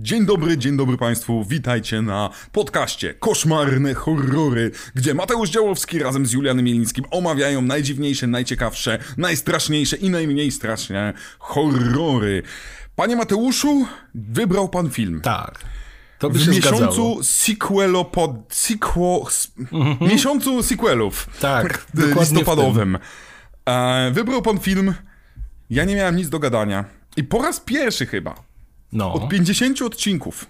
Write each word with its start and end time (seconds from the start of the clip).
Dzień 0.00 0.26
dobry, 0.26 0.58
dzień 0.58 0.76
dobry 0.76 0.96
Państwu, 0.96 1.44
witajcie 1.44 2.02
na 2.02 2.30
podcaście 2.52 3.14
Koszmarne 3.14 3.94
Horrory, 3.94 4.70
gdzie 4.94 5.14
Mateusz 5.14 5.50
Działowski 5.50 5.98
razem 5.98 6.26
z 6.26 6.32
Julianem 6.32 6.64
Mielińskim 6.64 7.04
omawiają 7.10 7.62
najdziwniejsze, 7.62 8.26
najciekawsze, 8.26 8.98
najstraszniejsze 9.16 9.96
i 9.96 10.10
najmniej 10.10 10.50
straszne 10.50 11.12
horrory. 11.38 12.42
Panie 12.96 13.16
Mateuszu, 13.16 13.86
wybrał 14.14 14.68
Pan 14.68 14.90
film. 14.90 15.20
Tak. 15.20 15.58
To 16.18 16.30
by 16.30 16.38
w 16.38 16.42
się 16.42 16.50
miesiącu 16.50 17.18
sequelo 17.22 18.04
pod... 18.04 18.30
Sequel, 18.48 19.20
Miesiącu 20.00 20.62
sequelów. 20.62 21.28
Tak, 21.40 21.86
Listopadowym. 22.20 22.98
E, 23.64 24.10
wybrał 24.10 24.42
Pan 24.42 24.58
film 24.58 24.94
Ja 25.70 25.84
nie 25.84 25.96
miałem 25.96 26.16
nic 26.16 26.28
do 26.28 26.38
gadania. 26.38 26.84
I 27.16 27.24
po 27.24 27.42
raz 27.42 27.60
pierwszy 27.60 28.06
chyba 28.06 28.47
No. 28.92 29.12
od 29.12 29.28
50 29.28 29.82
odcinków 29.82 30.46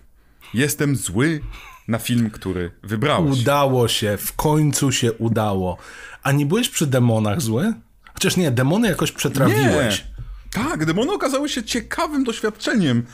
jestem 0.55 0.97
zły 0.97 1.41
na 1.89 1.99
film, 1.99 2.31
który 2.31 2.71
wybrałeś. 2.83 3.41
Udało 3.41 3.89
się, 3.89 4.17
w 4.17 4.33
końcu 4.33 4.93
się 4.93 5.13
udało. 5.13 5.77
A 6.23 6.33
nie 6.33 6.47
byłeś 6.47 6.69
przy 6.69 6.87
demonach 6.87 7.41
zły? 7.41 7.75
Chociaż 8.15 8.37
nie, 8.37 8.51
demony 8.51 8.89
jakoś 8.89 9.13
przetrawiłeś. 9.13 10.07
Tak, 10.53 10.85
demony 10.85 11.13
okazały 11.13 11.49
się 11.49 11.63
ciekawym 11.63 12.25
doświadczeniem. 12.25 13.07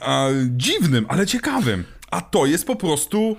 A, 0.00 0.28
dziwnym, 0.48 1.06
ale 1.08 1.26
ciekawym. 1.26 1.84
A 2.10 2.20
to 2.20 2.46
jest 2.46 2.66
po 2.66 2.76
prostu... 2.76 3.36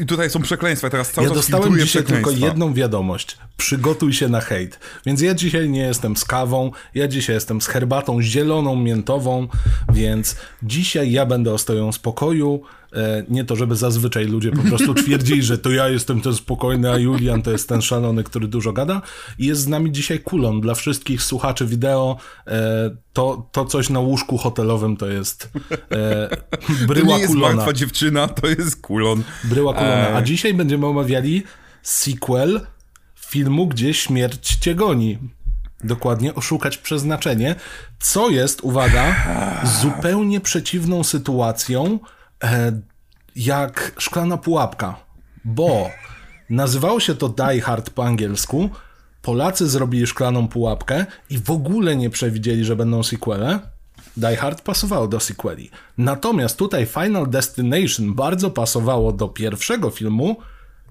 I 0.00 0.06
tutaj 0.06 0.30
są 0.30 0.42
przekleństwa, 0.42 0.90
teraz 0.90 1.12
cały 1.12 1.26
Ja 1.28 1.34
dostałem 1.34 1.78
dzisiaj 1.78 2.04
tylko 2.04 2.30
jedną 2.30 2.74
wiadomość. 2.74 3.38
Przygotuj 3.56 4.12
się 4.12 4.28
na 4.28 4.40
hejt. 4.40 4.78
Więc 5.06 5.20
ja 5.20 5.34
dzisiaj 5.34 5.68
nie 5.68 5.80
jestem 5.80 6.16
z 6.16 6.24
kawą, 6.24 6.70
ja 6.94 7.08
dzisiaj 7.08 7.34
jestem 7.34 7.60
z 7.60 7.66
herbatą 7.66 8.22
zieloną, 8.22 8.76
miętową, 8.76 9.48
więc 9.92 10.36
dzisiaj 10.62 11.12
ja 11.12 11.26
będę 11.26 11.52
ostoją 11.52 11.92
spokoju. 11.92 12.62
E, 12.94 13.24
Nie 13.28 13.44
to, 13.44 13.56
żeby 13.56 13.76
zazwyczaj 13.76 14.24
ludzie 14.26 14.52
po 14.52 14.62
prostu 14.62 14.94
twierdzili, 15.04 15.42
że 15.42 15.58
to 15.58 15.70
ja 15.70 15.88
jestem 15.88 16.20
ten 16.20 16.34
spokojny, 16.34 16.90
a 16.90 16.98
Julian 16.98 17.42
to 17.42 17.50
jest 17.50 17.68
ten 17.68 17.82
szalony, 17.82 18.24
który 18.24 18.48
dużo 18.48 18.72
gada. 18.72 19.02
I 19.38 19.46
jest 19.46 19.60
z 19.60 19.66
nami 19.68 19.92
dzisiaj 19.92 20.20
kulon. 20.20 20.60
Dla 20.60 20.74
wszystkich 20.74 21.22
słuchaczy 21.22 21.66
wideo 21.66 22.16
e, 22.46 22.96
to, 23.12 23.48
to 23.52 23.64
coś 23.64 23.90
na 23.90 24.00
łóżku 24.00 24.38
hotelowym 24.38 24.96
to 24.96 25.06
jest 25.06 25.50
e, 25.90 26.28
To 26.80 26.86
bryła 26.86 27.14
nie 27.14 27.20
jest 27.20 27.32
kulona. 27.32 27.54
martwa 27.56 27.72
dziewczyna, 27.72 28.28
to 28.28 28.46
jest 28.46 28.80
kulon. 28.80 29.22
Bryła 29.44 29.72
Kulona. 29.74 30.08
A 30.08 30.18
Eee. 30.18 30.24
dzisiaj 30.24 30.54
będziemy 30.54 30.86
omawiali 30.86 31.42
sequel 31.82 32.60
filmu, 33.20 33.66
gdzie 33.66 33.94
śmierć 33.94 34.56
cię 34.56 34.74
goni. 34.74 35.18
Dokładnie, 35.84 36.34
oszukać 36.34 36.78
przeznaczenie, 36.78 37.54
co 38.00 38.30
jest, 38.30 38.60
uwaga, 38.60 39.16
zupełnie 39.82 40.40
przeciwną 40.40 41.04
sytuacją 41.04 41.98
e, 42.44 42.80
jak 43.36 43.92
szklana 43.98 44.36
pułapka. 44.36 44.96
Bo 45.44 45.90
nazywało 46.50 47.00
się 47.00 47.14
to 47.14 47.28
Die 47.28 47.60
Hard 47.60 47.90
po 47.90 48.06
angielsku, 48.06 48.70
Polacy 49.22 49.68
zrobili 49.68 50.06
szklaną 50.06 50.48
pułapkę 50.48 51.06
i 51.30 51.38
w 51.38 51.50
ogóle 51.50 51.96
nie 51.96 52.10
przewidzieli, 52.10 52.64
że 52.64 52.76
będą 52.76 53.02
sequele. 53.02 53.60
Die 54.16 54.36
Hard 54.36 54.60
pasowało 54.62 55.08
do 55.08 55.20
sequeli. 55.20 55.70
Natomiast 55.98 56.56
tutaj 56.56 56.86
Final 56.86 57.30
Destination 57.30 58.14
bardzo 58.14 58.50
pasowało 58.50 59.12
do 59.12 59.28
pierwszego 59.28 59.90
filmu, 59.90 60.36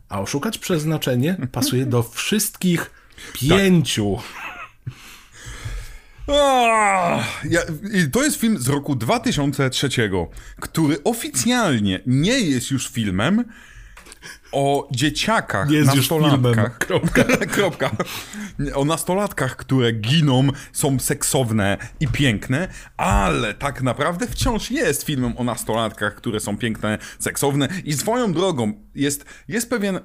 a 0.10 0.22
Oszukać 0.22 0.58
Przeznaczenie 0.58 1.38
pasuje 1.52 1.86
do 1.86 2.04
wszystkich 2.04 2.92
pięciu. 3.34 4.18
Ah, 4.18 4.43
ja, 7.50 7.62
to 8.12 8.24
jest 8.24 8.40
film 8.40 8.58
z 8.58 8.68
roku 8.68 8.96
2003, 8.96 9.90
który 10.60 11.04
oficjalnie 11.04 12.00
nie 12.06 12.40
jest 12.40 12.72
już 12.72 12.90
filmem 12.90 13.46
o 14.52 14.88
dzieciakach, 14.92 15.70
Nie 15.70 15.78
jest 15.78 15.96
już 15.96 16.10
nastolatkach. 16.10 16.80
filmem. 16.88 17.48
Kropka. 17.56 17.92
O 18.76 18.86
nastolatkach, 18.86 19.56
które 19.56 19.92
giną, 19.92 20.48
są 20.72 21.00
seksowne 21.00 21.78
i 22.00 22.08
piękne, 22.08 22.68
ale 22.98 23.54
tak 23.54 23.82
naprawdę 23.82 24.28
wciąż 24.28 24.72
jest 24.72 25.04
filmem 25.04 25.38
o 25.38 25.44
nastolatkach, 25.44 26.16
które 26.16 26.40
są 26.40 26.58
piękne, 26.58 26.98
seksowne 27.20 27.68
i 27.86 27.94
swoją 27.94 28.34
drogą 28.34 28.74
jest, 28.96 29.26
jest 29.48 29.70
pewien 29.70 30.00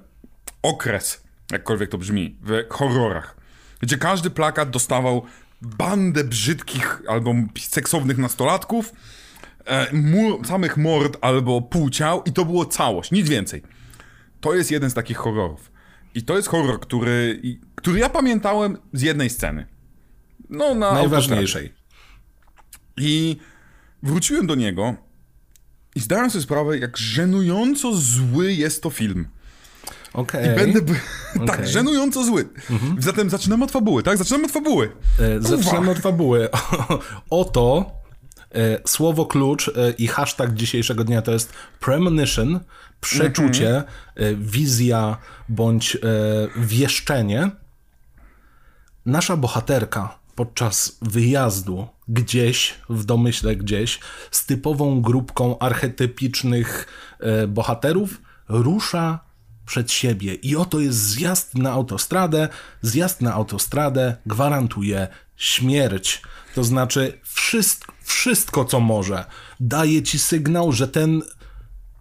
okres, 0.63 1.25
jakkolwiek 1.53 1.91
to 1.91 1.99
brzmi, 1.99 2.37
w 2.43 2.65
horrorach, 2.71 3.37
gdzie 3.81 3.99
każdy 3.99 4.31
plakat 4.31 4.71
dostawał 4.71 5.27
bandę 5.63 6.25
brzydkich 6.25 7.03
albo 7.09 7.35
seksownych 7.59 8.19
nastolatków, 8.19 8.93
e, 9.65 9.97
mu, 9.97 10.45
samych 10.45 10.77
mord 10.77 11.19
albo 11.21 11.63
półciał 11.63 12.23
i 12.23 12.33
to 12.33 12.45
było 12.45 12.67
całość, 12.67 13.11
nic 13.11 13.29
więcej. 13.29 13.63
To 14.41 14.55
jest 14.55 14.71
jeden 14.71 14.91
z 14.91 14.95
takich 14.95 15.17
horrorów. 15.17 15.71
I 16.15 16.23
to 16.23 16.37
jest 16.37 16.49
horror, 16.49 16.81
który, 16.81 17.43
który 17.75 17.99
ja 17.99 18.09
pamiętałem 18.09 18.79
z 18.93 19.03
jednej 19.03 19.31
sceny. 19.31 19.67
No, 20.51 20.75
na. 20.75 20.93
Najważniejszej. 20.93 21.73
I 22.97 23.37
wróciłem 24.03 24.47
do 24.47 24.55
niego 24.55 24.95
i 25.95 26.01
zdałem 26.01 26.31
sobie 26.31 26.43
sprawę, 26.43 26.79
jak 26.79 26.97
żenująco 26.97 27.95
zły 27.95 28.53
jest 28.53 28.83
to 28.83 28.91
film. 28.91 29.29
Okej. 30.19 30.53
I 30.53 30.55
będę. 30.57 30.83
b- 30.83 30.95
tak, 31.47 31.57
Okej. 31.57 31.69
żenująco 31.69 32.25
zły. 32.25 32.49
Zatem 32.99 33.31
zaczynamy 33.31 33.65
od 33.65 33.71
fabuły, 33.71 34.03
tak? 34.03 34.19
Zaczynamy 34.19 34.45
od 34.45 34.51
fabuły. 34.51 34.93
E, 35.21 35.41
Zaczynamy 35.43 35.91
od 35.91 35.99
fabuły. 35.99 36.49
Oto 37.31 37.91
e, 38.55 38.79
słowo 38.89 39.27
klucz 39.27 39.69
e, 39.69 39.91
i 39.99 40.07
hashtag 40.07 40.55
dzisiejszego 40.55 41.05
dnia 41.05 41.23
to 41.23 41.33
jest 41.33 41.53
premonition, 41.81 42.61
przeczucie, 43.01 43.83
e, 44.15 44.35
wizja 44.35 45.17
bądź 45.49 45.97
e, 45.97 45.99
wieszczenie. 46.57 47.51
Nasza 49.07 49.37
bohaterka 49.37 50.19
podczas 50.35 50.99
wyjazdu 51.03 51.89
gdzieś, 52.09 52.75
w 52.89 53.05
domyśle 53.05 53.57
gdzieś, 53.57 54.01
z 54.31 54.47
typową 54.47 55.01
grupką 55.03 55.59
archetypicznych 55.59 56.87
e, 57.21 57.47
bohaterów 57.47 58.21
rusza 58.49 59.28
przed 59.69 59.93
siebie. 59.93 60.35
I 60.35 60.57
oto 60.57 60.81
jest 60.81 60.99
zjazd 60.99 61.55
na 61.55 61.71
autostradę. 61.71 62.49
Zjazd 62.83 63.21
na 63.21 63.35
autostradę 63.35 64.17
gwarantuje 64.27 65.09
śmierć. 65.37 66.23
To 66.55 66.65
znaczy 66.65 67.21
wszystko, 67.23 67.93
wszystko 68.03 68.65
co 68.65 68.81
może. 68.81 69.25
Daje 69.61 70.03
ci 70.03 70.19
sygnał, 70.19 70.73
że 70.73 70.89
ten, 70.89 71.23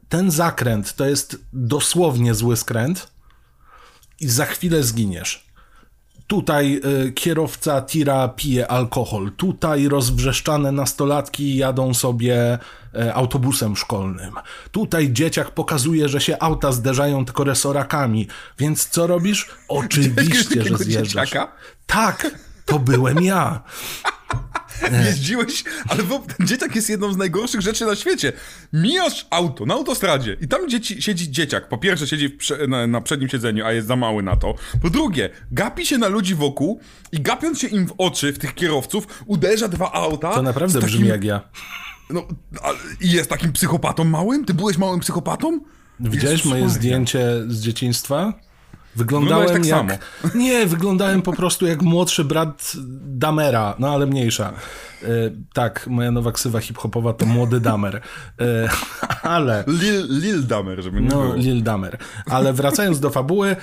ten 0.10 0.32
zakręt 0.32 0.96
to 0.96 1.06
jest 1.06 1.40
dosłownie 1.54 2.36
zły 2.36 2.58
skręt 2.58 3.12
i 4.20 4.28
za 4.28 4.46
chwilę 4.46 4.84
zginiesz. 4.84 5.47
Tutaj 6.28 6.82
y, 7.08 7.12
kierowca 7.12 7.82
tira 7.82 8.28
pije 8.28 8.68
alkohol. 8.68 9.32
Tutaj 9.38 9.88
rozwrzeszczane 9.88 10.72
nastolatki 10.72 11.58
jadą 11.58 11.94
sobie 11.94 12.60
y, 12.96 13.14
autobusem 13.14 13.76
szkolnym. 13.76 14.34
Tutaj 14.72 15.12
dzieciak 15.12 15.52
pokazuje, 15.52 16.10
że 16.10 16.22
się 16.22 16.38
auta 16.40 16.72
zderzają 16.72 17.26
tylko 17.26 17.44
resorakami. 17.44 18.28
Więc 18.60 18.90
co 18.90 19.08
robisz? 19.08 19.50
Oczywiście, 19.68 20.64
że 20.64 20.78
zjeżdżasz. 20.78 21.32
Tak, 21.86 22.32
to 22.66 22.80
byłem 22.80 23.24
ja. 23.24 23.64
Jeździłeś, 25.06 25.64
ale 25.90 26.04
ten 26.38 26.48
dzieciak 26.48 26.76
jest 26.76 26.90
jedną 26.90 27.14
z 27.14 27.18
najgorszych 27.18 27.62
rzeczy 27.62 27.86
na 27.86 27.96
świecie. 27.96 28.34
Mijasz 28.74 29.28
auto 29.30 29.66
na 29.66 29.74
autostradzie 29.74 30.38
i 30.42 30.48
tam 30.48 30.70
dzieci, 30.70 31.02
siedzi 31.02 31.32
dzieciak. 31.32 31.70
Po 31.70 31.78
pierwsze 31.78 32.08
siedzi 32.08 32.30
prze, 32.30 32.68
na, 32.68 32.88
na 32.88 33.02
przednim 33.02 33.30
siedzeniu, 33.30 33.66
a 33.66 33.72
jest 33.72 33.88
za 33.88 33.96
mały 33.96 34.24
na 34.24 34.36
to. 34.36 34.56
Po 34.82 34.90
drugie, 34.90 35.30
gapi 35.52 35.86
się 35.86 35.98
na 35.98 36.08
ludzi 36.08 36.36
wokół 36.36 36.80
i 37.12 37.22
gapiąc 37.22 37.60
się 37.60 37.68
im 37.68 37.88
w 37.88 37.94
oczy, 37.98 38.34
w 38.34 38.40
tych 38.40 38.56
kierowców, 38.56 39.24
uderza 39.26 39.68
dwa 39.68 39.92
auta. 39.92 40.34
To 40.34 40.42
naprawdę 40.42 40.82
takim, 40.82 40.96
brzmi 40.96 41.08
jak 41.08 41.24
ja. 41.24 41.42
No, 42.10 42.28
I 43.02 43.12
jest 43.12 43.30
takim 43.30 43.54
psychopatą 43.54 44.04
małym? 44.04 44.46
Ty 44.46 44.54
byłeś 44.54 44.78
małym 44.78 45.00
psychopatą? 45.00 45.60
Widziałeś 46.00 46.46
moje 46.46 46.70
zdjęcie 46.70 47.44
z 47.48 47.62
dzieciństwa? 47.62 48.34
Wyglądałem 48.98 49.48
Wyglądałeś 49.48 49.90
jak... 49.90 50.02
tak 50.22 50.36
Nie, 50.36 50.66
wyglądałem 50.66 51.22
po 51.22 51.34
prostu 51.34 51.66
jak 51.68 51.82
młodszy 51.82 52.24
brat 52.24 52.74
Damera, 53.06 53.76
no 53.80 53.90
ale 53.90 54.06
mniejsza. 54.06 54.54
E, 55.04 55.08
tak, 55.54 55.88
moja 55.88 56.12
nowa 56.12 56.32
ksywa 56.32 56.60
hip-hopowa 56.60 57.14
to 57.14 57.26
młody 57.26 57.60
Damer. 57.60 58.02
E, 58.42 58.70
ale... 59.36 59.64
Lil, 59.68 60.20
Lil 60.20 60.48
Damer, 60.48 60.84
żeby 60.84 61.02
nie 61.02 61.08
No, 61.08 61.22
było. 61.22 61.36
Lil 61.36 61.64
Damer. 61.64 61.98
Ale 62.30 62.54
wracając 62.54 63.00
do 63.00 63.10
fabuły, 63.10 63.56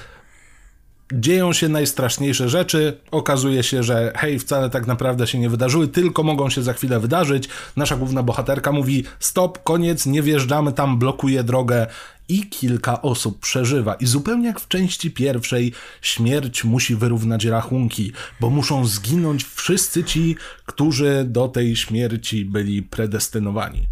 dzieją 1.13 1.53
się 1.53 1.69
najstraszniejsze 1.69 2.49
rzeczy. 2.49 2.97
Okazuje 3.11 3.63
się, 3.63 3.83
że 3.83 4.13
hej, 4.17 4.39
wcale 4.39 4.71
tak 4.71 4.87
naprawdę 4.87 5.27
się 5.27 5.39
nie 5.39 5.51
wydarzyły, 5.51 5.89
tylko 5.89 6.23
mogą 6.23 6.51
się 6.51 6.63
za 6.63 6.73
chwilę 6.73 7.01
wydarzyć. 7.01 7.49
Nasza 7.77 7.97
główna 7.97 8.23
bohaterka 8.23 8.73
mówi: 8.73 9.05
Stop, 9.21 9.63
koniec, 9.63 10.07
nie 10.07 10.23
wjeżdżamy 10.23 10.73
tam, 10.73 10.99
blokuje 10.99 11.45
drogę. 11.45 11.87
I 12.29 12.47
kilka 12.47 13.03
osób 13.03 13.41
przeżywa. 13.41 13.95
I 13.95 14.07
zupełnie 14.07 14.47
jak 14.47 14.61
w 14.61 14.69
części 14.69 15.11
pierwszej, 15.11 15.73
śmierć 16.03 16.65
musi 16.65 16.97
wyrównać 16.97 17.45
rachunki, 17.45 18.13
bo 18.41 18.51
muszą 18.51 18.87
zginąć 18.87 19.45
wszyscy 19.45 20.05
ci, 20.05 20.37
którzy 20.67 21.25
do 21.29 21.49
tej 21.49 21.77
śmierci 21.77 22.45
byli 22.45 22.83
predestynowani. 22.83 23.87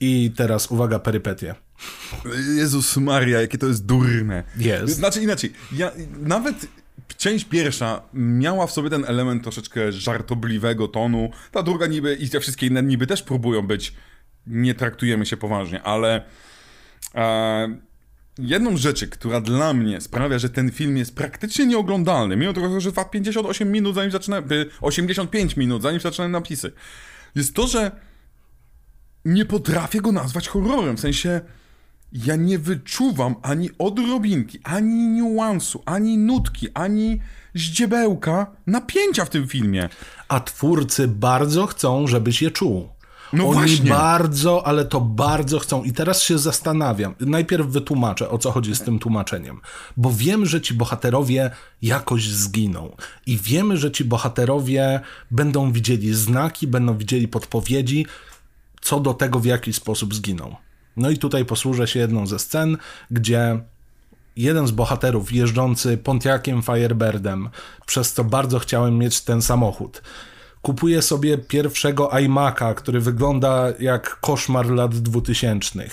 I 0.00 0.32
teraz 0.36 0.70
uwaga, 0.70 0.98
perypetie. 0.98 1.54
Jezus 2.56 2.96
Maria, 2.96 3.40
jakie 3.40 3.58
to 3.58 3.66
jest 3.66 3.86
durne. 3.86 4.44
Jest. 4.56 4.94
Znaczy 4.94 5.22
inaczej, 5.22 5.52
ja 5.72 5.92
nawet 6.20 6.66
część 7.16 7.44
pierwsza 7.44 8.02
miała 8.14 8.66
w 8.66 8.72
sobie 8.72 8.90
ten 8.90 9.04
element 9.04 9.42
troszeczkę 9.42 9.92
żartobliwego 9.92 10.88
tonu, 10.88 11.30
ta 11.52 11.62
druga 11.62 11.86
niby 11.86 12.14
i 12.14 12.28
te 12.28 12.40
wszystkie 12.40 12.66
inne 12.66 12.82
niby 12.82 13.06
też 13.06 13.22
próbują 13.22 13.66
być, 13.66 13.94
nie 14.46 14.74
traktujemy 14.74 15.26
się 15.26 15.36
poważnie, 15.36 15.82
ale 15.82 16.24
e, 17.14 17.78
jedną 18.38 18.76
rzeczy, 18.76 19.08
która 19.08 19.40
dla 19.40 19.74
mnie 19.74 20.00
sprawia, 20.00 20.38
że 20.38 20.48
ten 20.48 20.70
film 20.70 20.96
jest 20.96 21.16
praktycznie 21.16 21.66
nieoglądalny, 21.66 22.36
mimo 22.36 22.52
tego, 22.52 22.80
że 22.80 22.90
trwa 22.90 23.04
58 23.04 23.72
minut 23.72 23.94
zanim 23.94 24.10
zaczynałem, 24.10 24.44
85 24.80 25.56
minut 25.56 25.82
zanim 25.82 26.00
zaczynałem 26.00 26.32
napisy, 26.32 26.72
jest 27.34 27.54
to, 27.54 27.66
że 27.66 27.90
nie 29.24 29.44
potrafię 29.44 30.00
go 30.00 30.12
nazwać 30.12 30.48
horrorem, 30.48 30.96
w 30.96 31.00
sensie 31.00 31.40
ja 32.12 32.36
nie 32.36 32.58
wyczuwam 32.58 33.34
ani 33.42 33.70
odrobinki, 33.78 34.58
ani 34.64 35.08
niuansu, 35.08 35.82
ani 35.86 36.18
nutki, 36.18 36.68
ani 36.74 37.20
zdziebełka 37.54 38.46
napięcia 38.66 39.24
w 39.24 39.30
tym 39.30 39.48
filmie. 39.48 39.88
A 40.28 40.40
twórcy 40.40 41.08
bardzo 41.08 41.66
chcą, 41.66 42.06
żebyś 42.06 42.42
je 42.42 42.50
czuł. 42.50 42.88
No 43.32 43.44
Oni 43.44 43.52
właśnie. 43.52 43.90
bardzo, 43.90 44.66
ale 44.66 44.84
to 44.84 45.00
bardzo 45.00 45.58
chcą. 45.58 45.84
I 45.84 45.92
teraz 45.92 46.22
się 46.22 46.38
zastanawiam. 46.38 47.14
Najpierw 47.20 47.66
wytłumaczę, 47.66 48.30
o 48.30 48.38
co 48.38 48.50
chodzi 48.50 48.74
z 48.74 48.82
tym 48.82 48.98
tłumaczeniem. 48.98 49.60
Bo 49.96 50.12
wiem, 50.12 50.46
że 50.46 50.60
ci 50.60 50.74
bohaterowie 50.74 51.50
jakoś 51.82 52.28
zginą. 52.28 52.96
I 53.26 53.38
wiemy, 53.38 53.76
że 53.76 53.90
ci 53.90 54.04
bohaterowie 54.04 55.00
będą 55.30 55.72
widzieli 55.72 56.14
znaki, 56.14 56.66
będą 56.66 56.98
widzieli 56.98 57.28
podpowiedzi, 57.28 58.06
co 58.80 59.00
do 59.00 59.14
tego, 59.14 59.40
w 59.40 59.44
jaki 59.44 59.72
sposób 59.72 60.14
zginą. 60.14 60.56
No 60.96 61.10
i 61.10 61.18
tutaj 61.18 61.44
posłużę 61.44 61.88
się 61.88 62.00
jedną 62.00 62.26
ze 62.26 62.38
scen, 62.38 62.76
gdzie 63.10 63.60
jeden 64.36 64.66
z 64.66 64.70
bohaterów 64.70 65.32
jeżdżący 65.32 65.98
Pontiaciem 65.98 66.62
Firebirdem, 66.62 67.48
przez 67.86 68.12
co 68.12 68.24
bardzo 68.24 68.58
chciałem 68.58 68.98
mieć 68.98 69.20
ten 69.20 69.42
samochód, 69.42 70.02
kupuje 70.62 71.02
sobie 71.02 71.38
pierwszego 71.38 72.08
iMac'a, 72.08 72.74
który 72.74 73.00
wygląda 73.00 73.72
jak 73.78 74.20
koszmar 74.20 74.66
lat 74.66 74.94
2000. 74.96 75.88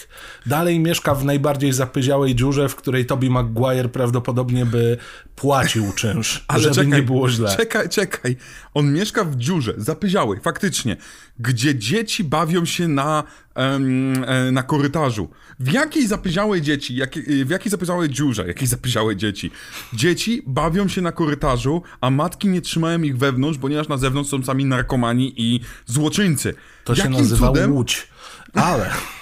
Dalej 0.46 0.80
mieszka 0.80 1.16
w 1.16 1.26
najbardziej 1.26 1.74
zapyziałej 1.74 2.36
dziurze, 2.36 2.70
w 2.70 2.76
której 2.76 3.06
Toby 3.06 3.30
Maguire 3.30 3.90
prawdopodobnie 3.90 4.66
by 4.66 4.98
płacił 5.36 5.94
czynsz, 5.94 6.46
żeby 6.58 6.76
czekaj, 6.76 6.88
nie 6.88 7.04
było 7.04 7.30
źle. 7.30 7.56
Czekaj, 7.58 7.90
czekaj. 7.90 8.38
On 8.78 8.94
mieszka 8.94 9.24
w 9.24 9.36
dziurze, 9.36 9.74
zapyziałej, 9.78 10.40
faktycznie, 10.40 10.98
gdzie 11.40 11.76
dzieci 11.76 12.24
bawią 12.24 12.66
się 12.66 12.88
na, 12.88 13.24
em, 13.56 14.24
e, 14.24 14.52
na 14.52 14.64
korytarzu. 14.64 15.30
W 15.60 15.72
jakiej 15.72 16.08
zapyziałej 16.08 16.62
dzieci, 16.62 16.96
jak, 16.96 17.16
w 17.46 17.50
jakiej 17.50 17.72
zapyziałej 17.72 18.10
dziurze, 18.10 18.48
jakiej 18.48 18.68
zapyziałej 18.68 19.16
dzieci? 19.16 19.52
Dzieci 19.94 20.44
bawią 20.48 20.88
się 20.88 21.02
na 21.02 21.12
korytarzu, 21.12 21.82
a 22.02 22.10
matki 22.10 22.48
nie 22.48 22.62
trzymają 22.62 23.02
ich 23.02 23.18
wewnątrz, 23.18 23.60
ponieważ 23.60 23.88
na 23.88 23.98
zewnątrz 23.98 24.30
są 24.30 24.44
sami 24.44 24.66
narkomani 24.66 25.34
i 25.38 25.60
złoczyńcy. 25.86 26.54
To 26.84 26.96
się 26.96 27.02
Jakim 27.02 27.18
nazywa 27.18 27.48
cudem? 27.48 27.74
Łódź. 27.74 28.08
Ale... 28.54 28.90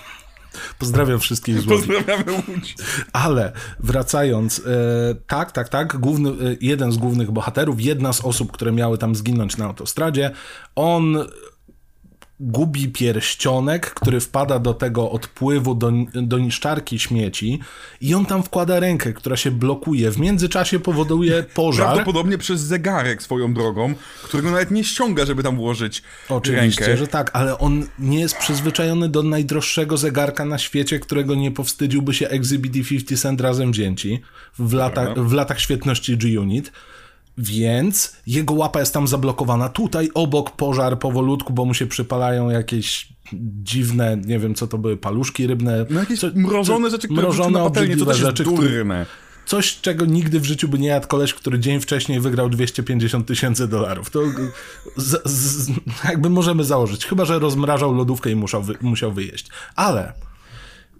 Pozdrawiam 0.79 1.19
wszystkich 1.19 1.61
z 1.61 1.67
Łodzi. 1.67 1.87
Pozdrawiamy 1.87 2.31
Łódź. 2.31 2.75
Ale 3.13 3.51
wracając, 3.79 4.59
e, 4.59 5.15
tak, 5.27 5.51
tak, 5.51 5.69
tak, 5.69 5.97
główny, 5.97 6.29
e, 6.29 6.33
jeden 6.61 6.91
z 6.91 6.97
głównych 6.97 7.31
bohaterów, 7.31 7.81
jedna 7.81 8.13
z 8.13 8.21
osób, 8.21 8.51
które 8.51 8.71
miały 8.71 8.97
tam 8.97 9.15
zginąć 9.15 9.57
na 9.57 9.65
autostradzie, 9.65 10.31
on 10.75 11.17
gubi 12.39 12.87
pierścionek, 12.87 13.93
który 13.93 14.19
wpada 14.19 14.59
do 14.59 14.73
tego 14.73 15.11
odpływu, 15.11 15.75
do, 15.75 15.91
do 16.13 16.39
niszczarki 16.39 16.99
śmieci 16.99 17.59
i 18.01 18.13
on 18.13 18.25
tam 18.25 18.43
wkłada 18.43 18.79
rękę, 18.79 19.13
która 19.13 19.37
się 19.37 19.51
blokuje. 19.51 20.11
W 20.11 20.17
międzyczasie 20.17 20.79
powoduje 20.79 21.43
pożar. 21.53 21.85
Prawdopodobnie 21.85 22.37
przez 22.37 22.61
zegarek 22.61 23.23
swoją 23.23 23.53
drogą, 23.53 23.93
którego 24.23 24.51
nawet 24.51 24.71
nie 24.71 24.83
ściąga, 24.83 25.25
żeby 25.25 25.43
tam 25.43 25.55
włożyć 25.55 26.03
Oczywiście, 26.29 26.85
rękę. 26.85 26.97
że 26.97 27.07
tak, 27.07 27.31
ale 27.33 27.57
on 27.57 27.87
nie 27.99 28.19
jest 28.19 28.37
przyzwyczajony 28.37 29.09
do 29.09 29.23
najdroższego 29.23 29.97
zegarka 29.97 30.45
na 30.45 30.57
świecie, 30.57 30.99
którego 30.99 31.35
nie 31.35 31.51
powstydziłby 31.51 32.13
się 32.13 32.29
Exhibit 32.29 32.75
i 32.75 32.83
50 32.83 33.21
Cent 33.21 33.41
razem 33.41 33.71
wzięci 33.71 34.21
w, 34.59 34.73
lata, 34.73 35.13
w 35.17 35.33
latach 35.33 35.59
świetności 35.59 36.17
G-Unit. 36.17 36.71
Więc 37.37 38.15
jego 38.27 38.53
łapa 38.53 38.79
jest 38.79 38.93
tam 38.93 39.07
zablokowana. 39.07 39.69
Tutaj 39.69 40.09
obok 40.13 40.51
pożar 40.51 40.99
powolutku, 40.99 41.53
bo 41.53 41.65
mu 41.65 41.73
się 41.73 41.87
przypalają 41.87 42.49
jakieś 42.49 43.07
dziwne, 43.63 44.17
nie 44.25 44.39
wiem 44.39 44.55
co 44.55 44.67
to 44.67 44.77
były, 44.77 44.97
paluszki 44.97 45.47
rybne. 45.47 45.85
No 45.89 45.99
jakieś 45.99 46.19
co- 46.19 46.27
mrożone 46.35 46.89
rzeczy, 46.89 47.07
które 47.07 47.21
mrożone, 47.21 47.59
na 47.59 47.65
patelnię, 47.65 48.05
też 48.05 48.17
rzeczy, 48.17 48.43
durne. 48.43 49.05
Coś, 49.45 49.81
czego 49.81 50.05
nigdy 50.05 50.39
w 50.39 50.45
życiu 50.45 50.67
by 50.67 50.79
nie 50.79 50.87
jadł 50.87 51.07
koleś, 51.07 51.33
który 51.33 51.59
dzień 51.59 51.79
wcześniej 51.79 52.19
wygrał 52.19 52.49
250 52.49 53.27
tysięcy 53.27 53.67
dolarów. 53.67 54.09
To 54.09 54.21
z, 54.97 55.29
z, 55.31 55.69
jakby 56.03 56.29
możemy 56.29 56.63
założyć. 56.63 57.05
Chyba, 57.05 57.25
że 57.25 57.39
rozmrażał 57.39 57.93
lodówkę 57.93 58.31
i 58.31 58.35
musiał, 58.35 58.63
wy, 58.63 58.73
musiał 58.81 59.11
wyjeść. 59.11 59.47
Ale 59.75 60.13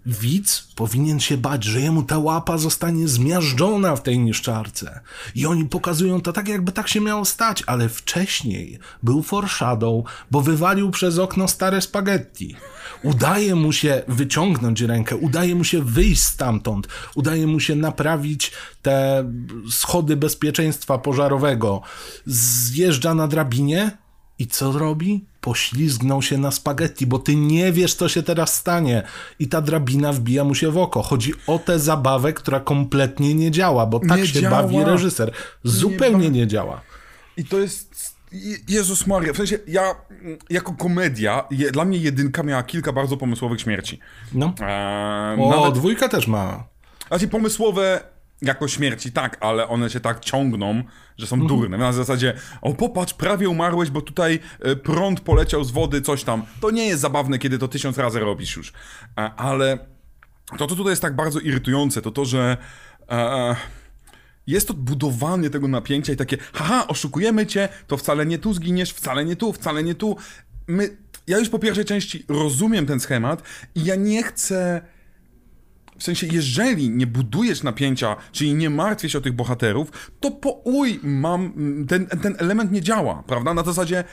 widz 0.06 0.68
powinien 0.74 1.20
się 1.20 1.36
bać, 1.36 1.64
że 1.64 1.80
jemu 1.80 2.02
ta 2.02 2.18
łapa 2.18 2.58
zostanie 2.58 3.08
zmiażdżona 3.08 3.96
w 3.96 4.02
tej 4.02 4.18
niszczarce. 4.18 5.00
I 5.34 5.46
oni 5.46 5.64
pokazują 5.64 6.20
to 6.20 6.32
tak, 6.32 6.48
jakby 6.48 6.72
tak 6.72 6.88
się 6.88 7.00
miało 7.00 7.24
stać, 7.24 7.62
ale 7.66 7.88
wcześniej 7.88 8.78
był 9.02 9.22
foreshadow, 9.22 10.04
bo 10.30 10.40
wywalił 10.40 10.90
przez 10.90 11.18
okno 11.18 11.48
stare 11.48 11.80
spaghetti. 11.80 12.56
Udaje 13.02 13.54
mu 13.54 13.72
się 13.72 14.02
wyciągnąć 14.08 14.80
rękę, 14.80 15.16
udaje 15.16 15.54
mu 15.54 15.64
się 15.64 15.82
wyjść 15.82 16.24
stamtąd, 16.24 16.88
udaje 17.14 17.46
mu 17.46 17.60
się 17.60 17.76
naprawić 17.76 18.52
te 18.82 19.24
schody 19.70 20.16
bezpieczeństwa 20.16 20.98
pożarowego. 20.98 21.82
Zjeżdża 22.26 23.14
na 23.14 23.28
drabinie 23.28 24.05
i 24.38 24.46
co 24.46 24.72
robi? 24.72 25.24
Poślizgnął 25.40 26.22
się 26.22 26.38
na 26.38 26.50
spaghetti, 26.50 27.06
bo 27.06 27.18
ty 27.18 27.36
nie 27.36 27.72
wiesz, 27.72 27.94
co 27.94 28.08
się 28.08 28.22
teraz 28.22 28.54
stanie. 28.56 29.02
I 29.38 29.48
ta 29.48 29.60
drabina 29.60 30.12
wbija 30.12 30.44
mu 30.44 30.54
się 30.54 30.70
w 30.70 30.78
oko. 30.78 31.02
Chodzi 31.02 31.32
o 31.46 31.58
tę 31.58 31.78
zabawę, 31.78 32.32
która 32.32 32.60
kompletnie 32.60 33.34
nie 33.34 33.50
działa, 33.50 33.86
bo 33.86 34.00
tak 34.00 34.20
Nie 34.20 34.26
się 34.26 34.40
działa. 34.40 34.62
bawi 34.62 34.84
reżyser. 34.84 35.32
Zupełnie 35.64 36.30
nie 36.30 36.46
działa. 36.46 36.80
I 37.36 37.44
to 37.44 37.58
jest... 37.58 38.16
Je- 38.32 38.56
Jezus 38.68 39.06
Maria, 39.06 39.32
w 39.32 39.36
sensie 39.36 39.58
ja 39.68 39.94
jako 40.50 40.72
komedia, 40.72 41.44
je, 41.50 41.70
dla 41.72 41.84
mnie 41.84 41.98
jedynka 41.98 42.42
miała 42.42 42.62
kilka 42.62 42.92
bardzo 42.92 43.16
pomysłowych 43.16 43.60
śmierci. 43.60 43.98
No. 44.34 44.52
Eee, 44.60 45.40
O, 45.40 45.50
nawet, 45.56 45.74
dwójka 45.74 46.08
też 46.08 46.26
ma. 46.26 46.64
znaczy 47.08 47.28
pomysłowe 47.28 48.00
jako 48.42 48.68
śmierci, 48.68 49.12
tak, 49.12 49.36
ale 49.40 49.68
one 49.68 49.90
się 49.90 50.00
tak 50.00 50.20
ciągną, 50.20 50.82
że 51.18 51.26
są 51.26 51.36
Mhm. 51.36 51.48
durne. 51.48 51.78
Na 51.78 51.92
zasadzie, 51.92 52.34
o 52.62 52.74
popatrz, 52.74 53.14
prawie 53.14 53.48
umarłeś, 53.48 53.90
bo 53.90 54.02
tutaj 54.02 54.38
e, 54.60 54.76
prąd 54.76 55.20
poleciał 55.20 55.64
z 55.64 55.70
wody, 55.70 56.02
coś 56.02 56.24
tam. 56.24 56.42
To 56.60 56.70
nie 56.70 56.86
jest 56.86 57.00
zabawne, 57.00 57.38
kiedy 57.38 57.58
to 57.58 57.68
tysiąc 57.68 57.98
razy 57.98 58.20
robisz 58.20 58.56
już. 58.56 58.72
E, 59.18 59.30
ale 59.36 59.78
to, 60.58 60.66
co 60.66 60.76
tutaj 60.76 60.92
jest 60.92 61.02
tak 61.02 61.16
bardzo 61.16 61.40
irytujące, 61.40 62.02
to 62.02 62.10
to, 62.10 62.24
że 62.24 62.56
e, 63.10 63.56
jest 64.46 64.68
to 64.68 64.74
budowanie 64.74 65.50
tego 65.50 65.68
napięcia 65.68 66.12
i 66.12 66.16
takie, 66.16 66.36
haha, 66.52 66.86
oszukujemy 66.88 67.46
cię, 67.46 67.68
to 67.86 67.96
wcale 67.96 68.26
nie 68.26 68.38
tu 68.38 68.54
zginiesz, 68.54 68.92
wcale 68.92 69.24
nie 69.24 69.36
tu, 69.36 69.52
wcale 69.52 69.82
nie 69.82 69.94
tu. 69.94 70.16
My, 70.66 70.96
ja 71.26 71.38
już 71.38 71.48
po 71.48 71.58
pierwszej 71.58 71.84
części 71.84 72.24
rozumiem 72.28 72.86
ten 72.86 73.00
schemat 73.00 73.42
i 73.74 73.84
ja 73.84 73.94
nie 73.94 74.22
chcę... 74.22 74.82
W 75.98 76.02
sensie, 76.02 76.26
jeżeli 76.26 76.90
nie 76.90 77.06
budujesz 77.06 77.62
napięcia, 77.62 78.16
czyli 78.32 78.54
nie 78.54 78.70
martwię 78.70 79.08
się 79.08 79.18
o 79.18 79.20
tych 79.20 79.32
bohaterów, 79.32 80.10
to 80.20 80.30
po 80.30 80.50
uj, 80.50 81.00
mam, 81.02 81.52
ten, 81.88 82.06
ten 82.06 82.36
element 82.38 82.72
nie 82.72 82.82
działa, 82.82 83.22
prawda? 83.26 83.54
Na 83.54 83.62
zasadzie, 83.62 84.04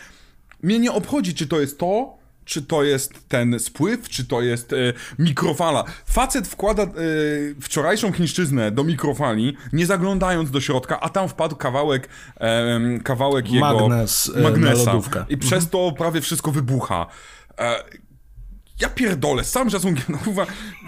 mnie 0.63 0.79
nie 0.79 0.91
obchodzi, 0.91 1.33
czy 1.33 1.47
to 1.47 1.61
jest 1.61 1.79
to, 1.79 2.23
czy 2.45 2.61
to 2.61 2.83
jest 2.83 3.29
ten 3.29 3.59
spływ, 3.59 4.09
czy 4.09 4.25
to 4.25 4.41
jest 4.41 4.73
e, 4.73 4.75
mikrofala. 5.19 5.83
Facet 6.05 6.47
wkłada 6.47 6.83
e, 6.83 6.87
wczorajszą 7.61 8.11
chińszczyznę 8.11 8.71
do 8.71 8.83
mikrofali, 8.83 9.57
nie 9.73 9.85
zaglądając 9.85 10.51
do 10.51 10.61
środka, 10.61 10.99
a 10.99 11.09
tam 11.09 11.29
wpadł 11.29 11.55
kawałek, 11.55 12.09
e, 12.39 12.79
kawałek 13.03 13.51
jego 13.51 13.65
Magnes, 13.65 14.31
e, 14.35 14.41
magnesa. 14.41 14.99
I 15.29 15.37
przez 15.37 15.69
to 15.69 15.91
prawie 15.97 16.21
wszystko 16.21 16.51
wybucha. 16.51 17.05
Ja 18.79 18.89
pierdolę, 18.89 19.43
całym 19.43 19.69
szacunkiem, 19.69 20.05
no 20.09 20.17
kurwa, 20.17 20.45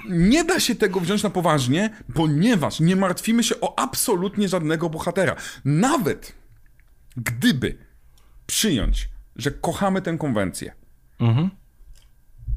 nie 0.10 0.44
da 0.44 0.60
się 0.60 0.76
tego 0.76 1.00
wziąć 1.00 1.24
na 1.24 1.30
poważnie, 1.30 1.90
ponieważ 2.14 2.80
nie 2.80 2.96
martwimy 2.96 3.44
się 3.44 3.62
o 3.62 3.80
absolutnie 3.80 4.48
żadnego 4.50 4.90
bohatera. 4.90 5.36
Nawet 5.66 6.36
gdyby 7.18 7.78
przyjąć, 8.46 9.10
że 9.36 9.52
kochamy 9.52 10.02
tę 10.02 10.18
konwencję, 10.18 10.76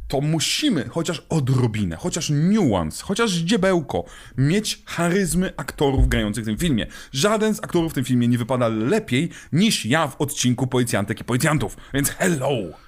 to 0.08 0.20
musimy 0.20 0.88
chociaż 0.88 1.26
odrobinę, 1.28 1.96
chociaż 1.96 2.30
niuans, 2.30 3.00
chociaż 3.00 3.32
dziebełko 3.32 4.04
mieć 4.38 4.82
charyzmy 4.86 5.52
aktorów 5.56 6.08
grających 6.08 6.44
w 6.44 6.46
tym 6.46 6.58
filmie. 6.58 6.86
Żaden 7.12 7.54
z 7.54 7.64
aktorów 7.64 7.92
w 7.92 7.94
tym 7.94 8.04
filmie 8.04 8.28
nie 8.28 8.38
wypada 8.38 8.68
lepiej 8.68 9.30
niż 9.52 9.86
ja 9.86 10.06
w 10.06 10.20
odcinku 10.20 10.66
Policjantek 10.66 11.20
i 11.20 11.24
Policjantów, 11.24 11.76
więc 11.94 12.10
hello! 12.10 12.87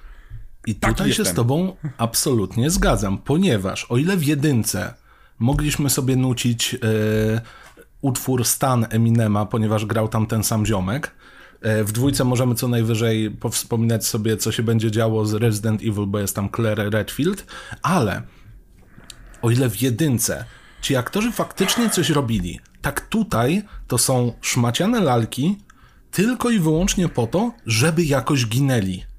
I 0.67 0.75
Taki 0.75 0.95
tutaj 0.95 1.13
się 1.13 1.25
z 1.25 1.33
tobą 1.33 1.75
absolutnie 1.97 2.69
zgadzam, 2.69 3.17
ponieważ 3.17 3.85
o 3.89 3.97
ile 3.97 4.17
w 4.17 4.23
jedynce 4.23 4.93
mogliśmy 5.39 5.89
sobie 5.89 6.15
nucić 6.15 6.73
e, 6.75 6.77
utwór 8.01 8.45
Stan 8.45 8.85
Eminema, 8.89 9.45
ponieważ 9.45 9.85
grał 9.85 10.07
tam 10.07 10.27
ten 10.27 10.43
sam 10.43 10.65
ziomek, 10.65 11.11
e, 11.61 11.83
w 11.83 11.91
dwójce 11.91 12.23
możemy 12.23 12.55
co 12.55 12.67
najwyżej 12.67 13.31
powspominać 13.31 14.05
sobie, 14.05 14.37
co 14.37 14.51
się 14.51 14.63
będzie 14.63 14.91
działo 14.91 15.25
z 15.25 15.33
Resident 15.33 15.81
Evil, 15.81 16.05
bo 16.07 16.19
jest 16.19 16.35
tam 16.35 16.49
Claire 16.55 16.89
Redfield, 16.89 17.45
ale 17.81 18.21
o 19.41 19.51
ile 19.51 19.69
w 19.69 19.81
jedynce 19.81 20.45
ci 20.81 20.95
aktorzy 20.95 21.31
faktycznie 21.31 21.89
coś 21.89 22.09
robili, 22.09 22.59
tak 22.81 23.01
tutaj 23.01 23.63
to 23.87 23.97
są 23.97 24.33
szmaciane 24.41 24.99
lalki 24.99 25.57
tylko 26.11 26.49
i 26.49 26.59
wyłącznie 26.59 27.09
po 27.09 27.27
to, 27.27 27.51
żeby 27.65 28.03
jakoś 28.03 28.47
ginęli. 28.47 29.10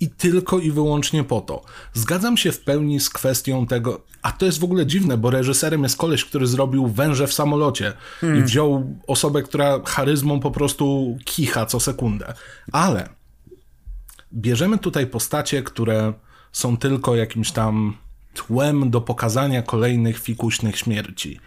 I 0.00 0.10
tylko 0.10 0.58
i 0.58 0.70
wyłącznie 0.70 1.24
po 1.24 1.40
to. 1.40 1.64
Zgadzam 1.94 2.36
się 2.36 2.52
w 2.52 2.60
pełni 2.60 3.00
z 3.00 3.10
kwestią 3.10 3.66
tego, 3.66 4.04
a 4.22 4.32
to 4.32 4.46
jest 4.46 4.58
w 4.58 4.64
ogóle 4.64 4.86
dziwne, 4.86 5.18
bo 5.18 5.30
reżyserem 5.30 5.82
jest 5.82 5.96
koleś, 5.96 6.24
który 6.24 6.46
zrobił 6.46 6.86
węże 6.86 7.26
w 7.26 7.32
samolocie 7.32 7.92
i 8.38 8.42
wziął 8.42 8.96
osobę, 9.06 9.42
która 9.42 9.80
charyzmą 9.84 10.40
po 10.40 10.50
prostu 10.50 11.16
kicha 11.24 11.66
co 11.66 11.80
sekundę. 11.80 12.34
Ale 12.72 13.08
bierzemy 14.32 14.78
tutaj 14.78 15.06
postacie, 15.06 15.62
które 15.62 16.12
są 16.52 16.76
tylko 16.76 17.16
jakimś 17.16 17.52
tam 17.52 17.96
tłem 18.34 18.90
do 18.90 19.00
pokazania 19.00 19.62
kolejnych 19.62 20.18
fikuśnych 20.18 20.78
śmierci. 20.78 21.40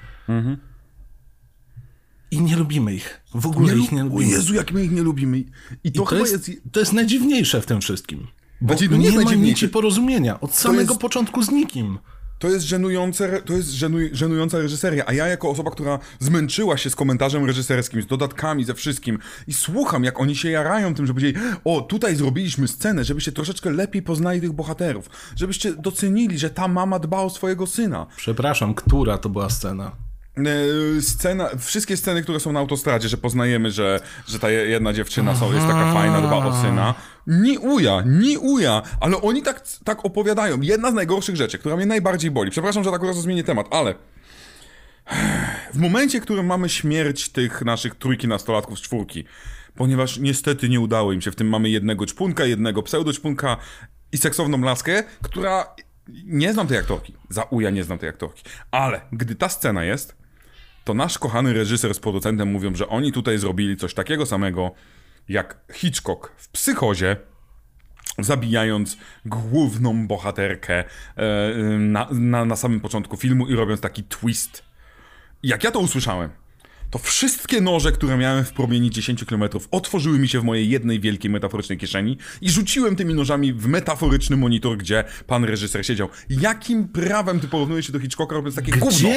I 2.32 2.42
nie 2.42 2.56
lubimy 2.56 2.94
ich. 2.96 3.22
W 3.34 3.46
ogóle 3.46 3.78
ich 3.78 3.92
nie 3.92 4.02
o 4.02 4.06
lubimy. 4.06 4.32
Jezu, 4.32 4.54
jak 4.54 4.72
my 4.72 4.84
ich 4.84 4.92
nie 4.92 5.02
lubimy. 5.04 5.44
I 5.84 5.92
to, 5.92 6.00
To 6.00 6.06
chyba 6.06 6.22
jest, 6.22 6.48
jest... 6.48 6.62
to 6.72 6.80
jest 6.80 6.94
najdziwniejsze 6.94 7.62
w 7.62 7.66
tym 7.66 7.82
wszystkim. 7.82 8.28
Bo 8.62 8.74
Znaczy, 8.74 8.90
no 8.92 8.98
nie, 8.98 9.10
nie 9.12 9.20
ma 9.26 9.34
nici 9.34 9.70
porozumienia. 9.70 10.40
Od 10.40 10.56
samego 10.56 10.82
jest- 10.94 11.02
początku 11.02 11.44
z 11.44 11.52
nikim. 11.52 11.98
To 12.40 12.50
jest 12.50 12.66
żenujące, 12.66 13.42
to 13.42 13.54
jest 13.54 13.70
żenuj, 13.70 14.10
żenująca 14.14 14.58
reżyseria, 14.60 15.04
a 15.08 15.14
ja 15.14 15.28
jako 15.28 15.50
osoba, 15.50 15.72
która 15.72 16.00
zmęczyła 16.20 16.78
się 16.78 16.90
z 16.90 16.96
komentarzem 16.96 17.46
reżyserskim, 17.46 18.02
z 18.02 18.06
dodatkami, 18.08 18.64
ze 18.64 18.74
wszystkim 18.74 19.20
i 19.48 19.54
słucham, 19.54 20.04
jak 20.04 20.20
oni 20.20 20.36
się 20.36 20.50
jarają 20.50 20.94
tym, 20.94 21.06
że 21.08 21.14
powiedzieli, 21.14 21.46
o, 21.66 21.82
tutaj 21.82 22.16
zrobiliśmy 22.16 22.68
scenę, 22.68 23.04
żebyście 23.04 23.32
troszeczkę 23.32 23.70
lepiej 23.70 24.02
poznali 24.02 24.42
tych 24.42 24.52
bohaterów, 24.54 25.10
żebyście 25.36 25.74
docenili, 25.74 26.40
że 26.40 26.50
ta 26.50 26.68
mama 26.68 27.00
dba 27.00 27.22
o 27.22 27.30
swojego 27.30 27.68
syna. 27.68 28.08
Przepraszam, 28.18 28.74
która 28.74 29.18
to 29.18 29.30
była 29.30 29.50
scena? 29.50 29.92
E, 30.38 31.02
Scena, 31.02 31.50
wszystkie 31.60 31.98
sceny, 31.98 32.24
które 32.24 32.40
są 32.40 32.52
na 32.52 32.60
autostradzie, 32.60 33.10
że 33.10 33.18
poznajemy, 33.18 33.72
że, 33.72 34.00
że 34.28 34.40
ta 34.40 34.50
je- 34.50 34.66
jedna 34.66 34.94
dziewczyna 34.94 35.36
są, 35.36 35.54
jest 35.54 35.68
taka 35.68 35.94
fajna, 35.94 36.22
dba 36.22 36.38
o 36.38 36.62
syna. 36.62 36.94
Ni 37.28 37.58
uja, 37.58 38.04
ni 38.06 38.38
uja, 38.38 38.82
ale 39.00 39.22
oni 39.22 39.42
tak, 39.44 39.64
tak 39.84 40.06
opowiadają. 40.06 40.62
Jedna 40.62 40.92
z 40.92 40.94
najgorszych 40.94 41.36
rzeczy, 41.36 41.58
która 41.58 41.76
mnie 41.76 41.86
najbardziej 41.86 42.32
boli, 42.32 42.52
przepraszam, 42.52 42.84
że 42.84 42.92
tak 42.92 43.04
razu 43.04 43.22
zmienię 43.22 43.44
temat, 43.44 43.68
ale 43.72 43.96
w 45.74 45.78
momencie, 45.78 46.20
w 46.20 46.24
którym 46.24 46.46
mamy 46.46 46.70
śmierć 46.70 47.30
tych 47.30 47.62
naszych 47.62 47.96
trójki 47.96 48.28
nastolatków 48.28 48.80
z 48.80 48.82
czwórki, 48.82 49.24
ponieważ 49.76 50.18
niestety 50.18 50.70
nie 50.70 50.80
udało 50.80 51.14
im 51.14 51.22
się, 51.22 51.32
w 51.32 51.36
tym 51.36 51.50
mamy 51.50 51.70
jednego 51.70 52.06
czpunka, 52.06 52.46
jednego 52.46 52.84
pseudoczpunka 52.84 53.58
i 54.12 54.18
seksowną 54.18 54.62
laskę, 54.62 55.04
która... 55.22 55.76
Nie 56.26 56.54
znam 56.54 56.68
tej 56.68 56.78
aktorki, 56.78 57.14
za 57.30 57.44
uja 57.44 57.70
nie 57.70 57.84
znam 57.84 57.98
tej 57.98 58.10
aktorki, 58.10 58.44
ale 58.72 59.02
gdy 59.12 59.36
ta 59.36 59.50
scena 59.50 59.84
jest, 59.84 60.16
to 60.84 60.94
nasz 60.94 61.18
kochany 61.18 61.54
reżyser 61.54 61.94
z 61.94 62.00
producentem 62.00 62.52
mówią, 62.52 62.76
że 62.76 62.88
oni 62.88 63.12
tutaj 63.12 63.38
zrobili 63.38 63.78
coś 63.78 63.94
takiego 63.94 64.26
samego 64.26 64.72
jak 65.30 65.58
Hitchcock 65.74 66.32
w 66.38 66.50
Psychozie, 66.50 67.18
zabijając 68.20 68.98
główną 69.26 70.08
bohaterkę 70.08 70.84
e, 70.84 70.86
na, 71.80 72.08
na, 72.12 72.46
na 72.46 72.56
samym 72.56 72.80
początku 72.80 73.18
filmu 73.18 73.48
i 73.48 73.56
robiąc 73.56 73.82
taki 73.82 74.04
twist. 74.04 74.64
Jak 75.44 75.64
ja 75.64 75.72
to 75.72 75.80
usłyszałem, 75.80 76.30
to 76.90 77.00
wszystkie 77.00 77.62
noże, 77.62 77.92
które 77.92 78.18
miałem 78.18 78.46
w 78.46 78.54
promieni 78.54 78.90
10 78.90 79.26
km, 79.26 79.44
otworzyły 79.72 80.20
mi 80.20 80.28
się 80.28 80.40
w 80.40 80.44
mojej 80.44 80.70
jednej 80.70 81.00
wielkiej 81.00 81.32
metaforycznej 81.32 81.78
kieszeni 81.78 82.18
i 82.42 82.50
rzuciłem 82.50 82.96
tymi 82.96 83.14
nożami 83.14 83.54
w 83.54 83.68
metaforyczny 83.68 84.38
monitor, 84.38 84.78
gdzie 84.78 85.04
pan 85.28 85.44
reżyser 85.44 85.86
siedział. 85.86 86.10
Jakim 86.30 86.88
prawem 86.88 87.40
ty 87.40 87.48
porównujesz 87.48 87.86
się 87.86 87.94
do 87.94 88.00
Hitchcocka, 88.00 88.36
robiąc 88.36 88.56
takie 88.56 88.72
gówno? 88.72 89.10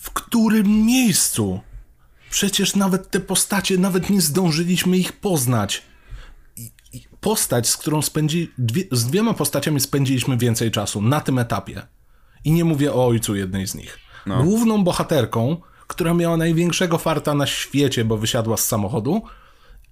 W 0.00 0.10
którym 0.10 0.86
miejscu? 0.86 1.60
Przecież 2.30 2.76
nawet 2.76 3.10
te 3.10 3.20
postacie, 3.20 3.78
nawet 3.78 4.10
nie 4.10 4.20
zdążyliśmy 4.20 4.96
ich 4.98 5.12
poznać. 5.12 5.82
I- 6.56 6.70
i 6.92 7.06
Postać, 7.20 7.68
z 7.68 7.76
którą 7.76 8.02
spędzi, 8.02 8.52
dwie, 8.58 8.84
z 8.92 9.06
dwiema 9.06 9.34
postaciami 9.34 9.80
spędziliśmy 9.80 10.36
więcej 10.36 10.70
czasu 10.70 11.02
na 11.02 11.20
tym 11.20 11.38
etapie. 11.38 11.82
I 12.44 12.52
nie 12.52 12.64
mówię 12.64 12.92
o 12.94 13.06
ojcu 13.06 13.36
jednej 13.36 13.66
z 13.66 13.74
nich. 13.74 13.98
Główną 14.42 14.84
bohaterką, 14.84 15.56
która 15.86 16.14
miała 16.14 16.36
największego 16.36 16.98
farta 16.98 17.34
na 17.34 17.46
świecie, 17.46 18.04
bo 18.04 18.16
wysiadła 18.16 18.56
z 18.56 18.66
samochodu, 18.66 19.22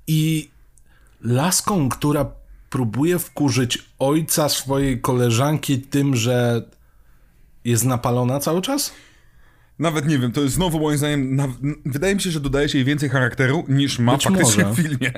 i 0.07 0.51
laską, 1.21 1.89
która 1.89 2.31
próbuje 2.71 3.19
wkurzyć 3.19 3.79
ojca 3.99 4.49
swojej 4.49 5.01
koleżanki 5.01 5.79
tym, 5.81 6.17
że 6.17 6.63
jest 7.65 7.85
napalona 7.85 8.41
cały 8.41 8.63
czas? 8.63 8.93
Nawet 9.79 10.07
nie 10.09 10.19
wiem, 10.19 10.33
to 10.33 10.41
jest 10.41 10.55
znowu 10.55 10.81
moim 10.81 10.99
zdaniem, 10.99 11.37
na, 11.37 11.49
wydaje 11.87 12.15
mi 12.15 12.21
się, 12.21 12.31
że 12.31 12.41
dodaje 12.41 12.69
się 12.69 12.79
jej 12.79 12.85
więcej 12.85 13.09
charakteru 13.09 13.65
niż 13.69 13.99
ma 13.99 14.13
Być 14.13 14.25
faktycznie 14.25 14.65
może. 14.65 14.75
w 14.83 14.87
filmie. 14.87 15.13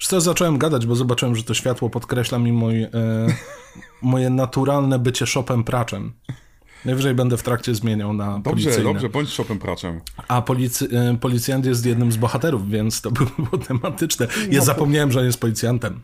Wiesz 0.00 0.08
co, 0.08 0.20
zacząłem 0.20 0.58
gadać, 0.58 0.86
bo 0.86 0.96
zobaczyłem, 0.96 1.36
że 1.36 1.42
to 1.44 1.54
światło 1.54 1.90
podkreśla 1.90 2.38
mi 2.38 2.52
mój, 2.52 2.82
e, 2.82 2.90
moje 4.02 4.30
naturalne 4.30 4.98
bycie 4.98 5.26
szopem 5.26 5.64
praczem. 5.64 6.12
Najwyżej 6.84 7.14
będę 7.14 7.36
w 7.36 7.42
trakcie 7.42 7.74
zmieniał 7.74 8.12
na 8.12 8.26
Dobrze, 8.38 8.42
policyjne. 8.50 8.84
dobrze, 8.84 9.08
bądź 9.08 9.28
szopem 9.30 9.58
praczem. 9.58 10.00
A 10.28 10.42
policy, 10.42 10.88
e, 10.92 11.16
policjant 11.20 11.66
jest 11.66 11.86
jednym 11.86 12.12
z 12.12 12.16
bohaterów, 12.16 12.70
więc 12.70 13.00
to 13.00 13.10
było 13.38 13.58
tematyczne. 13.66 14.26
Ja 14.50 14.58
No, 14.58 14.64
zapomniałem, 14.64 15.12
że 15.12 15.20
on 15.20 15.26
jest 15.26 15.40
policjantem. 15.40 16.00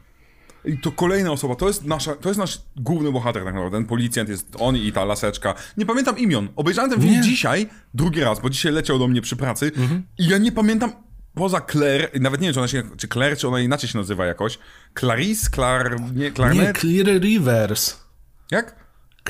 I 0.65 0.79
to 0.79 0.93
kolejna 0.93 1.33
osoba, 1.33 1.55
to 1.55 1.69
jest, 1.69 1.85
nasza, 1.85 2.15
to 2.15 2.29
jest 2.29 2.39
nasz 2.39 2.61
główny 2.77 3.13
bohater 3.13 3.45
tak 3.45 3.55
naprawdę, 3.55 3.79
ten 3.79 3.87
policjant 3.87 4.29
jest 4.29 4.47
on 4.59 4.77
i 4.77 4.93
ta 4.93 5.05
laseczka. 5.05 5.55
Nie 5.77 5.87
pamiętam 5.87 6.19
imion. 6.19 6.49
Obejrzałem 6.57 6.91
ten 6.91 7.01
film 7.01 7.13
Nie. 7.15 7.21
dzisiaj, 7.21 7.69
drugi 7.95 8.21
raz, 8.21 8.41
bo 8.41 8.51
dzisiaj 8.51 8.73
leciał 8.73 8.99
do 8.99 9.09
mnie 9.09 9.21
przy 9.23 9.37
pracy 9.37 9.73
Mhm. 9.77 10.03
i 10.19 10.29
ja 10.29 10.39
nie 10.39 10.53
pamiętam, 10.53 10.93
poza 11.35 11.61
Claire, 11.61 12.11
nawet 12.21 12.41
nie 12.41 12.47
wiem, 12.47 12.55
czy 12.55 12.61
ona 12.61 12.69
się, 12.69 12.83
czy 12.97 13.09
Claire, 13.09 13.37
czy 13.39 13.49
ona 13.49 13.61
inaczej 13.61 13.91
się 13.91 13.99
nazywa 13.99 14.27
jakoś. 14.27 14.59
Clarice, 14.99 15.51
Clar, 15.51 16.01
nie, 16.01 16.13
Nie, 16.25 16.33
Clarnet? 16.33 16.79
Clear 16.79 17.21
Rivers. 17.21 17.97
Jak? 18.51 18.81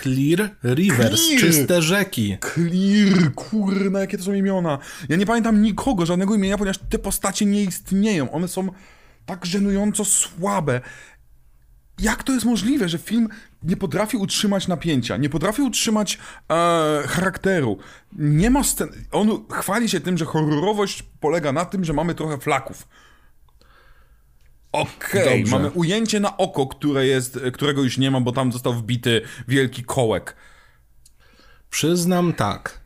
Clear 0.02 0.50
Rivers, 0.64 1.26
Clear. 1.26 1.40
czyste 1.40 1.82
rzeki. 1.82 2.36
Clear, 2.54 3.34
kurna, 3.34 4.00
jakie 4.00 4.18
to 4.18 4.24
są 4.24 4.32
imiona. 4.32 4.78
Ja 5.08 5.16
nie 5.16 5.26
pamiętam 5.26 5.62
nikogo, 5.62 6.06
żadnego 6.06 6.34
imienia, 6.34 6.58
ponieważ 6.58 6.78
te 6.78 6.98
postacie 6.98 7.46
nie 7.46 7.62
istnieją. 7.62 8.30
One 8.32 8.48
są 8.48 8.68
tak 9.26 9.46
żenująco 9.46 10.04
słabe. 10.04 10.80
Jak 12.00 12.22
to 12.22 12.32
jest 12.32 12.46
możliwe, 12.46 12.88
że 12.88 12.98
film 12.98 13.28
nie 13.62 13.76
potrafi 13.76 14.16
utrzymać 14.16 14.68
napięcia, 14.68 15.16
nie 15.16 15.28
potrafi 15.28 15.62
utrzymać 15.62 16.18
e, 16.50 17.02
charakteru? 17.08 17.78
Nie 18.12 18.50
ma 18.50 18.64
scen... 18.64 18.88
On 19.12 19.44
chwali 19.50 19.88
się 19.88 20.00
tym, 20.00 20.18
że 20.18 20.24
horrorowość 20.24 21.04
polega 21.20 21.52
na 21.52 21.64
tym, 21.64 21.84
że 21.84 21.92
mamy 21.92 22.14
trochę 22.14 22.38
flaków. 22.38 22.88
Okej, 24.72 25.40
Dobrze. 25.40 25.56
mamy 25.56 25.70
ujęcie 25.70 26.20
na 26.20 26.36
oko, 26.36 26.66
które 26.66 27.06
jest, 27.06 27.40
którego 27.52 27.82
już 27.82 27.98
nie 27.98 28.10
ma, 28.10 28.20
bo 28.20 28.32
tam 28.32 28.52
został 28.52 28.74
wbity 28.74 29.22
wielki 29.48 29.84
kołek. 29.84 30.36
Przyznam 31.70 32.32
tak. 32.32 32.80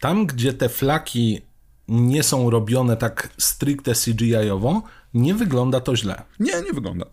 Tam, 0.00 0.26
gdzie 0.26 0.52
te 0.52 0.68
flaki 0.68 1.40
nie 1.88 2.22
są 2.22 2.50
robione 2.50 2.96
tak 2.96 3.28
stricte 3.38 3.92
CGI-owo, 3.92 4.82
nie 5.14 5.34
wygląda 5.34 5.80
to 5.80 5.96
źle. 5.96 6.22
Nie, 6.40 6.62
nie 6.62 6.72
wygląda. 6.72 7.06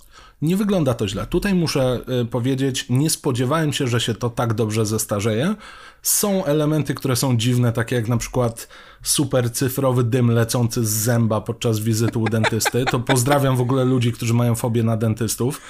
Nie 0.46 0.58
wygląda 0.58 0.94
to 0.94 1.08
źle. 1.08 1.26
Tutaj 1.28 1.54
muszę 1.54 2.00
y, 2.22 2.26
powiedzieć, 2.26 2.86
nie 2.90 3.10
spodziewałem 3.10 3.74
się, 3.74 3.88
że 3.88 4.00
się 4.00 4.14
to 4.16 4.30
tak 4.30 4.54
dobrze 4.54 4.86
zestarzeje. 4.86 5.56
Są 6.02 6.46
elementy, 6.46 6.94
które 6.94 7.16
są 7.16 7.38
dziwne, 7.38 7.72
takie 7.74 7.96
jak 7.96 8.08
na 8.08 8.18
przykład 8.18 8.68
super 9.04 9.52
cyfrowy 9.52 10.04
dym 10.04 10.32
lecący 10.32 10.86
z 10.86 10.90
zęba 10.90 11.42
podczas 11.42 11.80
wizyty 11.80 12.20
u 12.20 12.30
dentysty. 12.30 12.86
To 12.92 13.00
pozdrawiam 13.00 13.56
w 13.58 13.62
ogóle 13.62 13.86
ludzi, 13.86 14.12
którzy 14.12 14.34
mają 14.34 14.56
fobię 14.56 14.84
na 14.84 14.98
dentystów. 14.98 15.62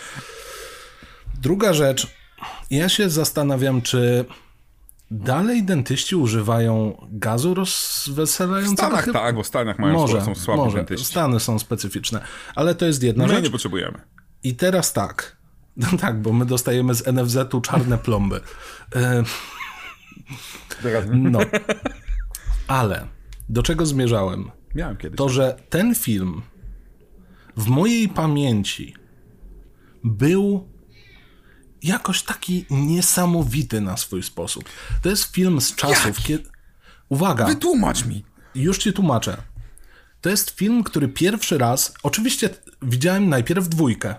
Druga 1.41 1.73
rzecz, 1.73 2.07
ja 2.71 2.89
się 2.89 3.09
zastanawiam, 3.09 3.81
czy 3.81 4.25
dalej 5.11 5.63
dentyści 5.63 6.15
używają 6.15 6.97
gazu 7.11 7.53
W 7.53 7.57
rozweselającego? 7.57 8.75
Stanach 8.87 9.05
chyba? 9.05 9.19
tak, 9.19 9.35
bo 9.35 9.43
w 9.43 9.47
Stanach 9.47 9.79
mają 9.79 9.93
Może, 9.93 10.21
są 10.21 10.35
słabi 10.35 10.59
może. 10.61 10.77
dentyści. 10.77 11.05
Stany 11.05 11.39
są 11.39 11.59
specyficzne. 11.59 12.21
Ale 12.55 12.75
to 12.75 12.85
jest 12.85 13.03
jedna 13.03 13.27
My 13.27 13.33
rzecz. 13.33 13.43
nie 13.43 13.49
potrzebujemy. 13.49 13.99
I 14.45 14.55
teraz 14.55 14.93
tak. 14.93 15.35
No 15.77 15.97
tak, 15.97 16.21
bo 16.21 16.33
my 16.33 16.45
dostajemy 16.45 16.95
z 16.95 17.07
NFZ-u 17.07 17.61
czarne 17.61 17.97
plomby. 17.97 18.41
E, 18.95 19.23
no. 21.13 21.39
Ale 22.67 23.07
do 23.49 23.63
czego 23.63 23.85
zmierzałem? 23.85 24.51
Miałem 24.75 24.97
kiedyś. 24.97 25.17
To, 25.17 25.29
że 25.29 25.57
ten 25.69 25.95
film 25.95 26.41
w 27.57 27.67
mojej 27.67 28.09
pamięci 28.09 28.95
był 30.03 30.69
jakoś 31.83 32.23
taki 32.23 32.65
niesamowity 32.69 33.81
na 33.81 33.97
swój 33.97 34.23
sposób. 34.23 34.63
To 35.01 35.09
jest 35.09 35.23
film 35.23 35.61
z 35.61 35.75
czasów, 35.75 36.05
Jaki? 36.05 36.23
kiedy. 36.23 36.49
Uwaga, 37.09 37.45
Wytłumacz 37.45 38.05
mi. 38.05 38.25
już 38.55 38.77
ci 38.77 38.93
tłumaczę. 38.93 39.37
To 40.21 40.29
jest 40.29 40.49
film, 40.49 40.83
który 40.83 41.07
pierwszy 41.07 41.57
raz. 41.57 41.93
Oczywiście 42.03 42.49
widziałem 42.81 43.29
najpierw 43.29 43.69
dwójkę. 43.69 44.15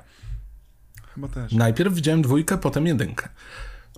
Chyba 1.16 1.28
też. 1.28 1.52
Najpierw 1.52 1.94
widziałem 1.94 2.23
dwójkę, 2.23 2.58
potem 2.58 2.87
jedynkę. 2.87 3.28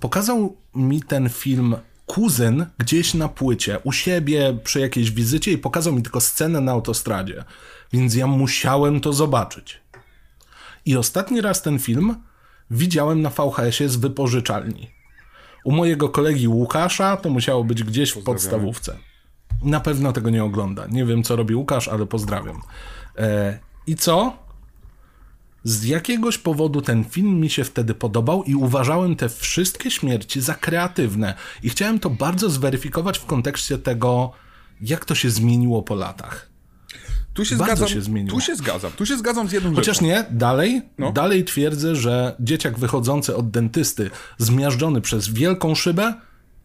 Pokazał 0.01 0.57
mi 0.75 1.03
ten 1.03 1.29
film 1.29 1.77
kuzyn 2.07 2.67
gdzieś 2.79 3.15
na 3.15 3.29
płycie, 3.29 3.79
u 3.85 3.93
siebie 3.93 4.59
przy 4.65 4.81
jakiejś 4.81 5.11
wizycie 5.11 5.53
i 5.53 5.59
pokazał 5.59 5.93
mi 5.93 6.03
tylko 6.03 6.21
scenę 6.21 6.61
na 6.61 6.73
autostradzie. 6.73 7.45
Więc 7.93 8.15
ja 8.15 8.27
musiałem 8.27 9.01
to 9.01 9.13
zobaczyć. 9.13 9.81
I 10.85 10.97
ostatni 10.97 11.41
raz 11.41 11.63
ten 11.63 11.79
film 11.79 12.17
widziałem 12.71 13.23
na 13.23 13.31
VHS-ie 13.31 13.89
z 13.89 13.97
wypożyczalni. 13.97 14.91
U 15.65 15.73
mojego 15.73 16.09
kolegi 16.09 16.49
Łukasza 16.49 17.17
to 17.17 17.31
musiało 17.31 17.65
być 17.65 17.85
gdzieś 17.85 18.11
w 18.11 18.23
podstawówce. 18.23 18.97
Na 19.63 19.81
pewno 19.81 20.13
tego 20.13 20.31
nie 20.31 20.45
ogląda. 20.45 20.87
Nie 20.87 21.05
wiem, 21.05 21.23
co 21.23 21.37
robi 21.37 21.55
Łukasz, 21.55 21.89
ale 21.89 22.07
pozdrawiam. 22.07 22.63
E, 23.19 23.59
I 23.87 23.97
co? 23.97 24.48
Z 25.65 25.85
jakiegoś 25.85 26.39
powodu 26.39 26.83
ten 26.83 27.05
film 27.05 27.41
mi 27.41 27.51
się 27.51 27.65
wtedy 27.65 27.95
podobał 27.95 28.45
i 28.45 28.55
uważałem 28.55 29.17
te 29.17 29.29
wszystkie 29.29 29.91
śmierci 29.91 30.41
za 30.41 30.55
kreatywne. 30.55 31.35
I 31.63 31.71
chciałem 31.71 31.99
to 31.99 32.11
bardzo 32.11 32.51
zweryfikować 32.51 33.19
w 33.19 33.27
kontekście 33.27 33.79
tego, 33.79 34.33
jak 34.81 35.05
to 35.05 35.15
się 35.15 35.31
zmieniło 35.31 35.83
po 35.83 35.95
latach. 35.95 36.49
Tu 37.35 37.45
się 37.45 37.57
Bardzo 37.57 37.77
zgadzam. 37.77 37.89
się 37.95 38.03
zmieniło. 38.03 38.39
Tu 38.39 38.45
się 38.47 38.57
zgadzam. 38.57 38.93
Tu 38.93 39.07
się 39.07 39.17
zgadzam 39.19 39.49
z 39.49 39.53
jedną 39.53 39.75
Chociaż 39.75 39.97
rzeczą. 39.97 40.07
nie, 40.07 40.25
dalej, 40.31 40.83
No. 40.99 41.13
dalej 41.13 41.45
twierdzę, 41.45 41.97
że 41.97 42.37
dzieciak 42.41 42.79
wychodzący 42.79 43.37
od 43.37 43.51
dentysty, 43.51 44.11
zmiażdżony 44.39 45.01
przez 45.01 45.29
wielką 45.29 45.75
szybę, 45.75 46.15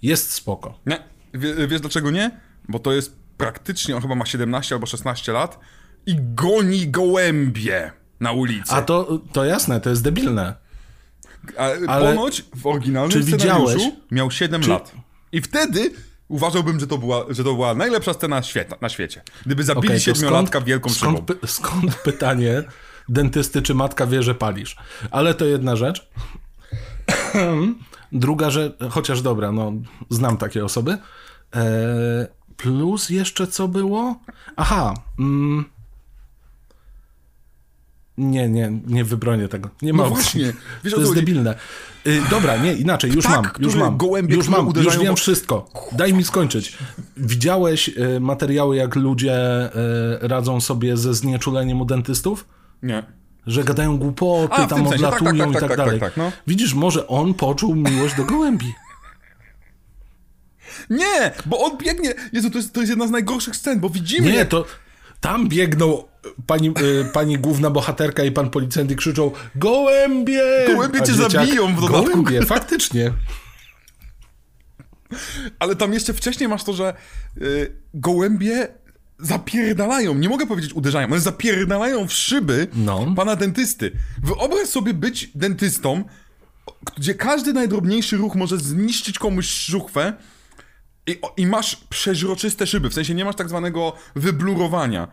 jest 0.02 0.32
spoko. 0.32 0.80
Nie. 0.86 1.04
Wie, 1.34 1.68
wiesz 1.68 1.82
dlaczego 1.82 2.12
nie? 2.12 2.40
Bo 2.70 2.80
to 2.80 2.94
jest 2.94 3.16
praktycznie, 3.38 3.96
on 3.96 4.02
chyba 4.02 4.16
ma 4.16 4.26
17 4.26 4.76
albo 4.76 4.88
16 4.88 5.32
lat 5.32 5.60
i 6.06 6.16
goni 6.20 6.88
gołębie 6.90 7.92
na 8.24 8.32
ulicy. 8.32 8.74
A 8.74 8.82
to, 8.82 9.20
to 9.32 9.46
jasne, 9.46 9.82
to 9.82 9.90
jest 9.90 10.04
debilne. 10.04 10.54
A 11.58 11.64
ale- 11.92 12.16
ponoć 12.16 12.46
w 12.56 12.68
oryginalnym 12.68 13.12
Czy 13.12 13.24
scenariuszu 13.24 13.78
widziałeś- 13.78 13.92
miał 14.12 14.32
7 14.32 14.62
czy- 14.62 14.70
lat. 14.70 14.92
I 15.32 15.42
wtedy 15.42 15.92
uważałbym, 16.28 16.80
że 16.80 16.88
to 16.88 16.98
była, 16.98 17.26
że 17.30 17.44
to 17.44 17.54
była 17.54 17.76
najlepsza 17.76 18.14
scena 18.14 18.44
świeta, 18.44 18.76
na 18.82 18.90
świecie. 18.90 19.22
Gdyby 19.46 19.64
zabili 19.64 19.94
to 19.94 20.00
siedmiolatka 20.00 20.62
wielką 20.62 20.90
skąd, 20.90 21.18
szybą. 21.18 21.26
py, 21.40 21.48
skąd 21.48 21.96
pytanie 22.10 22.64
dentysty, 23.10 23.62
czy 23.62 23.74
matka 23.74 24.08
wie, 24.08 24.24
że 24.24 24.36
palisz? 24.36 24.76
Ale 25.12 25.34
to 25.34 25.46
jedna 25.46 25.76
rzecz. 25.76 26.08
Druga 28.12 28.50
rzecz, 28.50 28.74
chociaż 28.90 29.22
dobra, 29.22 29.52
no 29.52 29.74
znam 30.10 30.38
takie 30.38 30.66
osoby. 30.66 30.98
E, 31.56 31.64
plus 32.58 33.10
jeszcze 33.10 33.48
co 33.48 33.68
było? 33.68 34.16
Aha. 34.56 34.94
Mm, 35.20 35.66
nie, 38.18 38.50
nie, 38.50 38.72
nie 38.88 39.04
wybronię 39.04 39.48
tego. 39.48 39.70
Nie 39.82 39.94
ma 39.94 40.04
No 40.04 40.10
opcji. 40.10 40.44
właśnie, 40.44 40.62
wiesz, 40.84 40.94
to 40.94 41.00
jest 41.00 41.14
debilne. 41.16 41.56
Y, 42.08 42.22
dobra, 42.30 42.58
nie, 42.58 42.74
inaczej, 42.74 43.12
już 43.12 43.30
mam, 43.30 43.46
już 43.60 43.76
mam. 43.76 43.98
gołębie, 43.98 44.36
już 44.36 44.48
mam, 44.48 44.72
już 44.76 44.98
wiem 44.98 45.16
wszystko. 45.16 45.70
Daj 45.92 46.14
mi 46.14 46.24
skończyć. 46.24 46.78
Widziałeś 47.18 47.90
y, 47.90 48.20
materiały, 48.20 48.76
jak 48.76 48.96
ludzie 48.96 49.36
y, 49.66 50.28
radzą 50.28 50.62
sobie 50.62 50.98
ze 50.98 51.14
znieczuleniem 51.14 51.82
u 51.82 51.86
dentystów? 51.86 52.46
Nie. 52.84 53.04
Że 53.48 53.64
gadają 53.64 53.98
głupoty, 53.98 54.54
A, 54.54 54.68
tam 54.68 54.88
sensie, 54.88 54.90
tak, 55.04 55.14
odlatują 55.22 55.32
tak, 55.38 55.38
tak, 55.38 55.50
i 55.50 55.54
tak, 55.60 55.70
tak, 55.70 55.78
dalej. 55.78 56.00
tak, 56.00 56.10
tak, 56.10 56.18
no. 56.18 56.32
Widzisz, 56.48 56.74
może 56.74 57.08
on 57.08 57.34
poczuł 57.34 57.76
miłość 57.76 58.16
do 58.16 58.26
gołębi. 58.26 58.74
Nie, 60.90 61.32
bo 61.46 61.60
on 61.60 61.78
biegnie. 61.78 62.14
Jezu, 62.34 62.50
to 62.50 62.58
jest, 62.58 62.74
to 62.74 62.80
jest 62.80 62.90
jedna 62.90 63.08
z 63.08 63.12
najgorszych 63.12 63.56
scen, 63.56 63.80
bo 63.80 63.90
widzimy. 63.90 64.32
Nie, 64.32 64.46
to 64.46 64.66
tam 65.22 65.50
biegną 65.50 66.04
pani, 66.48 66.70
y, 66.70 67.06
pani 67.14 67.38
główna 67.38 67.70
bohaterka 67.70 68.24
i 68.24 68.32
pan 68.32 68.50
policjant 68.50 68.92
i 68.92 68.96
krzyczą 68.96 69.32
gołębie! 69.56 70.44
Gołębie 70.68 71.00
A 71.02 71.06
cię 71.06 71.14
zabiją 71.14 71.76
w 71.76 71.82
dodatku. 71.82 72.24
Gołębie, 72.24 72.46
faktycznie. 72.46 73.14
Ale 75.60 75.76
tam 75.76 75.94
jeszcze 75.94 76.14
wcześniej 76.14 76.50
masz 76.50 76.64
to, 76.64 76.74
że 76.74 76.94
y, 77.42 77.76
gołębie 77.94 78.68
zapierdalają, 79.20 80.14
nie 80.14 80.30
mogę 80.30 80.48
powiedzieć 80.48 80.74
uderzają, 80.74 81.08
ale 81.08 81.20
zapierdalają 81.20 82.08
w 82.08 82.14
szyby 82.14 82.68
No. 82.74 83.14
pana 83.16 83.36
dentysty. 83.36 83.92
Wyobraź 84.24 84.68
sobie 84.70 84.94
być 84.94 85.32
dentystą, 85.36 86.04
gdzie 86.98 87.16
każdy 87.16 87.54
najdrobniejszy 87.54 88.18
ruch 88.18 88.36
może 88.36 88.58
zniszczyć 88.58 89.20
komuś 89.20 89.46
żuchwę 89.66 90.14
i, 91.08 91.20
i 91.38 91.48
masz 91.48 91.76
przeźroczyste 91.76 92.68
szyby, 92.68 92.90
w 92.90 92.94
sensie 92.94 93.14
nie 93.14 93.26
masz 93.26 93.36
tak 93.36 93.50
zwanego 93.50 93.94
wyblurowania. 94.16 95.08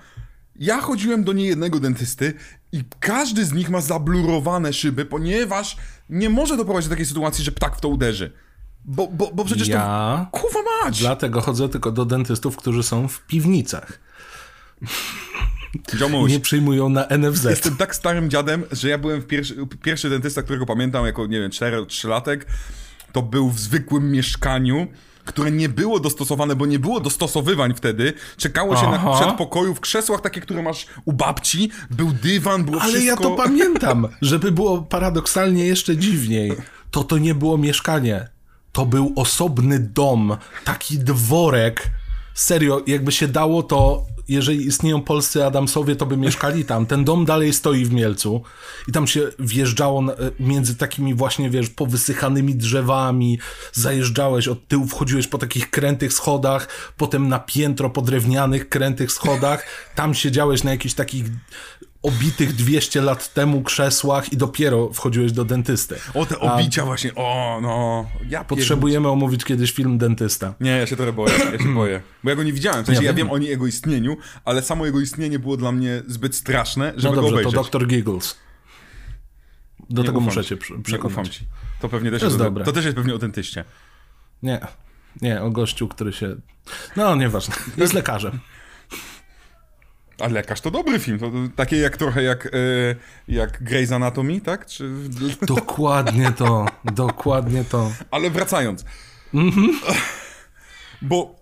Ja 0.60 0.80
chodziłem 0.80 1.24
do 1.24 1.32
niejednego 1.32 1.80
dentysty 1.80 2.34
i 2.72 2.84
każdy 3.00 3.44
z 3.44 3.52
nich 3.52 3.70
ma 3.70 3.80
zablurowane 3.80 4.72
szyby, 4.72 5.04
ponieważ 5.04 5.76
nie 6.10 6.30
może 6.30 6.56
doprowadzić 6.56 6.88
do 6.88 6.92
takiej 6.94 7.06
sytuacji, 7.06 7.44
że 7.44 7.52
ptak 7.52 7.76
w 7.76 7.80
to 7.80 7.88
uderzy. 7.88 8.32
Bo, 8.84 9.06
bo, 9.06 9.30
bo 9.34 9.44
przecież 9.44 9.68
Ja 9.68 10.26
to... 10.32 10.38
Kurwa 10.38 10.58
mać! 10.84 11.00
dlatego 11.00 11.40
chodzę 11.40 11.68
tylko 11.68 11.92
do 11.92 12.04
dentystów, 12.04 12.56
którzy 12.56 12.82
są 12.82 13.08
w 13.08 13.20
piwnicach. 13.26 14.00
Dziomuś, 15.98 16.30
Nie 16.32 16.40
przyjmują 16.40 16.88
na 16.88 17.06
NFZ. 17.18 17.44
jestem 17.44 17.76
tak 17.76 17.94
starym 17.94 18.30
dziadem, 18.30 18.64
że 18.72 18.88
ja 18.88 18.98
byłem 18.98 19.20
w 19.22 19.26
pierwszy, 19.26 19.56
pierwszy 19.82 20.10
dentysta, 20.10 20.42
którego 20.42 20.66
pamiętam 20.66 21.06
jako, 21.06 21.26
nie 21.26 21.40
wiem, 21.40 21.50
4-3-latek, 21.50 22.40
to 23.12 23.22
był 23.22 23.50
w 23.50 23.60
zwykłym 23.60 24.10
mieszkaniu, 24.10 24.86
które 25.24 25.50
nie 25.50 25.68
było 25.68 26.00
dostosowane, 26.00 26.56
bo 26.56 26.66
nie 26.66 26.78
było 26.78 27.00
dostosowywań 27.00 27.74
wtedy. 27.74 28.12
Czekało 28.36 28.76
się 28.76 28.82
na 28.86 28.96
Aha. 28.96 29.20
przedpokoju 29.20 29.74
w 29.74 29.80
krzesłach 29.80 30.20
takie, 30.20 30.40
które 30.40 30.62
masz 30.62 30.86
u 31.04 31.12
babci, 31.12 31.70
był 31.90 32.12
dywan, 32.12 32.64
było 32.64 32.80
Ale 32.80 32.92
wszystko... 32.92 33.10
ja 33.10 33.16
to 33.16 33.30
pamiętam, 33.30 34.08
żeby 34.22 34.52
było 34.52 34.82
paradoksalnie 34.82 35.66
jeszcze 35.66 35.96
dziwniej. 35.96 36.52
To 36.90 37.04
to 37.04 37.18
nie 37.18 37.34
było 37.34 37.58
mieszkanie. 37.58 38.28
To 38.72 38.86
był 38.86 39.12
osobny 39.16 39.78
dom, 39.78 40.36
taki 40.64 40.98
dworek. 40.98 41.90
Serio, 42.34 42.82
jakby 42.86 43.12
się 43.12 43.28
dało, 43.28 43.62
to 43.62 44.06
jeżeli 44.28 44.66
istnieją 44.66 45.02
polscy 45.02 45.44
Adamsowie, 45.44 45.96
to 45.96 46.06
by 46.06 46.16
mieszkali 46.16 46.64
tam. 46.64 46.86
Ten 46.86 47.04
dom 47.04 47.24
dalej 47.24 47.52
stoi 47.52 47.84
w 47.84 47.92
Mielcu 47.92 48.42
i 48.88 48.92
tam 48.92 49.06
się 49.06 49.28
wjeżdżało 49.38 50.02
na- 50.02 50.14
między 50.40 50.76
takimi 50.76 51.14
właśnie, 51.14 51.50
wiesz, 51.50 51.70
powysychanymi 51.70 52.54
drzewami, 52.54 53.38
zajeżdżałeś 53.72 54.48
od 54.48 54.68
tyłu, 54.68 54.86
wchodziłeś 54.86 55.26
po 55.26 55.38
takich 55.38 55.70
krętych 55.70 56.12
schodach, 56.12 56.68
potem 56.96 57.28
na 57.28 57.38
piętro 57.38 57.90
po 57.90 58.02
drewnianych, 58.02 58.68
krętych 58.68 59.12
schodach, 59.12 59.64
tam 59.94 60.14
siedziałeś 60.14 60.64
na 60.64 60.70
jakichś 60.70 60.94
takich 60.94 61.24
obitych 62.02 62.52
200 62.54 63.00
lat 63.02 63.34
temu 63.34 63.62
krzesłach 63.62 64.32
i 64.32 64.36
dopiero 64.36 64.92
wchodziłeś 64.92 65.32
do 65.32 65.44
dentysty. 65.44 65.96
O, 66.14 66.26
te 66.26 66.38
obicia 66.38 66.84
właśnie, 66.84 67.14
o, 67.14 67.58
no... 67.62 68.06
Ja 68.28 68.44
Potrzebujemy 68.44 69.08
omówić 69.08 69.44
kiedyś 69.44 69.72
film 69.72 69.98
Dentysta. 69.98 70.54
Nie, 70.60 70.70
ja 70.70 70.86
się 70.86 70.96
trochę 70.96 71.12
boję, 71.12 71.34
ja 71.52 71.58
się 71.58 71.74
boję. 71.74 72.00
Bo 72.24 72.30
ja 72.30 72.36
go 72.36 72.42
nie 72.42 72.52
widziałem, 72.52 72.82
w 72.84 72.86
sensie 72.86 73.02
Ja 73.02 73.06
ja 73.10 73.14
wiem. 73.14 73.26
wiem 73.28 73.34
o 73.34 73.38
jego 73.38 73.66
istnieniu, 73.66 74.16
ale 74.44 74.62
samo 74.62 74.86
jego 74.86 75.00
istnienie 75.00 75.38
było 75.38 75.56
dla 75.56 75.72
mnie 75.72 76.02
zbyt 76.06 76.34
straszne, 76.36 76.92
żeby 76.96 77.16
No 77.16 77.22
go 77.22 77.28
dobrze, 77.28 77.42
to 77.42 77.48
obejrzeć. 77.48 77.70
Dr. 77.72 77.86
Giggles. 77.86 78.36
Do 79.90 80.02
Nie 80.02 80.06
tego 80.08 80.20
muszę 80.20 80.42
ci. 80.44 80.48
cię 80.48 80.56
przekonać. 80.84 81.28
ci. 81.28 81.46
To 81.80 81.88
pewnie 81.88 82.10
też 82.10 82.20
To 82.20 82.26
jest 82.26 82.34
jest, 82.38 82.44
dobre. 82.48 82.64
to 82.64 82.72
też 82.72 82.84
jest 82.84 82.96
pewnie 82.96 83.14
o 83.14 83.18
dentyście. 83.18 83.64
Nie, 84.42 84.60
nie, 85.22 85.42
o 85.42 85.50
gościu, 85.50 85.88
który 85.88 86.12
się... 86.12 86.36
No, 86.96 87.16
nieważne. 87.16 87.54
Jest 87.76 87.92
lekarzem. 87.92 88.40
A 90.20 90.28
lekarz 90.28 90.60
to 90.60 90.70
dobry 90.70 90.98
film, 90.98 91.18
to, 91.18 91.30
to 91.30 91.36
takie 91.56 91.76
jak 91.76 91.96
trochę 91.96 92.22
jak, 92.22 92.46
e, 92.46 92.50
jak 93.28 93.62
Grey's 93.62 93.94
Anatomy, 93.94 94.40
tak? 94.40 94.66
Czy... 94.66 94.90
Dokładnie 95.46 96.32
to, 96.32 96.66
dokładnie 96.84 97.64
to. 97.64 97.92
Ale 98.10 98.30
wracając. 98.30 98.84
Bo 101.02 101.36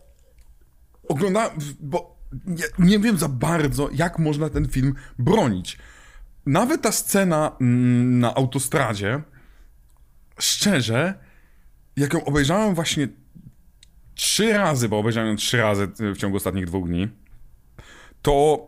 oglądałem, 1.09 1.51
bo 1.81 2.19
nie, 2.47 2.65
nie 2.79 2.99
wiem 2.99 3.19
za 3.19 3.29
bardzo, 3.29 3.89
jak 3.93 4.19
można 4.19 4.51
ten 4.51 4.69
film 4.69 4.95
bronić. 5.19 5.79
Nawet 6.47 6.83
ta 6.83 6.93
scena 6.93 7.57
mm, 7.61 8.21
na 8.21 8.35
autostradzie, 8.35 9.23
szczerze, 10.39 11.15
jak 11.97 12.15
ją 12.15 12.25
obejrzałem 12.25 12.75
właśnie 12.75 13.09
trzy 14.15 14.53
razy, 14.53 14.89
bo 14.89 14.99
obejrzałem 14.99 15.29
ją 15.29 15.37
trzy 15.37 15.57
razy 15.57 15.89
w 15.99 16.17
ciągu 16.17 16.37
ostatnich 16.37 16.67
dwóch 16.67 16.89
dni, 16.89 17.09
to 18.23 18.67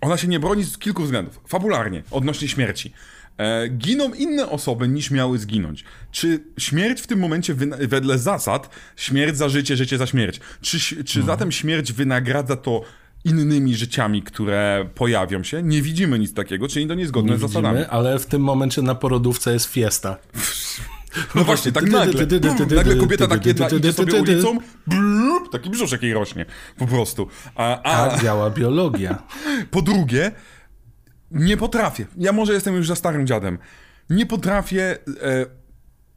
ona 0.00 0.16
się 0.16 0.28
nie 0.28 0.40
broni 0.40 0.64
z 0.64 0.78
kilku 0.78 1.02
względów. 1.02 1.40
Fabularnie, 1.48 2.02
odnośnie 2.10 2.48
śmierci. 2.48 2.92
E, 3.38 3.68
giną 3.68 4.14
inne 4.14 4.48
osoby 4.50 4.88
niż 4.88 5.10
miały 5.10 5.38
zginąć. 5.38 5.84
Czy 6.12 6.44
śmierć 6.58 7.00
w 7.00 7.06
tym 7.06 7.18
momencie, 7.18 7.54
wyna- 7.54 7.76
wedle 7.88 8.18
zasad, 8.18 8.70
śmierć 8.96 9.36
za 9.36 9.48
życie, 9.48 9.76
życie 9.76 9.98
za 9.98 10.06
śmierć, 10.06 10.40
czy, 10.60 11.04
czy 11.04 11.22
zatem 11.22 11.52
śmierć 11.52 11.92
wynagradza 11.92 12.56
to 12.56 12.82
innymi 13.24 13.74
życiami, 13.76 14.22
które 14.22 14.88
pojawią 14.94 15.42
się? 15.42 15.62
Nie 15.62 15.82
widzimy 15.82 16.18
nic 16.18 16.34
takiego, 16.34 16.68
czyli 16.68 16.86
to 16.86 16.94
niezgodne 16.94 17.32
Nie 17.32 17.38
z 17.38 17.40
zasadami. 17.40 17.74
widzimy, 17.78 17.90
ale 17.90 18.18
w 18.18 18.26
tym 18.26 18.42
momencie 18.42 18.82
na 18.82 18.94
porodówce 18.94 19.52
jest 19.52 19.66
fiesta. 19.66 20.16
No 21.34 21.44
właśnie, 21.44 21.72
tak 21.72 21.84
nagle. 21.90 22.26
Nagle 22.76 22.96
kobieta 22.96 23.26
tak 23.26 23.46
jedna 23.46 23.68
idzie 23.68 23.92
sobie 23.92 24.22
ulicą, 24.22 24.58
taki 25.52 25.70
brzuszek 25.70 26.02
jej 26.02 26.14
rośnie. 26.14 26.46
Po 26.78 26.86
prostu. 26.86 27.28
A, 27.54 27.80
Tak 27.82 28.22
działa 28.22 28.50
biologia. 28.50 29.22
po 29.70 29.82
drugie, 29.82 30.32
nie 31.30 31.56
potrafię. 31.56 32.06
Ja 32.16 32.32
może 32.32 32.52
jestem 32.52 32.74
już 32.74 32.86
za 32.86 32.94
starym 32.96 33.26
dziadem. 33.26 33.58
Nie 34.10 34.26
potrafię 34.26 34.98
e, 35.22 35.46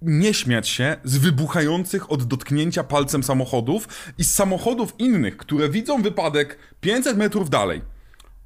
nie 0.01 0.33
śmiać 0.33 0.69
się 0.69 0.97
z 1.03 1.17
wybuchających 1.17 2.12
od 2.12 2.23
dotknięcia 2.23 2.83
palcem 2.83 3.23
samochodów 3.23 3.88
i 4.17 4.23
z 4.23 4.36
samochodów 4.36 4.93
innych, 4.99 5.38
które 5.38 5.69
widzą 5.69 6.01
wypadek 6.01 6.57
500 6.81 7.17
metrów 7.17 7.49
dalej. 7.49 7.81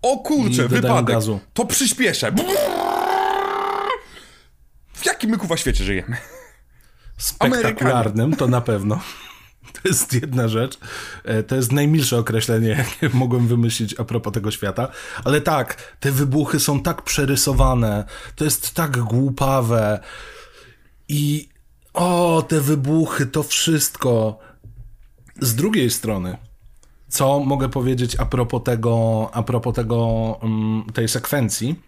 O 0.01 0.17
kurczę, 0.17 0.67
wypadek. 0.67 1.15
gazu. 1.15 1.39
To 1.53 1.65
przyspieszę. 1.65 2.31
W 4.93 5.05
jakim 5.05 5.29
my 5.29 5.37
kuwa 5.37 5.57
świecie 5.57 5.83
żyjemy? 5.83 6.17
Spektakularnym 7.21 8.35
to 8.35 8.47
na 8.47 8.61
pewno. 8.61 8.99
To 9.73 9.87
jest 9.87 10.13
jedna 10.13 10.47
rzecz. 10.47 10.79
E, 11.23 11.43
To 11.43 11.55
jest 11.55 11.71
najmilsze 11.71 12.17
określenie, 12.17 12.67
jakie 12.67 13.09
mogłem 13.17 13.47
wymyślić 13.47 13.99
a 13.99 14.03
propos 14.03 14.33
tego 14.33 14.51
świata. 14.51 14.87
Ale 15.23 15.41
tak, 15.41 15.95
te 15.99 16.11
wybuchy 16.11 16.59
są 16.59 16.81
tak 16.81 17.01
przerysowane. 17.01 18.05
To 18.35 18.43
jest 18.43 18.73
tak 18.73 18.97
głupawe. 18.97 19.99
I 21.07 21.49
o, 21.93 22.43
te 22.47 22.61
wybuchy, 22.61 23.25
to 23.25 23.43
wszystko. 23.43 24.39
Z 25.41 25.55
drugiej 25.55 25.91
strony, 25.91 26.37
co 27.09 27.39
mogę 27.39 27.69
powiedzieć 27.69 28.15
a 28.15 28.25
propos 28.25 28.63
tego, 28.63 29.29
a 29.33 29.43
propos 29.43 29.75
tego, 29.75 30.39
mm, 30.41 30.83
tej 30.93 31.07
sekwencji? 31.07 31.79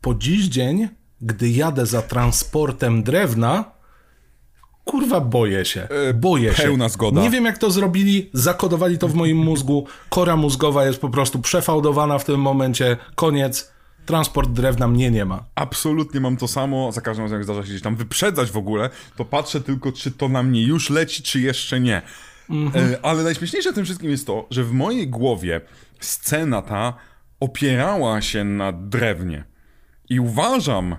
Po 0.00 0.14
dziś 0.14 0.46
dzień, 0.46 0.88
gdy 1.20 1.48
jadę 1.50 1.86
za 1.86 2.02
transportem 2.02 3.02
drewna, 3.02 3.79
kurwa 4.90 5.20
boję 5.20 5.64
się. 5.64 5.88
Boję 6.14 6.54
się. 6.54 6.62
E, 6.62 6.66
pełna 6.66 6.88
zgoda. 6.88 7.22
Nie 7.22 7.30
wiem 7.30 7.44
jak 7.44 7.58
to 7.58 7.70
zrobili, 7.70 8.30
zakodowali 8.32 8.98
to 8.98 9.08
w 9.08 9.14
moim 9.14 9.36
mózgu. 9.36 9.86
Kora 10.08 10.36
mózgowa 10.36 10.86
jest 10.86 11.00
po 11.00 11.08
prostu 11.08 11.38
przefałdowana 11.38 12.18
w 12.18 12.24
tym 12.24 12.40
momencie. 12.40 12.96
Koniec. 13.14 13.72
Transport 14.06 14.50
drewna 14.50 14.88
mnie 14.88 15.10
nie 15.10 15.24
ma. 15.24 15.44
Absolutnie 15.54 16.20
mam 16.20 16.36
to 16.36 16.48
samo. 16.48 16.92
Za 16.92 17.00
każdym 17.00 17.24
razem, 17.24 17.38
jak 17.38 17.44
zdarza 17.44 17.62
się 17.62 17.68
gdzieś 17.68 17.82
tam 17.82 17.96
wyprzedzać 17.96 18.50
w 18.50 18.56
ogóle, 18.56 18.90
to 19.16 19.24
patrzę 19.24 19.60
tylko, 19.60 19.92
czy 19.92 20.10
to 20.10 20.28
na 20.28 20.42
mnie 20.42 20.62
już 20.62 20.90
leci, 20.90 21.22
czy 21.22 21.40
jeszcze 21.40 21.80
nie. 21.80 22.02
E, 22.74 22.98
ale 23.02 23.22
najśmieszniejsze 23.22 23.72
w 23.72 23.74
tym 23.74 23.84
wszystkim 23.84 24.10
jest 24.10 24.26
to, 24.26 24.46
że 24.50 24.64
w 24.64 24.72
mojej 24.72 25.08
głowie 25.08 25.60
scena 26.00 26.62
ta 26.62 26.94
opierała 27.40 28.22
się 28.22 28.44
na 28.44 28.72
drewnie. 28.72 29.44
I 30.08 30.20
uważam, 30.20 30.96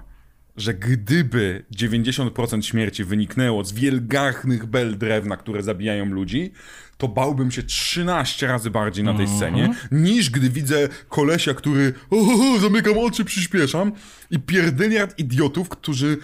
że 0.57 0.73
gdyby 0.73 1.65
90% 1.75 2.61
śmierci 2.61 3.03
wyniknęło 3.03 3.63
z 3.63 3.73
wielgachnych 3.73 4.65
bel 4.65 4.97
drewna, 4.97 5.37
które 5.37 5.63
zabijają 5.63 6.05
ludzi, 6.05 6.51
to 6.97 7.07
bałbym 7.07 7.51
się 7.51 7.63
13 7.63 8.47
razy 8.47 8.69
bardziej 8.69 9.03
na 9.03 9.13
tej 9.13 9.27
scenie, 9.27 9.73
niż 9.91 10.29
gdy 10.29 10.49
widzę 10.49 10.89
kolesia, 11.09 11.53
który 11.53 11.93
o, 12.09 12.15
o, 12.15 12.55
o, 12.55 12.59
zamykam 12.59 12.97
oczy, 12.97 13.25
przyspieszam 13.25 13.91
i 14.31 14.39
pierdyliard 14.39 15.19
idiotów, 15.19 15.69
którzy 15.69 16.17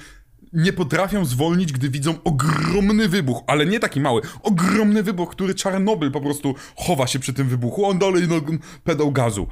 nie 0.54 0.74
potrafią 0.74 1.26
zwolnić, 1.26 1.74
gdy 1.74 1.90
widzą 1.90 2.24
ogromny 2.24 3.08
wybuch, 3.08 3.44
ale 3.48 3.66
nie 3.66 3.80
taki 3.80 4.00
mały, 4.00 4.22
ogromny 4.44 5.04
wybuch, 5.04 5.32
który 5.32 5.56
Czarnobyl 5.56 6.12
po 6.12 6.22
prostu 6.22 6.56
chowa 6.76 7.08
się 7.08 7.20
przy 7.20 7.34
tym 7.34 7.48
wybuchu, 7.48 7.86
on 7.86 8.00
dalej 8.00 8.24
no, 8.28 8.42
pedał 8.84 9.12
gazu. 9.12 9.48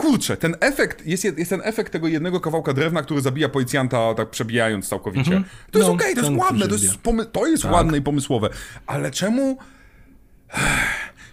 Kurczę, 0.00 0.36
ten 0.36 0.56
efekt, 0.60 1.06
jest, 1.06 1.24
jest 1.24 1.50
ten 1.50 1.60
efekt 1.64 1.92
tego 1.92 2.08
jednego 2.08 2.40
kawałka 2.40 2.72
drewna, 2.72 3.02
który 3.02 3.20
zabija 3.20 3.48
policjanta, 3.48 4.14
tak 4.14 4.30
przebijając 4.30 4.88
całkowicie. 4.88 5.42
To 5.70 5.78
jest 5.78 5.88
No, 5.88 5.94
okej, 5.94 6.14
to 6.14 6.20
jest 6.20 6.32
ładne, 6.36 6.68
to 6.68 6.74
jest, 6.74 6.98
to 7.32 7.46
jest 7.46 7.64
ładne 7.64 7.98
i 7.98 8.02
pomysłowe, 8.02 8.50
ale 8.86 9.10
czemu... 9.10 9.58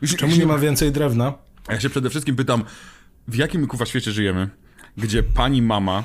Już, 0.02 0.16
Czemu 0.16 0.36
nie 0.36 0.46
ma 0.46 0.58
więcej 0.58 0.92
drewna? 0.92 1.34
Ja 1.70 1.80
się 1.80 1.90
przede 1.90 2.10
wszystkim 2.10 2.36
pytam, 2.36 2.64
w 3.28 3.36
jakim 3.36 3.62
my, 3.62 3.68
kuwa 3.68 3.86
świecie 3.86 4.12
żyjemy, 4.12 4.50
gdzie 4.98 5.24
pani 5.24 5.62
mama, 5.62 6.04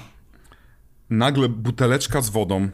nagle 1.11 1.49
buteleczka 1.49 2.21
z 2.21 2.31
wodą, 2.31 2.69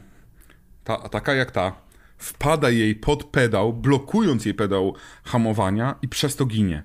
ta, 0.84 1.08
taka 1.08 1.34
jak 1.34 1.50
ta, 1.50 1.72
wpada 2.18 2.70
jej 2.70 2.94
pod 2.94 3.24
pedał, 3.24 3.72
blokując 3.72 4.44
jej 4.44 4.54
pedał 4.54 4.94
hamowania 5.24 5.94
i 6.02 6.08
przez 6.08 6.36
to 6.36 6.46
ginie. 6.46 6.82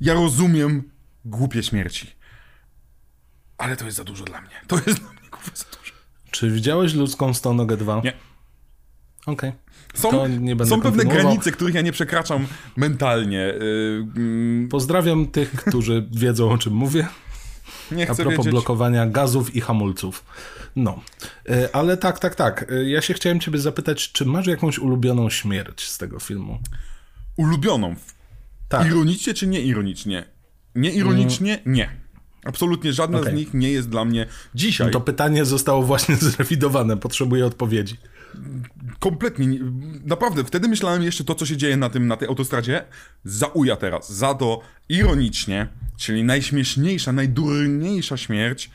Ja 0.00 0.14
rozumiem 0.14 0.82
głupie 1.24 1.62
śmierci. 1.62 2.21
Ale 3.62 3.76
to 3.76 3.84
jest 3.84 3.96
za 3.96 4.04
dużo 4.04 4.24
dla 4.24 4.40
mnie. 4.40 4.50
To 4.66 4.76
jest 4.76 5.00
dla 5.00 5.10
mnie 5.12 5.28
kuwa 5.30 5.50
za 5.54 5.64
dużo. 5.64 5.92
Czy 6.30 6.50
widziałeś 6.50 6.94
ludzką 6.94 7.34
stonogę 7.34 7.76
2? 7.76 8.00
Nie. 8.04 8.12
Okej. 9.26 9.52
Są, 9.94 10.26
nie 10.28 10.56
będę 10.56 10.66
są 10.76 10.80
pewne 10.80 11.04
granice, 11.04 11.52
których 11.52 11.74
ja 11.74 11.80
nie 11.82 11.92
przekraczam 11.92 12.46
mentalnie. 12.76 13.36
Yy, 13.38 14.06
mm, 14.16 14.68
Pozdrawiam 14.68 15.26
tych, 15.26 15.52
którzy 15.52 16.08
wiedzą 16.12 16.50
o 16.50 16.58
czym 16.58 16.72
mówię. 16.72 17.06
nie 17.90 18.10
A 18.10 18.14
chcę 18.14 18.22
propos 18.22 18.36
wiedzieć. 18.38 18.50
blokowania 18.52 19.06
gazów 19.06 19.56
i 19.56 19.60
hamulców. 19.60 20.24
No. 20.76 21.00
E, 21.48 21.68
Ale 21.76 21.96
tak, 21.96 22.18
tak, 22.18 22.34
tak. 22.34 22.72
E, 22.72 22.84
Ja 22.84 23.02
się 23.02 23.14
chciałem 23.14 23.40
ciebie 23.40 23.58
zapytać, 23.58 24.12
czy 24.12 24.24
masz 24.24 24.46
jakąś 24.46 24.78
ulubioną 24.78 25.30
śmierć 25.30 25.88
z 25.88 25.98
tego 25.98 26.18
filmu? 26.20 26.58
ulubioną. 27.36 27.94
Tak. 28.68 28.86
Ironicznie 28.86 29.34
czy 29.34 29.46
nieironicznie? 29.46 30.24
Nieironicznie 30.74 31.58
nie. 31.66 32.01
Absolutnie 32.44 32.92
żadna 32.92 33.18
Okej. 33.20 33.32
z 33.32 33.36
nich 33.36 33.54
nie 33.54 33.72
jest 33.72 33.88
dla 33.88 34.04
mnie 34.04 34.26
dzisiaj. 34.54 34.90
To 34.90 35.00
pytanie 35.00 35.44
zostało 35.44 35.82
właśnie 35.82 36.16
zrewidowane. 36.30 36.96
Potrzebuję 36.96 37.46
odpowiedzi. 37.46 37.96
Kompletnie. 39.00 39.46
nie- 39.46 39.60
Naprawdę, 40.04 40.44
wtedy 40.44 40.68
myślałem 40.68 41.02
jeszcze 41.02 41.24
to, 41.24 41.34
co 41.34 41.46
się 41.46 41.56
dzieje 41.56 41.76
na, 41.76 41.90
tym, 41.90 42.06
na 42.06 42.16
tej 42.16 42.28
autostradzie. 42.28 42.84
Zauja 43.24 43.76
teraz. 43.76 44.12
Za 44.12 44.34
to 44.34 44.60
ironicznie, 44.88 45.68
czyli 45.96 46.24
najśmieszniejsza, 46.24 47.12
najdurniejsza 47.12 48.16
śmierć. 48.16 48.70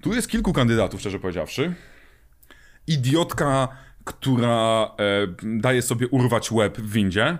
Tu 0.00 0.14
jest 0.14 0.28
kilku 0.28 0.52
kandydatów, 0.52 1.00
szczerze 1.00 1.18
powiedziawszy. 1.18 1.74
Idiotka, 2.86 3.68
która 4.04 4.84
e, 4.84 5.26
daje 5.60 5.82
sobie 5.82 6.08
urwać 6.08 6.52
łeb 6.52 6.78
w 6.78 6.92
windzie. 6.92 7.38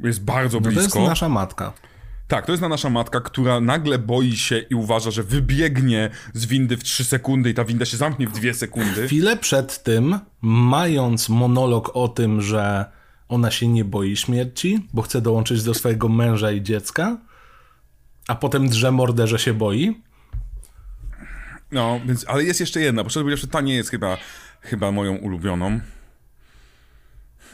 Jest 0.00 0.24
bardzo 0.24 0.58
No 0.60 0.64
to 0.64 0.70
blisko. 0.70 0.98
jest 0.98 1.08
nasza 1.10 1.28
matka. 1.28 1.72
Tak, 2.32 2.46
to 2.46 2.52
jest 2.52 2.62
na 2.62 2.68
nasza 2.68 2.90
matka, 2.90 3.20
która 3.20 3.60
nagle 3.60 3.98
boi 3.98 4.36
się 4.36 4.58
i 4.58 4.74
uważa, 4.74 5.10
że 5.10 5.22
wybiegnie 5.22 6.10
z 6.34 6.46
windy 6.46 6.76
w 6.76 6.84
3 6.84 7.04
sekundy 7.04 7.50
i 7.50 7.54
ta 7.54 7.64
winda 7.64 7.84
się 7.84 7.96
zamknie 7.96 8.28
w 8.28 8.32
2 8.32 8.52
sekundy. 8.52 9.06
Chwilę 9.06 9.36
przed 9.36 9.82
tym, 9.82 10.18
mając 10.42 11.28
monolog 11.28 11.90
o 11.96 12.08
tym, 12.08 12.40
że 12.40 12.84
ona 13.28 13.50
się 13.50 13.68
nie 13.68 13.84
boi 13.84 14.16
śmierci, 14.16 14.88
bo 14.92 15.02
chce 15.02 15.20
dołączyć 15.20 15.62
do 15.62 15.74
swojego 15.74 16.08
męża 16.08 16.52
i 16.52 16.62
dziecka, 16.62 17.18
a 18.28 18.34
potem 18.34 18.68
drze 18.68 18.92
mordę, 18.92 19.26
że 19.26 19.38
się 19.38 19.54
boi. 19.54 20.02
No, 21.72 22.00
więc, 22.06 22.24
ale 22.28 22.44
jest 22.44 22.60
jeszcze 22.60 22.80
jedna, 22.80 23.04
bo 23.04 23.10
szczerze 23.10 23.24
powiedziawszy, 23.24 23.48
ta 23.48 23.60
nie 23.60 23.74
jest 23.74 23.90
chyba, 23.90 24.18
chyba 24.60 24.92
moją 24.92 25.16
ulubioną. 25.16 25.80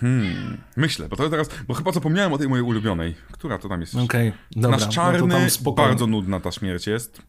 Hmm, 0.01 0.59
myślę, 0.77 1.09
bo 1.09 1.17
to 1.17 1.31
teraz, 1.31 1.49
bo 1.69 1.75
chyba 1.75 1.93
zapomniałem 1.93 2.33
o 2.33 2.39
tej 2.39 2.49
mojej 2.49 2.65
ulubionej. 2.65 3.15
Która 3.33 3.59
to 3.59 3.69
tam 3.69 3.81
jest? 3.81 3.95
Okej, 3.95 4.33
dobra. 4.51 4.71
Nasz 4.71 4.87
no 4.87 4.93
czarny, 4.93 5.51
spokojnie. 5.51 5.89
bardzo 5.89 6.07
nudna 6.07 6.41
ta 6.41 6.53
śmierć 6.53 6.87
jest. 6.87 7.23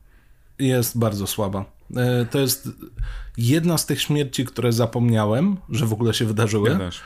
Jest 0.60 0.98
bardzo 0.98 1.28
słaba. 1.28 1.66
E, 1.96 2.26
To 2.26 2.40
jest 2.40 2.70
jedna 3.38 3.78
z 3.78 3.86
tych 3.86 4.02
śmierci, 4.02 4.46
które 4.46 4.74
zapomniałem, 4.74 5.58
że 5.70 5.86
w 5.86 5.94
ogóle 5.94 6.14
się 6.14 6.26
wydarzyły. 6.26 6.70
Ja 6.70 6.78
też. 6.78 7.02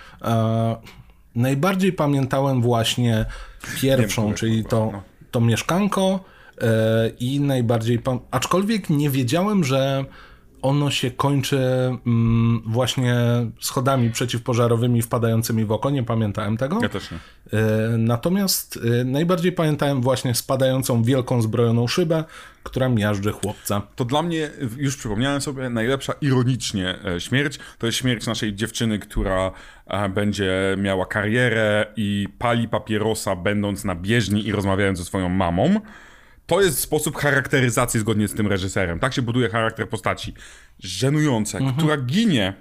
Najbardziej 1.35 1.93
pamiętałem 1.93 2.61
właśnie 2.61 3.25
pierwszą, 3.81 4.21
które, 4.21 4.37
czyli 4.37 4.65
to, 4.65 4.89
no. 4.93 5.03
to 5.31 5.41
mieszkanko 5.41 6.19
e, 6.61 7.09
i 7.19 7.39
najbardziej... 7.39 8.01
Aczkolwiek 8.31 8.89
nie 8.89 9.09
wiedziałem, 9.09 9.63
że 9.63 10.05
ono 10.63 10.91
się 10.91 11.11
kończy 11.11 11.57
mm, 12.07 12.63
właśnie 12.65 13.15
schodami 13.61 14.09
przeciwpożarowymi 14.11 15.01
wpadającymi 15.01 15.65
w 15.65 15.71
oko, 15.71 15.89
nie 15.89 16.03
pamiętałem 16.03 16.57
tego. 16.57 16.79
Ja 16.81 16.89
też 16.89 17.11
nie. 17.11 17.17
E, 17.59 17.97
Natomiast 17.97 18.79
e, 19.01 19.03
najbardziej 19.03 19.51
pamiętałem 19.51 20.01
właśnie 20.01 20.35
spadającą 20.35 21.03
wielką 21.03 21.41
zbrojoną 21.41 21.87
szybę, 21.87 22.23
która 22.63 22.89
miażdży 22.89 23.31
chłopca. 23.31 23.81
To 23.95 24.05
dla 24.05 24.21
mnie, 24.21 24.49
już 24.77 24.97
przypomniałem 24.97 25.41
sobie, 25.41 25.69
najlepsza 25.69 26.13
ironicznie 26.21 26.95
e, 27.05 27.19
śmierć 27.19 27.59
to 27.77 27.85
jest 27.85 27.97
śmierć 27.97 28.27
naszej 28.27 28.55
dziewczyny, 28.55 28.99
która 28.99 29.51
będzie 30.09 30.75
miała 30.77 31.05
karierę 31.05 31.85
i 31.95 32.27
pali 32.39 32.67
papierosa, 32.67 33.35
będąc 33.35 33.83
na 33.83 33.95
bieżni 33.95 34.47
i 34.47 34.51
rozmawiając 34.51 34.99
ze 34.99 35.05
swoją 35.05 35.29
mamą. 35.29 35.81
To 36.53 36.61
jest 36.61 36.79
sposób 36.79 37.17
charakteryzacji 37.17 37.99
zgodnie 37.99 38.27
z 38.27 38.33
tym 38.33 38.47
reżyserem. 38.47 38.99
Tak 38.99 39.13
się 39.13 39.21
buduje 39.21 39.49
charakter 39.49 39.89
postaci. 39.89 40.33
Żenujące, 40.79 41.59
która 41.77 41.97
ginie 41.97 42.53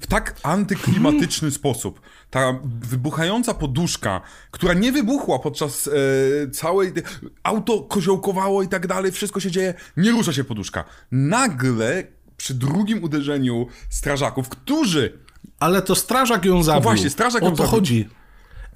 w 0.00 0.06
tak 0.06 0.36
antyklimatyczny 0.42 1.50
sposób. 1.50 2.00
Ta 2.30 2.60
wybuchająca 2.64 3.54
poduszka, 3.54 4.20
która 4.50 4.74
nie 4.74 4.92
wybuchła 4.92 5.38
podczas 5.38 5.88
e, 5.88 6.50
całej. 6.50 6.92
Auto 7.42 7.80
koziołkowało 7.80 8.62
i 8.62 8.68
tak 8.68 8.86
dalej, 8.86 9.12
wszystko 9.12 9.40
się 9.40 9.50
dzieje, 9.50 9.74
nie 9.96 10.10
rusza 10.10 10.32
się 10.32 10.44
poduszka. 10.44 10.84
Nagle 11.12 12.04
przy 12.36 12.54
drugim 12.54 13.04
uderzeniu 13.04 13.66
strażaków, 13.90 14.48
którzy. 14.48 15.18
Ale 15.60 15.82
to 15.82 15.94
strażak 15.94 16.44
ją 16.44 16.62
zabił. 16.62 16.82
właśnie, 16.82 17.10
strażak 17.10 17.42
ją 17.42 17.48
O 17.48 17.50
to 17.50 17.56
zabił. 17.56 17.70
chodzi. 17.70 18.08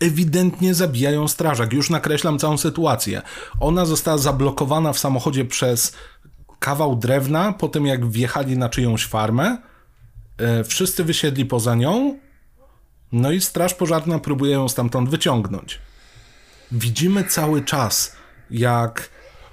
Ewidentnie 0.01 0.75
zabijają 0.75 1.29
strażak. 1.29 1.73
Już 1.73 1.91
nakreślam 1.91 2.39
całą 2.39 2.59
sytuację. 2.59 3.23
Ona 3.61 3.85
została 3.87 4.19
zablokowana 4.19 4.93
w 4.93 4.99
samochodzie 4.99 5.45
przez 5.45 5.93
kawał 6.59 6.97
drewna, 6.97 7.53
po 7.53 7.69
tym 7.69 7.87
jak 7.87 8.11
wjechali 8.11 8.59
na 8.59 8.69
czyjąś 8.69 9.07
farmę. 9.07 9.59
E, 10.39 10.65
wszyscy 10.65 11.05
wysiedli 11.05 11.47
poza 11.47 11.75
nią. 11.75 12.19
No 13.13 13.33
i 13.33 13.41
straż 13.41 13.75
pożarna 13.75 14.19
próbuje 14.19 14.53
ją 14.53 14.69
stamtąd 14.69 15.09
wyciągnąć. 15.09 15.79
Widzimy 16.73 17.25
cały 17.25 17.65
czas, 17.65 18.17
jak 18.51 19.11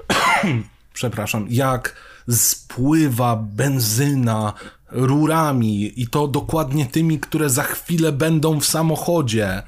przepraszam, 0.93 1.45
jak 1.49 1.95
spływa 2.29 3.35
benzyna 3.35 4.53
rurami 4.91 6.01
i 6.01 6.07
to 6.07 6.27
dokładnie 6.27 6.85
tymi, 6.85 7.19
które 7.19 7.49
za 7.49 7.63
chwilę 7.63 8.11
będą 8.11 8.59
w 8.59 8.65
samochodzie. 8.65 9.63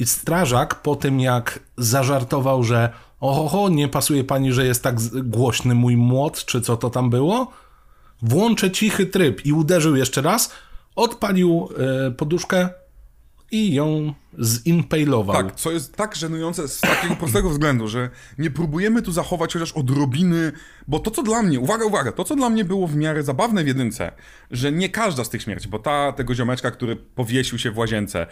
I 0.00 0.06
strażak 0.06 0.82
po 0.82 0.96
tym 0.96 1.20
jak 1.20 1.60
zażartował, 1.76 2.64
że 2.64 2.92
oho, 3.20 3.68
nie 3.68 3.88
pasuje 3.88 4.24
pani, 4.24 4.52
że 4.52 4.66
jest 4.66 4.82
tak 4.82 5.00
głośny 5.24 5.74
mój 5.74 5.96
młot, 5.96 6.44
czy 6.44 6.60
co 6.60 6.76
to 6.76 6.90
tam 6.90 7.10
było, 7.10 7.52
włączę 8.22 8.70
cichy 8.70 9.06
tryb 9.06 9.46
i 9.46 9.52
uderzył 9.52 9.96
jeszcze 9.96 10.22
raz, 10.22 10.52
odpalił 10.96 11.68
e, 12.06 12.10
poduszkę 12.10 12.68
i 13.50 13.74
ją 13.74 14.14
zinpejlował. 14.42 15.36
Tak, 15.36 15.54
co 15.54 15.70
jest 15.70 15.96
tak 15.96 16.16
żenujące 16.16 16.68
z 16.68 16.80
takiego 16.80 17.16
prostego 17.16 17.50
względu, 17.50 17.88
że 17.88 18.10
nie 18.38 18.50
próbujemy 18.50 19.02
tu 19.02 19.12
zachować 19.12 19.52
chociaż 19.52 19.72
odrobiny, 19.72 20.52
bo 20.88 20.98
to 20.98 21.10
co 21.10 21.22
dla 21.22 21.42
mnie, 21.42 21.60
uwaga, 21.60 21.84
uwaga, 21.84 22.12
to 22.12 22.24
co 22.24 22.36
dla 22.36 22.50
mnie 22.50 22.64
było 22.64 22.86
w 22.86 22.96
miarę 22.96 23.22
zabawne 23.22 23.64
w 23.64 23.66
jedynce, 23.66 24.12
że 24.50 24.72
nie 24.72 24.88
każda 24.88 25.24
z 25.24 25.30
tych 25.30 25.42
śmierci, 25.42 25.68
bo 25.68 25.78
ta 25.78 26.12
tego 26.12 26.34
ziomeczka, 26.34 26.70
który 26.70 26.96
powiesił 26.96 27.58
się 27.58 27.70
w 27.70 27.78
łazience, 27.78 28.26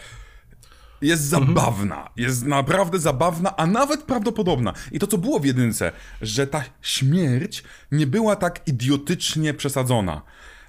jest 1.01 1.23
zabawna, 1.23 2.09
jest 2.15 2.45
naprawdę 2.45 2.99
zabawna, 2.99 3.55
a 3.57 3.67
nawet 3.67 4.03
prawdopodobna. 4.03 4.73
I 4.91 4.99
to, 4.99 5.07
co 5.07 5.17
było 5.17 5.39
w 5.39 5.45
jedynce, 5.45 5.91
że 6.21 6.47
ta 6.47 6.63
śmierć 6.81 7.63
nie 7.91 8.07
była 8.07 8.35
tak 8.35 8.67
idiotycznie 8.67 9.53
przesadzona. 9.53 10.21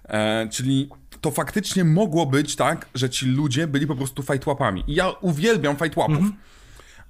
E, 0.05 0.49
czyli 0.49 0.89
to 1.21 1.31
faktycznie 1.31 1.85
mogło 1.85 2.27
być 2.27 2.57
tak, 2.57 2.89
że 2.95 3.11
ci 3.11 3.27
ludzie 3.27 3.67
byli 3.67 3.87
po 3.87 3.97
prostu 3.97 4.23
fajtłapami. 4.23 4.85
I 4.87 4.95
ja 4.95 5.11
uwielbiam 5.11 5.77
fajtłapów. 5.77 6.25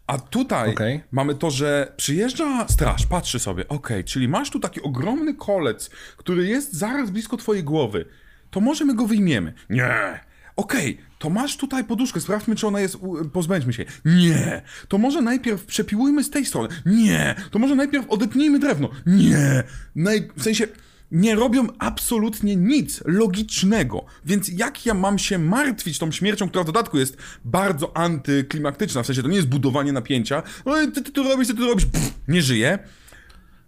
A 0.07 0.19
tutaj 0.19 0.71
Okej. 0.71 1.01
mamy 1.11 1.35
to, 1.35 1.51
że 1.51 1.93
przyjeżdża 1.97 2.69
straż, 2.69 3.07
patrzy 3.07 3.39
sobie, 3.39 3.69
okej, 3.69 4.05
czyli 4.05 4.29
masz 4.29 4.51
tu 4.51 4.61
taki 4.61 4.83
ogromny 4.83 5.35
kolec, 5.35 5.91
który 6.17 6.47
jest 6.47 6.73
zaraz 6.73 7.11
blisko 7.11 7.37
twojej 7.37 7.65
głowy. 7.65 8.05
To 8.51 8.61
może 8.61 8.85
my 8.85 8.95
go 8.95 9.07
wyjmiemy. 9.07 9.53
Nie. 9.71 10.21
Okej, 10.57 11.01
to 11.21 11.31
masz 11.31 11.57
tutaj 11.57 11.85
poduszkę, 11.85 12.21
sprawdźmy, 12.21 12.57
czy 12.57 12.67
ona 12.67 12.81
jest, 12.81 12.97
pozbędźmy 13.33 13.73
się. 13.73 13.85
Nie. 14.05 14.63
To 14.89 14.99
może 14.99 15.23
najpierw 15.23 15.65
przepiłujmy 15.65 16.25
z 16.25 16.31
tej 16.31 16.47
strony. 16.47 16.69
Nie. 16.87 17.35
To 17.51 17.59
może 17.59 17.75
najpierw 17.75 18.09
odetnijmy 18.09 18.59
drewno. 18.59 18.91
Nie. 19.07 19.63
Naj... 19.95 20.29
W 20.37 20.43
sensie 20.43 20.67
nie 21.11 21.35
robią 21.35 21.67
absolutnie 21.79 22.57
nic 22.57 23.03
logicznego. 23.05 24.05
Więc 24.25 24.49
jak 24.49 24.87
ja 24.87 24.95
mam 24.95 25.19
się 25.19 25.39
martwić 25.39 25.99
tą 25.99 26.13
śmiercią, 26.13 26.49
która 26.49 26.65
w 26.65 26.67
dodatku 26.67 26.99
jest 26.99 27.17
bardzo 27.45 27.97
antyklimaktyczna, 27.97 29.03
w 29.03 29.07
sensie 29.07 29.23
to 29.23 29.29
nie 29.29 29.37
jest 29.37 29.49
budowanie 29.49 29.93
napięcia, 29.93 30.43
Oj, 30.65 30.93
ty, 30.93 31.03
ty 31.03 31.13
to 31.13 31.23
robisz, 31.23 31.49
ty 31.49 31.55
to 31.55 31.67
robisz, 31.67 31.87
Pff, 31.87 32.15
nie 32.29 32.43
żyje. 32.43 32.79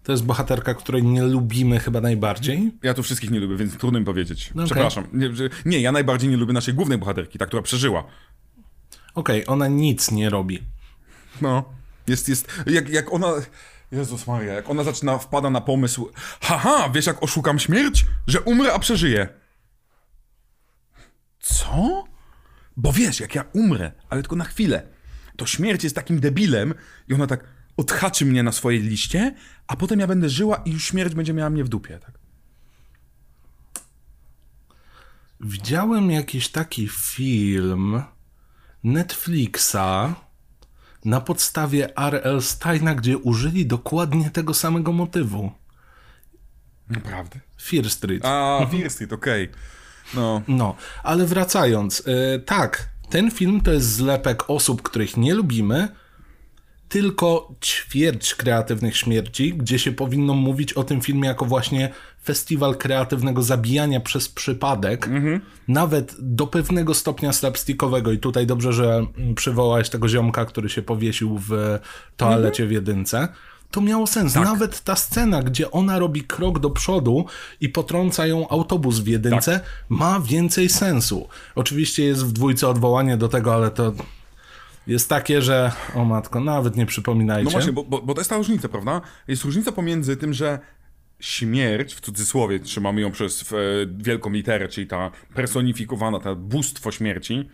To 0.03 0.12
jest 0.12 0.25
bohaterka, 0.25 0.75
której 0.75 1.03
nie 1.03 1.23
lubimy 1.23 1.81
chyba 1.81 2.01
najbardziej. 2.01 2.73
Ja 2.83 2.95
tu 2.95 3.03
wszystkich 3.03 3.31
nie 3.31 3.41
lubię, 3.41 3.57
więc 3.57 3.77
trudno 3.77 3.99
mi 3.99 4.05
powiedzieć. 4.05 4.51
No. 4.55 4.65
Przepraszam. 4.65 5.07
Nie, 5.12 5.31
nie, 5.65 5.81
ja 5.81 5.93
najbardziej 5.93 6.31
nie 6.31 6.37
lubię 6.37 6.53
naszej 6.53 6.75
głównej 6.75 6.99
bohaterki, 6.99 7.38
ta, 7.38 7.47
która 7.47 7.62
przeżyła. 7.62 8.05
Okej, 9.15 9.47
ona 9.47 9.69
nic 9.69 10.11
nie 10.11 10.31
robi. 10.31 10.62
No. 11.41 11.65
Jest, 12.07 12.29
jest, 12.29 12.62
jak, 12.67 12.88
jak 12.88 13.12
ona... 13.12 13.33
Jezus 13.93 14.27
Maria, 14.27 14.53
jak 14.53 14.71
ona 14.71 14.85
zaczyna, 14.85 15.19
wpada 15.19 15.51
na 15.51 15.61
pomysł, 15.61 16.11
haha, 16.41 16.88
wiesz 16.88 17.07
jak 17.07 17.23
oszukam 17.23 17.59
śmierć? 17.59 18.07
Że 18.27 18.41
umrę, 18.41 18.73
a 18.73 18.79
przeżyję. 18.79 19.29
Co? 21.41 22.05
Bo 22.77 22.93
wiesz, 22.93 23.21
jak 23.21 23.35
ja 23.35 23.45
umrę, 23.53 23.93
ale 24.09 24.23
tylko 24.23 24.37
na 24.37 24.45
chwilę, 24.45 24.83
to 25.37 25.47
śmierć 25.47 25.85
jest 25.85 25.97
takim 25.97 26.21
debilem 26.21 26.75
i 27.09 27.15
ona 27.15 27.27
tak 27.27 27.45
odhaczy 27.77 28.27
mnie 28.27 28.43
na 28.43 28.53
swojej 28.53 28.83
liście, 28.83 29.35
a 29.67 29.77
potem 29.77 30.01
ja 30.01 30.07
będę 30.07 30.29
żyła 30.29 30.57
i 30.65 30.71
już 30.71 30.85
śmierć 30.85 31.15
będzie 31.15 31.35
miała 31.35 31.51
mnie 31.51 31.65
w 31.65 31.69
dupie, 31.69 31.99
tak? 31.99 32.19
Widziałem 35.41 36.11
jakiś 36.11 36.49
taki 36.49 36.89
film 36.89 38.03
Netflixa 38.85 40.15
na 41.05 41.21
podstawie 41.21 41.97
R.L. 41.97 42.43
Steina, 42.43 42.95
gdzie 42.95 43.19
użyli 43.19 43.67
dokładnie 43.67 44.31
tego 44.31 44.55
samego 44.55 44.93
motywu. 44.93 45.53
Naprawdę? 46.89 47.41
Fear 47.63 47.91
Street. 47.91 48.25
A, 48.25 48.67
Fear 48.71 48.91
Street, 48.91 49.13
okej. 49.13 49.49
No. 50.15 50.43
No, 50.49 50.77
ale 51.03 51.27
wracając, 51.27 52.01
y, 52.01 52.43
tak, 52.47 52.89
ten 53.11 53.31
film 53.31 53.61
to 53.61 53.73
jest 53.73 53.93
zlepek 53.93 54.51
osób, 54.51 54.83
których 54.83 55.17
nie 55.17 55.35
lubimy, 55.35 55.89
tylko 56.92 57.55
ćwierć 57.61 58.35
kreatywnych 58.35 58.96
śmierci, 58.96 59.55
gdzie 59.55 59.78
się 59.78 59.92
powinno 59.92 60.35
mówić 60.35 60.72
o 60.72 60.85
tym 60.85 61.00
filmie 61.00 61.28
jako 61.28 61.44
właśnie 61.44 61.92
festiwal 62.24 62.76
kreatywnego 62.76 63.42
zabijania 63.42 64.00
przez 64.00 64.28
przypadek, 64.28 65.09
nawet 65.68 66.14
do 66.18 66.46
pewnego 66.46 66.94
stopnia 66.94 67.33
slapstickowego. 67.33 68.12
I 68.12 68.18
tutaj 68.18 68.46
dobrze, 68.46 68.72
że 68.72 69.07
mm, 69.18 69.35
przywołałeś 69.35 69.88
tego 69.88 70.09
ziomka, 70.09 70.44
który 70.44 70.68
się 70.68 70.83
powiesił 70.83 71.38
w 71.38 71.78
toalecie 72.16 72.66
w 72.66 72.72
jedynce. 72.72 73.28
To 73.70 73.81
miało 73.81 74.07
sens. 74.07 74.35
Nawet 74.35 74.81
ta 74.81 74.96
scena, 74.96 75.42
gdzie 75.42 75.70
ona 75.70 75.98
robi 75.98 76.22
krok 76.22 76.59
do 76.59 76.70
przodu 76.70 77.24
i 77.61 77.68
potrąca 77.68 78.26
ją 78.26 78.48
autobus 78.48 78.98
w 78.98 79.07
jedynce, 79.07 79.61
ma 79.88 80.20
więcej 80.20 80.68
sensu. 80.68 81.28
Oczywiście 81.55 82.05
jest 82.05 82.26
w 82.26 82.33
dwójce 82.33 82.68
odwołanie 82.68 83.16
do 83.16 83.28
tego, 83.28 83.55
ale 83.55 83.70
to 83.70 83.92
jest 84.87 85.09
takie, 85.09 85.42
że 85.42 85.73
o 85.95 86.05
matko, 86.05 86.40
nawet 86.40 86.77
nie 86.77 86.87
przypominajcie. 86.87 87.45
No 87.45 87.51
właśnie, 87.51 87.73
bo, 87.73 87.85
bo, 87.85 88.03
bo 88.03 88.14
to 88.14 88.21
jest 88.21 88.31
ta 88.31 88.37
różnica, 88.37 88.68
prawda? 88.68 89.01
Jest 89.29 89.45
różnica 89.45 89.73
pomiędzy 89.73 90.16
tym, 90.16 90.33
że 90.33 90.59
śmierć, 91.21 91.95
w 91.95 92.01
cudzysłowie, 92.01 92.61
trzymamy 92.61 93.01
ją 93.01 93.11
przez 93.11 93.53
e, 93.53 93.57
wielką 93.97 94.31
literę, 94.31 94.68
czyli 94.68 94.87
ta 94.87 95.11
personifikowana, 95.35 96.21
ta 96.21 96.35
bóstwo 96.35 96.92
śmierci, 96.92 97.49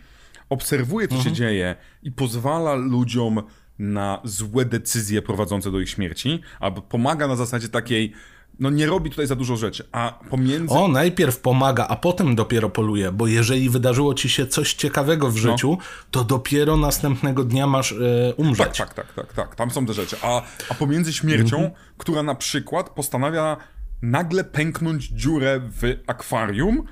obserwuje, 0.49 1.07
co 1.07 1.23
się 1.23 1.31
dzieje 1.31 1.75
i 2.03 2.11
pozwala 2.11 2.75
ludziom 2.75 3.43
na 3.79 4.21
złe 4.23 4.65
decyzje 4.65 5.21
prowadzące 5.21 5.71
do 5.71 5.79
ich 5.79 5.89
śmierci, 5.89 6.41
albo 6.59 6.81
pomaga 6.81 7.27
na 7.27 7.35
zasadzie 7.35 7.69
takiej, 7.69 8.13
no 8.59 8.69
nie 8.69 8.85
robi 8.85 9.09
tutaj 9.09 9.27
za 9.27 9.35
dużo 9.35 9.57
rzeczy, 9.57 9.87
a 9.91 10.19
pomiędzy... 10.29 10.73
O, 10.73 10.87
najpierw 10.87 11.39
pomaga, 11.39 11.87
a 11.87 11.95
potem 11.95 12.35
dopiero 12.35 12.69
poluje, 12.69 13.11
bo 13.11 13.27
jeżeli 13.27 13.69
wydarzyło 13.69 14.13
ci 14.13 14.29
się 14.29 14.47
coś 14.47 14.73
ciekawego 14.73 15.29
w 15.29 15.37
życiu, 15.37 15.77
to 16.11 16.23
dopiero 16.23 16.77
następnego 16.77 17.43
dnia 17.43 17.67
masz 17.67 17.91
e, 17.91 18.33
umrzeć. 18.35 18.77
Tak, 18.77 18.93
tak, 18.93 19.13
tak, 19.13 19.13
tak, 19.13 19.33
tak. 19.33 19.55
Tam 19.55 19.71
są 19.71 19.85
te 19.85 19.93
rzeczy. 19.93 20.15
A, 20.21 20.41
a 20.69 20.73
pomiędzy 20.73 21.13
śmiercią, 21.13 21.71
która 21.97 22.23
na 22.23 22.35
przykład 22.35 22.89
postanawia 22.89 23.57
nagle 24.01 24.43
pęknąć 24.43 25.07
dziurę 25.07 25.61
w 25.81 25.97
akwarium 26.07 26.83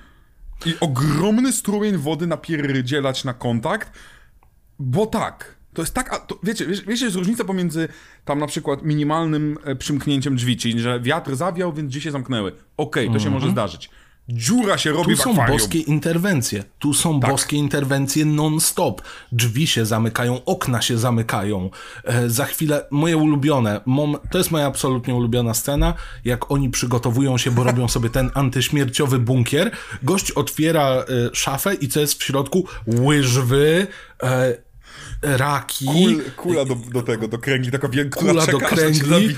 i 0.66 0.76
ogromny 0.80 1.54
strumień 1.54 1.98
wody 1.98 2.28
napierdzielać 2.28 3.24
na 3.24 3.34
kontakt, 3.34 3.92
bo 4.80 5.06
tak. 5.06 5.57
To 5.78 5.82
jest 5.82 5.94
tak, 5.94 6.14
a 6.14 6.20
to, 6.20 6.40
wiecie, 6.44 6.66
wiecie, 6.66 6.84
wiecie, 6.88 7.06
jest 7.06 7.18
różnica 7.18 7.44
pomiędzy 7.44 7.88
tam 8.26 8.40
na 8.40 8.48
przykład 8.48 8.84
minimalnym 8.84 9.58
e, 9.64 9.76
przymknięciem 9.76 10.36
drzwi, 10.36 10.58
czyli 10.58 10.80
że 10.80 11.00
wiatr 11.00 11.36
zawiał, 11.36 11.74
więc 11.74 11.90
drzwi 11.90 12.02
się 12.02 12.12
zamknęły. 12.12 12.52
Okej, 12.78 13.12
to 13.12 13.20
się 13.20 13.30
może 13.30 13.50
zdarzyć. 13.50 13.90
Dziura 14.30 14.78
się 14.78 14.92
robi 14.92 15.16
Tu 15.16 15.22
są 15.22 15.34
boskie 15.34 15.80
interwencje. 15.80 16.64
Tu 16.80 16.94
są 16.94 17.20
Tak. 17.20 17.32
boskie 17.32 17.58
interwencje 17.58 18.26
non-stop. 18.26 19.02
Drzwi 19.32 19.68
się 19.68 19.86
zamykają, 19.86 20.46
okna 20.46 20.82
się 20.82 20.98
zamykają. 20.98 21.70
E, 22.04 22.30
za 22.30 22.46
chwilę, 22.46 22.86
moje 22.92 23.18
ulubione, 23.18 23.82
mom, 23.86 24.18
to 24.32 24.38
jest 24.38 24.52
moja 24.52 24.66
absolutnie 24.66 25.16
ulubiona 25.16 25.54
scena, 25.54 25.94
jak 26.26 26.52
oni 26.52 26.70
przygotowują 26.70 27.38
się, 27.38 27.52
bo 27.52 27.64
robią 27.64 27.88
sobie 27.88 28.10
ten 28.10 28.32
antyśmierciowy 28.34 29.20
bunkier. 29.20 29.72
Gość 30.04 30.32
otwiera 30.32 30.86
e, 30.86 31.06
szafę 31.34 31.74
i 31.74 31.88
co 31.88 32.00
jest 32.00 32.20
w 32.20 32.24
środku? 32.24 32.68
Łyżwy, 32.88 33.88
e, 34.24 34.67
raki. 35.22 35.86
Kul, 35.86 36.24
kula 36.38 36.66
do, 36.66 36.76
do 36.76 37.02
tego, 37.02 37.28
do 37.28 37.38
kręgli, 37.38 37.72
taka 37.72 37.88
wielka, 37.90 38.20
Kula 38.20 38.34
do 38.34 38.42
czeka, 38.52 38.70
cię 38.70 38.76
kręgli. 38.76 39.36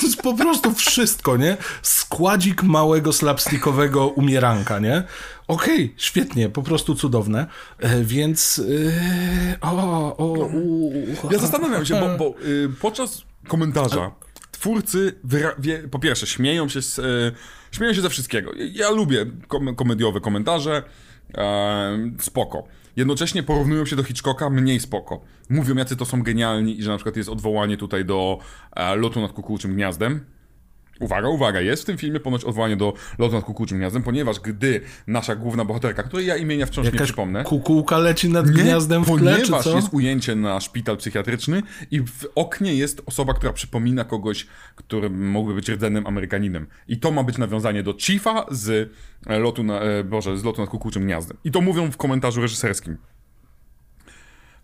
To 0.00 0.06
jest 0.06 0.22
po 0.22 0.34
prostu 0.34 0.72
wszystko, 0.74 1.36
nie? 1.36 1.56
Składzik 1.82 2.62
małego 2.62 3.12
slapstickowego 3.12 4.06
umieranka, 4.08 4.78
nie? 4.78 5.02
Okej, 5.48 5.94
świetnie, 5.96 6.48
po 6.48 6.62
prostu 6.62 6.94
cudowne. 6.94 7.46
E, 7.78 8.04
więc. 8.04 8.62
e, 9.52 9.60
o, 9.60 10.16
o, 10.16 10.32
u, 10.46 10.92
Ja 11.30 11.38
zastanawiam 11.38 11.86
się, 11.86 12.00
bo, 12.00 12.18
bo 12.18 12.34
y, 12.46 12.68
podczas 12.80 13.22
komentarza 13.48 14.10
twórcy 14.52 15.14
wie, 15.58 15.88
po 15.90 15.98
pierwsze 15.98 16.26
śmieją 16.26 16.68
się, 16.68 16.82
z, 16.82 16.98
y, 16.98 17.32
śmieją 17.72 17.94
się 17.94 18.00
ze 18.00 18.10
wszystkiego. 18.10 18.50
Ja, 18.72 18.90
lubię 18.90 19.26
kom- 19.48 19.74
komediowe 19.74 20.20
komentarze, 20.20 20.82
e, 21.34 22.10
spoko. 22.20 22.64
Jednocześnie 22.96 23.42
porównują 23.42 23.86
się 23.86 23.96
do 23.96 24.02
Hitchcocka, 24.02 24.50
mniej 24.50 24.80
spoko. 24.80 25.20
Mówią, 25.50 25.74
jacy 25.74 25.96
to 25.96 26.04
są 26.04 26.22
genialni 26.22 26.78
i 26.78 26.82
że 26.82 26.90
na 26.90 26.96
przykład 26.96 27.16
jest 27.16 27.28
odwołanie 27.28 27.76
tutaj 27.76 28.04
do 28.04 28.38
e, 28.76 28.96
lotu 28.96 29.20
nad 29.20 29.32
kukułczym 29.32 29.74
gniazdem. 29.74 30.33
Uwaga, 31.00 31.28
uwaga, 31.28 31.60
jest 31.60 31.82
w 31.82 31.86
tym 31.86 31.98
filmie 31.98 32.20
ponoć 32.20 32.44
odwołanie 32.44 32.76
do 32.76 32.94
lotu 33.18 33.34
nad 33.34 33.44
kukułczym 33.44 33.78
gniazdem, 33.78 34.02
ponieważ 34.02 34.40
gdy 34.40 34.80
nasza 35.06 35.36
główna 35.36 35.64
bohaterka, 35.64 36.02
której 36.02 36.26
ja 36.26 36.36
imienia 36.36 36.66
wciąż 36.66 36.86
nie 36.86 36.92
Jakaś 36.92 37.06
przypomnę, 37.06 37.44
kukułka 37.44 37.98
leci 37.98 38.28
nad 38.28 38.50
gniazdem 38.50 39.04
w 39.04 39.06
tle, 39.06 39.36
ponieważ 39.36 39.66
jest 39.66 39.88
ujęcie 39.92 40.34
na 40.34 40.60
szpital 40.60 40.96
psychiatryczny 40.96 41.62
i 41.90 42.00
w 42.00 42.26
oknie 42.34 42.74
jest 42.74 43.02
osoba, 43.06 43.34
która 43.34 43.52
przypomina 43.52 44.04
kogoś, 44.04 44.46
który 44.76 45.10
mógłby 45.10 45.54
być 45.54 45.68
rdzennym 45.68 46.06
Amerykaninem. 46.06 46.66
I 46.88 46.98
to 46.98 47.10
ma 47.10 47.22
być 47.22 47.38
nawiązanie 47.38 47.82
do 47.82 47.94
Chiefa 47.98 48.46
z 48.50 48.90
e, 49.26 49.38
lotu 49.38 49.62
na, 49.62 49.80
e, 49.80 50.04
Boże, 50.04 50.38
z 50.38 50.44
lotu 50.44 50.60
nad 50.60 50.70
kukułczym 50.70 51.04
gniazdem. 51.04 51.36
I 51.44 51.50
to 51.50 51.60
mówią 51.60 51.90
w 51.90 51.96
komentarzu 51.96 52.40
reżyserskim. 52.40 52.96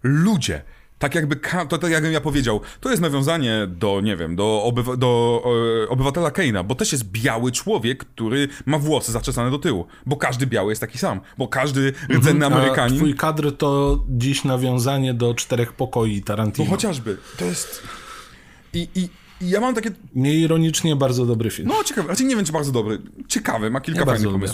Ludzie, 0.02 0.62
tak 1.00 1.14
jakby, 1.14 1.36
to 1.68 1.78
tak 1.78 1.90
jakbym 1.90 2.12
ja 2.12 2.20
powiedział, 2.20 2.60
to 2.80 2.90
jest 2.90 3.02
nawiązanie 3.02 3.66
do, 3.68 4.00
nie 4.00 4.16
wiem, 4.16 4.36
do, 4.36 4.62
obywa- 4.66 4.96
do 4.96 5.42
e, 5.84 5.88
obywatela 5.88 6.30
Keina, 6.30 6.62
bo 6.64 6.74
też 6.74 6.92
jest 6.92 7.04
biały 7.04 7.52
człowiek, 7.52 8.04
który 8.04 8.48
ma 8.66 8.78
włosy 8.78 9.12
zaczesane 9.12 9.50
do 9.50 9.58
tyłu, 9.58 9.86
bo 10.06 10.16
każdy 10.16 10.46
biały 10.46 10.72
jest 10.72 10.80
taki 10.80 10.98
sam, 10.98 11.20
bo 11.38 11.48
każdy 11.48 11.92
rdzenny 12.10 12.46
Mhm. 12.46 12.52
A 12.52 12.56
Amerykanin... 12.56 12.98
twój 12.98 13.14
kadr 13.14 13.56
to 13.56 13.98
dziś 14.08 14.44
nawiązanie 14.44 15.14
do 15.14 15.34
czterech 15.34 15.72
pokoi 15.72 16.22
Tarantino. 16.22 16.64
No 16.64 16.70
chociażby. 16.70 17.16
To 17.38 17.44
jest... 17.44 17.82
I, 18.74 18.88
i, 18.94 19.08
I 19.40 19.50
ja 19.50 19.60
mam 19.60 19.74
takie... 19.74 19.90
Nieironicznie 20.14 20.96
bardzo 20.96 21.26
dobry 21.26 21.50
film. 21.50 21.68
No 21.68 21.84
ciekawe, 21.84 22.06
znaczy 22.06 22.24
nie 22.24 22.36
wiem 22.36 22.44
czy 22.44 22.52
bardzo 22.52 22.72
dobry. 22.72 22.98
Ciekawy, 23.28 23.70
ma 23.70 23.80
kilka 23.80 24.00
Ja 24.00 24.06
fajnych 24.06 24.32
lubię. 24.32 24.48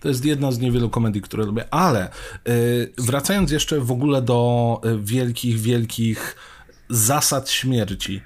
To 0.00 0.08
jest 0.08 0.24
jedna 0.24 0.52
z 0.52 0.58
niewielu 0.58 0.90
komedii, 0.90 1.22
które 1.22 1.44
lubię, 1.44 1.74
ale 1.74 2.08
y, 2.48 2.92
wracając 2.98 3.50
jeszcze 3.50 3.80
w 3.80 3.92
ogóle 3.92 4.22
do 4.22 4.80
y, 4.84 4.98
wielkich, 4.98 5.60
wielkich 5.60 6.36
zasad 6.88 7.50
śmierci, 7.50 8.22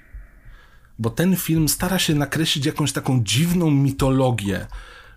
bo 0.99 1.09
ten 1.09 1.35
film 1.35 1.69
stara 1.69 1.99
się 1.99 2.15
nakreślić 2.15 2.65
jakąś 2.65 2.91
taką 2.91 3.23
dziwną 3.23 3.71
mitologię. 3.71 4.67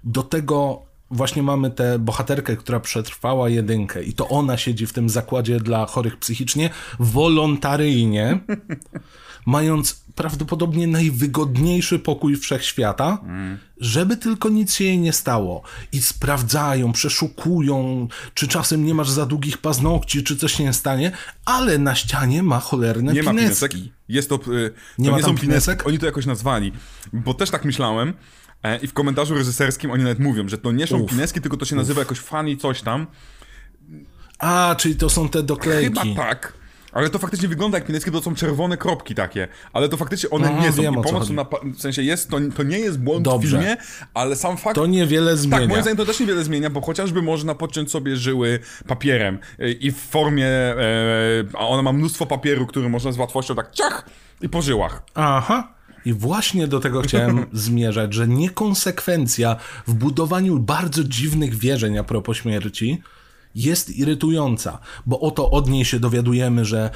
Do 0.04 0.22
tego 0.22 0.82
właśnie 1.10 1.42
mamy 1.42 1.70
tę 1.70 1.98
bohaterkę, 1.98 2.56
która 2.56 2.80
przetrwała 2.80 3.48
jedynkę 3.48 4.02
i 4.02 4.12
to 4.12 4.28
ona 4.28 4.56
siedzi 4.56 4.86
w 4.86 4.92
tym 4.92 5.08
zakładzie 5.08 5.60
dla 5.60 5.86
chorych 5.86 6.16
psychicznie 6.16 6.70
wolontaryjnie, 6.98 8.40
mając 9.46 10.04
prawdopodobnie 10.18 10.86
najwygodniejszy 10.86 11.98
pokój 11.98 12.36
wszechświata, 12.36 13.18
żeby 13.80 14.16
tylko 14.16 14.48
nic 14.48 14.74
się 14.74 14.84
jej 14.84 14.98
nie 14.98 15.12
stało. 15.12 15.62
I 15.92 16.00
sprawdzają, 16.02 16.92
przeszukują, 16.92 18.08
czy 18.34 18.48
czasem 18.48 18.84
nie 18.84 18.94
masz 18.94 19.10
za 19.10 19.26
długich 19.26 19.58
paznokci, 19.58 20.22
czy 20.24 20.36
coś 20.36 20.52
się 20.52 20.64
nie 20.64 20.72
stanie, 20.72 21.12
ale 21.44 21.78
na 21.78 21.94
ścianie 21.94 22.42
ma 22.42 22.60
cholerne 22.60 23.12
Nie 23.12 23.22
ma 23.22 23.30
pineski. 23.30 23.68
pinesek. 23.68 23.92
Jest 24.08 24.28
to... 24.28 24.34
y, 24.34 24.38
To 24.38 24.48
Nie 24.98 25.04
nie, 25.04 25.10
ma 25.10 25.18
są 25.18 25.24
pinesek. 25.26 25.40
pinesek? 25.40 25.86
Oni 25.86 25.98
to 25.98 26.06
jakoś 26.06 26.26
nazwali. 26.26 26.72
Bo 27.12 27.34
też 27.34 27.50
tak 27.50 27.64
myślałem. 27.64 28.12
E, 28.62 28.78
I 28.78 28.86
w 28.86 28.92
komentarzu 28.92 29.34
reżyserskim 29.34 29.90
oni 29.90 30.02
nawet 30.02 30.18
mówią, 30.18 30.48
że 30.48 30.58
to 30.58 30.72
nie 30.72 30.86
są 30.86 30.98
Uf. 30.98 31.10
pineski, 31.10 31.40
tylko 31.40 31.56
to 31.56 31.64
się 31.64 31.76
nazywa 31.76 32.00
jakoś 32.00 32.18
funny 32.18 32.56
coś 32.56 32.82
tam. 32.82 33.06
A, 34.38 34.74
czyli 34.78 34.96
to 34.96 35.10
są 35.10 35.28
te 35.28 35.42
doklejki. 35.42 35.98
Chyba 36.00 36.22
tak. 36.22 36.52
Ale 36.98 37.10
to 37.10 37.18
faktycznie 37.18 37.48
wygląda 37.48 37.78
jak 37.78 37.86
pineski, 37.86 38.10
bo 38.10 38.18
to 38.18 38.24
są 38.24 38.34
czerwone 38.34 38.76
kropki 38.76 39.14
takie. 39.14 39.48
Ale 39.72 39.88
to 39.88 39.96
faktycznie 39.96 40.30
one 40.30 40.50
No, 40.50 40.62
nie 40.62 40.72
są. 40.72 40.82
wiem, 40.82 40.94
I 40.94 41.02
pomoc 41.02 41.30
na, 41.30 41.46
w 41.74 41.80
sensie 41.80 42.02
jest, 42.02 42.30
to, 42.30 42.36
to 42.56 42.62
nie 42.62 42.78
jest 42.78 42.98
błąd 42.98 43.24
Dobrze. 43.24 43.48
w 43.48 43.50
filmie, 43.50 43.76
ale 44.14 44.36
sam 44.36 44.56
fakt... 44.56 44.76
To 44.76 44.86
niewiele 44.86 45.36
zmienia. 45.36 45.58
Tak, 45.58 45.68
moim 45.68 45.82
zdaniem 45.82 45.96
to 45.96 46.06
też 46.06 46.20
niewiele 46.20 46.44
zmienia, 46.44 46.70
bo 46.70 46.80
chociażby 46.80 47.22
można 47.22 47.54
podciąć 47.54 47.90
sobie 47.90 48.16
żyły 48.16 48.58
papierem 48.86 49.38
y, 49.60 49.72
i 49.72 49.92
w 49.92 49.96
formie, 49.96 50.46
e, 50.46 50.76
a 51.54 51.68
ona 51.68 51.82
ma 51.82 51.92
mnóstwo 51.92 52.26
papieru, 52.26 52.66
który 52.66 52.88
można 52.88 53.12
z 53.12 53.18
łatwością 53.18 53.54
tak 53.54 53.72
ciach 53.72 54.04
i 54.40 54.48
po 54.48 54.62
żyłach. 54.62 55.02
Aha. 55.14 55.72
I 56.04 56.12
właśnie 56.12 56.68
do 56.68 56.80
tego 56.80 57.02
chciałem 57.02 57.46
zmierzać, 57.52 58.14
że 58.14 58.28
niekonsekwencja 58.28 59.56
w 59.86 59.94
budowaniu 59.94 60.58
bardzo 60.58 61.04
dziwnych 61.04 61.54
wierzeń 61.54 61.98
a 61.98 62.04
propos 62.04 62.36
śmierci 62.36 63.02
jest 63.54 63.90
irytująca, 63.90 64.78
bo 65.06 65.20
oto 65.20 65.50
od 65.50 65.68
niej 65.68 65.84
się 65.84 66.00
dowiadujemy, 66.00 66.64
że 66.64 66.90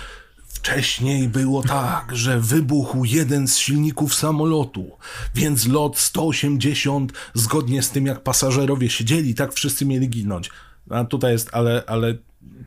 wcześniej 0.46 1.28
było 1.28 1.62
tak, 1.62 2.16
że 2.16 2.40
wybuchł 2.40 3.04
jeden 3.04 3.48
z 3.48 3.58
silników 3.58 4.14
samolotu, 4.14 4.90
więc 5.34 5.66
lot 5.66 5.98
180, 5.98 7.12
zgodnie 7.34 7.82
z 7.82 7.90
tym 7.90 8.06
jak 8.06 8.22
pasażerowie 8.22 8.90
siedzieli, 8.90 9.34
tak 9.34 9.52
wszyscy 9.52 9.86
mieli 9.86 10.08
ginąć. 10.08 10.50
A 10.90 11.04
tutaj 11.04 11.32
jest, 11.32 11.48
ale, 11.52 11.82
ale 11.86 12.14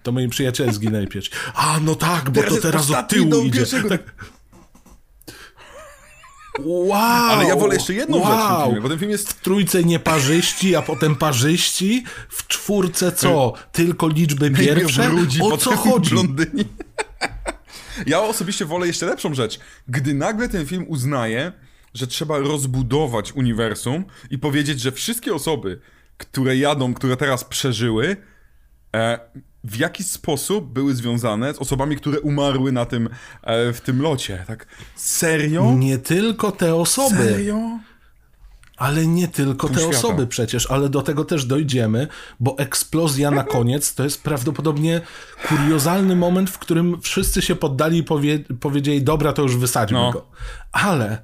to 0.04 0.12
moi 0.12 0.30
przyjaciele 0.30 0.74
zginęli 0.74 1.08
pierwsi. 1.08 1.32
A, 1.54 1.80
no 1.80 1.96
tak, 1.96 2.30
bo 2.30 2.42
Teraz 2.42 2.56
to 2.56 2.62
teraz 2.62 2.92
od 2.92 3.08
tyłu 3.08 3.44
idzie. 3.44 3.66
Tak. 3.90 4.16
Wow! 6.60 7.30
Ale 7.30 7.46
ja 7.46 7.56
wolę 7.56 7.74
jeszcze 7.76 7.94
jedną 7.94 8.18
rzecz 8.18 8.28
w 8.28 8.30
tym 8.30 8.40
wow. 8.40 8.66
filmie, 8.66 8.82
bo 8.82 8.90
ten 8.90 9.00
film 9.00 9.12
jest... 9.12 9.30
W 9.30 9.42
trójce 9.42 9.84
nieparzyści, 9.84 10.76
a 10.76 10.82
potem 10.82 11.16
parzyści. 11.16 12.04
W 12.30 12.48
czwórce 12.48 13.12
co? 13.12 13.54
Tylko 13.72 14.08
liczby 14.08 14.52
pierwsze? 14.52 15.10
Brudzi, 15.10 15.42
o 15.42 15.58
co 15.58 15.76
chodzi? 15.76 16.10
Blondyni. 16.10 16.66
Ja 18.08 18.22
osobiście 18.22 18.66
wolę 18.66 18.88
jeszcze 18.88 19.06
lepszą 19.06 19.34
rzecz. 19.34 19.60
Gdy 19.88 20.14
nagle 20.14 20.50
ten 20.50 20.66
film 20.66 20.86
uznaje, 20.88 21.52
że 21.94 22.08
trzeba 22.08 22.38
rozbudować 22.38 23.34
uniwersum 23.34 24.06
i 24.30 24.38
powiedzieć, 24.38 24.82
że 24.82 24.92
wszystkie 24.92 25.34
osoby, 25.34 25.80
które 26.18 26.58
jadą, 26.58 26.94
które 26.94 27.18
teraz 27.18 27.44
przeżyły, 27.44 28.18
e, 28.96 29.20
w 29.66 29.78
jaki 29.78 30.04
sposób 30.04 30.66
były 30.74 30.96
związane 30.96 31.54
z 31.54 31.58
osobami, 31.58 31.96
które 31.96 32.20
umarły 32.20 32.72
na 32.72 32.86
tym, 32.86 33.10
e, 33.44 33.74
w 33.74 33.82
tym 33.82 34.02
locie. 34.02 34.44
Tak 34.48 34.66
serio? 34.96 35.74
Nie 35.78 35.98
tylko 35.98 36.52
te 36.52 36.76
osoby. 36.76 37.16
Serio? 37.16 37.80
Ale 38.78 39.08
nie 39.08 39.28
tylko 39.28 39.68
te 39.70 39.74
świata. 39.80 39.98
osoby 39.98 40.28
przecież, 40.28 40.72
ale 40.72 40.90
do 40.90 41.02
tego 41.02 41.26
też 41.26 41.46
dojdziemy, 41.46 42.08
bo 42.40 42.58
eksplozja 42.58 43.32
na 43.32 43.44
koniec 43.44 43.94
to 43.96 44.04
jest 44.04 44.24
prawdopodobnie 44.24 45.02
kuriozalny 45.48 46.16
moment, 46.16 46.50
w 46.50 46.58
którym 46.60 47.02
wszyscy 47.02 47.42
się 47.42 47.56
poddali 47.56 47.98
i 47.98 48.04
powie, 48.04 48.40
powiedzieli, 48.60 49.04
dobra, 49.04 49.34
to 49.34 49.42
już 49.42 49.58
wysadźmy 49.58 49.98
No. 49.98 50.12
go. 50.12 50.26
Ale 50.72 51.22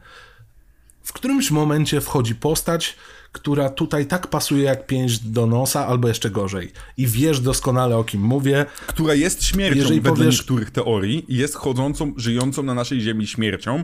w 1.04 1.13
którymś 1.13 1.51
momencie 1.51 2.01
wchodzi 2.01 2.36
postać, 2.36 2.95
która 3.31 3.69
tutaj 3.69 4.05
tak 4.05 4.27
pasuje 4.27 4.63
jak 4.63 4.85
pięść 4.87 5.19
do 5.19 5.45
nosa, 5.47 5.87
albo 5.87 6.07
jeszcze 6.07 6.29
gorzej. 6.29 6.71
I 6.97 7.07
wiesz 7.07 7.39
doskonale 7.39 7.97
o 7.97 8.03
kim 8.03 8.21
mówię. 8.21 8.65
która 8.87 9.13
jest 9.13 9.43
śmiercią 9.43 9.79
Jeżeli 9.79 10.01
wedle 10.01 10.25
powiesz- 10.25 10.37
niektórych 10.39 10.71
teorii 10.71 11.25
jest 11.27 11.55
chodzącą, 11.55 12.13
żyjącą 12.17 12.63
na 12.63 12.73
naszej 12.73 13.01
ziemi 13.01 13.27
śmiercią, 13.27 13.83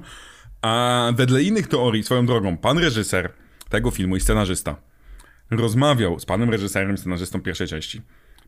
a 0.61 1.11
wedle 1.15 1.43
innych 1.43 1.67
teorii, 1.67 2.03
swoją 2.03 2.25
drogą, 2.25 2.57
pan 2.57 2.77
reżyser 2.77 3.33
tego 3.69 3.91
filmu 3.91 4.15
i 4.15 4.21
scenarzysta 4.21 4.75
rozmawiał 5.51 6.19
z 6.19 6.25
panem 6.25 6.49
reżyserem 6.49 6.95
i 6.95 6.97
scenarzystą 6.97 7.41
pierwszej 7.41 7.67
części. 7.67 8.01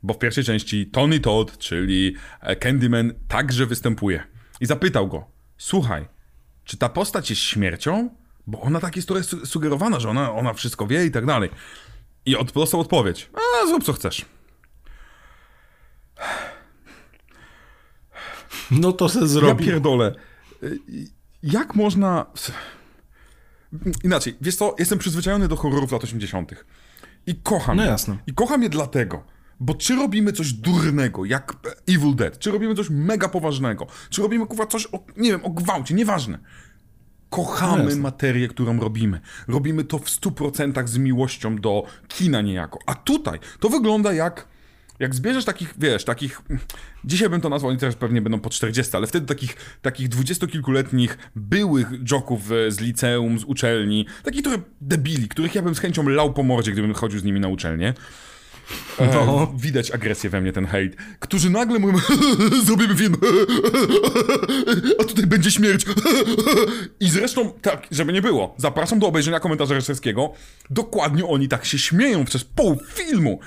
Bo 0.04 0.14
w 0.14 0.18
pierwszej 0.20 0.44
części 0.44 0.86
Tony 0.88 1.20
Todd, 1.20 1.58
czyli 1.58 2.16
e, 2.42 2.56
Candyman, 2.56 3.14
także 3.28 3.66
występuje. 3.66 4.24
I 4.62 4.66
zapytał 4.66 5.08
go, 5.08 5.26
słuchaj, 5.58 6.06
czy 6.66 6.78
ta 6.78 6.90
postać 6.90 7.30
jest 7.30 7.42
śmiercią? 7.42 8.10
Bo 8.50 8.62
ona 8.62 8.80
tak 8.80 8.96
jest 8.96 9.08
trochę 9.08 9.24
su- 9.24 9.46
sugerowana, 9.46 10.00
że 10.00 10.10
ona, 10.10 10.32
ona 10.34 10.54
wszystko 10.54 10.88
wie 10.88 11.06
i 11.06 11.12
tak 11.12 11.26
dalej. 11.26 11.50
I 12.26 12.36
od, 12.36 12.52
dostał 12.52 12.80
odpowiedź, 12.80 13.30
a 13.64 13.68
zrób 13.68 13.84
co 13.84 13.94
chcesz. 13.94 14.26
No 18.72 18.92
to 18.94 19.10
se 19.10 19.20
Ja 19.20 19.26
zrobi. 19.28 19.66
pierdolę. 19.66 20.16
Y, 20.64 20.80
Jak 21.44 21.76
można... 21.76 22.26
Inaczej, 24.04 24.38
wiesz 24.42 24.56
co, 24.56 24.76
jestem 24.80 25.00
przyzwyczajony 25.00 25.48
do 25.48 25.56
horrorów 25.56 25.92
lat 25.92 26.04
80. 26.04 26.52
I 27.28 27.36
kocham 27.36 27.78
No 27.78 27.84
je. 27.84 27.90
jasne. 27.90 28.18
I 28.28 28.34
kocham 28.34 28.64
je 28.64 28.70
dlatego, 28.70 29.24
bo 29.60 29.74
czy 29.74 29.96
robimy 29.96 30.34
coś 30.34 30.54
durnego, 30.54 31.26
jak 31.26 31.54
Evil 31.88 32.16
Dead, 32.16 32.40
czy 32.40 32.52
robimy 32.52 32.76
coś 32.76 32.88
mega 32.90 33.30
poważnego, 33.30 33.88
czy 34.10 34.22
robimy 34.22 34.48
kurwa 34.48 34.66
coś 34.68 34.88
o, 34.92 35.04
nie 35.18 35.32
wiem, 35.32 35.46
o 35.46 35.50
gwałcie, 35.50 35.94
nieważne. 35.96 36.40
Kochamy 37.30 37.84
jasne. 37.84 38.00
materię, 38.00 38.48
którą 38.48 38.80
robimy. 38.80 39.20
Robimy 39.48 39.84
to 39.84 40.00
w 40.00 40.06
100% 40.06 40.88
z 40.88 40.98
miłością 40.98 41.56
do 41.56 41.84
kina 42.08 42.42
niejako. 42.42 42.80
A 42.86 42.96
tutaj 42.96 43.40
to 43.60 43.70
wygląda 43.70 44.14
jak 44.14 44.48
jak 45.00 45.16
zbierzesz 45.16 45.46
takich, 45.46 45.74
wiesz, 45.78 46.04
takich, 46.04 46.42
dzisiaj 47.06 47.30
bym 47.30 47.42
to 47.42 47.50
nazwał, 47.50 47.70
oni 47.70 47.80
teraz 47.80 47.96
pewnie 47.96 48.22
będą 48.22 48.40
po 48.40 48.50
40, 48.50 48.98
ale 48.98 49.08
wtedy 49.08 49.26
takich, 49.28 49.58
takich 49.82 50.10
dwudziestokilkuletnich 50.10 51.18
byłych 51.36 51.88
joków 52.12 52.52
e, 52.52 52.72
z 52.72 52.80
liceum, 52.80 53.40
z 53.40 53.44
uczelni, 53.44 54.06
takich 54.24 54.42
trochę 54.42 54.58
debili, 54.82 55.28
których 55.28 55.56
ja 55.56 55.62
bym 55.62 55.76
z 55.76 55.80
chęcią 55.80 56.10
lał 56.10 56.34
po 56.34 56.44
mordzie, 56.44 56.72
gdybym 56.72 56.94
chodził 56.94 57.20
z 57.20 57.24
nimi 57.24 57.40
na 57.40 57.48
uczelnię. 57.48 57.94
E, 59.00 59.06
No. 59.26 59.54
Widać 59.58 59.92
agresję 59.92 60.30
we 60.30 60.42
mnie, 60.42 60.54
ten 60.54 60.66
hejt. 60.66 60.96
Którzy 61.20 61.50
nagle 61.50 61.80
mówią, 61.80 61.98
zrobimy 62.66 62.96
film, 62.96 63.16
a 65.00 65.04
tutaj 65.04 65.26
będzie 65.28 65.52
śmierć. 65.52 65.86
I 67.00 67.10
zresztą, 67.10 67.52
tak, 67.62 67.88
żeby 67.92 68.14
nie 68.14 68.22
było, 68.22 68.56
zapraszam 68.58 69.00
do 69.00 69.08
obejrzenia 69.08 69.40
komentarza 69.40 69.74
reżyserskiego. 69.74 70.34
Dokładnie 70.70 71.26
oni 71.26 71.48
tak 71.48 71.66
się 71.66 71.78
śmieją 71.80 72.26
przez 72.26 72.44
pół 72.44 72.78
filmu. 72.94 73.40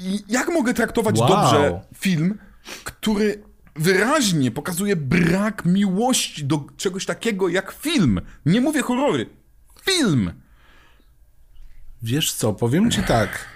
I 0.00 0.24
jak 0.28 0.48
mogę 0.48 0.74
traktować 0.74 1.18
Wow. 1.18 1.28
dobrze 1.28 1.80
film, 1.98 2.38
który 2.84 3.42
wyraźnie 3.76 4.50
pokazuje 4.50 4.96
brak 4.96 5.64
miłości 5.64 6.44
do 6.44 6.64
czegoś 6.76 7.06
takiego 7.06 7.48
jak 7.48 7.72
film? 7.72 8.20
Nie 8.46 8.60
mówię 8.60 8.82
horrory. 8.82 9.26
Film! 9.84 10.32
Wiesz 12.02 12.32
co, 12.32 12.52
powiem 12.52 12.90
ci 12.90 13.02
tak. 13.02 13.51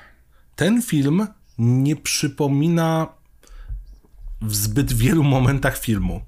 Ten 0.56 0.82
film 0.82 1.26
nie 1.58 1.96
przypomina 1.96 3.06
w 4.42 4.54
zbyt 4.54 4.92
wielu 4.92 5.24
momentach 5.24 5.78
filmu. 5.78 6.20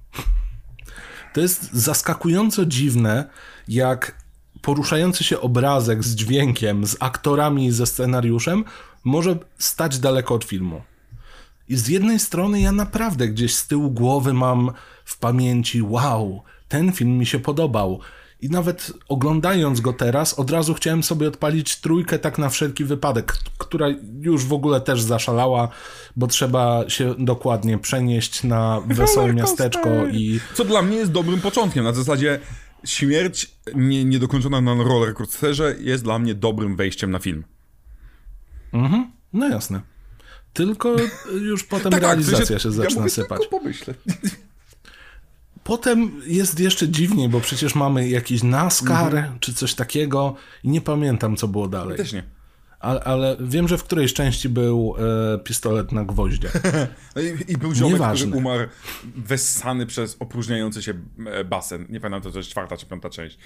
To 1.35 1.41
jest 1.41 1.72
zaskakująco 1.72 2.66
dziwne, 2.66 3.31
jak 3.68 4.24
poruszający 4.62 5.24
się 5.24 5.41
obrazek 5.41 6.05
z 6.05 6.14
dźwiękiem, 6.14 6.87
z 6.87 6.97
aktorami 7.01 7.72
ze 7.72 7.87
scenariuszem 7.87 8.64
może 9.05 9.39
stać 9.59 9.99
daleko 9.99 10.35
od 10.35 10.45
filmu. 10.45 10.83
I 11.68 11.76
z 11.76 11.89
jednej 11.89 12.18
strony 12.18 12.61
ja 12.61 12.72
naprawdę 12.72 13.29
gdzieś 13.29 13.55
z 13.55 13.66
tyłu 13.66 13.91
głowy 13.91 14.33
mam 14.33 14.72
w 15.05 15.18
pamięci, 15.18 15.83
wow, 15.83 16.43
ten 16.68 16.93
film 16.93 17.18
mi 17.18 17.26
się 17.26 17.39
podobał. 17.39 18.01
I 18.41 18.51
nawet 18.51 18.93
oglądając 19.09 19.80
go 19.80 19.93
teraz, 19.93 20.39
od 20.39 20.51
razu 20.51 20.74
chciałem 20.74 21.03
sobie 21.03 21.28
odpalić 21.28 21.76
trójkę 21.76 22.18
tak 22.18 22.39
na 22.39 22.49
wszelki 22.49 22.84
wypadek, 22.84 23.32
która 23.59 23.86
już 24.20 24.45
w 24.45 24.53
ogóle 24.53 24.80
też 24.80 25.03
zaszalała, 25.03 25.68
bo 26.16 26.26
trzeba 26.26 26.84
się 26.89 27.14
dokładnie 27.18 27.78
przenieść 27.78 28.45
na 28.45 28.80
wesołe 28.86 29.32
miasteczko 29.32 29.89
i 30.12 30.41
Co 30.55 30.64
dla 30.64 30.82
mnie 30.82 30.97
jest 30.97 31.12
dobrym 31.12 31.41
początkiem. 31.41 31.84
Na 31.84 31.93
zasadzie 31.93 32.41
śmierć 32.84 33.51
nie, 33.74 34.05
niedokończona 34.05 34.61
na 34.61 34.74
roller 34.74 35.14
coasterze 35.14 35.74
jest 35.80 36.05
dla 36.05 36.18
mnie 36.18 36.34
dobrym 36.34 36.76
wejściem 36.76 37.11
na 37.11 37.18
film. 37.18 37.45
no 39.32 39.49
jasne. 39.49 39.80
Tylko 40.53 40.97
już 41.41 41.64
potem 41.64 41.93
Tak, 41.93 42.01
tak, 42.01 42.03
realizacja 42.03 42.47
sensie- 42.47 42.61
się 42.62 42.70
zaczyna 42.72 42.95
ja 42.95 43.01
mówię, 43.01 43.11
sypać. 43.11 43.41
Tylko 43.41 43.59
pomyślę. 43.59 43.95
Potem 45.69 46.23
jest 46.27 46.61
jeszcze 46.61 46.89
dziwniej, 46.89 47.29
bo 47.29 47.41
przecież 47.41 47.75
mamy 47.75 48.09
jakiś 48.09 48.43
NASCAR 48.43 49.31
czy 49.41 49.55
coś 49.55 49.75
takiego 49.75 50.35
i 50.64 50.69
nie 50.69 50.81
pamiętam, 50.81 51.37
co 51.37 51.49
było 51.49 51.69
dalej. 51.69 51.97
Też 51.97 52.12
nie. 52.12 52.23
Ale, 52.81 53.05
ale 53.05 53.37
wiem, 53.41 53.69
że 53.69 53.79
w 53.79 53.85
którejś 53.85 54.14
części 54.14 54.49
był 54.49 54.95
e, 55.35 55.39
pistolet 55.39 55.93
na 55.93 56.05
gwoździe. 56.05 56.51
No 57.16 57.23
I, 57.23 57.53
I 57.53 57.57
był 57.57 57.75
ziomek, 57.75 57.93
Nieważne. 57.93 58.27
który 58.27 58.39
umarł 58.47 58.69
wessany 59.16 59.87
przez 59.87 60.16
opróżniający 60.21 60.83
się 60.83 60.95
e, 61.27 61.45
basen. 61.45 61.87
Nie 61.89 62.01
pamiętam, 62.01 62.33
to, 62.33 62.39
jest 62.39 62.51
czwarta 62.51 62.77
czy 62.77 62.87
piąta 62.87 63.11
część. 63.11 63.39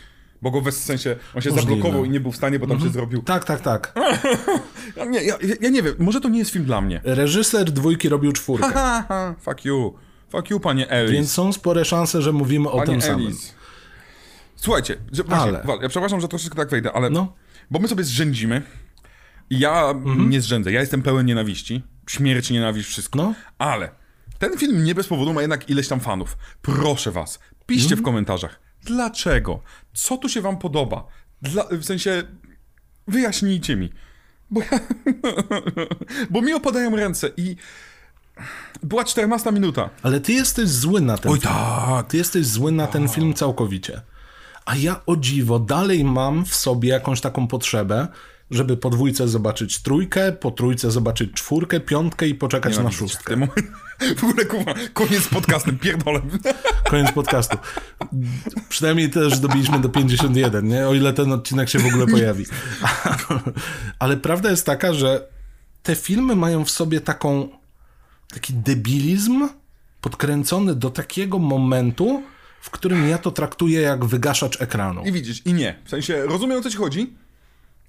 Bo 0.43 0.51
go 0.51 0.61
w 0.61 0.73
sensie, 0.73 1.17
on 1.35 1.43
się 1.43 1.51
Możliwe. 1.51 1.71
zablokował 1.71 2.05
i 2.05 2.11
nie 2.11 2.21
był 2.21 2.33
w 2.33 2.37
stanie, 2.37 2.59
bo 2.59 2.67
tam 2.67 2.81
się 2.81 2.89
zrobił... 2.89 3.23
Tak, 3.23 3.45
tak, 3.45 3.61
tak. 3.61 3.93
Ja, 4.97 5.05
nie, 5.05 5.23
ja, 5.23 5.39
ja 5.61 5.71
nie 5.71 5.83
wiem, 5.83 5.95
może 5.99 6.21
to 6.21 6.29
nie 6.29 6.39
jest 6.39 6.51
film 6.51 6.65
dla 6.65 6.81
mnie. 6.81 7.01
Reżyser 7.05 7.71
dwójki 7.71 8.09
robił 8.09 8.33
czwórkę, 8.33 8.71
Ha, 8.73 9.05
ha, 9.09 9.35
fuck 9.41 9.65
you. 9.65 9.95
Fuck 10.33 10.51
you, 10.51 10.61
panie 10.61 10.91
Ellis. 10.91 11.13
więc 11.13 11.33
są 11.33 11.53
spore 11.53 11.85
szanse, 11.85 12.23
że 12.23 12.33
mówimy 12.33 12.71
o 12.71 12.77
Panie 12.79 12.87
tym 12.87 13.03
samym. 13.03 13.27
Ellis. 13.27 13.55
Słuchajcie, 14.57 14.97
że, 15.13 15.23
właśnie, 15.25 15.43
Ale. 15.45 15.63
Wal, 15.63 15.79
ja 15.83 15.89
przepraszam, 15.89 16.21
że 16.21 16.29
troszeczkę 16.29 16.57
tak 16.57 16.69
wejdę, 16.71 16.93
ale... 16.93 17.11
No. 17.11 17.35
Bo 17.71 17.79
my 17.79 17.89
sobie 17.89 18.05
zrzędzimy. 18.05 18.63
Ja 19.51 19.83
Mhm. 19.91 20.31
nie 20.31 20.41
zrzędzę. 20.41 20.73
Ja 20.73 20.81
jestem 20.81 21.03
pełen 21.03 21.27
nienawiści. 21.27 21.83
Śmierć, 22.09 22.51
nienawiść, 22.51 22.89
wszystko. 22.89 23.19
No. 23.19 23.35
Ale 23.59 23.91
ten 24.39 24.59
film 24.59 24.85
nie 24.85 24.95
bez 24.95 25.07
powodu 25.09 25.33
ma 25.33 25.41
jednak 25.41 25.71
ileś 25.71 25.89
tam 25.89 26.01
fanów. 26.01 26.37
Proszę 26.63 27.11
was, 27.13 27.39
piszcie 27.67 27.85
Mhm. 27.85 28.01
w 28.01 28.05
komentarzach. 28.05 28.61
Dlaczego? 28.85 29.61
Co 29.95 30.17
tu 30.17 30.29
się 30.29 30.41
wam 30.41 30.59
podoba? 30.59 31.07
Dla, 31.43 31.65
w 31.71 31.85
sensie, 31.85 32.23
wyjaśnijcie 33.09 33.77
mi. 33.77 33.93
Bo 34.51 34.61
ja... 34.61 34.69
Bo 36.31 36.43
mi 36.43 36.53
opadają 36.55 36.97
ręce 36.97 37.31
i... 37.37 37.57
Była 38.83 39.05
14 39.05 39.53
minuta. 39.53 39.91
Ale 40.03 40.21
ty 40.21 40.33
jesteś 40.33 40.69
zły 40.69 41.01
na 41.01 41.19
ten 41.19 41.33
Oj 41.33 41.41
film. 41.41 41.55
tak. 41.55 42.07
Ty 42.07 42.17
jesteś 42.17 42.47
zły 42.47 42.73
na 42.73 42.87
ten 42.87 43.09
film 43.09 43.35
całkowicie. 43.35 44.01
A 44.67 44.77
ja 44.77 45.01
o 45.07 45.17
dziwo 45.17 45.59
dalej 45.59 46.05
mam 46.05 46.45
w 46.45 46.55
sobie 46.55 46.89
jakąś 46.89 47.21
taką 47.21 47.49
potrzebę, 47.49 48.09
żeby 48.51 48.77
po 48.77 48.91
dwójce 48.91 49.29
zobaczyć 49.29 49.83
trójkę, 49.83 50.33
po 50.33 50.51
trójce 50.51 50.91
zobaczyć 50.91 51.33
czwórkę, 51.33 51.81
piątkę 51.81 52.29
i 52.29 52.35
poczekać 52.35 52.79
na 52.79 52.91
szóstkę. 52.91 53.37
W 54.17 54.25
ogóle, 54.25 54.45
kurwa, 54.45 54.75
koniec 54.93 55.23
z 55.23 55.29
podcastem, 55.29 55.79
pierdolę. 55.79 56.21
Koniec 56.91 57.13
podcastu. 57.13 57.59
Przynajmniej 58.69 59.11
też 59.11 59.39
dobiliśmy 59.39 59.79
do 59.81 59.89
51, 59.89 60.69
nie? 60.69 60.89
O 60.89 60.95
ile 60.95 61.13
ten 61.13 61.33
odcinek 61.33 61.69
się 61.69 61.79
w 61.79 61.87
ogóle 61.87 62.07
pojawi. 62.07 62.45
Ale 63.99 64.17
prawda 64.17 64.51
jest 64.51 64.67
taka, 64.67 64.93
że 64.93 65.29
te 65.83 65.95
filmy 65.95 66.37
mają 66.37 66.65
w 66.65 66.71
sobie 66.71 67.01
taką 67.01 67.49
taki 68.35 68.55
debilizm 68.55 69.49
podkręcony 70.01 70.75
do 70.75 70.91
takiego 70.91 71.39
momentu, 71.39 72.23
w 72.61 72.71
którym 72.71 73.09
ja 73.09 73.19
to 73.19 73.31
traktuję 73.31 73.81
jak 73.81 74.05
wygaszacz 74.05 74.63
ekranu. 74.63 75.03
I 75.05 75.13
widzisz, 75.13 75.47
i 75.47 75.53
nie. 75.53 75.79
W 75.85 75.91
sensie, 75.91 76.23
rozumiem 76.27 76.59
o 76.59 76.63
co 76.63 76.71
ci 76.71 76.77
chodzi? 76.77 77.13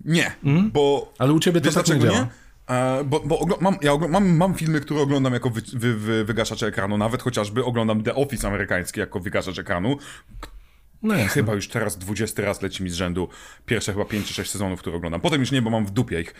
Nie, 0.05 0.35
bo... 0.73 1.13
Ale 1.19 1.33
u 1.33 1.39
ciebie 1.39 1.61
to 1.61 1.71
tak 1.71 1.75
nie 1.75 1.83
dlaczego 1.83 2.05
działa. 2.05 2.27
nie? 2.69 2.75
E, 2.75 3.03
bo 3.03 3.19
bo 3.19 3.57
mam, 3.61 3.77
ja 3.81 3.97
mam, 3.97 4.37
mam 4.37 4.55
filmy, 4.55 4.81
które 4.81 5.01
oglądam 5.01 5.33
jako 5.33 5.49
wy, 5.49 5.61
wy, 5.73 5.95
wy, 5.95 6.25
wygaszacz 6.25 6.63
ekranu, 6.63 6.97
nawet 6.97 7.21
chociażby 7.21 7.65
oglądam 7.65 8.03
The 8.03 8.15
Office 8.15 8.47
amerykański 8.47 8.99
jako 8.99 9.19
wygaszacz 9.19 9.59
ekranu. 9.59 9.97
No. 11.03 11.15
Chyba 11.27 11.53
już 11.53 11.67
teraz 11.67 11.97
20 11.97 12.41
raz 12.41 12.61
leci 12.61 12.83
mi 12.83 12.89
z 12.89 12.93
rzędu 12.93 13.29
pierwsze 13.65 13.93
chyba 13.93 14.05
5 14.05 14.27
czy 14.27 14.33
6 14.33 14.51
sezonów, 14.51 14.79
które 14.79 14.95
oglądam. 14.95 15.21
Potem 15.21 15.39
już 15.39 15.51
nie, 15.51 15.61
bo 15.61 15.69
mam 15.69 15.85
w 15.85 15.91
dupie 15.91 16.21
ich. 16.21 16.33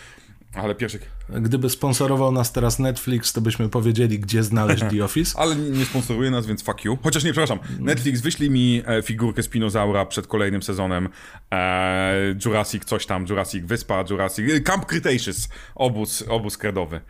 Ale 0.54 0.76
pierwszych... 0.76 1.12
Gdyby 1.30 1.70
sponsorował 1.70 2.32
nas 2.32 2.52
teraz 2.52 2.80
Netflix, 2.80 3.34
to 3.34 3.42
byśmy 3.42 3.70
powiedzieli, 3.70 4.20
gdzie 4.20 4.44
znaleźć 4.44 4.84
The 4.90 5.04
Office. 5.06 5.40
Ale 5.40 5.56
nie, 5.56 5.86
sponsoruje 5.86 6.32
nas, 6.32 6.46
więc 6.46 6.64
fuck 6.64 6.86
you. 6.86 6.98
Chociaż 7.04 7.24
nie, 7.24 7.32
przepraszam. 7.32 7.60
Netflix, 7.80 8.22
wyślij 8.22 8.50
mi 8.50 8.84
e, 8.86 9.02
figurkę 9.02 9.44
Spinozaura 9.44 10.06
przed 10.06 10.28
kolejnym 10.28 10.64
sezonem. 10.64 11.10
E, 11.52 12.36
Jurassic 12.46 12.86
coś 12.86 13.06
tam, 13.06 13.26
Jurassic 13.30 13.66
Wyspa, 13.66 14.04
Jurassic... 14.10 14.52
e, 14.52 14.60
Camp 14.60 14.86
Cretaceous. 14.86 15.50
Obóz, 15.76 16.24
obóz 16.28 16.58
kredowy. 16.58 17.02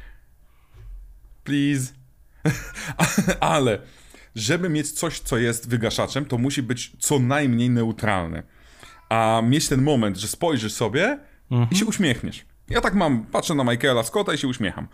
Please. 1.44 1.94
Ale 3.40 3.80
żeby 4.36 4.70
mieć 4.70 4.92
coś, 4.92 5.20
co 5.20 5.38
jest 5.38 5.70
wygaszaczem, 5.70 6.26
to 6.26 6.38
musi 6.38 6.64
być 6.64 6.96
co 7.00 7.20
najmniej 7.20 7.70
neutralne. 7.70 8.44
A 9.10 9.42
mieć 9.46 9.68
ten 9.68 9.82
moment, 9.82 10.18
że 10.18 10.28
spojrzysz 10.28 10.74
sobie 10.74 11.20
i 11.72 11.76
się 11.76 11.86
uśmiechniesz. 11.86 12.46
Ja 12.70 12.82
tak 12.82 12.94
mam, 12.94 13.26
patrzę 13.26 13.56
na 13.56 13.64
Michaela 13.64 14.04
Scotta 14.04 14.34
i 14.34 14.38
się 14.38 14.48
uśmiecham. 14.48 14.88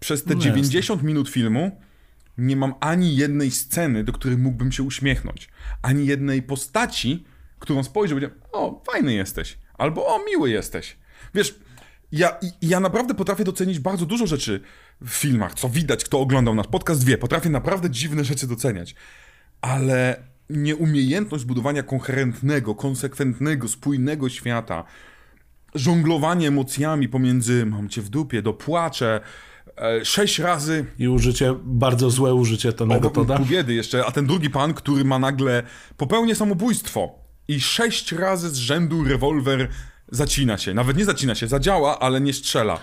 Przez 0.00 0.24
te 0.24 0.34
No 0.34 0.40
90 0.40 1.02
minut 1.02 1.28
filmu 1.28 1.80
nie 2.38 2.56
mam 2.56 2.74
ani 2.80 3.16
jednej 3.16 3.50
sceny, 3.50 4.04
do 4.04 4.12
której 4.12 4.38
mógłbym 4.38 4.72
się 4.72 4.82
uśmiechnąć. 4.82 5.48
Ani 5.82 6.06
jednej 6.06 6.42
postaci, 6.42 7.24
którą 7.58 7.84
spojrzę 7.84 8.14
i 8.14 8.16
powiedziałem, 8.16 8.42
o, 8.52 8.82
fajny 8.92 9.14
jesteś. 9.14 9.58
Albo 9.74 10.06
o, 10.06 10.24
miły 10.24 10.50
jesteś. 10.50 10.96
Wiesz, 11.34 11.58
ja, 12.12 12.38
ja 12.62 12.80
naprawdę 12.80 13.14
potrafię 13.14 13.44
docenić 13.44 13.78
bardzo 13.78 14.06
dużo 14.06 14.26
rzeczy 14.26 14.60
w 15.06 15.10
filmach, 15.10 15.54
co 15.54 15.68
widać, 15.68 16.04
kto 16.04 16.20
oglądał 16.20 16.54
nasz 16.54 16.66
podcast 16.66 17.04
wie. 17.04 17.18
Potrafię 17.18 17.50
naprawdę 17.50 17.90
dziwne 17.90 18.24
rzeczy 18.24 18.46
doceniać. 18.46 18.94
Ale 19.60 20.22
nieumiejętność 20.50 21.44
budowania 21.44 21.82
koherentnego, 21.82 22.74
konsekwentnego, 22.74 23.68
spójnego 23.68 24.28
świata, 24.28 24.84
żonglowanie 25.74 26.48
emocjami 26.48 27.08
pomiędzy 27.08 27.66
mam 27.66 27.88
cię 27.88 28.02
w 28.02 28.08
dupie, 28.08 28.42
do 28.42 28.52
płacze, 28.52 29.20
E, 29.76 30.04
sześć 30.04 30.38
razy 30.38 30.84
I 30.98 31.08
użycie, 31.08 31.54
bardzo 31.64 32.10
złe 32.10 32.34
użycie 32.34 32.72
Tonego 32.72 33.10
Toda. 33.10 33.38
biedy 33.38 33.74
jeszcze, 33.74 34.06
a 34.06 34.10
ten 34.10 34.26
drugi 34.26 34.50
pan, 34.50 34.74
który 34.74 35.04
ma 35.04 35.18
nagle 35.18 35.62
popełnię 35.96 36.34
samobójstwo 36.34 37.18
i 37.48 37.60
sześć 37.60 38.12
razy 38.12 38.50
z 38.50 38.56
rzędu 38.56 39.04
rewolwer 39.04 39.68
zacina 40.08 40.58
się. 40.58 40.74
Nawet 40.74 40.96
nie 40.96 41.04
zacina 41.04 41.34
się, 41.34 41.48
zadziała, 41.48 41.98
ale 41.98 42.20
nie 42.20 42.32
strzela. 42.32 42.78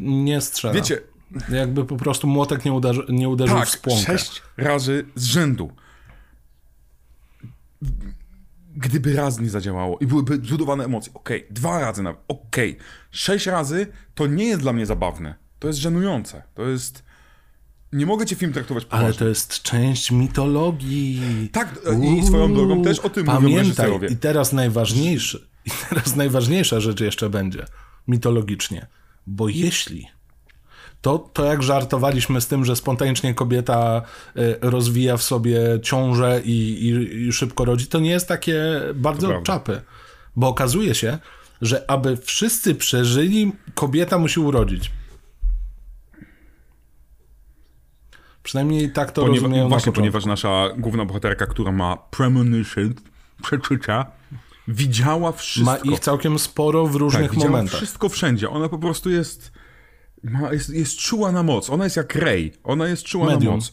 Nie 0.00 0.40
strzela. 0.40 0.74
Wiecie, 0.74 1.00
Jakby 1.48 1.84
po 1.84 1.96
prostu 1.96 2.26
młotek 2.26 2.64
nie, 2.64 2.72
uderzy, 2.72 3.02
nie 3.08 3.28
uderzył 3.28 3.56
tak, 3.56 3.68
w 3.68 3.70
spłonkę. 3.70 4.04
sześć 4.04 4.42
razy 4.56 5.06
z 5.14 5.24
rzędu. 5.24 5.72
Gdyby 8.76 9.16
raz 9.16 9.40
nie 9.40 9.50
zadziałało 9.50 9.98
i 9.98 10.06
byłyby 10.06 10.36
zbudowane 10.36 10.84
emocje, 10.84 11.14
okej, 11.14 11.46
dwa 11.50 11.80
razy 11.80 12.02
nawet, 12.02 12.20
okej, 12.28 12.76
sześć 13.10 13.46
razy 13.46 13.86
to 14.14 14.26
nie 14.26 14.44
jest 14.44 14.60
dla 14.60 14.72
mnie 14.72 14.86
zabawne. 14.86 15.34
To 15.58 15.68
jest 15.68 15.80
żenujące. 15.80 16.42
To 16.54 16.68
jest... 16.68 17.04
Nie 17.92 18.06
mogę 18.06 18.26
cię 18.26 18.36
film 18.36 18.52
traktować 18.52 18.84
poważnie. 18.84 19.06
Ale 19.06 19.14
to 19.14 19.28
jest 19.28 19.62
część 19.62 20.10
mitologii. 20.10 21.48
Tak, 21.52 21.80
i 22.18 22.26
swoją 22.26 22.54
drogą 22.54 22.82
też 22.82 22.98
o 22.98 23.10
tym 23.10 23.26
mówią 23.26 23.38
Pamiętaj, 23.38 23.58
reżyserowie. 23.64 24.08
i 24.08 24.16
teraz 24.16 24.52
najważniejszy, 24.52 25.48
i 25.64 25.70
teraz 25.88 26.16
najważniejsza 26.16 26.80
rzecz 26.80 27.00
jeszcze 27.00 27.30
będzie, 27.30 27.64
mitologicznie. 28.08 28.86
Bo 29.26 29.48
jeśli 29.48 30.08
to, 31.00 31.18
to 31.18 31.44
jak 31.44 31.62
żartowaliśmy 31.62 32.40
z 32.40 32.46
tym, 32.46 32.64
że 32.64 32.76
spontanicznie 32.76 33.34
kobieta 33.34 34.02
y, 34.36 34.56
rozwija 34.60 35.16
w 35.16 35.22
sobie 35.22 35.60
ciążę 35.82 36.40
i, 36.44 36.86
i, 36.88 36.88
i 37.28 37.32
szybko 37.32 37.64
rodzi, 37.64 37.86
to 37.86 37.98
nie 38.00 38.10
jest 38.10 38.28
takie 38.28 38.62
bardzo 38.94 39.42
czapy. 39.42 39.82
Bo 40.36 40.48
okazuje 40.48 40.94
się, 40.94 41.18
że 41.62 41.90
aby 41.90 42.16
wszyscy 42.16 42.74
przeżyli, 42.74 43.52
kobieta 43.74 44.18
musi 44.18 44.40
urodzić. 44.40 44.90
Przynajmniej 48.42 48.92
tak 48.92 49.12
to 49.12 49.22
Ponieważ, 49.22 49.42
rozumieją 49.42 49.64
na 49.64 49.68
właśnie, 49.68 49.92
początku. 49.92 50.00
ponieważ 50.00 50.26
nasza 50.26 50.68
główna 50.78 51.04
bohaterka, 51.04 51.46
która 51.46 51.72
ma 51.72 51.96
premonition, 51.96 52.94
przeczucia, 53.42 54.06
widziała 54.68 55.32
wszystko. 55.32 55.72
Ma 55.72 55.76
ich 55.94 56.00
całkiem 56.00 56.38
sporo 56.38 56.86
w 56.86 56.94
różnych 56.94 57.30
tak, 57.30 57.38
momentach. 57.38 57.76
wszystko 57.76 58.08
wszędzie. 58.08 58.50
Ona 58.50 58.68
po 58.68 58.78
prostu 58.78 59.10
jest, 59.10 59.52
ma, 60.22 60.52
jest, 60.52 60.70
jest 60.70 60.98
czuła 60.98 61.32
na 61.32 61.42
moc. 61.42 61.70
Ona 61.70 61.84
jest 61.84 61.96
jak 61.96 62.14
Rey. 62.14 62.52
Ona 62.64 62.88
jest 62.88 63.02
czuła 63.02 63.26
Medium. 63.26 63.50
na 63.50 63.56
moc. 63.56 63.72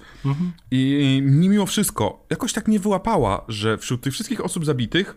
I 0.72 1.20
mimo 1.24 1.66
wszystko, 1.66 2.26
jakoś 2.30 2.54
tak 2.54 2.68
nie 2.68 2.80
wyłapała, 2.80 3.46
że 3.48 3.78
wśród 3.78 4.02
tych 4.02 4.14
wszystkich 4.14 4.46
osób 4.46 4.66
zabitych 4.66 5.16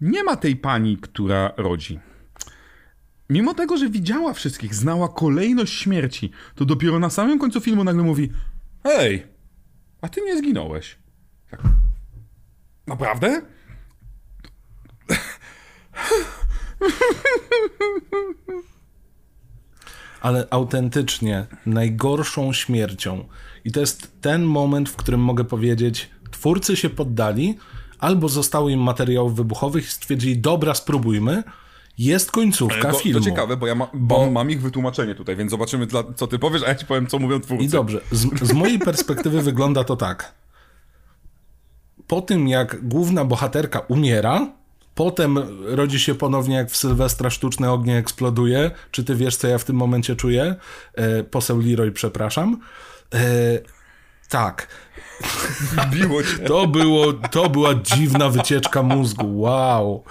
nie 0.00 0.24
ma 0.24 0.36
tej 0.36 0.56
pani, 0.56 0.96
która 0.96 1.52
rodzi. 1.56 2.00
Mimo 3.30 3.54
tego, 3.54 3.76
że 3.76 3.88
widziała 3.88 4.32
wszystkich, 4.32 4.74
znała 4.74 5.08
kolejność 5.08 5.78
śmierci, 5.78 6.30
to 6.54 6.64
dopiero 6.64 6.98
na 6.98 7.10
samym 7.10 7.38
końcu 7.38 7.60
filmu 7.60 7.84
nagle 7.84 8.02
mówi 8.02 8.32
Hej, 8.82 9.26
a 10.00 10.08
ty 10.08 10.20
nie 10.20 10.38
zginąłeś. 10.38 10.98
Tak. 11.50 11.60
Naprawdę? 12.86 13.42
ale 20.22 20.46
autentycznie 20.50 21.46
najgorszą 21.66 22.52
śmiercią. 22.52 23.24
I 23.64 23.72
to 23.72 23.80
jest 23.80 24.20
ten 24.20 24.42
moment, 24.42 24.88
w 24.88 24.96
którym 24.96 25.20
mogę 25.20 25.44
powiedzieć, 25.44 26.10
twórcy 26.30 26.76
się 26.76 26.90
poddali, 26.90 27.58
albo 27.98 28.28
zostało 28.28 28.68
im 28.68 28.80
materiałów 28.80 29.36
wybuchowych 29.36 29.84
i 29.84 29.90
stwierdzili, 29.90 30.38
dobra, 30.38 30.74
spróbujmy. 30.74 31.42
Jest 31.98 32.30
końcówka 32.30 32.92
To, 32.92 32.98
filmu. 32.98 33.20
to 33.20 33.24
ciekawe, 33.24 33.56
bo 33.56 33.66
ja 33.66 33.74
ma, 33.74 33.88
bo 33.94 34.30
mam 34.30 34.50
ich 34.50 34.62
wytłumaczenie 34.62 35.14
tutaj, 35.14 35.36
więc 35.36 35.50
zobaczymy, 35.50 35.86
dla, 35.86 36.04
co 36.16 36.26
ty 36.26 36.38
powiesz, 36.38 36.62
a 36.62 36.68
ja 36.68 36.74
ci 36.74 36.86
powiem, 36.86 37.06
co 37.06 37.18
mówią 37.18 37.40
twórcy. 37.40 37.64
I 37.64 37.68
dobrze, 37.68 38.00
z, 38.10 38.48
z 38.48 38.52
mojej 38.52 38.78
perspektywy 38.88 39.42
wygląda 39.42 39.84
to 39.84 39.96
tak. 39.96 40.34
Po 42.06 42.20
tym, 42.20 42.48
jak 42.48 42.88
główna 42.88 43.24
bohaterka 43.24 43.78
umiera, 43.78 44.52
potem 44.94 45.38
rodzi 45.64 46.00
się 46.00 46.14
ponownie, 46.14 46.56
jak 46.56 46.70
w 46.70 46.76
Sylwestra 46.76 47.30
sztuczne 47.30 47.72
ognie 47.72 47.98
eksploduje. 47.98 48.70
Czy 48.90 49.04
ty 49.04 49.14
wiesz, 49.14 49.36
co 49.36 49.48
ja 49.48 49.58
w 49.58 49.64
tym 49.64 49.76
momencie 49.76 50.16
czuję? 50.16 50.56
E, 50.94 51.24
poseł 51.24 51.60
Leroy, 51.60 51.92
przepraszam. 51.92 52.60
E, 53.14 53.18
tak. 54.28 54.68
Biło 55.90 56.22
cię. 56.22 56.38
To, 56.38 56.66
było, 56.66 57.12
to 57.12 57.50
była 57.50 57.74
dziwna 57.74 58.28
wycieczka 58.28 58.82
mózgu. 58.82 59.40
Wow. 59.40 60.04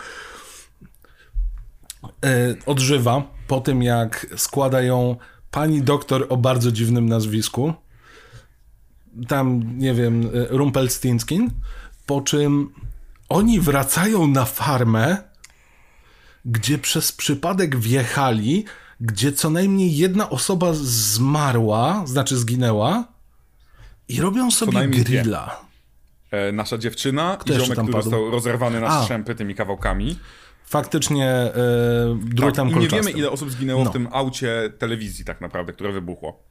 E, 2.26 2.56
odżywa 2.66 3.24
po 3.48 3.62
tym, 3.62 3.84
jak 3.84 4.28
składa 4.38 4.82
ją 4.82 5.16
pani 5.52 5.82
doktor 5.82 6.26
o 6.30 6.38
bardzo 6.38 6.72
dziwnym 6.72 7.10
nazwisku. 7.10 7.74
Tam, 9.28 9.78
nie 9.78 9.94
wiem, 9.94 10.24
e, 10.24 10.48
Rumpelstinskin. 10.50 11.52
Po 12.06 12.22
czym 12.22 12.74
oni 13.32 13.60
wracają 13.60 14.28
na 14.28 14.46
farmę, 14.46 15.18
gdzie 16.46 16.78
przez 16.78 17.12
przypadek 17.12 17.78
wjechali, 17.78 18.66
gdzie 19.02 19.32
co 19.32 19.50
najmniej 19.50 19.98
jedna 19.98 20.30
osoba 20.30 20.74
zmarła, 20.74 22.04
znaczy 22.06 22.38
zginęła, 22.38 23.08
i 24.08 24.22
robią 24.22 24.52
sobie 24.52 24.88
grilla. 24.88 25.62
E, 26.32 26.52
nasza 26.52 26.78
dziewczyna 26.78 27.38
i 27.46 27.50
jeszcze 27.50 27.66
ziomek, 27.66 27.80
który 27.80 27.94
padł? 27.94 28.04
został 28.04 28.32
rozerwany 28.32 28.82
na 28.82 29.02
strzępy 29.02 29.36
tymi 29.36 29.56
kawałkami. 29.56 30.20
Faktycznie 30.66 31.28
e, 31.28 31.54
Tak, 32.20 32.34
drutem 32.36 32.70
I 32.70 32.76
nie 32.76 32.88
wiemy, 32.88 33.12
ile 33.12 33.30
osób 33.32 33.52
zginęło 33.52 33.84
No. 33.84 33.90
w 33.90 33.94
tym 33.94 34.08
aucie 34.12 34.74
telewizji 34.78 35.26
tak 35.26 35.42
naprawdę, 35.42 35.74
które 35.74 35.92
wybuchło. 35.92 36.44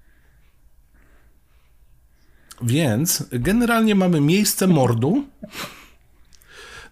Więc 2.62 3.24
generalnie 3.33 3.95
mamy 3.95 4.20
miejsce 4.20 4.66
mordu. 4.66 5.24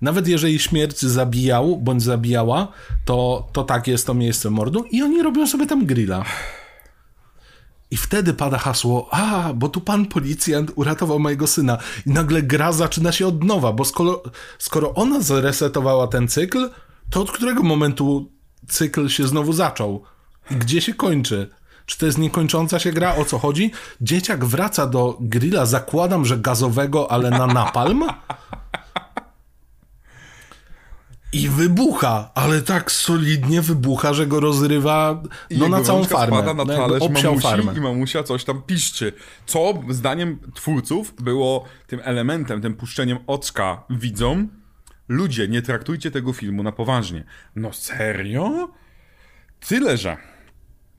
Nawet 0.01 0.29
jeżeli 0.29 0.59
śmierć 0.59 1.01
zabijał 1.01 1.77
bądź 1.77 2.03
zabijała, 2.03 2.69
to, 3.05 3.49
to 3.53 3.65
tak 3.65 3.87
jest 3.87 4.07
to 4.07 4.15
miejsce 4.15 4.51
mordu 4.51 4.85
i 4.91 5.03
oni 5.03 5.23
robią 5.23 5.47
sobie 5.47 5.67
tam 5.67 5.87
grilla. 5.87 6.25
I 7.91 7.97
wtedy 7.97 8.35
pada 8.35 8.59
hasło, 8.59 9.09
a, 9.11 9.53
bo 9.55 9.69
tu 9.69 9.81
pan 9.81 10.07
policjant 10.07 10.73
uratował 10.77 11.19
mojego 11.19 11.47
syna. 11.47 11.79
I 12.07 12.11
nagle 12.11 12.43
gra 12.43 12.73
zaczyna 12.73 13.13
się 13.13 13.27
od 13.27 13.45
nowa, 13.45 13.73
bo 13.73 13.85
skoro, 13.85 14.23
skoro 14.59 14.95
ona 14.95 15.21
zresetowała 15.21 16.07
ten 16.07 16.29
cykl, 16.29 16.71
to 17.11 17.21
od 17.21 17.33
którego 17.33 17.63
momentu 17.63 18.31
cykl 18.69 19.09
się 19.09 19.27
znowu 19.27 19.53
zaczął? 19.53 20.03
I 20.51 20.55
gdzie 20.55 20.81
się 20.81 20.95
kończy? 20.95 21.51
Czy 21.87 21.99
to 21.99 22.07
jest 22.07 22.19
niekończąca 22.19 22.79
się 22.79 22.93
gra? 22.93 23.15
O 23.15 23.25
co 23.25 23.39
chodzi? 23.39 23.71
Dzieciak 24.01 24.45
wraca 24.45 24.87
do 24.87 25.17
grilla, 25.21 25.67
zakładam, 25.67 26.25
że 26.25 26.39
gazowego, 26.39 27.13
ale 27.13 27.31
na 27.31 27.47
napalm. 27.47 28.05
I 31.33 31.49
wybucha, 31.49 32.31
ale 32.35 32.63
tak 32.63 32.93
solidnie 32.93 33.63
wybucha, 33.63 34.15
że 34.15 34.27
go 34.27 34.41
rozrywa 34.41 35.23
no, 35.51 35.69
na 35.69 35.81
całą 35.81 36.05
farmę. 36.05 36.37
spada 36.37 36.55
na 36.55 36.65
No, 36.65 36.77
talerz 36.77 37.03
obsiał 37.03 37.33
mamusi 37.33 37.47
farmę. 37.49 37.73
i 37.77 37.81
mamusia 37.81 38.23
coś 38.23 38.45
tam 38.45 38.63
piszczy. 38.63 39.13
Co 39.47 39.75
zdaniem 39.89 40.39
twórców 40.55 41.15
było 41.23 41.65
tym 41.87 42.01
elementem, 42.05 42.61
tym 42.63 42.75
puszczeniem 42.75 43.19
oczka 43.27 43.85
widzom. 43.91 44.49
Ludzie, 45.09 45.49
nie 45.49 45.63
traktujcie 45.63 46.11
tego 46.11 46.33
filmu 46.33 46.63
na 46.63 46.73
poważnie. 46.73 47.25
No 47.57 47.73
serio? 47.73 48.69
Tyle, 49.69 49.97
że 49.97 50.17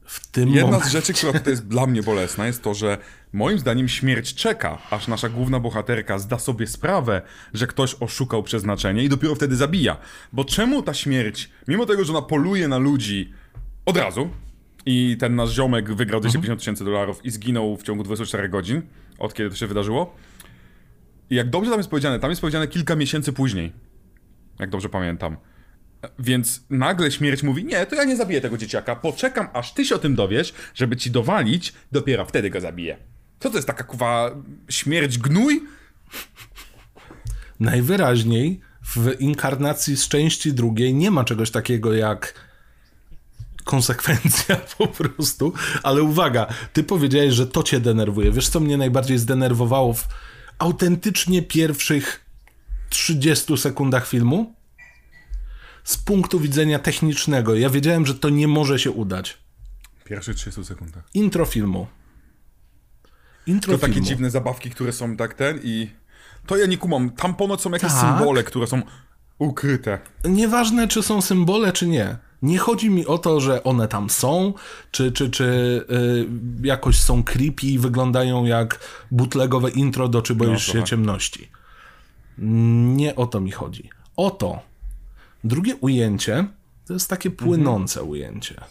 W 0.09 0.27
tym 0.27 0.49
Jedna 0.49 0.65
momencie. 0.65 0.89
z 0.89 0.91
rzeczy, 0.91 1.13
która 1.13 1.33
tutaj 1.33 1.53
jest 1.53 1.67
dla 1.67 1.87
mnie 1.87 2.03
bolesna, 2.03 2.47
jest 2.47 2.63
to, 2.63 2.73
że 2.73 2.97
moim 3.33 3.59
zdaniem 3.59 3.87
śmierć 3.87 4.33
czeka, 4.33 4.77
aż 4.89 5.07
nasza 5.07 5.29
główna 5.29 5.59
bohaterka 5.59 6.19
zda 6.19 6.39
sobie 6.39 6.67
sprawę, 6.67 7.21
że 7.53 7.67
ktoś 7.67 7.95
oszukał 7.99 8.43
przeznaczenie 8.43 9.03
i 9.03 9.09
dopiero 9.09 9.35
wtedy 9.35 9.55
zabija. 9.55 9.97
Bo 10.33 10.45
czemu 10.45 10.83
ta 10.83 10.93
śmierć, 10.93 11.49
mimo 11.67 11.85
tego, 11.85 12.05
że 12.05 12.13
ona 12.13 12.21
poluje 12.21 12.67
na 12.67 12.77
ludzi 12.77 13.33
od 13.85 13.97
razu 13.97 14.29
i 14.85 15.17
ten 15.19 15.35
nasz 15.35 15.49
ziomek 15.51 15.93
wygrał 15.93 16.21
250 16.21 16.59
tysięcy 16.59 16.85
dolarów 16.85 17.25
i 17.25 17.31
zginął 17.31 17.77
w 17.77 17.83
ciągu 17.83 18.03
24 18.03 18.49
godzin, 18.49 18.81
od 19.19 19.33
kiedy 19.33 19.49
to 19.49 19.55
się 19.55 19.67
wydarzyło, 19.67 20.15
i 21.29 21.35
jak 21.35 21.49
dobrze 21.49 21.69
tam 21.69 21.79
jest 21.79 21.89
powiedziane, 21.89 22.19
tam 22.19 22.29
jest 22.29 22.41
powiedziane 22.41 22.67
kilka 22.67 22.95
miesięcy 22.95 23.33
później, 23.33 23.73
jak 24.59 24.69
dobrze 24.69 24.89
pamiętam. 24.89 25.37
Więc 26.19 26.63
nagle 26.69 27.11
śmierć 27.11 27.43
mówi, 27.43 27.65
nie, 27.65 27.85
to 27.85 27.95
ja 27.95 28.03
nie 28.03 28.15
zabiję 28.15 28.41
tego 28.41 28.57
dzieciaka, 28.57 28.95
poczekam 28.95 29.47
aż 29.53 29.73
ty 29.73 29.85
się 29.85 29.95
o 29.95 29.99
tym 29.99 30.15
dowiesz, 30.15 30.53
żeby 30.75 30.97
ci 30.97 31.11
dowalić, 31.11 31.73
dopiero 31.91 32.25
wtedy 32.25 32.49
go 32.49 32.61
zabiję. 32.61 32.97
Co 33.39 33.49
to 33.49 33.55
jest 33.55 33.67
taka 33.67 33.83
kuwa 33.83 34.31
śmierć 34.69 35.17
gnój? 35.17 35.63
Najwyraźniej 37.59 38.61
w 38.95 39.15
inkarnacji 39.19 39.97
z 39.97 40.07
części 40.07 40.53
drugiej 40.53 40.93
nie 40.93 41.11
ma 41.11 41.23
czegoś 41.23 41.51
takiego 41.51 41.93
jak 41.93 42.33
konsekwencja 43.63 44.55
po 44.77 44.87
prostu. 44.87 45.53
Ale 45.83 46.03
uwaga, 46.03 46.47
ty 46.73 46.83
powiedziałeś, 46.83 47.33
że 47.33 47.47
to 47.47 47.63
cię 47.63 47.79
denerwuje. 47.79 48.31
Wiesz, 48.31 48.49
co 48.49 48.59
mnie 48.59 48.77
najbardziej 48.77 49.17
zdenerwowało 49.17 49.93
w 49.93 50.07
autentycznie 50.59 51.41
pierwszych 51.41 52.25
30 52.89 53.57
sekundach 53.57 54.07
filmu? 54.07 54.58
Z 55.89 55.97
punktu 55.97 56.39
widzenia 56.39 56.79
technicznego. 56.79 57.55
Ja 57.55 57.69
wiedziałem, 57.69 58.05
że 58.05 58.15
to 58.15 58.29
nie 58.29 58.47
może 58.47 58.79
się 58.79 58.91
udać. 58.91 59.37
Pierwszych 60.05 60.35
30 60.35 60.65
sekundach. 60.65 61.03
Intro 61.13 61.45
filmu. 61.45 61.87
Intro 63.47 63.73
To 63.73 63.79
takie 63.79 63.93
filmu. 63.93 64.07
dziwne 64.07 64.29
zabawki, 64.29 64.69
które 64.69 64.91
są 64.93 65.17
tak 65.17 65.33
ten 65.33 65.59
i... 65.63 65.89
To 66.45 66.57
ja 66.57 66.65
nie 66.65 66.77
kumam. 66.77 67.09
Tam 67.09 67.35
ponoć 67.35 67.61
są 67.61 67.71
jakieś 67.71 67.91
Tak. 67.91 68.01
symbole, 68.01 68.43
które 68.43 68.67
są 68.67 68.81
ukryte. 69.39 69.99
Nieważne, 70.25 70.87
czy 70.87 71.03
są 71.03 71.21
symbole, 71.21 71.71
czy 71.71 71.87
nie. 71.87 72.17
Nie 72.41 72.57
chodzi 72.57 72.89
mi 72.89 73.05
o 73.05 73.17
to, 73.17 73.39
że 73.41 73.63
one 73.63 73.87
tam 73.87 74.09
są, 74.09 74.53
czy, 74.91 75.11
czy, 75.11 75.29
czy 75.29 75.43
y, 76.63 76.67
jakoś 76.67 76.99
są 76.99 77.23
creepy 77.23 77.67
i 77.67 77.79
wyglądają 77.79 78.45
jak 78.45 78.79
bootlegowe 79.11 79.69
intro 79.69 80.07
do 80.07 80.21
Czy 80.21 80.35
boisz 80.35 80.65
się 80.65 80.71
trochę. 80.71 80.87
ciemności. 80.87 81.49
Nie 82.97 83.15
o 83.15 83.25
to 83.27 83.39
mi 83.41 83.51
chodzi. 83.51 83.89
O 84.15 84.31
to. 84.31 84.61
Drugie 85.43 85.75
ujęcie 85.75 86.47
to 86.85 86.93
jest 86.93 87.09
takie 87.09 87.31
płynące 87.31 88.03
ujęcie. 88.03 88.61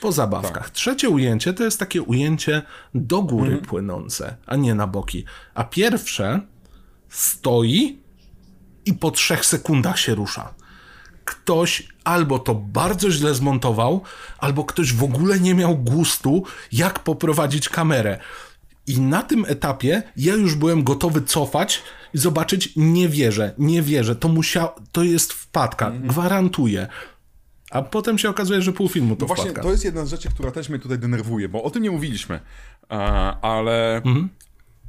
Po 0.00 0.12
zabawkach. 0.12 0.70
Trzecie 0.70 1.08
ujęcie 1.08 1.54
to 1.54 1.64
jest 1.64 1.78
takie 1.78 2.02
ujęcie 2.02 2.62
do 2.94 3.22
góry 3.22 3.56
płynące, 3.56 4.36
a 4.46 4.56
nie 4.56 4.74
na 4.74 4.86
boki. 4.86 5.24
A 5.54 5.64
pierwsze 5.64 6.40
stoi 7.08 7.98
i 8.86 8.94
po 8.94 9.10
trzech 9.10 9.46
sekundach 9.46 9.98
się 9.98 10.14
rusza. 10.14 10.54
Ktoś 11.24 11.88
albo 12.04 12.38
to 12.38 12.54
bardzo 12.54 13.10
źle 13.10 13.34
zmontował, 13.34 14.02
albo 14.38 14.64
ktoś 14.64 14.92
w 14.92 15.02
ogóle 15.02 15.40
nie 15.40 15.54
miał 15.54 15.76
gustu, 15.76 16.44
jak 16.72 16.98
poprowadzić 16.98 17.68
kamerę. 17.68 18.18
I 18.86 19.00
na 19.00 19.22
tym 19.22 19.44
etapie 19.48 20.02
ja 20.16 20.34
już 20.34 20.54
byłem 20.54 20.84
gotowy 20.84 21.22
cofać 21.22 21.82
i 22.14 22.18
zobaczyć, 22.18 22.72
nie 22.76 23.08
wierzę, 23.08 23.54
nie 23.58 23.82
wierzę, 23.82 24.16
to 24.16 24.28
musiał, 24.28 24.68
to 24.92 25.02
jest 25.02 25.32
wpadka, 25.32 25.90
gwarantuję. 25.90 26.86
A 27.70 27.82
potem 27.82 28.18
się 28.18 28.28
okazuje, 28.30 28.62
że 28.62 28.72
pół 28.72 28.88
filmu 28.88 29.16
to 29.16 29.20
No 29.20 29.26
Właśnie, 29.26 29.44
wpadka. 29.44 29.62
to 29.62 29.70
jest 29.70 29.84
jedna 29.84 30.04
z 30.04 30.10
rzeczy, 30.10 30.28
która 30.28 30.50
też 30.50 30.68
mnie 30.68 30.78
tutaj 30.78 30.98
denerwuje, 30.98 31.48
bo 31.48 31.62
o 31.62 31.70
tym 31.70 31.82
nie 31.82 31.90
mówiliśmy, 31.90 32.40
ale 33.42 34.02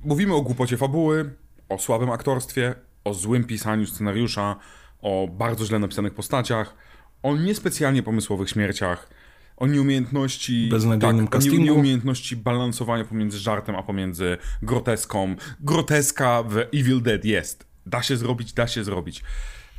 mówimy 0.04 0.34
o 0.36 0.42
głupocie 0.42 0.78
fabuły, 0.78 1.34
o 1.70 1.78
słabym 1.80 2.12
aktorstwie, 2.12 2.76
o 3.04 3.14
złym 3.14 3.44
pisaniu 3.44 3.86
scenariusza, 3.86 4.56
o 5.02 5.28
bardzo 5.32 5.66
źle 5.66 5.80
napisanych 5.80 6.14
postaciach, 6.14 6.76
o 7.24 7.36
niespecjalnie 7.36 8.04
pomysłowych 8.04 8.50
śmierciach, 8.50 9.10
o 9.58 9.68
nieumiejętności... 9.68 10.68
Beznadziejnym 10.72 11.28
tak, 11.28 11.34
castingu. 11.34 11.64
nieumiejętności 11.64 12.36
balansowania 12.36 13.04
pomiędzy 13.04 13.40
żartem, 13.40 13.76
a 13.76 13.84
pomiędzy 13.84 14.38
groteską. 14.62 15.36
Groteska 15.60 16.44
w 16.44 16.58
Evil 16.58 17.02
Dead 17.02 17.26
jest. 17.26 17.68
Da 17.86 18.04
się 18.04 18.18
zrobić, 18.18 18.54
da 18.54 18.68
się 18.68 18.84
zrobić. 18.84 19.24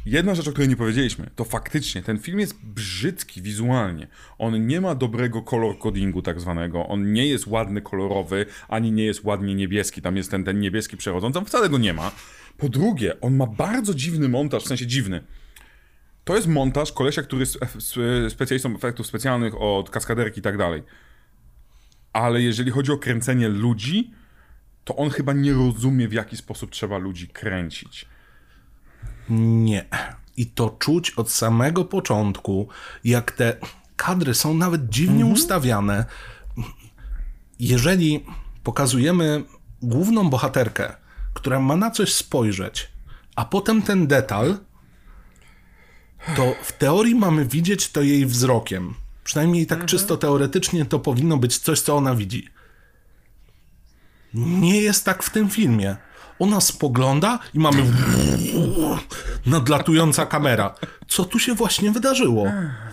Jedna 0.07 0.35
rzecz, 0.35 0.49
o 0.49 0.51
której 0.51 0.69
nie 0.69 0.77
powiedzieliśmy, 0.77 1.31
to 1.37 1.45
faktycznie 1.45 2.03
ten 2.03 2.19
film 2.19 2.41
jest 2.41 2.65
brzydki 2.65 3.43
wizualnie. 3.43 4.07
On 4.39 4.67
nie 4.67 4.81
ma 4.81 4.95
dobrego 4.95 5.43
kolor 5.43 5.79
codingu 5.79 6.23
tak 6.23 6.41
zwanego. 6.41 6.87
On 6.87 7.13
nie 7.13 7.27
jest 7.27 7.47
ładny 7.47 7.81
kolorowy, 7.81 8.47
ani 8.69 8.93
nie 8.93 9.05
jest 9.05 9.25
ładnie 9.25 9.55
niebieski. 9.55 10.03
Tam 10.03 10.17
jest 10.17 10.31
ten, 10.31 10.45
ten 10.45 10.61
niebieski 10.61 10.97
przechodzący, 10.97 11.35
tam 11.35 11.45
wcale 11.45 11.69
go 11.69 11.79
nie 11.79 11.93
ma. 11.93 12.13
Po 12.57 12.69
drugie, 12.69 13.21
on 13.21 13.37
ma 13.37 13.47
bardzo 13.47 13.95
dziwny 13.95 14.29
montaż, 14.29 14.65
w 14.65 14.69
sensie 14.69 14.87
dziwny. 14.87 15.25
To 16.29 16.37
jest 16.37 16.49
montaż 16.49 16.93
kolesia, 16.93 17.23
który 17.23 17.41
jest 17.41 17.59
specjalistą 18.29 18.75
efektów 18.75 19.07
specjalnych 19.07 19.61
od 19.61 19.91
kaskaderki 19.91 20.41
i 20.41 20.43
tak 20.43 20.59
dalej. 20.59 20.83
Ale 22.13 22.43
jeżeli 22.43 22.71
chodzi 22.71 22.93
o 22.93 22.99
kręcenie 22.99 23.49
ludzi, 23.49 24.11
to 24.85 24.97
on 24.97 25.11
chyba 25.11 25.33
nie 25.33 25.53
rozumie, 25.53 26.09
w 26.09 26.13
jaki 26.13 26.37
sposób 26.37 26.71
trzeba 26.71 26.99
ludzi 26.99 27.29
kręcić. 27.29 28.07
Nie. 29.31 29.85
I 30.37 30.47
to 30.47 30.71
czuć 30.71 31.11
od 31.11 31.31
samego 31.31 31.85
początku, 31.85 32.69
jak 33.05 33.33
te 33.33 33.57
kadry 33.97 34.35
są 34.35 34.55
nawet 34.55 34.89
dziwnie 34.89 35.27
ustawiane. 35.27 36.05
Jeżeli 37.61 38.25
pokazujemy 38.63 39.45
główną 39.83 40.31
bohaterkę, 40.31 40.93
która 41.35 41.61
ma 41.61 41.77
na 41.77 41.91
coś 41.91 42.15
spojrzeć, 42.15 42.93
a 43.37 43.45
potem 43.45 43.83
ten 43.83 44.07
detal, 44.07 44.59
to 46.37 46.55
w 46.63 46.73
teorii 46.73 47.15
mamy 47.15 47.45
widzieć 47.45 47.89
to 47.91 48.03
jej 48.03 48.27
wzrokiem. 48.27 48.95
Przynajmniej 49.25 49.67
tak 49.67 49.85
czysto 49.85 50.17
teoretycznie 50.17 50.85
to 50.85 50.99
powinno 50.99 51.37
być 51.37 51.59
coś, 51.59 51.81
co 51.81 51.97
ona 51.97 52.15
widzi. 52.15 52.49
Nie 54.35 54.81
jest 54.81 55.05
tak 55.05 55.23
w 55.23 55.31
tym 55.31 55.51
filmie. 55.51 55.97
Ona 56.39 56.61
spogląda 56.61 57.39
i 57.55 57.59
mamy 57.59 57.83
nadlatująca 59.47 60.27
kamera. 60.27 60.75
Co 61.09 61.25
tu 61.25 61.39
się 61.39 61.55
właśnie 61.55 61.93
wydarzyło? 61.93 62.47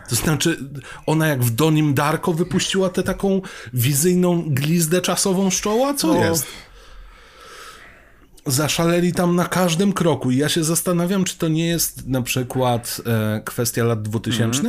To 0.10 0.16
znaczy, 0.16 0.58
ona 1.06 1.28
jak 1.28 1.44
w 1.44 1.50
Donim 1.50 1.94
Darko 1.94 2.34
wypuściła 2.34 2.90
tę 2.90 3.04
taką 3.04 3.42
wizyjną 3.74 4.44
glizdę 4.48 5.02
czasową 5.02 5.52
z 5.52 5.62
czoła? 5.62 5.94
Co 5.94 6.08
No. 6.08 6.26
jest? 6.26 6.48
Zaszaleli 8.46 9.14
tam 9.14 9.36
na 9.36 9.46
każdym 9.46 9.94
kroku 9.94 10.32
i 10.32 10.38
ja 10.38 10.50
się 10.50 10.64
zastanawiam, 10.64 11.24
czy 11.24 11.38
to 11.38 11.48
nie 11.48 11.68
jest 11.68 12.08
na 12.08 12.22
przykład 12.22 13.02
e, 13.06 13.42
kwestia 13.46 13.84
lat 13.84 14.02
2000 14.02 14.62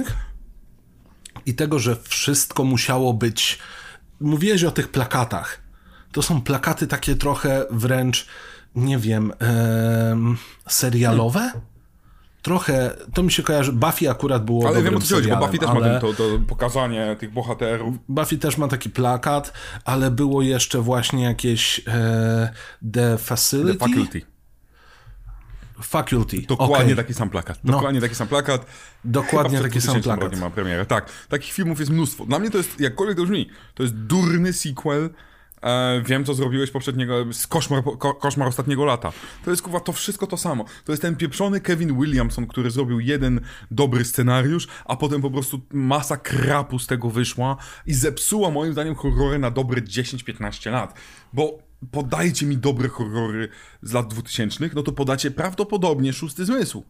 i 1.47 1.55
tego, 1.55 1.79
że 1.79 1.97
wszystko 1.97 2.65
musiało 2.65 3.15
być. 3.15 3.59
Mówiłeś 4.21 4.65
o 4.65 4.71
tych 4.71 4.89
plakatach. 4.89 5.61
To 6.13 6.23
są 6.23 6.43
plakaty 6.43 6.87
takie 6.87 7.17
trochę 7.17 7.65
wręcz, 7.71 8.27
nie 8.75 8.99
wiem, 8.99 9.33
em, 9.39 10.37
serialowe? 10.69 11.53
Trochę, 12.47 12.97
to 13.15 13.23
mi 13.23 13.33
się 13.33 13.43
kojarzy, 13.43 13.73
Buffy 13.73 14.11
akurat 14.11 14.45
było 14.45 14.69
Ale 14.69 14.83
wiem 14.83 14.97
o 14.97 15.01
co 15.01 15.15
chodzi, 15.15 15.29
bo 15.29 15.37
Buffy 15.37 15.59
też 15.59 15.69
ale 15.69 15.81
ma 15.81 15.87
ten, 15.87 16.01
to, 16.01 16.15
to 16.15 16.25
pokazanie 16.47 17.17
tych 17.19 17.33
bohaterów. 17.33 17.95
Buffy 18.09 18.39
też 18.39 18.59
ma 18.59 18.69
taki 18.69 18.91
plakat, 18.91 19.53
ale 19.85 20.11
było 20.11 20.43
jeszcze 20.43 20.81
właśnie 20.81 21.25
jakieś 21.25 21.81
e, 21.89 22.53
The 22.93 23.19
Facility? 23.19 23.79
The 23.79 23.89
Faculty. 23.89 24.23
Faculty. 25.83 26.43
Dokładnie 26.49 26.77
Okej. 26.77 26.97
taki 26.97 27.15
sam 27.15 27.31
plakat. 27.31 27.59
No. 27.65 27.73
Dokładnie 27.73 28.01
taki 28.01 28.15
sam 28.15 28.29
plakat. 28.29 28.67
Dokładnie 29.05 29.61
taki 29.61 29.81
sam 29.81 30.01
2000 30.01 30.29
plakat. 30.29 30.41
ma 30.41 30.51
premierę. 30.51 30.87
Tak, 30.87 31.11
takich 31.29 31.53
filmów 31.53 31.81
jest 31.81 31.93
mnóstwo. 31.93 32.27
Dla 32.27 32.39
mnie 32.39 32.51
to 32.51 32.59
jest, 32.59 32.81
jakkolwiek 32.81 33.17
to 33.17 33.23
brzmi, 33.23 33.51
to 33.75 33.83
jest 33.83 33.95
durny 33.95 34.53
sequel. 34.53 35.11
E, 35.67 36.03
wiem, 36.05 36.25
co 36.25 36.35
zrobiłeś 36.35 36.71
poprzedniego, 36.71 37.33
z 37.33 37.47
koszmar, 37.47 37.83
ko, 37.99 38.15
koszmar 38.15 38.49
ostatniego 38.49 38.85
lata. 38.85 39.13
To 39.45 39.51
jest 39.51 39.63
kurwa 39.63 39.81
to 39.81 39.93
wszystko 39.93 40.27
to 40.27 40.37
samo. 40.37 40.65
To 40.85 40.93
jest 40.93 41.03
ten 41.03 41.17
pieprzony 41.17 41.61
Kevin 41.61 42.01
Williamson, 42.01 42.47
który 42.47 42.71
zrobił 42.71 43.01
jeden 43.01 43.41
dobry 43.71 44.05
scenariusz, 44.05 44.69
a 44.85 44.97
potem 44.97 45.23
po 45.23 45.31
prostu 45.31 45.61
masa 45.73 46.17
krapu 46.17 46.79
z 46.79 46.87
tego 46.87 47.11
wyszła 47.11 47.57
i 47.87 47.95
zepsuła 47.95 48.51
moim 48.51 48.73
zdaniem 48.73 48.95
horrory 48.95 49.39
na 49.39 49.51
dobre 49.51 49.83
10-15 49.83 50.71
lat. 50.71 50.95
Bo 51.33 51.59
podajcie 51.91 52.47
mi 52.47 52.57
dobre 52.57 52.89
horrory 52.89 53.49
z 53.83 53.93
lat 53.93 54.09
2000, 54.09 54.71
no 54.75 54.83
to 54.83 54.93
podacie 54.93 55.31
prawdopodobnie 55.31 56.13
szósty 56.13 56.45
zmysł. 56.45 56.85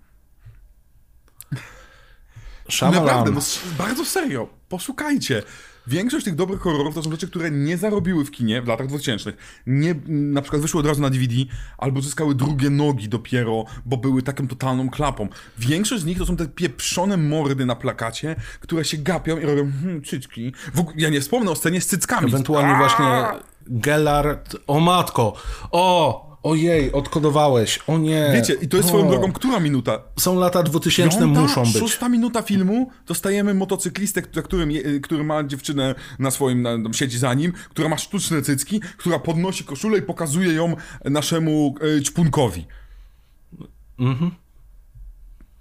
Shyamalan. 2.68 3.05
Naprawdę, 3.05 3.31
no, 3.31 3.41
bardzo 3.79 4.05
serio, 4.05 4.49
poszukajcie. 4.68 5.43
Większość 5.87 6.24
tych 6.24 6.34
dobrych 6.34 6.61
horrorów 6.61 6.95
to 6.95 7.03
są 7.03 7.11
rzeczy, 7.11 7.28
które 7.28 7.51
nie 7.51 7.76
zarobiły 7.76 8.24
w 8.24 8.30
kinie 8.30 8.62
w 8.62 8.68
latach 8.68 8.87
2000. 8.87 9.32
Nie, 9.66 9.95
na 10.09 10.43
przykład 10.43 10.62
wyszły 10.62 10.80
od 10.80 10.87
razu 10.87 11.03
na 11.03 11.11
DVD, 11.11 11.34
albo 11.78 12.01
zyskały 12.01 12.34
drugie 12.34 12.70
nogi 12.70 13.09
dopiero, 13.09 13.64
bo 13.87 13.97
były 13.97 14.22
taką 14.22 14.49
totalną 14.49 14.91
klapą. 14.91 15.28
Większość 15.59 16.03
z 16.03 16.07
nich 16.07 16.18
to 16.18 16.26
są 16.26 16.37
te 16.37 16.49
pieprzone 16.49 17.16
mordy 17.16 17.66
na 17.66 17.76
plakacie, 17.76 18.37
które 18.61 18.84
się 18.84 18.97
gapią 18.97 19.39
i 19.39 19.45
robią 19.45 19.72
hmm, 19.82 20.05
cycki. 20.05 20.53
Ogóle, 20.78 20.97
ja 20.99 21.09
nie 21.09 21.20
wspomnę 21.20 21.51
o 21.51 21.57
scenie 21.57 21.80
z 21.80 21.87
cyckami. 21.87 22.26
Ewentualnie 22.28 22.70
Aaaa! 22.70 22.78
właśnie 22.78 23.41
Gellard. 23.66 24.57
O 24.66 24.80
matko! 24.80 25.32
O! 25.70 26.26
Ojej, 26.51 26.92
odkodowałeś. 26.92 27.78
O 27.86 27.99
nie. 27.99 28.30
Wiecie, 28.34 28.55
i 28.55 28.68
to 28.68 28.76
jest 28.76 28.88
o. 28.88 28.92
swoją 28.92 29.09
drogą, 29.09 29.32
która 29.32 29.61
minuta? 29.61 30.03
Są 30.18 30.34
lata 30.38 30.62
2000, 30.62 31.18
Piąta, 31.18 31.40
muszą 31.40 31.62
być. 31.62 31.78
Szósta 31.78 32.09
minuta 32.09 32.42
filmu, 32.42 32.90
dostajemy 33.07 33.55
motocyklistę, 33.55 34.22
który, 34.22 34.42
którym, 34.42 34.70
je- 34.70 35.01
który 35.01 35.24
ma 35.24 35.44
dziewczynę 35.44 35.94
na 36.18 36.30
swoim, 36.30 36.62
na, 36.62 36.70
tam 36.82 36.94
siedzi 36.94 37.18
za 37.18 37.34
nim, 37.34 37.53
która 37.70 37.88
ma 37.88 37.99
sztuczne 37.99 38.42
cycki, 38.42 38.80
która 38.97 39.18
podnosi 39.18 39.64
koszulę 39.64 39.99
i 39.99 40.03
pokazuje 40.03 40.53
ją 40.53 40.76
naszemu 41.05 41.74
e, 41.99 42.03
ćpunkowi. 42.03 42.66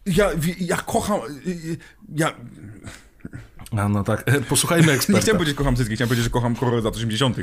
Ja, 0.05 0.29
wi- 0.35 0.65
ja 0.65 0.77
kocham... 0.77 1.19
e, 1.19 1.21
Ja 2.15 2.31
A 3.77 3.89
no 3.89 4.03
tak, 4.03 4.23
e, 4.25 4.41
posłuchajmy 4.41 4.87
nie 4.91 4.93
eksperta. 4.93 5.21
chciałem 5.21 5.37
powiedzieć, 5.37 5.55
że 5.55 5.57
kocham 5.57 5.75
cycki, 5.75 5.95
chciałem 5.95 6.07
powiedzieć, 6.07 6.23
że 6.23 6.29
kocham 6.29 6.55
horror 6.55 6.81
z 6.81 6.85
lat 6.85 6.95
80., 6.95 7.37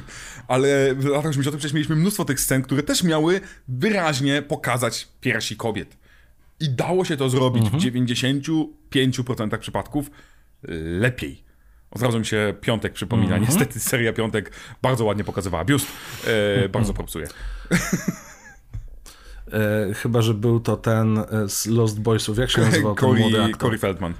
ale 0.49 0.95
w 0.95 1.05
latach 1.05 1.30
80. 1.30 1.57
przecież 1.57 1.72
mieliśmy 1.72 1.97
mnóstwo 1.97 2.24
tych 2.24 2.41
scen, 2.41 2.62
które 2.62 2.83
też 2.83 3.03
miały 3.03 3.41
wyraźnie 3.68 4.43
pokazać 4.43 5.09
piersi 5.20 5.57
kobiet. 5.57 5.97
I 6.61 6.70
dało 6.70 7.05
się 7.05 7.16
to 7.16 7.28
zrobić 7.28 7.70
w 7.70 7.76
95% 7.76 9.59
przypadków 9.59 10.11
y, 10.64 10.68
lepiej. 11.01 11.45
Od 11.91 12.03
razu 12.03 12.18
mi 12.18 12.26
się 12.26 12.55
Piątek 12.61 12.93
przypomina. 12.93 13.39
Niestety 13.39 13.80
seria 13.80 14.12
Piątek 14.12 14.53
bardzo 14.83 15.05
ładnie 15.05 15.24
pokazywała 15.24 15.64
biust. 15.64 15.87
E, 16.26 16.68
bardzo 16.68 16.95
propsuje. 16.95 17.26
E, 19.53 19.95
chyba, 19.95 20.22
że 20.22 20.35
był 20.35 20.61
to 20.61 20.76
ten 20.76 21.18
e, 21.18 21.24
z 21.49 21.66
Lost 21.66 22.01
Boysów. 22.01 22.39
Jak 22.39 22.51
się 22.51 22.61
nazywał 22.61 22.95
ten 22.95 23.14
młody 23.14 23.43
aktor? 23.43 23.59
Corey 23.59 23.78
Feldman. 23.78 24.14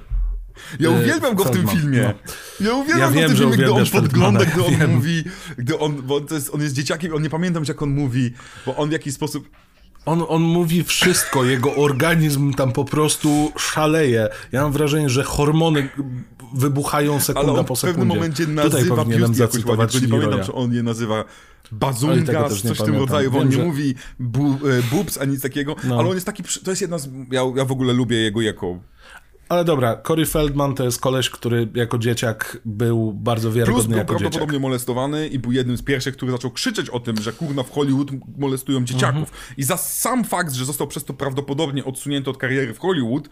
Ja 0.80 0.88
E, 0.88 0.92
uwielbiam 0.92 1.34
go 1.34 1.44
w 1.44 1.50
tym 1.50 1.68
filmie. 1.68 2.14
Ja 2.61 2.74
uwielbiam 2.74 2.98
Ja 3.00 3.09
go 3.09 3.14
wiem, 3.14 3.24
w 3.24 3.26
tym 3.28 3.36
filmie, 3.38 3.57
gdy 3.57 3.72
on 3.72 3.86
podgląda, 3.86 4.40
Feldmana, 4.40 4.44
gdy 4.44 4.64
on 4.64 4.80
wiem. 4.80 4.94
mówi, 4.94 5.24
gdy 5.59 5.78
on, 5.78 6.03
bo 6.03 6.20
to 6.20 6.34
jest, 6.34 6.55
on 6.55 6.61
jest 6.62 6.74
dzieciakiem, 6.74 7.14
on 7.14 7.22
nie 7.22 7.30
pamiętam 7.30 7.64
jak 7.68 7.82
on 7.82 7.90
mówi, 7.90 8.30
bo 8.66 8.76
on 8.76 8.88
w 8.88 8.92
jakiś 8.92 9.14
sposób, 9.14 9.48
On, 10.05 10.24
on 10.28 10.42
mówi 10.42 10.84
wszystko, 10.84 11.44
jego 11.44 11.74
organizm 11.74 12.55
tam 12.55 12.72
po 12.72 12.84
prostu 12.84 13.53
szaleje. 13.59 14.28
Ja 14.53 14.62
mam 14.62 14.72
wrażenie, 14.72 15.09
że 15.11 15.22
hormony 15.24 15.88
wybuchają 16.55 17.12
ale 17.12 17.20
sekunda 17.20 17.53
on 17.53 17.64
po 17.64 17.74
w 17.74 17.78
sekundzie. 17.78 17.98
pewnym 17.98 18.16
momencie 18.16 18.46
nazywa 18.46 19.05
pióstki 19.05 19.40
jakoś 19.40 19.64
ładnie, 19.64 20.00
nie 20.00 20.09
pamiętam, 20.09 20.44
czy 20.46 20.53
on 20.53 20.72
je 20.74 20.82
nazywa 20.82 21.24
nie 21.72 22.59
coś 22.59 22.59
w 22.61 22.62
tym 22.62 22.76
pamiętam. 22.76 23.00
rodzaju, 23.00 23.30
bo 23.30 23.38
on 23.38 23.48
nie 23.48 23.57
że- 23.57 23.64
mówi 23.64 23.94
bu, 24.18 24.48
e, 24.53 24.82
boobs 24.96 25.18
ani 25.18 25.32
nic 25.32 25.42
takiego, 25.42 25.76
No. 25.84 25.98
ale 25.98 26.09
on 26.09 26.14
jest 26.14 26.26
taki, 26.26 26.42
to 26.64 26.70
jest 26.70 26.80
jedna 26.82 26.98
z, 26.98 27.09
ja, 27.30 27.42
ja 27.57 27.64
w 27.64 27.72
ogóle 27.72 27.92
lubię 27.92 28.16
jego 28.16 28.40
jako 28.40 28.78
Ale 29.53 29.64
dobra, 29.64 29.96
Corey 30.07 30.26
Feldman 30.26 30.74
to 30.74 30.84
jest 30.84 31.00
koleś, 31.00 31.30
który 31.30 31.68
jako 31.74 31.98
dzieciak 31.98 32.59
był 32.64 33.12
bardzo 33.12 33.48
Plus 33.48 33.57
wiarygodny 33.57 33.88
był 33.88 33.98
jako 33.98 34.12
dzieciak. 34.14 34.20
prawdopodobnie 34.20 34.59
molestowany 34.59 35.28
i 35.28 35.38
był 35.38 35.53
jednym 35.53 35.76
z 35.76 35.82
pierwszych, 35.82 36.16
który 36.16 36.32
zaczął 36.32 36.50
krzyczeć 36.50 36.90
o 36.90 37.00
tym, 37.00 37.16
że 37.22 37.32
kurna 37.32 37.62
w 37.62 37.70
Hollywood 37.70 38.09
molestują 38.38 38.84
dzieciaków. 38.84 39.22
Mhm. 39.22 39.55
I 39.57 39.62
za 39.62 39.76
sam 39.76 40.24
fakt, 40.24 40.53
że 40.53 40.64
został 40.64 40.86
przez 40.86 41.05
to 41.05 41.14
prawdopodobnie 41.14 41.84
odsunięty 41.84 42.30
od 42.30 42.38
kariery 42.38 42.74
w 42.74 42.78
Hollywood, 42.78 43.28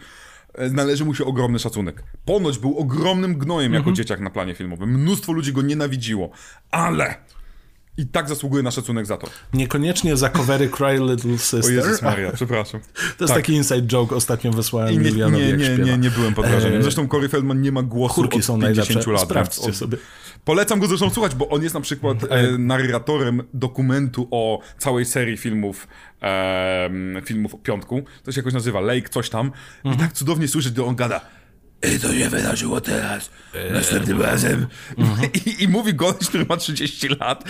e, 0.55 0.71
należy 0.71 1.05
mu 1.05 1.15
się 1.15 1.25
ogromny 1.25 1.59
szacunek. 1.59 2.03
Ponoć 2.25 2.59
był 2.59 2.79
ogromnym 2.79 3.39
gnojem 3.39 3.73
Mhm. 3.73 3.83
jako 3.85 3.97
dzieciak 3.97 4.21
na 4.21 4.31
planie 4.31 4.55
filmowym. 4.55 4.91
Mnóstwo 4.91 5.33
ludzi 5.33 5.53
go 5.53 5.63
nienawidziło, 5.63 6.31
ale 6.71 7.15
i 8.01 8.07
tak 8.07 8.29
zasługuje 8.29 8.63
na 8.63 8.71
szacunek 8.71 9.07
za 9.07 9.17
to. 9.17 9.27
Niekoniecznie 9.55 10.17
za 10.17 10.31
covery 10.31 10.69
Cry 10.77 10.99
Little 10.99 11.35
O 11.35 11.39
Sister. 11.39 11.73
Jezus 11.75 12.03
Maria, 12.03 12.33
przepraszam. 12.33 12.81
To 13.19 13.25
jest 13.25 13.35
Tak. 13.35 13.43
taki 13.43 13.53
inside 13.53 13.83
joke, 13.83 14.17
ostatnio 14.17 14.51
wysłałem 14.51 14.95
I 14.95 14.99
nie, 14.99 15.09
Julianowi, 15.09 15.45
nie, 15.45 15.53
nie, 15.57 15.79
nie, 15.79 15.99
nie 15.99 16.11
byłem 16.11 16.35
pod 16.35 16.47
wrażeniem. 16.47 16.81
E, 16.81 16.83
Zresztą 16.83 17.09
Corey 17.09 17.29
Feldman 17.29 17.61
nie 17.61 17.73
ma 17.73 17.83
głosu 17.83 18.15
Chórki 18.15 18.39
od 18.39 18.45
są 18.45 18.61
50 18.61 18.89
najlepsze. 18.89 19.13
lat. 19.13 19.23
Sprawdźcie 19.23 19.73
sobie. 19.73 19.99
Polecam 20.45 20.81
go 20.81 20.87
zresztą 20.87 21.11
słuchać, 21.11 21.35
bo 21.35 21.49
on 21.49 21.63
jest 21.63 21.75
na 21.75 21.81
przykład 21.81 22.19
e, 22.31 22.59
narratorem 22.59 23.43
dokumentu 23.55 24.29
o 24.31 24.61
całej 24.79 25.05
serii 25.05 25.37
filmów 25.37 25.89
em, 26.21 27.17
filmów 27.25 27.55
o 27.55 27.59
piątku. 27.59 28.03
To 28.25 28.33
się 28.33 28.41
jakoś 28.41 28.53
nazywa 28.55 28.81
Lake, 28.81 29.09
coś 29.09 29.31
tam. 29.31 29.53
Mhm. 29.85 29.95
I 29.95 29.99
tak 29.99 30.13
cudownie 30.13 30.49
słyszeć, 30.49 30.73
gdy 30.73 30.85
on 30.85 30.97
gada 30.97 31.21
i 31.83 31.99
to 32.01 32.15
się 32.15 32.29
wydarzyło 32.29 32.81
teraz, 32.81 33.31
następnym 33.73 34.23
razem. 34.23 34.67
Mhm. 34.99 35.31
I, 35.47 35.63
I 35.63 35.69
mówi 35.69 35.95
gość, 35.95 36.29
który 36.29 36.45
ma 36.45 36.57
30 36.57 37.09
lat. 37.09 37.45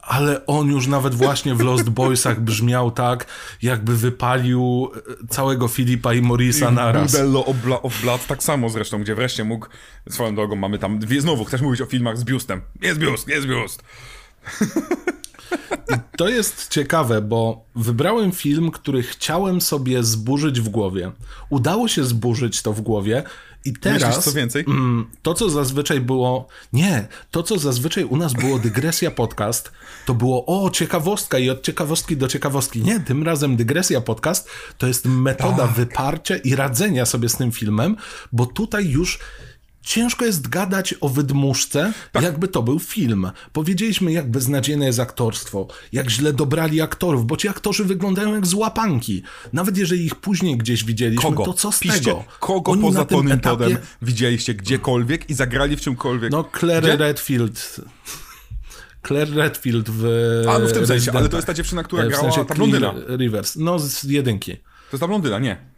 Ale 0.00 0.46
on 0.46 0.68
już 0.68 0.86
nawet 0.86 1.14
właśnie 1.14 1.54
w 1.54 1.60
Lost 1.60 1.90
Boysach 1.90 2.40
brzmiał 2.40 2.90
tak, 2.90 3.26
jakby 3.62 3.96
wypalił 3.96 4.90
e, 5.22 5.26
całego 5.28 5.68
Filipa 5.68 6.14
i 6.14 6.22
Morisa 6.22 6.70
naraz. 6.70 7.12
Budello 7.12 7.40
Obla- 7.40 7.80
of 7.82 8.02
Blood 8.02 8.26
tak 8.26 8.42
samo 8.42 8.68
zresztą, 8.68 9.02
gdzie 9.02 9.14
wreszcie 9.14 9.44
mógł, 9.44 9.66
swoją 10.10 10.34
drogą 10.34 10.56
mamy 10.56 10.78
tam, 10.78 10.98
dwie, 10.98 11.20
znowu 11.20 11.44
chcesz 11.44 11.60
mówić 11.60 11.80
o 11.80 11.86
filmach 11.86 12.18
z 12.18 12.24
biustem. 12.24 12.60
Jest 12.82 12.98
biust, 12.98 13.28
jest 13.28 13.46
biust. 13.46 13.82
To 16.16 16.28
jest 16.28 16.68
ciekawe, 16.68 17.22
bo 17.22 17.64
wybrałem 17.76 18.32
film, 18.32 18.70
który 18.70 19.02
chciałem 19.02 19.60
sobie 19.60 20.02
zburzyć 20.02 20.60
w 20.60 20.68
głowie. 20.68 21.12
Udało 21.50 21.88
się 21.88 22.04
zburzyć 22.04 22.62
to 22.62 22.72
w 22.72 22.80
głowie 22.80 23.22
i 23.64 23.72
teraz... 23.72 24.02
Myślisz 24.02 24.24
co 24.24 24.32
więcej? 24.32 24.64
Mm, 24.68 25.06
To, 25.22 25.34
co 25.34 25.50
zazwyczaj 25.50 26.00
było. 26.00 26.48
Nie, 26.72 27.08
to, 27.30 27.42
co 27.42 27.58
zazwyczaj 27.58 28.04
u 28.04 28.16
nas 28.16 28.32
było 28.32 28.58
dygresja 28.58 29.10
podcast, 29.10 29.72
to 30.06 30.14
było 30.14 30.64
o, 30.64 30.70
ciekawostka 30.70 31.38
i 31.38 31.50
od 31.50 31.62
ciekawostki 31.62 32.16
do 32.16 32.28
ciekawostki. 32.28 32.82
Nie, 32.82 33.00
tym 33.00 33.22
razem 33.22 33.56
dygresja 33.56 34.00
podcast 34.00 34.48
to 34.78 34.86
jest 34.86 35.04
metoda 35.06 35.66
Tak. 35.66 35.76
wyparcia 35.76 36.36
i 36.36 36.56
radzenia 36.56 37.06
sobie 37.06 37.28
z 37.28 37.36
tym 37.36 37.52
filmem, 37.52 37.96
bo 38.32 38.46
tutaj 38.46 38.88
już. 38.88 39.18
Ciężko 39.82 40.24
jest 40.24 40.48
gadać 40.48 40.94
o 41.00 41.08
wydmuszce, 41.08 41.92
Tak. 42.12 42.22
jakby 42.22 42.48
to 42.48 42.62
był 42.62 42.78
film. 42.78 43.30
Powiedzieliśmy, 43.52 44.12
jak 44.12 44.30
beznadziejne 44.30 44.86
jest 44.86 45.00
aktorstwo, 45.00 45.66
jak 45.92 46.10
źle 46.10 46.32
dobrali 46.32 46.80
aktorów, 46.80 47.26
bo 47.26 47.36
ci 47.36 47.48
aktorzy 47.48 47.84
wyglądają 47.84 48.34
jak 48.34 48.46
złapanki. 48.46 49.22
Nawet 49.52 49.76
jeżeli 49.76 50.04
ich 50.06 50.14
później 50.14 50.56
gdzieś 50.56 50.84
widzieliśmy, 50.84 51.22
Kogo? 51.22 51.44
to 51.44 51.52
co 51.52 51.72
z 51.72 51.78
Piszcie, 51.80 51.98
tego? 52.00 52.24
Kogo 52.40 52.72
Oni 52.72 52.82
poza 52.82 53.04
Tonym 53.04 53.38
etapie- 53.38 53.42
Toddem 53.42 53.78
widzieliście 54.02 54.54
gdziekolwiek 54.54 55.30
i 55.30 55.34
zagrali 55.34 55.76
w 55.76 55.80
czymkolwiek? 55.80 56.32
no, 56.32 56.44
Claire 56.60 56.82
Gdzie? 56.82 56.96
Redfield. 56.96 57.80
Claire 59.06 59.30
Redfield 59.34 59.90
w. 59.90 60.04
A, 60.50 60.58
no 60.58 60.66
w 60.66 60.72
tym 60.72 60.86
sensie, 60.86 61.12
ale 61.12 61.28
to 61.28 61.36
jest 61.36 61.46
ta 61.46 61.54
dziewczyna, 61.54 61.82
która 61.82 62.04
w 62.04 62.08
grała 62.08 62.22
sensie 62.22 62.44
ta 62.44 62.54
blondyna. 62.54 62.94
Rivers. 63.16 63.56
No, 63.56 63.78
z 63.78 64.04
jedynki. 64.04 64.56
To 64.56 64.62
jest 64.92 65.00
ta 65.00 65.08
blondyna, 65.08 65.38
nie. 65.38 65.71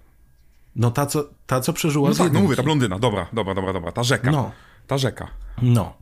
No, 0.76 0.90
ta, 0.90 1.06
co, 1.06 1.30
ta, 1.46 1.60
co 1.60 1.72
przeżyła 1.72 2.08
No 2.08 2.14
z 2.14 2.18
tak, 2.18 2.32
no 2.32 2.40
mówię, 2.40 2.56
ta 2.56 2.62
blondyna, 2.62 2.98
dobra, 2.98 3.26
dobra, 3.32 3.54
dobra, 3.54 3.72
dobra, 3.72 3.92
ta 3.92 4.02
rzeka. 4.02 4.30
No. 4.30 4.52
Ta 4.86 4.98
rzeka. 4.98 5.28
No. 5.62 5.94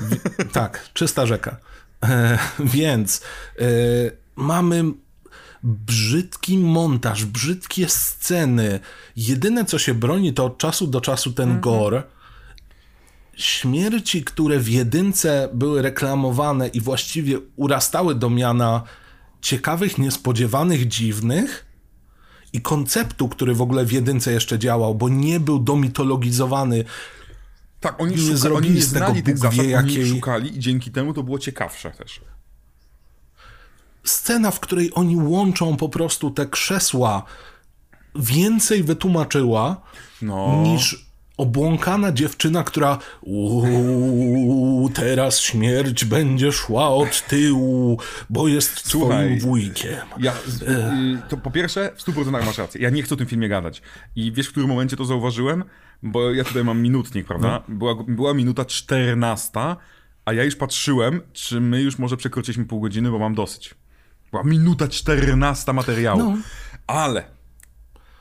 Wi- 0.00 0.20
tak, 0.52 0.88
czysta 0.92 1.26
rzeka. 1.26 1.56
E, 2.02 2.38
więc 2.60 3.22
e, 3.58 3.64
mamy 4.36 4.84
brzydki 5.62 6.58
montaż, 6.58 7.24
brzydkie 7.24 7.88
sceny. 7.88 8.80
Jedyne, 9.16 9.64
co 9.64 9.78
się 9.78 9.94
broni, 9.94 10.32
to 10.32 10.44
od 10.44 10.58
czasu 10.58 10.86
do 10.86 11.00
czasu 11.00 11.32
ten 11.32 11.60
gore. 11.60 12.02
Śmierci, 13.36 14.24
które 14.24 14.58
w 14.58 14.68
jedynce 14.68 15.48
były 15.54 15.82
reklamowane 15.82 16.68
i 16.68 16.80
właściwie 16.80 17.38
urastały 17.56 18.14
do 18.14 18.30
miana 18.30 18.82
ciekawych, 19.40 19.98
niespodziewanych, 19.98 20.88
dziwnych 20.88 21.73
i 22.54 22.60
konceptu, 22.60 23.28
który 23.28 23.54
w 23.54 23.62
ogóle 23.62 23.84
w 23.84 23.92
jedynce 23.92 24.32
jeszcze 24.32 24.58
działał, 24.58 24.94
bo 24.94 25.08
nie 25.08 25.40
był 25.40 25.58
domitologizowany. 25.58 26.84
Tak, 27.80 28.00
oni, 28.00 28.10
Nie 28.16 28.22
szuka, 28.22 28.36
zrobili 28.36 28.68
oni 28.68 28.76
nie 28.76 28.82
znali 28.86 29.22
tych 29.22 29.38
zasad, 29.38 29.54
wie 29.54 29.62
oni 29.62 29.70
jakiej- 29.94 30.10
szukali 30.10 30.56
i 30.56 30.60
dzięki 30.60 30.90
temu 30.90 31.14
to 31.14 31.22
było 31.22 31.38
ciekawsze 31.38 31.90
też. 31.90 32.20
scena, 34.04 34.50
w 34.50 34.60
której 34.60 34.90
oni 34.94 35.16
łączą 35.16 35.76
po 35.76 35.88
prostu 35.88 36.30
te 36.30 36.46
krzesła, 36.46 37.22
więcej 38.14 38.82
wytłumaczyła 38.82 39.80
No. 40.22 40.62
niż 40.62 41.06
obłąkana 41.36 42.12
dziewczyna, 42.12 42.64
która 42.64 42.98
"Uuu, 43.20 44.88
teraz 44.94 45.40
śmierć 45.40 46.04
będzie 46.04 46.52
szła 46.52 46.88
od 46.88 47.26
tyłu, 47.26 47.98
bo 48.30 48.48
jest 48.48 48.88
Słuchaj, 48.88 49.26
twoim 49.26 49.40
wujkiem. 49.40 50.06
Ja, 50.18 50.32
y, 50.32 50.36
to 51.28 51.36
po 51.36 51.50
pierwsze, 51.50 51.92
w 51.96 52.02
100% 52.02 52.44
masz 52.46 52.58
rację. 52.58 52.80
Ja 52.82 52.90
nie 52.90 53.02
chcę 53.02 53.14
o 53.14 53.18
tym 53.18 53.26
filmie 53.26 53.48
gadać. 53.48 53.82
I 54.16 54.32
wiesz, 54.32 54.46
w 54.46 54.50
którym 54.50 54.68
momencie 54.68 54.96
to 54.96 55.04
zauważyłem? 55.04 55.64
Bo 56.02 56.30
ja 56.30 56.44
tutaj 56.44 56.64
mam 56.64 56.82
minutnik, 56.82 57.26
prawda? 57.26 57.62
No. 57.68 57.74
Była, 57.74 57.94
była 58.08 58.34
minuta 58.34 58.64
14, 58.64 59.50
a 60.24 60.32
ja 60.32 60.44
już 60.44 60.56
patrzyłem, 60.56 61.20
czy 61.32 61.60
my 61.60 61.82
już 61.82 61.98
może 61.98 62.16
przekroczyliśmy 62.16 62.64
pół 62.64 62.80
godziny, 62.80 63.10
bo 63.10 63.18
mam 63.18 63.34
dosyć. 63.34 63.74
Była 64.30 64.44
minuta 64.44 64.88
14 64.88 65.72
materiału. 65.72 66.18
No. 66.18 66.36
Ale 66.86 67.24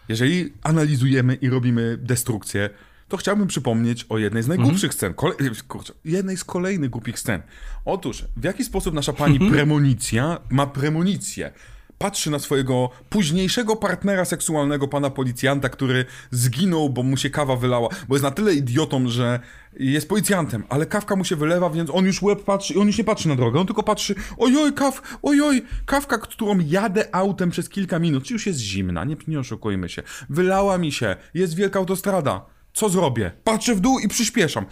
jeżeli 0.10 0.54
analizujemy 0.64 1.36
i 1.36 1.50
robimy 1.50 1.98
destrukcję, 2.02 2.70
to 3.14 3.18
chciałbym 3.18 3.48
przypomnieć 3.48 4.06
o 4.10 4.18
jednej 4.18 4.44
z 4.44 4.48
najgłupszych 4.48 4.94
scen. 4.94 5.14
Kole... 5.14 5.34
Kurczę, 5.68 5.94
jednej 6.06 6.38
z 6.38 6.44
kolejnych 6.44 6.90
głupich 6.90 7.20
scen. 7.20 7.42
Otóż, 7.86 8.26
w 8.38 8.44
jaki 8.44 8.64
sposób 8.64 8.94
nasza 8.94 9.14
pani 9.14 9.40
premonicja 9.52 10.40
ma 10.50 10.68
premonicję? 10.68 11.52
Patrzy 11.98 12.32
na 12.32 12.40
swojego 12.40 12.90
późniejszego 13.10 13.76
partnera 13.76 14.26
seksualnego, 14.26 14.88
pana 14.88 15.10
policjanta, 15.10 15.70
który 15.70 16.06
zginął, 16.32 16.90
bo 16.90 17.04
mu 17.04 17.18
się 17.18 17.30
kawa 17.30 17.56
wylała, 17.56 17.90
bo 18.08 18.16
jest 18.16 18.24
na 18.24 18.32
tyle 18.32 18.54
idiotą, 18.54 19.10
że 19.10 19.40
jest 19.80 20.10
policjantem, 20.10 20.64
ale 20.70 20.86
kawka 20.86 21.16
mu 21.16 21.26
się 21.26 21.36
wylewa, 21.36 21.70
więc 21.70 21.90
on 21.90 22.06
już 22.06 22.22
łeb 22.22 22.44
patrzy, 22.44 22.80
on 22.80 22.88
już 22.88 22.98
nie 22.98 23.04
patrzy 23.04 23.28
na 23.28 23.36
drogę, 23.36 23.60
on 23.60 23.66
tylko 23.66 23.84
patrzy, 23.84 24.16
ojoj, 24.38 24.74
kaw, 24.74 25.18
ojoj, 25.24 25.62
kawka, 25.86 26.18
którą 26.18 26.60
jadę 26.60 27.16
autem 27.16 27.50
przez 27.50 27.70
kilka 27.70 28.00
minut, 28.00 28.24
czy 28.24 28.34
już 28.34 28.48
jest 28.48 28.60
zimna, 28.60 29.04
nie, 29.04 29.16
nie 29.28 29.40
oszukujmy 29.40 29.90
się, 29.90 30.04
wylała 30.30 30.78
mi 30.78 30.92
się, 30.92 31.16
jest 31.34 31.56
wielka 31.56 31.80
autostrada, 31.80 32.53
co 32.74 32.90
zrobię? 32.90 33.32
Patrzę 33.44 33.76
w 33.76 33.80
dół 33.80 34.00
i 34.00 34.08
przyspieszam. 34.08 34.66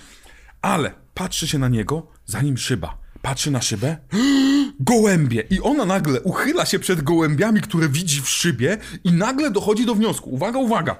Ale 0.62 0.92
patrzy 1.14 1.48
się 1.48 1.60
na 1.60 1.68
niego, 1.68 2.08
zanim 2.26 2.58
szyba. 2.58 2.98
Patrzy 3.22 3.52
na 3.52 3.62
szybę. 3.62 3.98
Gołębie! 4.80 5.44
I 5.50 5.62
ona 5.62 5.86
nagle 5.86 6.22
uchyla 6.22 6.66
się 6.66 6.80
przed 6.80 7.02
gołębiami, 7.02 7.62
które 7.62 7.90
widzi 7.90 8.22
w 8.22 8.30
szybie, 8.30 8.78
i 9.04 9.12
nagle 9.12 9.52
dochodzi 9.52 9.86
do 9.86 9.96
wniosku. 9.96 10.30
Uwaga, 10.30 10.60
uwaga! 10.60 10.96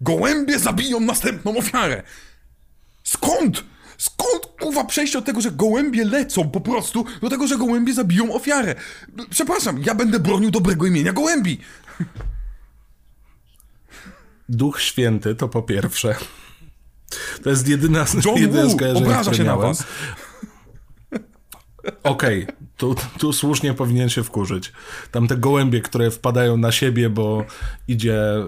Gołębie 0.00 0.58
zabiją 0.58 1.00
następną 1.00 1.56
ofiarę! 1.56 2.02
Skąd? 3.04 3.64
Skąd 3.98 4.46
kuwa 4.60 4.84
przejście 4.84 5.18
od 5.18 5.24
tego, 5.24 5.40
że 5.40 5.50
gołębie 5.50 6.04
lecą 6.04 6.50
po 6.50 6.60
prostu, 6.60 7.04
do 7.22 7.30
tego, 7.30 7.46
że 7.46 7.56
gołębie 7.58 7.94
zabiją 7.94 8.34
ofiarę? 8.34 8.74
Przepraszam, 9.30 9.82
ja 9.82 9.94
będę 9.94 10.20
bronił 10.20 10.50
dobrego 10.50 10.86
imienia 10.86 11.12
gołębi. 11.12 11.58
Duch 14.48 14.80
Święty 14.80 15.34
to 15.34 15.48
po 15.48 15.62
pierwsze. 15.62 16.14
To 17.42 17.50
jest 17.50 17.68
jedyna, 17.68 18.04
John 18.24 18.36
jedyne 18.36 18.64
Woo 18.64 18.70
skojarzenie, 18.70 19.06
obraża 19.06 19.34
się 19.34 19.44
na 19.44 19.56
miałem. 19.56 19.68
was. 19.68 19.84
Okej, 22.02 22.46
tu, 22.76 22.94
tu 23.18 23.32
słusznie 23.32 23.74
powinien 23.74 24.08
się 24.08 24.24
wkurzyć. 24.24 24.72
Tam 25.10 25.28
te 25.28 25.36
gołębie, 25.36 25.80
które 25.80 26.10
wpadają 26.10 26.56
na 26.56 26.72
siebie, 26.72 27.10
bo 27.10 27.44
idzie 27.88 28.36
y, 28.36 28.44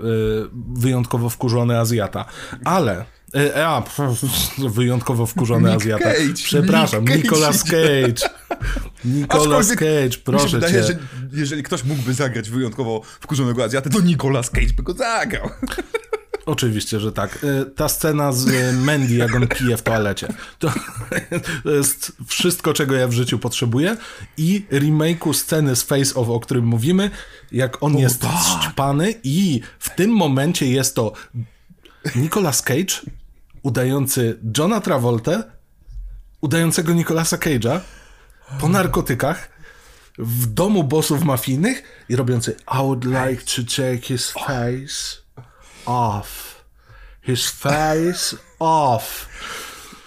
wyjątkowo 0.74 1.30
wkurzony 1.30 1.78
Azjata. 1.78 2.24
Ale... 2.64 3.04
Y, 3.36 3.64
a, 3.66 3.82
pff, 3.82 4.20
wyjątkowo 4.76 5.26
wkurzony 5.26 5.70
Nick 5.70 5.80
Azjata. 5.82 6.04
Cage, 6.04 6.34
Przepraszam, 6.34 7.00
Nick 7.00 7.10
Cage 7.12 7.22
Nicolas 7.22 7.64
Cage. 7.64 8.30
Nicolas 9.04 9.68
Cage, 9.68 10.06
Mi 10.06 10.12
się 10.12 10.18
proszę 10.24 10.48
wydaje, 10.48 10.72
cię. 10.74 10.82
że 10.82 10.98
jeżeli 11.32 11.62
ktoś 11.62 11.84
mógłby 11.84 12.14
zagrać 12.14 12.50
wyjątkowo 12.50 13.02
wkurzonego 13.20 13.64
Azjatę, 13.64 13.90
to 13.90 14.00
Nicolas 14.00 14.50
Cage 14.50 14.72
by 14.76 14.82
go 14.82 14.92
zagrał. 14.92 15.50
Oczywiście, 16.46 17.00
że 17.00 17.12
tak. 17.12 17.44
Y, 17.44 17.70
Ta 17.76 17.88
scena 17.88 18.32
z 18.32 18.48
y, 18.48 18.72
Mandy, 18.72 19.14
jak 19.14 19.34
on 19.34 19.48
pije 19.48 19.76
w 19.76 19.82
toalecie, 19.82 20.28
to, 20.58 20.72
jest 21.76 22.12
wszystko, 22.26 22.72
czego 22.72 22.94
ja 22.94 23.08
w 23.08 23.12
życiu 23.12 23.38
potrzebuję 23.38 23.96
i 24.36 24.66
remake'u 24.70 25.34
sceny 25.34 25.76
z 25.76 25.82
Face 25.82 26.14
Off, 26.14 26.28
o 26.28 26.40
którym 26.40 26.64
mówimy, 26.64 27.10
jak 27.52 27.82
on 27.82 27.98
jest 27.98 28.20
tak. 28.76 29.14
i 29.24 29.60
w 29.78 29.90
tym 29.90 30.10
momencie 30.10 30.66
jest 30.66 30.94
to 30.94 31.12
Nicolas 32.16 32.62
Cage 32.62 32.94
udający 33.62 34.38
Johna 34.58 34.80
Travolta, 34.80 35.44
udającego 36.40 36.92
Nicolasa 36.92 37.36
Cage'a 37.36 37.80
po 38.60 38.68
narkotykach 38.68 39.50
w 40.18 40.46
domu 40.46 40.84
bossów 40.84 41.24
mafijnych 41.24 41.82
i 42.08 42.16
robiący 42.16 42.56
I 42.74 42.76
would 42.76 43.04
like 43.04 43.42
to 43.56 43.62
take 43.76 43.98
his 43.98 44.30
face 44.30 45.16
off. 45.86 46.64
His 47.22 47.50
face 47.50 48.36
off. 48.58 49.28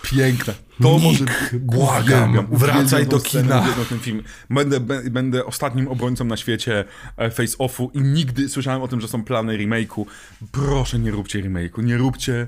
Piękne. 0.01 0.53
To 0.81 0.89
Nick, 0.99 1.03
może... 1.03 1.25
błagam, 1.59 2.29
Uwielbiam, 2.29 2.47
wracaj 2.59 3.07
do 3.07 3.19
kina. 3.19 3.65
ten 3.89 3.99
film. 3.99 4.23
Będę, 4.49 4.79
bę- 4.79 5.09
będę 5.09 5.45
ostatnim 5.45 5.87
obrońcą 5.87 6.25
na 6.25 6.37
świecie 6.37 6.85
e, 7.17 7.29
face-offu 7.31 7.89
i 7.93 8.01
nigdy 8.01 8.49
słyszałem 8.49 8.81
o 8.81 8.87
tym, 8.87 9.01
że 9.01 9.07
są 9.07 9.23
plany 9.23 9.57
remake'u. 9.57 10.05
Proszę, 10.51 10.99
nie 10.99 11.11
róbcie 11.11 11.39
remake'u, 11.39 11.83
nie 11.83 11.97
róbcie... 11.97 12.47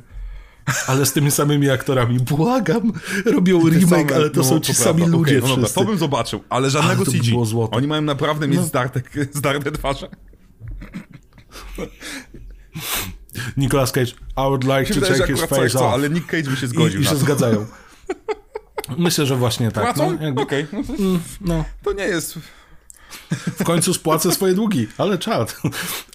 Ale 0.87 1.05
z 1.05 1.13
tymi 1.13 1.31
samymi 1.31 1.69
aktorami. 1.69 2.19
Błagam. 2.19 2.93
Robią 3.25 3.69
remake, 3.69 4.07
same- 4.11 4.15
ale 4.15 4.29
to 4.29 4.37
no, 4.37 4.43
są 4.43 4.59
ci 4.59 4.73
prawda. 4.73 4.83
sami 4.83 5.01
Okej, 5.01 5.13
ludzie 5.13 5.39
no 5.41 5.47
dobra. 5.47 5.69
To 5.69 5.83
bym 5.85 5.97
zobaczył, 5.97 6.43
ale 6.49 6.69
żadnego 6.69 6.95
Ale 6.95 7.05
to 7.05 7.11
by 7.11 7.17
CG. 7.19 7.29
było 7.31 7.45
złoto. 7.45 7.77
Oni 7.77 7.87
mają 7.87 8.01
naprawdę 8.01 8.47
mieć 8.47 8.61
zdarte, 8.61 9.01
zdarte 9.31 9.71
twarze. 9.71 10.09
Nicolas 13.57 13.91
Cage, 13.91 14.11
I 14.37 14.41
would 14.41 14.63
like 14.63 14.93
to 14.93 15.01
take 15.01 15.27
his 15.27 15.41
face 15.41 15.69
co, 15.69 15.87
off. 15.87 15.93
ale 15.93 16.09
Nick 16.09 16.25
Cage 16.27 16.49
by 16.49 16.55
się 16.57 16.65
I, 16.65 16.69
zgodził 16.69 17.01
I 17.01 17.03
na 17.03 17.09
się 17.09 17.15
to. 17.15 17.21
zgadzają. 17.21 17.65
Myślę, 18.97 19.25
że 19.25 19.35
właśnie 19.35 19.71
tak. 19.71 19.83
Płacą? 19.83 20.17
No, 20.19 20.25
jakby, 20.25 20.41
Okej, 20.41 20.65
no 20.73 20.83
to, 20.83 20.93
no. 21.41 21.65
to 21.83 21.93
nie 21.93 22.03
jest... 22.03 22.39
W 23.59 23.63
końcu 23.63 23.93
spłacę 23.93 24.31
swoje 24.31 24.53
długi, 24.53 24.87
ale 24.97 25.17
czad. 25.17 25.61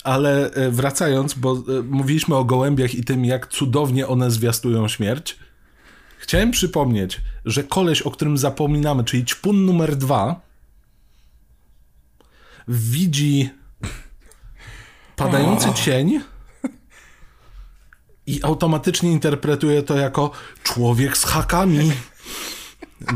Ale 0.04 0.50
e, 0.50 0.70
wracając, 0.70 1.34
bo 1.34 1.52
e, 1.52 1.82
mówiliśmy 1.82 2.36
o 2.36 2.44
gołębiach 2.44 2.94
i 2.94 3.04
tym, 3.04 3.24
jak 3.24 3.46
cudownie 3.46 4.08
one 4.08 4.30
zwiastują 4.30 4.88
śmierć. 4.88 5.38
Chciałem 6.18 6.50
przypomnieć, 6.50 7.20
że 7.44 7.64
koleś, 7.64 8.02
o 8.02 8.10
którym 8.10 8.38
zapominamy, 8.38 9.04
czyli 9.04 9.24
ćpun 9.24 9.64
numer 9.66 9.96
dwa, 9.96 10.40
widzi 12.68 13.50
padający 15.16 15.72
cień 15.74 16.20
i 18.26 18.40
automatycznie 18.42 19.12
interpretuje 19.12 19.82
to 19.82 19.96
jako 19.96 20.30
człowiek 20.62 21.18
z 21.18 21.24
hakami. 21.24 21.92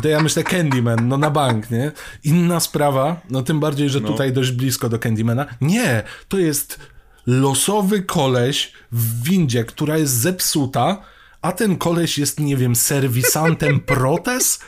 To 0.03 0.09
ja 0.09 0.21
myślę 0.21 0.45
Candyman, 0.45 1.09
no 1.09 1.19
na 1.19 1.31
bank, 1.31 1.71
nie? 1.71 1.93
Inna 2.25 2.61
sprawa, 2.61 3.21
no 3.31 3.43
tym 3.43 3.61
bardziej, 3.61 3.89
że 3.91 4.01
tutaj 4.01 4.33
dość 4.33 4.51
blisko 4.51 4.89
do 4.89 4.99
Candymana. 4.99 5.47
Nie, 5.61 6.03
to 6.29 6.39
jest 6.39 6.79
losowy 7.27 8.03
koleś 8.03 8.73
w 8.93 9.23
windzie, 9.23 9.65
która 9.65 9.99
jest 9.99 10.13
zepsuta, 10.13 11.03
a 11.43 11.53
ten 11.53 11.77
koleś 11.77 12.19
jest, 12.19 12.41
nie 12.41 12.57
wiem, 12.57 12.77
serwisantem 12.77 13.81
protez? 13.95 14.61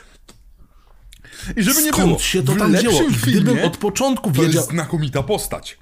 I 1.55 1.63
żeby 1.63 1.83
nie 1.83 1.89
Skąd 1.91 2.07
było, 2.07 2.19
się 2.19 2.43
to 2.43 2.55
tam 2.55 2.75
wzięło? 2.75 3.01
Gdybym 3.23 3.63
od 3.63 3.77
początku 3.77 4.31
To 4.31 4.41
wiedział... 4.41 4.53
jest 4.53 4.69
znakomita 4.69 5.23
postać. 5.23 5.77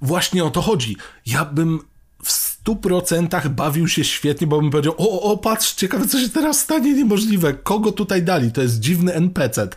Właśnie 0.00 0.44
o 0.44 0.50
to 0.50 0.62
chodzi. 0.62 0.96
Ja 1.26 1.44
bym 1.44 1.80
w 2.66 2.68
stu 2.68 2.76
procentach 2.76 3.48
bawił 3.48 3.88
się 3.88 4.04
świetnie, 4.04 4.46
bo 4.46 4.60
bym 4.60 4.70
powiedział, 4.70 4.94
o, 4.98 5.22
o, 5.22 5.38
patrz, 5.38 5.74
ciekawe, 5.74 6.06
co 6.06 6.20
się 6.20 6.28
teraz 6.28 6.58
stanie 6.58 6.94
niemożliwe. 6.94 7.54
Kogo 7.54 7.92
tutaj 7.92 8.22
dali? 8.22 8.52
To 8.52 8.62
jest 8.62 8.80
dziwny 8.80 9.14
NPC. 9.14 9.68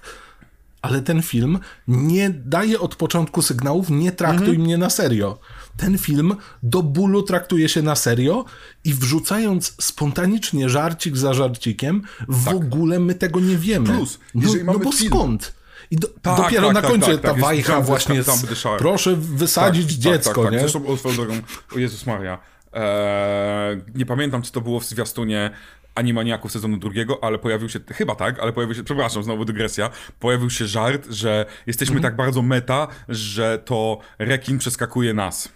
Ale 0.82 1.02
ten 1.02 1.22
film 1.22 1.60
nie 1.88 2.30
daje 2.30 2.80
od 2.80 2.96
początku 2.96 3.42
sygnałów, 3.42 3.90
nie 3.90 4.12
traktuj 4.12 4.60
mnie 4.60 4.78
na 4.78 4.90
serio. 4.90 5.40
Ten 5.78 5.98
film 5.98 6.36
do 6.64 6.84
bólu 6.84 7.24
traktuje 7.24 7.70
się 7.70 7.82
na 7.82 7.96
serio 7.96 8.46
i 8.84 8.94
wrzucając 8.94 9.76
spontanicznie 9.82 10.70
żarcik 10.70 11.18
za 11.18 11.34
żarcikiem, 11.34 12.02
w 12.28 12.48
ogóle 12.48 13.00
my 13.00 13.16
tego 13.16 13.40
nie 13.40 13.58
wiemy. 13.58 13.86
Plus, 13.86 14.20
no, 14.36 14.50
no 14.66 14.80
bo 14.80 14.92
film- 14.92 15.10
skąd? 15.10 15.54
I 15.92 15.96
do, 15.96 16.08
Tak, 16.22 16.38
dopiero 16.38 16.68
tak, 16.68 16.74
na 16.74 16.82
tak, 16.82 16.92
końcu 16.92 17.12
tak, 17.12 17.22
ta 17.22 17.32
tak, 17.32 17.42
wajcha 17.42 17.82
właśnie 17.82 18.24
z, 18.24 18.44
proszę 18.78 19.16
wysadzić 19.16 19.92
dziecko, 19.92 20.44
tak, 20.44 20.52
nie? 20.52 20.60
Tak, 20.60 20.70
Zresztą 20.70 21.10
o 21.10 21.14
drogą, 21.14 21.34
o 21.76 21.80
Jezus 21.80 22.06
Maria, 22.06 22.40
eee, 22.74 23.82
nie 23.96 24.06
pamiętam, 24.06 24.42
czy 24.42 24.52
to 24.52 24.62
było 24.62 24.80
w 24.80 24.86
zwiastunie 24.86 25.50
Animaniaków 25.96 26.52
sezonu 26.52 26.78
drugiego, 26.78 27.24
ale 27.24 27.40
pojawił 27.40 27.70
się, 27.70 27.80
chyba 27.94 28.16
tak, 28.16 28.40
ale 28.40 28.54
pojawił 28.54 28.76
się, 28.76 28.84
przepraszam, 28.84 29.24
znowu 29.24 29.46
dygresja, 29.46 29.90
pojawił 30.20 30.50
się 30.50 30.68
żart, 30.68 31.08
że 31.10 31.46
jesteśmy 31.68 31.96
Mhm. 31.96 32.12
tak 32.12 32.18
bardzo 32.18 32.42
meta, 32.42 32.88
że 33.10 33.60
to 33.66 34.00
rekin 34.20 34.58
przeskakuje 34.58 35.14
nas. 35.14 35.50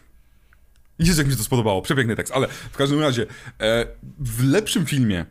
Jezu, 0.99 1.22
jak 1.22 1.28
mi 1.28 1.32
się 1.34 1.38
to 1.38 1.43
spodobało, 1.43 1.82
przepiękny 1.82 2.16
tekst, 2.16 2.34
ale 2.36 2.47
w 2.47 2.78
każdym 2.78 2.99
razie, 2.99 3.26
e, 3.61 3.86
w 4.20 4.43
lepszym 4.51 4.86
filmie 4.86 5.26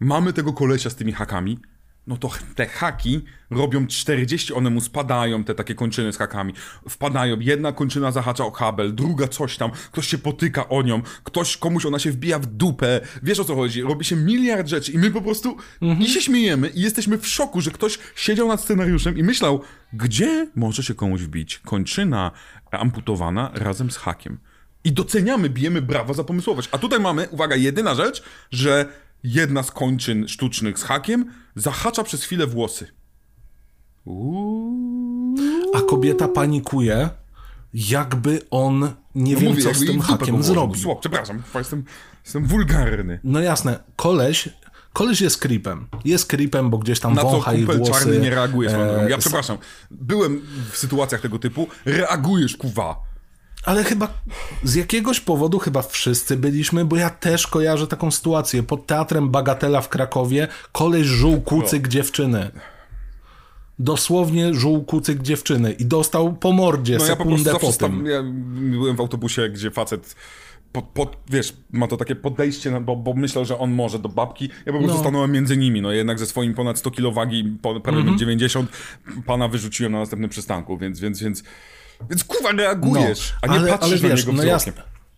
mamy 0.00 0.32
tego 0.32 0.52
kolesia 0.52 0.90
z 0.90 0.94
tymi 0.94 1.12
hakami, 1.12 1.58
no 2.06 2.16
to 2.16 2.30
te 2.54 2.66
haki 2.66 3.24
robią 3.50 3.86
40, 3.86 4.54
one 4.54 4.70
mu 4.70 4.80
spadają, 4.80 5.44
te 5.44 5.54
takie 5.54 5.74
kończyny 5.74 6.12
z 6.12 6.16
hakami. 6.16 6.54
Wpadają, 6.88 7.40
jedna 7.40 7.72
kończyna 7.72 8.10
zahacza 8.12 8.44
o 8.44 8.52
kabel, 8.52 8.94
druga 8.94 9.28
coś 9.28 9.56
tam, 9.56 9.70
ktoś 9.92 10.08
się 10.08 10.18
potyka 10.18 10.68
o 10.68 10.82
nią, 10.82 11.02
ktoś, 11.24 11.56
komuś 11.56 11.86
ona 11.86 11.98
się 11.98 12.10
wbija 12.10 12.38
w 12.38 12.46
dupę, 12.46 13.00
wiesz 13.22 13.40
o 13.40 13.44
co 13.44 13.54
chodzi, 13.54 13.82
robi 13.82 14.04
się 14.04 14.16
miliard 14.16 14.68
rzeczy 14.68 14.92
i 14.92 14.98
my 14.98 15.10
po 15.10 15.22
prostu 15.22 15.56
i 16.00 16.06
się 16.06 16.20
śmiejemy 16.20 16.68
i 16.68 16.80
jesteśmy 16.80 17.18
w 17.18 17.26
szoku, 17.26 17.60
że 17.60 17.70
ktoś 17.70 17.98
siedział 18.16 18.48
nad 18.48 18.60
scenariuszem 18.60 19.18
i 19.18 19.22
myślał, 19.22 19.60
gdzie 19.92 20.48
może 20.54 20.82
się 20.82 20.94
komuś 20.94 21.20
wbić 21.20 21.58
kończyna 21.58 22.30
amputowana 22.70 23.50
razem 23.54 23.90
z 23.90 23.96
hakiem. 23.96 24.38
I 24.84 24.92
doceniamy, 24.92 25.50
bijemy 25.50 25.82
brawa 25.82 26.14
za 26.14 26.24
pomysłowość. 26.24 26.68
A 26.72 26.78
tutaj 26.78 27.00
mamy, 27.00 27.28
uwaga, 27.28 27.56
jedyna 27.56 27.94
rzecz, 27.94 28.22
że 28.50 28.86
jedna 29.24 29.62
z 29.62 29.70
kończyn 29.70 30.28
sztucznych 30.28 30.78
z 30.78 30.82
hakiem 30.82 31.30
zahacza 31.56 32.04
przez 32.04 32.24
chwilę 32.24 32.46
włosy. 32.46 32.86
Uuu. 34.04 35.34
A 35.74 35.80
kobieta 35.80 36.28
panikuje, 36.28 37.10
jakby 37.74 38.40
on 38.50 38.90
nie 39.14 39.34
No 39.34 39.40
wiem, 39.40 39.50
mówię, 39.50 39.62
co 39.62 39.74
z 39.74 39.80
jej 39.80 39.90
tym 39.90 40.00
hakiem 40.00 40.42
zrobił. 40.42 40.96
Przepraszam, 41.00 41.42
jestem, 41.54 41.84
jestem 42.24 42.46
wulgarny. 42.46 43.20
No 43.24 43.40
jasne, 43.40 43.78
koleś, 43.96 44.48
koleś 44.92 45.20
jest 45.20 45.38
creepem. 45.38 45.86
Jest 46.04 46.26
creepem, 46.26 46.70
bo 46.70 46.78
gdzieś 46.78 47.00
tam 47.00 47.14
Na 47.14 47.22
co 47.22 47.30
wącha 47.30 47.52
jej 47.52 47.60
kumpel 47.66 47.78
włosy. 47.78 47.92
czarny 47.92 48.18
nie 48.18 48.30
reaguje 48.30 48.68
drogą. 48.70 49.08
Ja 49.08 49.16
e, 49.16 49.18
przepraszam, 49.18 49.58
byłem 49.90 50.42
w 50.70 50.76
sytuacjach 50.76 51.20
tego 51.20 51.38
typu, 51.38 51.66
reagujesz, 51.84 52.56
kuwa. 52.56 52.96
Ale 53.64 53.84
chyba 53.84 54.08
z 54.62 54.74
jakiegoś 54.74 55.20
powodu 55.20 55.58
chyba 55.58 55.82
wszyscy 55.82 56.36
byliśmy, 56.36 56.84
bo 56.84 56.96
ja 56.96 57.10
też 57.10 57.46
kojarzę 57.46 57.86
taką 57.86 58.10
sytuację. 58.10 58.62
Pod 58.62 58.86
teatrem 58.86 59.30
Bagatela 59.30 59.80
w 59.80 59.88
Krakowie 59.88 60.48
koleś 60.72 61.06
żuł 61.06 61.40
kucyk 61.40 61.88
dziewczyny. 61.88 62.50
Dosłownie 63.78 64.54
żuł 64.54 64.84
kucyk 64.84 65.22
dziewczyny 65.22 65.72
i 65.72 65.86
dostał 65.86 66.32
po 66.32 66.52
mordzie 66.52 66.96
No 66.98 67.06
ja 67.06 67.16
po 67.16 67.24
prostu 67.24 67.30
sekundę 67.44 67.50
zawsze 67.52 67.66
po 67.66 67.72
stam, 67.72 67.90
tym. 67.96 68.06
ja 68.06 68.22
byłem 68.70 68.96
w 68.96 69.00
autobusie, 69.00 69.48
gdzie 69.48 69.70
facet 69.70 70.16
pod, 70.72 70.84
pod, 70.84 71.16
wiesz, 71.30 71.52
ma 71.72 71.86
to 71.86 71.96
takie 71.96 72.16
podejście, 72.16 72.80
bo, 72.80 72.96
bo 72.96 73.14
myślał, 73.14 73.44
że 73.44 73.58
on 73.58 73.72
może 73.72 73.98
do 73.98 74.08
babki. 74.08 74.48
Ja 74.66 74.72
po 74.72 74.78
prostu 74.78 74.96
No. 74.96 75.00
stanąłem 75.00 75.32
między 75.32 75.56
nimi, 75.56 75.82
no 75.82 75.92
jednak 75.92 76.18
ze 76.18 76.26
swoim 76.26 76.54
ponad 76.54 76.78
100 76.78 76.90
kg 76.90 77.14
wagi, 77.14 77.58
po- 77.62 77.80
prawie 77.80 77.98
Mhm. 77.98 78.18
90, 78.18 78.70
pana 79.26 79.48
wyrzuciłem 79.48 79.92
na 79.92 79.98
następnym 79.98 80.30
przystanku, 80.30 80.78
więc, 80.78 81.00
więc, 81.00 81.22
więc, 81.22 81.42
więc 82.10 82.24
kurwa 82.24 82.52
reagujesz, 82.52 83.34
a 83.42 83.46
nie 83.46 83.52
No, 83.54 83.58
ale, 83.60 83.70
patrzysz 83.70 83.92
ale 84.00 84.02
na 84.02 84.08
wiesz, 84.08 84.20
niego 84.20 84.32
no 84.32 84.42
wzrokiem. 84.42 84.48
jasne. 84.52 84.72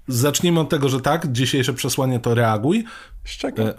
Zacznijmy 0.08 0.60
od 0.60 0.68
tego, 0.70 0.88
że 0.88 1.00
tak, 1.00 1.32
dzisiejsze 1.32 1.72
przesłanie 1.74 2.20
to 2.20 2.34
reaguj. 2.34 2.84
Szczeka, 3.24 3.62
E, 3.62 3.74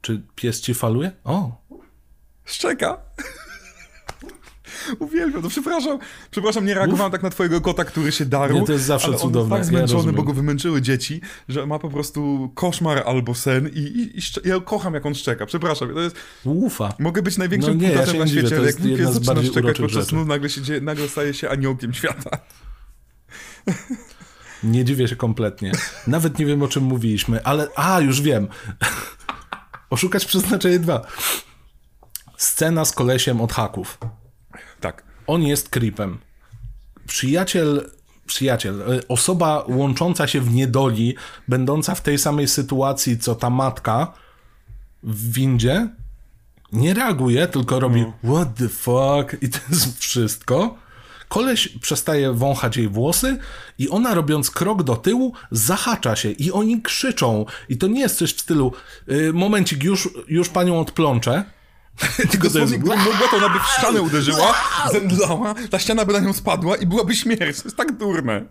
Czy 0.00 0.22
pies 0.34 0.60
ci 0.60 0.74
faluje? 0.74 1.12
O, 1.24 1.50
szczeka. 2.44 2.98
Uwielbiam, 4.98 5.42
to 5.42 5.48
przepraszam. 5.48 5.98
Przepraszam, 6.30 6.66
nie 6.66 6.74
reagowałem 6.74 7.12
tak 7.12 7.22
na 7.22 7.30
twojego 7.30 7.60
kota, 7.60 7.84
który 7.84 8.12
się 8.12 8.24
darł. 8.24 8.54
Nie, 8.54 8.66
to 8.66 8.72
jest 8.72 8.84
zawsze 8.84 9.14
cudowne, 9.14 9.54
ja 9.54 9.60
tak 9.60 9.68
zmęczony, 9.68 9.96
rozumiem. 9.96 10.16
bo 10.16 10.22
go 10.22 10.32
wymęczyły 10.32 10.82
dzieci, 10.82 11.20
że 11.48 11.66
ma 11.66 11.78
po 11.78 11.90
prostu 11.90 12.50
koszmar 12.54 13.02
albo 13.06 13.34
sen 13.34 13.70
i, 13.74 13.78
i, 13.78 14.18
i 14.18 14.48
ja 14.48 14.60
kocham, 14.60 14.94
jak 14.94 15.06
on 15.06 15.14
szczeka. 15.14 15.46
Przepraszam, 15.46 15.94
to 15.94 16.00
jest... 16.00 16.16
Ufa. 16.44 16.94
Mogę 16.98 17.22
być 17.22 17.38
największym 17.38 17.78
No 17.78 17.82
nie, 17.82 17.92
ja 17.92 18.06
na 18.12 18.26
świecie, 18.26 18.56
ale 18.56 18.66
jak 18.66 18.76
pies 18.76 19.12
zaczyna 19.12 19.42
szczekać 19.42 19.78
podczas 19.78 20.06
snu, 20.06 20.24
nagle, 20.24 20.48
się 20.48 20.62
dzieje, 20.62 20.80
nagle 20.80 21.08
staje 21.08 21.34
się 21.34 21.50
aniołkiem 21.50 21.94
świata. 21.94 22.30
Nie 24.62 24.84
dziwię 24.84 25.08
się 25.08 25.16
kompletnie. 25.16 25.72
Nawet 26.06 26.38
nie 26.38 26.46
wiem, 26.46 26.62
o 26.62 26.68
czym 26.68 26.84
mówiliśmy, 26.84 27.44
ale... 27.44 27.68
A, 27.76 28.00
już 28.00 28.22
wiem. 28.22 28.48
Oszukać 29.90 30.24
przeznaczenie 30.24 30.78
2. 30.78 31.02
Scena 32.36 32.84
z 32.84 32.92
kolesiem 32.92 33.40
od 33.40 33.52
haków. 33.52 33.98
Tak. 34.80 35.04
On 35.26 35.42
jest 35.42 35.68
creepem. 35.68 36.18
Przyjaciel, 37.06 37.90
przyjaciel, 38.26 38.82
e, 38.82 39.08
osoba 39.08 39.64
łącząca 39.68 40.26
się 40.26 40.40
w 40.40 40.54
niedoli, 40.54 41.14
będąca 41.48 41.94
w 41.94 42.02
tej 42.02 42.18
samej 42.18 42.48
sytuacji, 42.48 43.18
co 43.18 43.34
ta 43.34 43.50
matka 43.50 44.12
w 45.02 45.32
windzie, 45.32 45.88
nie 46.72 46.94
reaguje, 46.94 47.46
tylko 47.46 47.80
robi 47.80 48.04
what 48.24 48.54
the 48.54 48.68
fuck 48.68 49.42
i 49.42 49.48
to 49.48 49.58
jest 49.70 49.98
wszystko. 49.98 50.76
Koleś 51.28 51.68
przestaje 51.68 52.32
wąchać 52.32 52.76
jej 52.76 52.88
włosy 52.88 53.38
i 53.78 53.88
ona 53.88 54.14
robiąc 54.14 54.50
krok 54.50 54.82
do 54.82 54.96
tyłu 54.96 55.32
zahacza 55.50 56.16
się 56.16 56.30
i 56.30 56.52
oni 56.52 56.82
krzyczą. 56.82 57.46
I 57.68 57.78
to 57.78 57.86
nie 57.86 58.00
jest 58.00 58.16
coś 58.18 58.34
w 58.34 58.40
stylu 58.40 58.72
y, 59.10 59.32
momencik, 59.32 59.84
już, 59.84 60.08
już 60.28 60.48
panią 60.48 60.80
odplączę. 60.80 61.44
Tylko 62.30 62.48
Dosłownie, 62.48 62.78
gdyby 62.78 62.96
mogła, 62.96 63.28
to 63.30 63.36
ona 63.36 63.48
by 63.48 63.58
w 63.58 63.66
ścianę 63.78 64.02
uderzyła, 64.02 64.54
zemdlała, 64.92 65.54
ta 65.70 65.78
ściana 65.78 66.04
by 66.04 66.12
na 66.12 66.18
nią 66.20 66.32
spadła 66.32 66.76
i 66.76 66.86
byłaby 66.86 67.16
śmierć. 67.16 67.58
To 67.58 67.64
jest 67.64 67.76
tak 67.76 67.96
durne. 67.96 68.44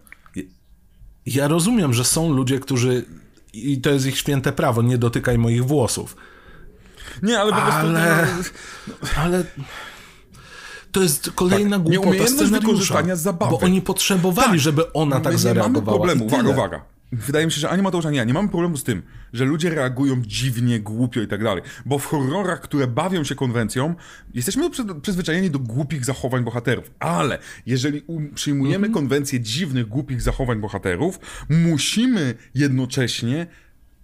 Ja 1.26 1.48
rozumiem, 1.48 1.94
że 1.94 2.04
są 2.06 2.34
ludzie, 2.34 2.60
którzy. 2.60 3.06
I 3.54 3.82
to 3.82 3.90
jest 3.90 4.06
ich 4.06 4.18
święte 4.18 4.52
prawo, 4.52 4.82
nie 4.82 4.98
dotykaj 4.98 5.38
moich 5.38 5.66
włosów. 5.66 6.16
Nie, 7.24 7.40
ale 7.40 7.52
po 7.54 7.62
prostu... 7.62 7.80
Ale. 7.88 8.28
Ale. 9.18 9.44
To 10.92 11.02
jest 11.02 11.32
kolejna 11.36 11.78
Tak, 11.80 11.86
głupota 11.88 12.28
scenariusza, 12.28 12.60
wykorzystania 12.60 13.16
zabawy. 13.16 13.52
Bo 13.52 13.60
oni 13.60 13.82
potrzebowali, 13.82 14.52
Tak. 14.52 14.60
żeby 14.60 14.94
ona 14.94 15.16
tak 15.20 15.24
My 15.24 15.30
nie 15.30 15.32
mamy 15.32 15.40
zareagowała. 15.40 15.98
problemu, 15.98 16.26
uwaga, 16.26 16.50
uwaga. 16.50 16.82
Wydaje 17.12 17.46
mi 17.46 17.52
się, 17.52 17.60
że 17.62 17.70
animatorzy 17.70 18.12
nie, 18.12 18.26
nie 18.26 18.34
mamy 18.34 18.50
problemu 18.50 18.78
z 18.78 18.84
tym, 18.84 19.02
że 19.34 19.46
ludzie 19.46 19.70
reagują 19.70 20.22
dziwnie, 20.22 20.80
głupio 20.80 21.22
i 21.22 21.28
tak 21.28 21.44
dalej. 21.44 21.64
Bo 21.86 22.00
w 22.00 22.06
horrorach, 22.06 22.62
które 22.62 22.88
bawią 22.88 23.24
się 23.24 23.36
konwencją, 23.36 23.96
jesteśmy 24.34 24.70
przy- 24.70 25.02
przyzwyczajeni 25.02 25.50
do 25.50 25.60
głupich 25.60 26.06
zachowań 26.06 26.44
bohaterów. 26.44 26.92
Ale 27.00 27.40
jeżeli 27.66 28.02
um, 28.08 28.34
przyjmujemy 28.34 28.88
Mhm. 28.88 28.94
konwencję 28.94 29.40
dziwnych, 29.40 29.86
głupich 29.88 30.22
zachowań 30.22 30.60
bohaterów, 30.60 31.20
musimy 31.50 32.34
jednocześnie 32.56 33.48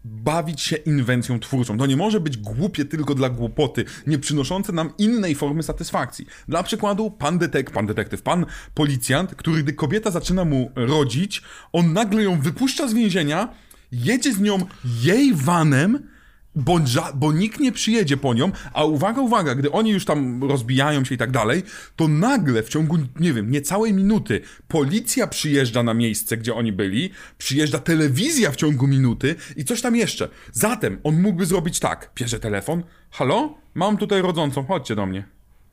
bawić 0.06 0.62
się 0.62 0.76
inwencją 0.76 1.40
twórczą. 1.40 1.78
To 1.78 1.86
nie 1.86 1.98
może 1.98 2.20
być 2.20 2.38
głupie 2.38 2.86
tylko 2.86 3.16
dla 3.16 3.30
głupoty, 3.30 3.86
nie 4.08 4.20
przynoszące 4.20 4.74
nam 4.74 4.94
innej 4.98 5.36
formy 5.36 5.64
satysfakcji. 5.64 6.26
Dla 6.48 6.64
przykładu, 6.64 7.12
pan 7.12 7.38
detek, 7.38 7.72
pan 7.72 7.86
detektyw, 7.86 8.22
pan 8.22 8.46
policjant, 8.74 9.36
który 9.36 9.64
gdy 9.64 9.74
kobieta 9.74 10.12
zaczyna 10.12 10.46
mu 10.46 10.72
rodzić, 10.76 11.42
on 11.74 11.94
nagle 11.94 12.24
ją 12.24 12.42
wypuszcza 12.42 12.88
z 12.88 12.94
więzienia, 12.94 13.54
jedzie 13.92 14.34
z 14.34 14.40
nią 14.40 14.60
jej 15.02 15.34
vanem, 15.34 16.15
bo, 16.56 16.80
bo 17.16 17.34
nikt 17.34 17.60
nie 17.60 17.72
przyjedzie 17.72 18.18
po 18.18 18.34
nią, 18.34 18.52
a 18.74 18.84
uwaga, 18.84 19.22
uwaga, 19.22 19.56
gdy 19.56 19.72
oni 19.72 19.92
już 19.92 20.06
tam 20.06 20.44
rozbijają 20.44 21.06
się 21.06 21.16
i 21.16 21.18
tak 21.18 21.32
dalej, 21.32 21.64
to 21.96 22.08
nagle 22.08 22.64
w 22.64 22.70
ciągu, 22.70 22.98
nie 23.20 23.34
wiem, 23.34 23.52
niecałej 23.52 23.94
minuty 23.94 24.42
policja 24.68 25.28
przyjeżdża 25.28 25.84
na 25.84 25.94
miejsce, 25.94 26.38
gdzie 26.38 26.56
oni 26.56 26.72
byli, 26.72 27.10
przyjeżdża 27.38 27.80
telewizja 27.80 28.52
w 28.52 28.56
ciągu 28.56 28.88
minuty 28.88 29.36
i 29.56 29.66
coś 29.66 29.82
tam 29.82 29.96
jeszcze. 29.96 30.30
Zatem 30.52 31.00
on 31.04 31.22
mógłby 31.22 31.46
zrobić 31.46 31.80
tak, 31.80 32.12
bierze 32.16 32.40
telefon, 32.40 32.84
halo, 33.12 33.58
mam 33.74 33.98
tutaj 33.98 34.22
rodzącą, 34.22 34.66
chodźcie 34.66 34.96
do 34.96 35.06
mnie. 35.06 35.28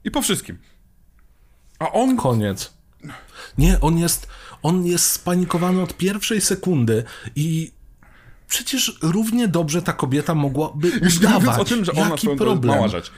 I 0.04 0.10
po 0.10 0.22
wszystkim. 0.22 0.58
A 1.78 1.92
on 1.92 2.16
Koniec. 2.16 2.72
Nie, 3.58 3.80
on 3.80 3.98
jest, 3.98 4.28
on 4.62 4.86
jest 4.86 5.12
spanikowany 5.12 5.82
od 5.82 5.96
pierwszej 5.96 6.40
sekundy 6.40 7.04
i 7.36 7.72
przecież 8.56 8.98
równie 9.02 9.48
dobrze 9.48 9.82
ta 9.82 9.92
kobieta 9.92 10.34
mogłaby 10.34 10.88
Już 11.02 11.16
udawać. 11.18 11.58
o 11.60 11.64
tym, 11.64 11.84
że 11.84 11.92
ona 11.92 12.08
Jaki 12.10 12.28
problem? 12.28 12.76
mała 12.76 12.88
rzecz. 12.88 13.12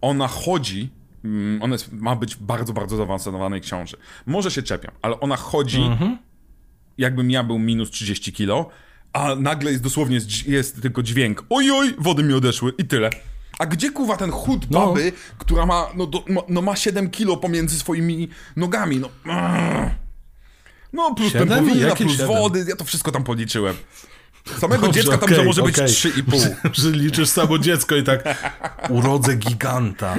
Ona 0.00 0.28
chodzi, 0.28 0.90
mm, 1.24 1.62
ona 1.62 1.74
jest, 1.74 1.92
ma 1.92 2.16
być 2.16 2.36
w 2.36 2.38
bardzo, 2.42 2.72
bardzo 2.72 2.96
zaawansowanej 2.96 3.60
książy. 3.60 3.96
Może 4.26 4.50
się 4.50 4.62
czepiam, 4.62 4.94
ale 5.02 5.20
ona 5.20 5.36
chodzi, 5.36 5.80
Mhm. 5.82 6.18
jakbym 6.98 7.30
ja 7.30 7.44
był 7.44 7.58
minus 7.58 7.90
30 7.90 8.32
kilo, 8.32 8.68
a 9.12 9.34
nagle 9.34 9.70
jest 9.70 9.82
dosłownie 9.82 10.18
jest, 10.46 10.82
tylko 10.82 11.02
dźwięk. 11.02 11.44
Oj, 11.50 11.70
oj, 11.70 11.94
wody 11.98 12.22
mi 12.22 12.34
odeszły 12.34 12.72
i 12.78 12.84
tyle. 12.84 13.10
A 13.58 13.66
gdzie 13.66 13.90
kuwa 13.90 14.16
ten 14.16 14.30
chód 14.30 14.70
No. 14.70 14.86
baby, 14.86 15.12
która 15.38 15.66
ma, 15.66 15.86
no, 15.96 16.06
do, 16.06 16.24
ma- 16.28 16.42
no 16.48 16.62
ma 16.62 16.76
7 16.76 17.10
kilo 17.10 17.36
pomiędzy 17.36 17.78
swoimi 17.78 18.28
nogami, 18.56 18.96
no. 19.00 19.08
mm. 19.24 19.90
No 20.92 21.14
plus 21.14 21.32
Siedem? 21.32 21.48
pępowina, 21.48 21.86
Jakie 21.88 22.04
plus 22.04 22.12
siedem? 22.16 22.28
wody, 22.28 22.64
ja 22.68 22.76
to 22.76 22.84
wszystko 22.84 23.12
tam 23.12 23.24
policzyłem. 23.24 23.76
Samego 24.58 24.86
Dobrze, 24.86 25.00
dziecka 25.00 25.18
tam 25.18 25.24
okej, 25.24 25.36
że 25.36 25.44
może 25.44 25.62
być 25.62 25.78
okej. 25.78 25.88
3,5. 25.88 26.50
że 26.72 26.90
liczysz 26.90 27.28
samo 27.28 27.58
dziecko 27.58 27.96
i 27.96 28.02
tak 28.02 28.24
urodzę 28.88 29.36
giganta. 29.36 30.16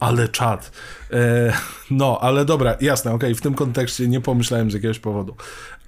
Ale 0.00 0.28
czad. 0.28 0.72
E, 1.12 1.52
no, 1.90 2.18
ale 2.20 2.44
dobra, 2.44 2.76
jasne, 2.80 3.12
okej, 3.12 3.34
w 3.34 3.40
tym 3.40 3.54
kontekście 3.54 4.08
nie 4.08 4.20
pomyślałem 4.20 4.70
z 4.70 4.74
jakiegoś 4.74 4.98
powodu. 4.98 5.36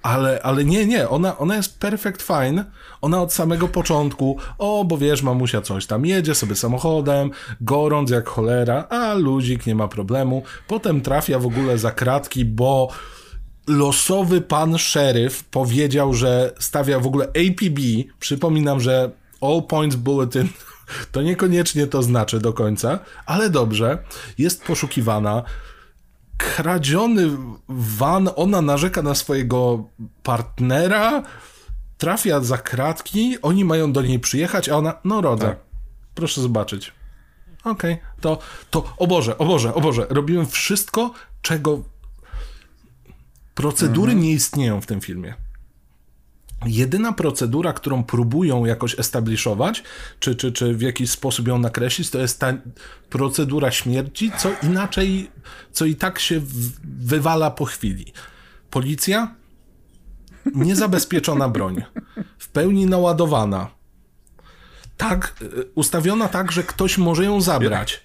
Ale, 0.01 0.39
ale 0.43 0.65
nie, 0.65 0.85
nie, 0.85 1.09
ona, 1.09 1.37
ona 1.37 1.55
jest 1.55 1.79
perfect 1.79 2.21
fine. 2.21 2.65
Ona 3.01 3.21
od 3.21 3.33
samego 3.33 3.67
początku, 3.67 4.37
o, 4.57 4.83
bo 4.85 4.97
wiesz, 4.97 5.21
mamusia 5.21 5.61
coś 5.61 5.85
tam 5.85 6.05
jedzie 6.05 6.35
sobie 6.35 6.55
samochodem, 6.55 7.31
gorąc 7.61 8.09
jak 8.09 8.29
cholera, 8.29 8.87
a 8.89 9.13
luzik, 9.13 9.65
nie 9.65 9.75
ma 9.75 9.87
problemu. 9.87 10.43
Potem 10.67 11.01
trafia 11.01 11.39
w 11.39 11.45
ogóle 11.45 11.77
za 11.77 11.91
kratki, 11.91 12.45
bo 12.45 12.89
losowy 13.67 14.41
pan 14.41 14.77
szeryf 14.77 15.43
powiedział, 15.43 16.13
że 16.13 16.53
stawia 16.59 16.99
w 16.99 17.07
ogóle 17.07 17.25
APB. 17.25 17.79
Przypominam, 18.19 18.79
że 18.79 19.11
All 19.41 19.63
Points 19.63 19.95
Bulletin 19.95 20.47
to 21.11 21.21
niekoniecznie 21.21 21.87
to 21.87 22.03
znaczy 22.03 22.39
do 22.39 22.53
końca, 22.53 22.99
ale 23.25 23.49
dobrze. 23.49 23.97
Jest 24.37 24.63
poszukiwana. 24.63 25.43
Kradziony 26.37 27.29
van, 27.69 28.29
ona 28.35 28.61
narzeka 28.61 29.01
na 29.01 29.15
swojego 29.15 29.83
partnera, 30.23 31.23
trafia 31.97 32.39
za 32.39 32.57
kratki, 32.57 33.37
oni 33.41 33.65
mają 33.65 33.93
do 33.93 34.01
niej 34.01 34.19
przyjechać, 34.19 34.69
a 34.69 34.77
ona, 34.77 34.93
no 35.03 35.21
rodzę. 35.21 35.45
Tak. 35.45 35.57
Proszę 36.15 36.41
zobaczyć. 36.41 36.93
Okej, 37.63 37.97
to, 38.21 38.37
to, 38.69 38.93
o 38.97 39.07
Boże, 39.07 39.37
o 39.37 39.45
Boże, 39.45 39.73
o 39.73 39.81
Boże, 39.81 40.07
robiłem 40.09 40.47
wszystko, 40.47 41.11
czego 41.41 41.83
Procedury 43.55 44.15
nie 44.15 44.31
istnieją 44.31 44.81
w 44.81 44.85
tym 44.85 45.01
filmie. 45.01 45.33
Jedyna 46.65 47.13
procedura, 47.13 47.73
którą 47.73 48.03
próbują 48.03 48.65
jakoś 48.65 48.99
establiszować, 48.99 49.83
czy, 50.19 50.35
czy, 50.35 50.51
czy 50.51 50.73
w 50.73 50.81
jakiś 50.81 51.09
sposób 51.09 51.47
ją 51.47 51.59
nakreślić, 51.59 52.09
to 52.09 52.19
jest 52.19 52.39
ta 52.39 52.53
procedura 53.09 53.71
śmierci, 53.71 54.31
co 54.37 54.49
inaczej, 54.63 55.31
co 55.71 55.85
i 55.85 55.95
tak 55.95 56.19
się 56.19 56.41
wywala 56.83 57.51
po 57.51 57.65
chwili. 57.65 58.13
Policja, 58.69 59.35
niezabezpieczona 60.55 61.49
broń, 61.49 61.83
w 62.37 62.47
pełni 62.49 62.85
naładowana, 62.85 63.67
tak, 64.97 65.35
y, 65.41 65.65
ustawiona 65.75 66.27
tak, 66.27 66.51
że 66.51 66.63
ktoś 66.63 66.97
może 66.97 67.25
ją 67.25 67.41
zabrać. 67.41 68.04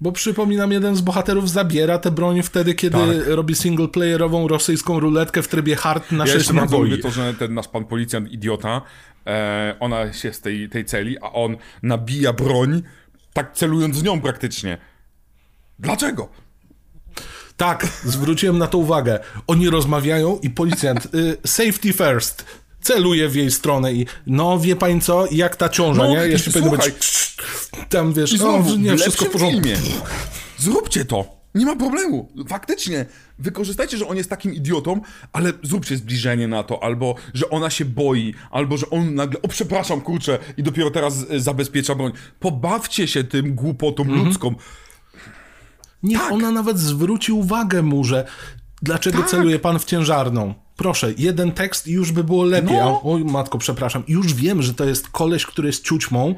Bo 0.00 0.12
przypominam, 0.12 0.72
jeden 0.72 0.96
z 0.96 1.00
bohaterów 1.00 1.50
zabiera 1.50 1.98
tę 1.98 2.10
broń 2.10 2.42
wtedy, 2.42 2.74
kiedy 2.74 2.98
Tak. 2.98 3.26
robi 3.26 3.54
singleplayerową 3.54 4.48
rosyjską 4.48 5.00
ruletkę 5.00 5.42
w 5.42 5.48
trybie 5.48 5.76
hard 5.76 6.12
na 6.12 6.18
Ja 6.24 6.32
6 6.32 6.36
jeszcze 6.36 6.54
bardzo 6.54 6.76
naboi. 6.76 6.90
lubię 6.90 7.02
to, 7.02 7.10
że 7.10 7.34
ten 7.34 7.54
nasz 7.54 7.68
pan 7.68 7.84
policjant 7.84 8.32
idiota, 8.32 8.82
e, 9.26 9.76
ona 9.80 10.12
się 10.12 10.32
z 10.32 10.40
tej, 10.40 10.68
tej 10.68 10.84
celi, 10.84 11.18
a 11.18 11.32
on 11.32 11.56
nabija 11.82 12.32
broń, 12.32 12.82
tak 13.32 13.52
celując 13.54 13.98
w 14.00 14.04
nią 14.04 14.20
praktycznie. 14.20 14.78
Dlaczego? 15.78 16.28
Tak, 17.56 17.86
zwróciłem 18.04 18.58
na 18.58 18.66
to 18.66 18.78
uwagę. 18.78 19.18
Oni 19.46 19.70
rozmawiają 19.70 20.38
i 20.42 20.50
policjant 20.50 21.06
y, 21.14 21.36
safety 21.46 21.92
first 21.92 22.44
celuje 22.86 23.28
w 23.28 23.36
jej 23.36 23.50
stronę 23.50 23.92
i 23.92 24.06
no 24.26 24.58
wie 24.58 24.76
pani 24.76 25.00
co, 25.00 25.26
jak 25.30 25.56
ta 25.56 25.68
ciąża, 25.68 26.02
No, 26.02 26.08
nie? 26.10 26.16
Jeszcze 26.28 26.50
powinno 26.50 26.70
być 26.70 27.36
tam 27.88 28.12
wiesz, 28.12 28.32
I 28.32 28.38
znowu, 28.38 28.72
o, 28.72 28.76
nie, 28.76 28.96
wszystko 28.96 29.24
w 29.24 29.30
porządku. 29.30 29.60
filmie. 29.62 29.76
Zróbcie 30.58 31.04
to. 31.04 31.36
Nie 31.54 31.66
ma 31.66 31.76
problemu. 31.76 32.28
Faktycznie. 32.48 33.06
Wykorzystajcie, 33.38 33.96
że 33.98 34.08
on 34.08 34.16
jest 34.16 34.30
takim 34.30 34.54
idiotą, 34.54 35.00
ale 35.32 35.52
zróbcie 35.62 35.96
zbliżenie 35.96 36.48
na 36.48 36.62
to, 36.62 36.82
albo 36.84 37.14
że 37.34 37.50
ona 37.50 37.70
się 37.70 37.84
boi, 37.84 38.34
albo 38.50 38.76
że 38.76 38.90
on 38.90 39.14
nagle, 39.14 39.42
o 39.42 39.48
przepraszam, 39.48 40.00
kurczę, 40.00 40.38
i 40.56 40.62
dopiero 40.62 40.90
teraz 40.90 41.14
e, 41.30 41.40
zabezpiecza 41.40 41.94
broń. 41.94 42.12
Pobawcie 42.40 43.08
się 43.08 43.24
tym 43.24 43.54
głupotą 43.54 44.02
Mhm. 44.02 44.24
ludzką. 44.24 44.54
Niech 46.02 46.20
Tak. 46.20 46.32
ona 46.32 46.50
nawet 46.50 46.78
zwróci 46.78 47.32
uwagę 47.32 47.82
mu, 47.82 48.04
że 48.04 48.26
dlaczego 48.82 49.18
Tak. 49.18 49.28
celuje 49.30 49.58
pan 49.58 49.78
w 49.78 49.84
ciężarną. 49.84 50.54
Proszę, 50.76 51.12
jeden 51.18 51.52
tekst 51.52 51.86
i 51.86 51.92
już 51.92 52.12
by 52.12 52.24
było 52.24 52.44
lepiej. 52.44 52.76
No. 52.76 53.00
Oj, 53.04 53.24
matko, 53.24 53.58
przepraszam. 53.58 54.02
Już 54.08 54.34
wiem, 54.34 54.62
że 54.62 54.74
to 54.74 54.84
jest 54.84 55.08
koleś, 55.08 55.46
który 55.46 55.68
jest 55.68 55.84
ciućmą, 55.84 56.34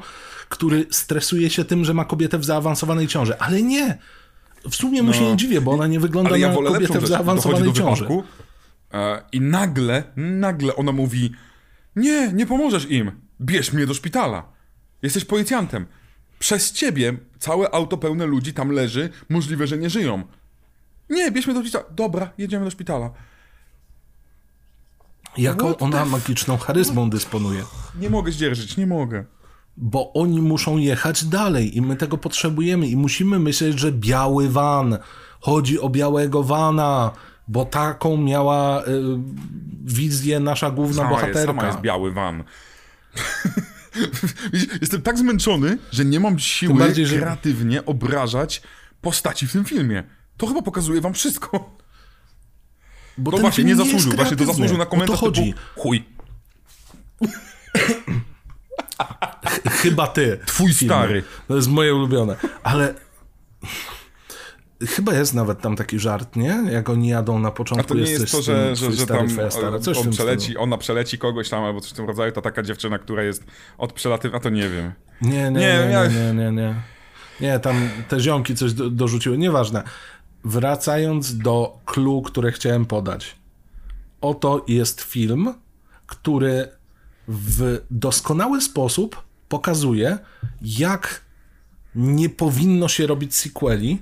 który 0.49 0.85
stresuje 0.89 1.49
się 1.49 1.65
tym, 1.65 1.85
że 1.85 1.93
ma 1.93 2.05
kobietę 2.05 2.37
w 2.37 2.45
zaawansowanej 2.45 3.07
ciąży. 3.07 3.39
Ale 3.39 3.61
nie! 3.61 3.97
W 4.69 4.75
sumie 4.75 5.03
mu 5.03 5.13
się 5.13 5.31
nie 5.31 5.37
dziwię, 5.37 5.61
bo 5.61 5.71
ona 5.71 5.87
nie 5.87 5.99
wygląda 5.99 6.29
No. 6.29 6.35
Ale 6.35 6.39
ja 6.39 6.47
na 6.47 6.55
kobietę 6.55 6.77
w 6.79 6.79
rzecz. 6.79 6.93
Dochodzi 6.93 7.07
zaawansowanej 7.07 7.67
do 7.67 7.73
ciąży. 7.73 8.03
wypadku 8.03 8.23
e, 8.93 9.23
i 9.31 9.41
nagle, 9.41 10.03
nagle 10.15 10.75
ona 10.75 10.91
mówi 10.91 11.31
nie, 11.95 12.33
nie 12.33 12.45
pomożesz 12.45 12.91
im. 12.91 13.11
Bierz 13.41 13.73
mnie 13.73 13.85
do 13.85 13.93
szpitala. 13.93 14.43
Jesteś 15.01 15.25
policjantem. 15.25 15.85
Przez 16.39 16.71
ciebie 16.71 17.17
całe 17.39 17.71
auto 17.71 17.97
pełne 17.97 18.25
ludzi 18.25 18.53
tam 18.53 18.71
leży, 18.71 19.09
możliwe, 19.29 19.67
że 19.67 19.77
nie 19.77 19.89
żyją. 19.89 20.23
Nie, 21.09 21.31
bierz 21.31 21.47
mnie 21.47 21.55
do 21.55 21.61
szpitala. 21.61 21.85
Dobra, 21.91 22.31
jedziemy 22.37 22.65
do 22.65 22.71
szpitala. 22.71 23.09
Jaką 25.43 25.77
ona 25.77 26.05
magiczną 26.05 26.57
charyzmą 26.57 27.09
dysponuje. 27.09 27.63
Nie 27.99 28.09
mogę 28.09 28.31
zdzierżyć, 28.31 28.77
nie 28.77 28.87
mogę. 28.87 29.25
Bo 29.77 30.13
oni 30.13 30.41
muszą 30.41 30.77
jechać 30.77 31.25
dalej 31.25 31.77
i 31.77 31.81
my 31.81 31.95
tego 31.95 32.17
potrzebujemy 32.17 32.87
i 32.87 32.95
musimy 32.97 33.39
myśleć, 33.39 33.79
że 33.79 33.91
biały 33.91 34.49
van. 34.49 34.97
Chodzi 35.41 35.79
o 35.79 35.89
białego 35.89 36.43
vana, 36.43 37.11
bo 37.47 37.65
taką 37.65 38.17
miała 38.17 38.83
y, 38.83 38.85
wizję 39.85 40.39
nasza 40.39 40.71
główna 40.71 40.95
Sama 41.03 41.09
jest, 41.11 41.21
bohaterka. 41.21 41.53
sama 41.53 41.67
jest 41.67 41.79
biały 41.81 42.11
van. 42.11 42.43
Jestem 44.81 45.01
tak 45.01 45.17
zmęczony, 45.17 45.77
że 45.91 46.05
nie 46.05 46.19
mam 46.19 46.39
siły 46.39 46.79
bardziej, 46.79 47.05
że- 47.05 47.17
kreatywnie 47.17 47.85
obrażać 47.85 48.61
postaci 49.01 49.47
w 49.47 49.51
tym 49.51 49.65
filmie. 49.65 50.03
To 50.37 50.47
chyba 50.47 50.61
pokazuje 50.61 51.01
wam 51.01 51.13
wszystko. 51.13 51.77
Bo 53.19 53.31
No 53.31 53.37
ten 53.37 53.41
właśnie, 53.41 53.55
film 53.55 53.67
nie 53.67 53.73
jest 53.73 53.85
zasłużył. 53.91 54.11
Właśnie 54.17 54.37
to 54.37 54.45
zasłużył 54.45 54.77
na 54.77 54.83
O 54.83 54.85
to 54.85 54.91
komentarz 54.91 55.19
chodzi. 55.19 55.43
typu 55.53 55.59
chuj. 55.81 56.03
Chyba 59.69 60.07
ty. 60.07 60.39
Twój 60.45 60.73
filmie. 60.73 60.93
stary. 60.95 61.23
To 61.47 61.55
jest 61.55 61.67
moje 61.69 61.95
ulubione. 61.95 62.35
Ale 62.63 62.93
chyba 64.87 65.13
jest 65.13 65.33
nawet 65.33 65.61
tam 65.61 65.75
taki 65.75 65.99
żart, 65.99 66.35
nie? 66.35 66.59
Jak 66.71 66.89
oni 66.89 67.07
jadą 67.07 67.39
na 67.39 67.47
A 67.47 67.51
początku, 67.51 67.87
to 67.87 67.93
nie 67.95 68.01
jesteś 68.01 68.19
jest 68.21 68.31
to, 68.31 68.41
że, 68.41 68.75
że, 68.75 68.91
że 68.91 69.03
stary, 69.03 69.19
tam 69.35 69.51
stara. 69.51 69.77
e, 69.77 69.79
Coś 69.79 69.97
on 69.97 70.09
przeleci, 70.09 70.57
ona 70.57 70.77
przeleci 70.77 71.17
kogoś 71.17 71.49
tam 71.49 71.63
albo 71.63 71.81
coś 71.81 71.89
w 71.91 71.93
tym 71.93 72.05
rodzaju, 72.07 72.31
to 72.31 72.41
taka 72.41 72.63
dziewczyna, 72.63 72.99
która 72.99 73.23
jest 73.23 73.43
od 73.77 73.93
przelatyw... 73.93 74.35
A 74.35 74.39
to 74.39 74.49
nie 74.49 74.69
wiem. 74.69 74.91
Nie, 75.21 75.31
nie, 75.31 75.51
Nie, 75.51 75.87
nie, 75.89 76.09
nie, 76.19 76.33
nie, 76.33 76.51
nie. 76.51 76.75
Nie, 77.41 77.59
tam 77.59 77.89
te 78.07 78.19
ziomki 78.19 78.55
coś 78.55 78.73
do, 78.73 78.89
dorzuciły, 78.89 79.37
nieważne. 79.37 79.83
Wracając 80.43 81.37
do 81.37 81.79
clue, 81.85 82.21
które 82.21 82.51
chciałem 82.51 82.85
podać. 82.85 83.35
Oto 84.21 84.65
jest 84.67 85.01
film, 85.01 85.53
który 86.05 86.67
w 87.27 87.81
doskonały 87.91 88.61
sposób 88.61 89.23
pokazuje, 89.49 90.17
jak 90.61 91.21
nie 91.95 92.29
powinno 92.29 92.87
się 92.87 93.07
robić 93.07 93.35
sequeli, 93.35 94.01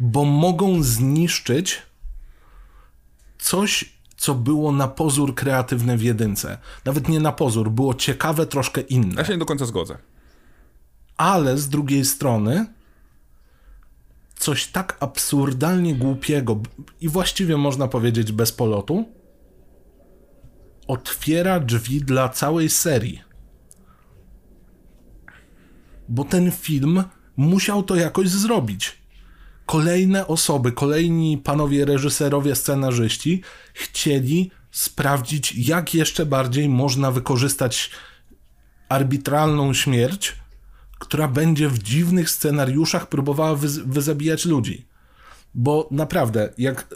bo 0.00 0.24
mogą 0.24 0.82
zniszczyć 0.82 1.82
coś, 3.38 3.92
co 4.16 4.34
było 4.34 4.72
na 4.72 4.88
pozór 4.88 5.34
kreatywne 5.34 5.96
w 5.96 6.02
jedynce. 6.02 6.58
Nawet 6.84 7.08
nie 7.08 7.20
na 7.20 7.32
pozór, 7.32 7.70
było 7.70 7.94
ciekawe, 7.94 8.46
troszkę 8.46 8.80
inne 8.80 9.14
Ja 9.16 9.24
się 9.24 9.32
nie 9.32 9.38
do 9.38 9.46
końca 9.46 9.66
zgodzę. 9.66 9.98
ale 11.16 11.58
z 11.58 11.68
drugiej 11.68 12.04
strony 12.04 12.66
coś 14.40 14.66
tak 14.66 14.96
absurdalnie 15.00 15.94
głupiego 15.94 16.60
i 17.00 17.08
właściwie 17.08 17.56
można 17.56 17.88
powiedzieć 17.88 18.32
bez 18.32 18.52
polotu 18.52 19.04
otwiera 20.86 21.60
drzwi 21.60 22.00
dla 22.00 22.28
całej 22.28 22.70
serii. 22.70 23.20
Bo 26.08 26.24
ten 26.24 26.50
film 26.50 27.04
musiał 27.36 27.82
to 27.82 27.96
jakoś 27.96 28.28
zrobić. 28.28 28.98
Kolejne 29.66 30.26
osoby, 30.26 30.72
kolejni 30.72 31.38
panowie 31.38 31.84
reżyserowie, 31.84 32.54
scenarzyści 32.54 33.42
chcieli 33.74 34.50
sprawdzić, 34.70 35.54
jak 35.68 35.94
jeszcze 35.94 36.26
bardziej 36.26 36.68
można 36.68 37.10
wykorzystać 37.10 37.90
arbitralną 38.88 39.74
śmierć, 39.74 40.39
która 41.00 41.28
będzie 41.28 41.68
w 41.68 41.78
dziwnych 41.78 42.30
scenariuszach 42.30 43.08
próbowała 43.08 43.56
wyz- 43.56 43.82
wyzabijać 43.86 44.44
ludzi. 44.44 44.86
Bo 45.54 45.88
naprawdę, 45.90 46.52
jak 46.58 46.88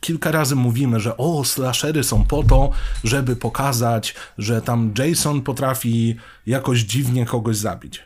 kilka 0.00 0.30
razy 0.30 0.56
mówimy, 0.56 1.00
że 1.00 1.16
o, 1.16 1.44
slashery 1.44 2.04
są 2.04 2.24
po 2.24 2.42
to, 2.42 2.70
żeby 3.04 3.36
pokazać, 3.36 4.14
że 4.38 4.62
tam 4.62 4.92
Jason 4.98 5.42
potrafi 5.42 6.16
jakoś 6.46 6.80
dziwnie 6.80 7.26
kogoś 7.26 7.56
zabić. 7.56 8.02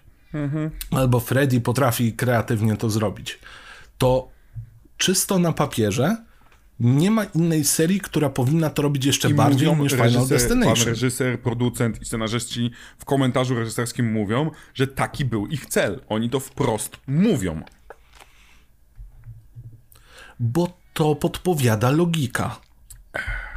Albo 0.90 1.20
Freddy 1.20 1.60
potrafi 1.60 2.12
kreatywnie 2.12 2.76
to 2.76 2.90
zrobić. 2.90 3.38
To 3.98 4.28
czysto 4.96 5.38
na 5.38 5.52
papierze 5.52 6.16
nie 6.80 7.10
ma 7.10 7.24
innej 7.24 7.64
serii, 7.64 8.00
która 8.00 8.30
powinna 8.30 8.70
to 8.70 8.82
robić 8.82 9.04
jeszcze 9.04 9.30
I 9.30 9.34
bardziej 9.34 9.68
mówią 9.68 9.82
niż 9.82 9.92
Final 9.92 10.06
reżyser, 10.12 10.28
pan 10.28 10.38
Destination. 10.38 10.86
reżyser, 10.88 11.40
producent 11.40 12.02
i 12.02 12.04
scenarzyści 12.04 12.70
w 12.98 13.04
komentarzu 13.04 13.54
reżyserskim 13.54 14.12
mówią, 14.12 14.50
że 14.74 14.86
taki 14.86 15.24
był 15.24 15.46
ich 15.46 15.66
cel. 15.66 16.00
Oni 16.08 16.30
to 16.30 16.40
wprost 16.40 16.96
mówią. 17.06 17.62
Bo 20.40 20.78
to 20.94 21.14
podpowiada 21.14 21.90
logika. 21.90 22.60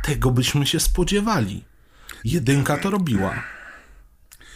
Tego 0.03 0.31
byśmy 0.31 0.65
się 0.65 0.79
spodziewali. 0.79 1.63
Jedynka 2.23 2.77
to 2.77 2.89
robiła. 2.89 3.43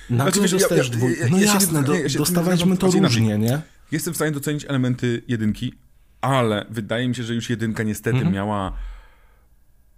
Nagle 0.10 0.32
Znaczy, 0.32 0.42
wiesz, 0.42 0.52
ja- 0.52 0.58
dostajesz 0.60 0.88
ja- 0.88 0.94
dwójkę. 0.94 1.28
No 1.32 1.38
jasne, 1.40 1.80
nie- 1.80 1.86
do, 1.86 1.94
dostawaliśmy 2.18 2.78
to 2.78 2.88
różnie, 2.92 3.38
nie? 3.38 3.62
Jestem 3.92 4.14
w 4.14 4.18
stanie 4.18 4.32
docenić 4.32 4.66
elementy 4.66 5.24
jedynki, 5.28 5.74
ale 6.24 6.66
wydaje 6.70 7.08
mi 7.08 7.16
się, 7.16 7.24
że 7.24 7.34
już 7.34 7.50
jedynka 7.50 7.84
niestety 7.84 8.18
Mhm. 8.18 8.34
miała. 8.36 8.74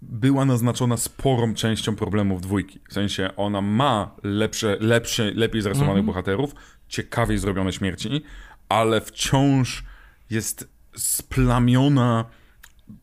Była 0.02 0.46
naznaczona 0.46 0.98
sporą 0.98 1.54
częścią 1.54 1.96
problemów 1.96 2.42
dwójki. 2.42 2.80
W 2.90 2.94
sensie 2.94 3.30
ona 3.36 3.62
ma 3.62 4.16
lepsze, 4.24 4.78
lepsze 4.80 5.32
lepiej 5.32 5.62
zarysowanych 5.62 5.98
Mhm. 5.98 6.06
bohaterów, 6.06 6.56
ciekawiej 6.88 7.38
zrobione 7.38 7.74
śmierci, 7.74 8.22
ale 8.70 9.02
wciąż 9.02 9.84
jest 10.30 10.70
splamiona 10.96 12.26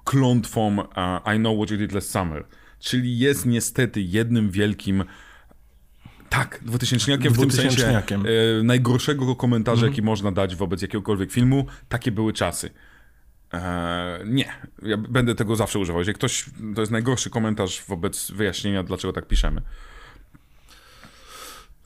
klątwą 0.04 0.76
uh, 0.78 1.34
I 1.36 1.38
know 1.38 1.56
what 1.58 1.70
you 1.70 1.76
did 1.76 1.92
last 1.92 2.10
summer. 2.10 2.44
Czyli 2.78 3.18
jest 3.18 3.46
niestety 3.46 4.00
jednym 4.02 4.50
wielkim 4.50 5.04
tak, 6.28 6.60
dwutysięczniakiem 6.62 7.32
w 7.34 7.38
tym 7.38 7.50
sensie 7.50 7.68
Dwutysięczniakiem. 7.68 8.24
e, 8.60 8.62
najgorszego 8.62 9.36
komentarza, 9.36 9.86
jaki 9.86 10.02
można 10.02 10.32
dać 10.32 10.56
wobec 10.56 10.82
jakiegokolwiek 10.82 11.32
filmu. 11.32 11.66
Takie 11.88 12.12
były 12.12 12.32
czasy. 12.32 12.70
E, 13.54 14.18
nie, 14.26 14.52
ja 14.82 14.96
będę 14.96 15.34
tego 15.34 15.56
zawsze 15.56 15.78
używał. 15.78 16.00
Jeżeli 16.00 16.14
ktoś, 16.14 16.44
to 16.74 16.80
jest 16.80 16.92
najgorszy 16.92 17.30
komentarz 17.30 17.82
wobec 17.88 18.30
wyjaśnienia, 18.30 18.82
dlaczego 18.82 19.12
tak 19.12 19.26
piszemy. 19.28 19.62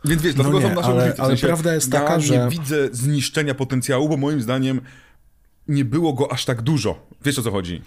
Więc 0.04 0.22
wiesz, 0.22 0.34
dlatego 0.34 0.60
nie, 0.60 0.68
są 0.68 0.74
nasze 0.74 0.88
ale- 0.88 0.96
różnice. 0.96 1.16
W 1.16 1.20
ale 1.20 1.28
sensie, 1.28 1.46
prawda 1.46 1.74
jest 1.74 1.92
ja 1.92 2.00
taka, 2.00 2.16
nie 2.16 2.22
że- 2.22 2.48
widzę 2.48 2.88
zniszczenia 2.92 3.54
potencjału, 3.54 4.08
bo 4.08 4.16
moim 4.16 4.42
zdaniem 4.42 4.80
nie 5.68 5.84
było 5.84 6.12
go 6.12 6.32
aż 6.32 6.44
tak 6.44 6.62
dużo. 6.62 7.06
Wiesz 7.24 7.38
o 7.38 7.42
co 7.42 7.50
chodzi? 7.50 7.82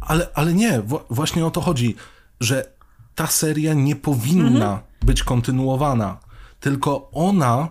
Ale, 0.00 0.28
ale 0.34 0.54
nie, 0.54 0.80
wła- 0.82 1.04
właśnie 1.10 1.46
o 1.46 1.50
to 1.50 1.60
chodzi, 1.60 1.96
że 2.40 2.72
ta 3.14 3.26
seria 3.26 3.74
nie 3.74 3.96
powinna 3.96 4.82
być 5.02 5.22
kontynuowana, 5.22 6.18
tylko 6.60 7.10
ona 7.10 7.68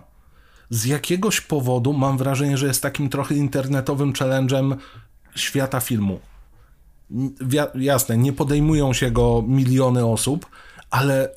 z 0.70 0.84
jakiegoś 0.84 1.40
powodu, 1.40 1.92
mam 1.92 2.18
wrażenie, 2.18 2.58
że 2.58 2.66
jest 2.66 2.82
takim 2.82 3.08
trochę 3.08 3.34
internetowym 3.34 4.12
challenge'em 4.12 4.76
świata 5.36 5.80
filmu. 5.80 6.20
Jasne, 7.74 8.18
nie 8.18 8.32
podejmują 8.32 8.92
się 8.92 9.10
go 9.10 9.44
miliony 9.48 10.06
osób, 10.06 10.46
ale 10.90 11.28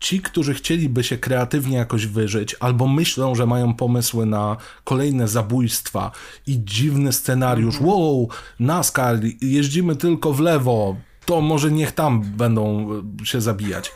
ci, 0.00 0.20
którzy 0.20 0.54
chcieliby 0.54 1.04
się 1.04 1.18
kreatywnie 1.18 1.76
jakoś 1.76 2.06
wyżyć, 2.06 2.56
albo 2.60 2.88
myślą, 2.88 3.34
że 3.34 3.46
mają 3.46 3.74
pomysły 3.74 4.26
na 4.26 4.56
kolejne 4.84 5.28
zabójstwa 5.28 6.10
i 6.46 6.64
dziwny 6.64 7.12
scenariusz, 7.12 7.80
wow, 7.80 8.28
NASCAR, 8.60 9.18
jeździmy 9.40 9.96
tylko 9.96 10.32
w 10.32 10.40
lewo, 10.40 10.96
to 11.24 11.40
może 11.40 11.70
niech 11.70 11.92
tam 11.92 12.22
będą 12.22 12.88
e, 13.22 13.26
się 13.26 13.40
zabijać. 13.40 13.92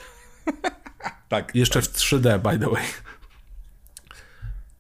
Tak. 1.28 1.54
Jeszcze 1.54 1.82
w 1.82 1.92
3D, 1.92 2.38
by 2.38 2.58
the 2.58 2.70
way. 2.70 2.82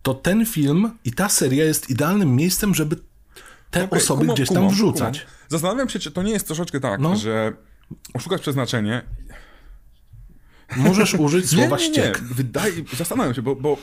To 0.02 0.14
ten 0.14 0.46
film 0.46 0.98
i 1.04 1.12
ta 1.12 1.28
seria 1.28 1.64
jest 1.64 1.90
idealnym 1.90 2.36
miejscem, 2.36 2.74
żeby 2.74 2.96
te 3.74 3.84
Okej, 3.84 3.98
osoby 3.98 4.20
kumam, 4.20 4.34
gdzieś 4.34 4.48
tam 4.48 4.56
kumam, 4.56 4.70
wrzucać. 4.70 5.20
kumam. 5.20 5.34
Zastanawiam 5.48 5.88
się, 5.88 5.98
czy 5.98 6.10
to 6.10 6.22
nie 6.22 6.32
jest 6.32 6.46
troszeczkę 6.46 6.80
tak, 6.80 7.00
No. 7.00 7.16
że 7.16 7.52
oszukać 8.14 8.40
przeznaczenie 8.40 9.02
Możesz 10.76 11.14
użyć 11.14 11.50
słowa 11.54 11.78
ściek. 11.78 12.20
Wydaje, 12.20 12.72
zastanawiam 12.96 13.34
się, 13.34 13.42
bo, 13.42 13.56
bo 13.56 13.76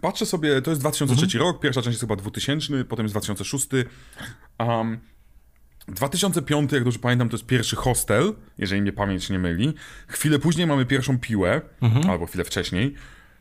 patrzę 0.00 0.26
sobie, 0.26 0.62
to 0.62 0.70
jest 0.70 0.80
2003 0.82 1.38
rok, 1.38 1.60
pierwsza 1.60 1.82
część 1.82 1.92
jest 1.92 2.00
chyba 2.00 2.16
2000, 2.16 2.84
potem 2.84 3.04
jest 3.04 3.14
2006. 3.14 3.68
Um, 4.58 5.00
2005, 5.88 6.72
jak 6.72 6.84
dobrze 6.84 6.98
pamiętam, 6.98 7.28
to 7.28 7.36
jest 7.36 7.46
pierwszy 7.46 7.76
hostel, 7.76 8.34
jeżeli 8.58 8.82
mnie 8.82 8.92
pamięć 8.92 9.30
nie 9.30 9.38
myli. 9.38 9.74
Chwilę 10.06 10.38
później 10.38 10.66
mamy 10.66 10.86
pierwszą 10.86 11.18
piłę, 11.18 11.60
albo 12.08 12.26
chwilę 12.26 12.44
wcześniej. 12.44 12.94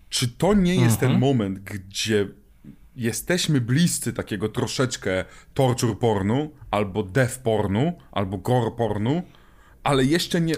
Czy 0.10 0.28
to 0.28 0.54
nie 0.54 0.76
jest 0.76 1.00
ten 1.00 1.20
moment, 1.20 1.60
gdzie 1.60 2.28
jesteśmy 2.96 3.62
bliscy 3.62 4.14
takiego 4.14 4.50
troszeczkę 4.50 5.26
torture 5.54 5.96
pornu, 5.96 6.52
albo 6.72 7.04
death 7.04 7.38
pornu, 7.40 7.94
albo 8.12 8.38
gore 8.38 8.72
pornu, 8.72 9.24
ale 9.84 10.06
jeszcze 10.06 10.42
nie... 10.42 10.56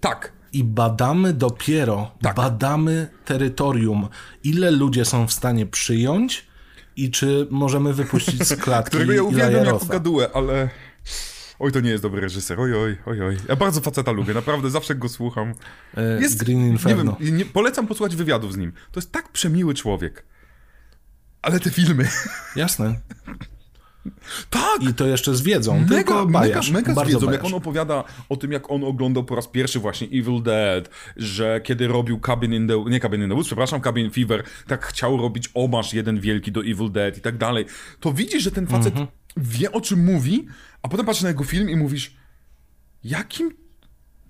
Tak, 0.00 0.32
I 0.52 0.64
badamy 0.64 1.32
dopiero, 1.32 2.10
Tak. 2.22 2.36
badamy 2.36 3.08
terytorium, 3.24 4.08
ile 4.44 4.70
ludzie 4.70 5.04
są 5.04 5.26
w 5.26 5.32
stanie 5.32 5.66
przyjąć 5.66 6.46
i 6.96 7.10
czy 7.10 7.46
możemy 7.50 7.94
wypuścić 7.94 8.42
z 8.46 8.56
klatki 8.62 8.90
którego 8.90 9.12
ja 9.12 9.22
uwielbiam 9.22 9.64
jako 9.64 9.86
gadułę, 9.86 10.30
ale... 10.34 10.70
Oj, 11.58 11.72
to 11.72 11.80
nie 11.80 11.90
jest 11.90 12.02
dobry 12.02 12.20
reżyser, 12.20 12.60
oj, 12.60 12.74
oj, 12.74 12.96
oj, 13.06 13.22
oj. 13.22 13.36
Ja 13.48 13.56
bardzo 13.56 13.80
faceta 13.80 14.12
lubię, 14.12 14.34
naprawdę, 14.34 14.70
zawsze 14.70 14.94
go 14.94 15.08
słucham. 15.08 15.54
E, 15.96 16.20
Jest, 16.20 16.44
Green 16.44 16.66
Inferno. 16.66 17.16
Nie 17.20 17.26
wiem, 17.26 17.36
nie, 17.36 17.44
polecam 17.44 17.86
posłuchać 17.86 18.16
wywiadów 18.16 18.52
z 18.52 18.56
nim. 18.56 18.72
To 18.92 19.00
jest 19.00 19.12
tak 19.12 19.32
przemiły 19.32 19.74
człowiek. 19.74 20.24
Ale 21.42 21.60
te 21.60 21.70
filmy... 21.70 22.08
Jasne. 22.56 22.94
Tak! 24.50 24.82
I 24.90 24.94
to 24.94 25.06
jeszcze 25.06 25.34
z 25.36 25.42
wiedzą, 25.42 25.86
tylko 25.88 26.26
Mega, 26.26 26.40
mega, 26.40 26.60
mega 26.72 26.94
z 27.04 27.08
wiedzą, 27.08 27.20
jak 27.30 27.40
bajarz. 27.40 27.44
on 27.46 27.54
opowiada 27.54 28.04
o 28.28 28.36
tym, 28.36 28.52
jak 28.52 28.70
on 28.70 28.84
oglądał 28.84 29.24
po 29.24 29.34
raz 29.34 29.48
pierwszy 29.48 29.78
właśnie 29.78 30.06
Evil 30.06 30.42
Dead, 30.42 30.90
że 31.16 31.60
kiedy 31.64 31.88
robił 31.88 32.20
Cabin 32.20 32.54
in 32.54 32.68
the... 32.68 32.84
nie 32.90 33.00
Cabin 33.00 33.22
in 33.22 33.28
the 33.28 33.34
Woods, 33.34 33.46
przepraszam, 33.46 33.80
Cabin 33.80 34.10
Fever, 34.10 34.44
tak 34.66 34.86
chciał 34.86 35.16
robić 35.16 35.50
omarz 35.54 35.92
jeden 35.94 36.20
wielki 36.20 36.52
do 36.52 36.60
Evil 36.60 36.90
Dead 36.92 37.18
i 37.18 37.20
tak 37.20 37.36
dalej. 37.38 37.64
To 38.00 38.12
widzisz, 38.12 38.42
że 38.42 38.50
ten 38.50 38.66
facet 38.66 38.92
Mhm. 38.92 39.06
wie 39.36 39.72
o 39.72 39.80
czym 39.80 40.04
mówi, 40.04 40.46
a 40.82 40.88
potem 40.88 41.06
patrzysz 41.06 41.22
na 41.22 41.28
jego 41.28 41.44
film 41.44 41.70
i 41.70 41.76
mówisz, 41.76 42.16
jakim... 43.04 43.50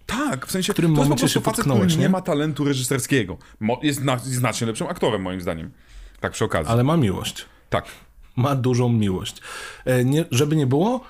Tak, 0.07 0.47
w 0.47 0.51
sensie, 0.51 0.73
którym 0.73 0.95
to 0.95 0.99
jest 1.01 1.11
po 1.11 1.17
prostu 1.17 1.41
facet, 1.41 1.65
który 1.65 1.87
nie 1.87 1.97
nie? 1.97 2.09
ma 2.09 2.21
talentu 2.21 2.65
reżyserskiego. 2.65 3.39
Jest 3.83 4.01
zna- 4.01 4.19
znacznie 4.19 4.67
lepszym 4.67 4.87
aktorem, 4.87 5.23
moim 5.23 5.41
zdaniem. 5.41 5.71
Tak 6.21 6.33
przy 6.33 6.45
okazji. 6.45 6.73
Ale 6.73 6.85
ma 6.85 6.97
miłość. 6.97 7.45
Tak. 7.71 7.85
Ma 8.37 8.55
dużą 8.57 8.89
miłość. 8.89 9.41
E, 9.85 10.05
nie, 10.05 10.25
żeby 10.31 10.57
nie 10.57 10.67
było, 10.67 11.05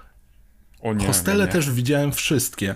O 0.80 0.94
nie, 0.94 1.06
hostele 1.06 1.46
nie, 1.46 1.52
też 1.52 1.70
widziałem 1.70 2.12
wszystkie. 2.12 2.74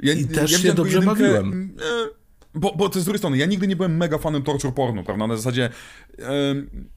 Ja, 0.00 0.12
I 0.12 0.24
też 0.26 0.50
się 0.50 0.56
widziałem 0.56 0.76
dobrze 0.76 0.98
jedynkę, 0.98 1.14
bawiłem. 1.22 1.76
e, 1.80 2.22
Bo, 2.54 2.74
bo 2.76 2.88
to 2.88 3.00
z 3.00 3.04
drugiej 3.04 3.18
strony, 3.18 3.36
ja 3.36 3.46
nigdy 3.46 3.66
nie 3.68 3.76
byłem 3.76 3.96
mega 3.96 4.18
fanem 4.18 4.42
torture 4.42 4.72
pornu, 4.74 5.04
prawda? 5.04 5.26
Na 5.26 5.36
zasadzie, 5.36 5.68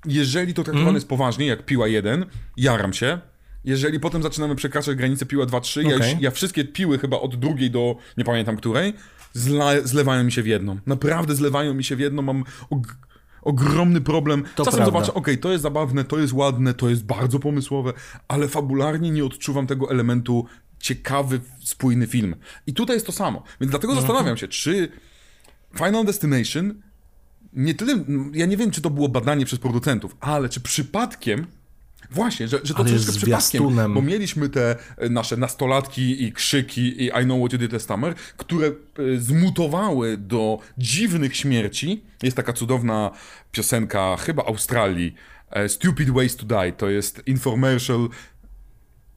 jeżeli 0.05 0.53
to 0.53 0.63
traktowane 0.63 0.81
Mhm. 0.81 0.95
jest 0.95 1.07
poważnie, 1.07 1.45
jak 1.45 1.65
piła 1.65 1.87
1, 1.87 2.25
jaram 2.57 2.93
się. 2.93 3.19
Jeżeli 3.63 3.99
potem 3.99 4.23
zaczynamy 4.23 4.55
przekraczać 4.55 4.95
granicę 4.97 5.25
piła 5.25 5.45
2-3, 5.45 5.81
ja, 5.89 5.95
Okej. 5.95 6.11
już, 6.11 6.21
ja 6.21 6.31
wszystkie 6.31 6.65
piły 6.65 6.99
chyba 6.99 7.19
od 7.19 7.35
drugiej 7.35 7.71
do 7.71 7.95
nie 8.17 8.23
pamiętam 8.23 8.57
której, 8.57 8.93
zla, 9.33 9.71
zlewają 9.83 10.23
mi 10.23 10.31
się 10.31 10.43
w 10.43 10.47
jedną. 10.47 10.77
Naprawdę 10.85 11.35
zlewają 11.35 11.73
mi 11.73 11.83
się 11.83 11.95
w 11.95 11.99
jedną, 11.99 12.21
mam 12.21 12.43
ogromny 13.45 14.01
problem. 14.01 14.43
To 14.55 14.65
Czasem 14.65 14.77
prawda. 14.77 14.85
zobaczę, 14.99 15.13
okej, 15.13 15.37
to 15.37 15.51
jest 15.51 15.61
zabawne, 15.63 16.03
to 16.03 16.19
jest 16.19 16.33
ładne, 16.33 16.73
to 16.73 16.89
jest 16.89 17.05
bardzo 17.05 17.39
pomysłowe, 17.39 17.93
ale 18.27 18.47
fabularnie 18.47 19.11
nie 19.11 19.25
odczuwam 19.25 19.67
tego 19.67 19.91
elementu 19.91 20.45
ciekawy, 20.79 21.39
spójny 21.63 22.07
film. 22.07 22.35
I 22.67 22.73
tutaj 22.73 22.95
jest 22.95 23.05
to 23.05 23.11
samo. 23.11 23.43
Więc 23.61 23.71
dlatego 23.71 23.93
Mhm. 23.93 24.07
zastanawiam 24.07 24.37
się, 24.37 24.47
czy 24.47 24.89
Final 25.77 26.05
Destination 26.05 26.81
nie 27.53 27.73
tyle, 27.73 28.05
ja 28.33 28.45
nie 28.45 28.57
wiem, 28.57 28.71
czy 28.71 28.81
to 28.81 28.89
było 28.89 29.09
badanie 29.09 29.45
przez 29.45 29.59
producentów, 29.59 30.15
ale 30.19 30.49
czy 30.49 30.61
przypadkiem 30.61 31.47
Właśnie, 32.11 32.47
że, 32.47 32.59
że 32.63 32.73
to 32.73 32.83
troszkę 32.83 33.11
przypadkiem, 33.11 33.93
bo 33.93 34.01
mieliśmy 34.01 34.49
te 34.49 34.75
e, 34.97 35.09
nasze 35.09 35.37
nastolatki 35.37 36.23
i 36.23 36.31
krzyki 36.33 37.03
i 37.03 37.05
I 37.05 37.23
know 37.23 37.39
what 37.39 37.53
you 37.53 37.59
did 37.59 37.73
last 37.73 37.87
summer, 37.87 38.15
które 38.37 38.67
e, 38.67 38.73
zmutowały 39.17 40.17
do 40.17 40.59
dziwnych 40.77 41.35
śmierci. 41.35 42.03
Jest 42.23 42.37
taka 42.37 42.53
cudowna 42.53 43.11
piosenka, 43.51 44.17
chyba 44.17 44.45
Australii, 44.45 45.15
e, 45.51 45.69
Stupid 45.69 46.09
Ways 46.09 46.35
to 46.35 46.45
Die, 46.45 46.71
to 46.71 46.89
jest 46.89 47.21
infomercial. 47.25 48.09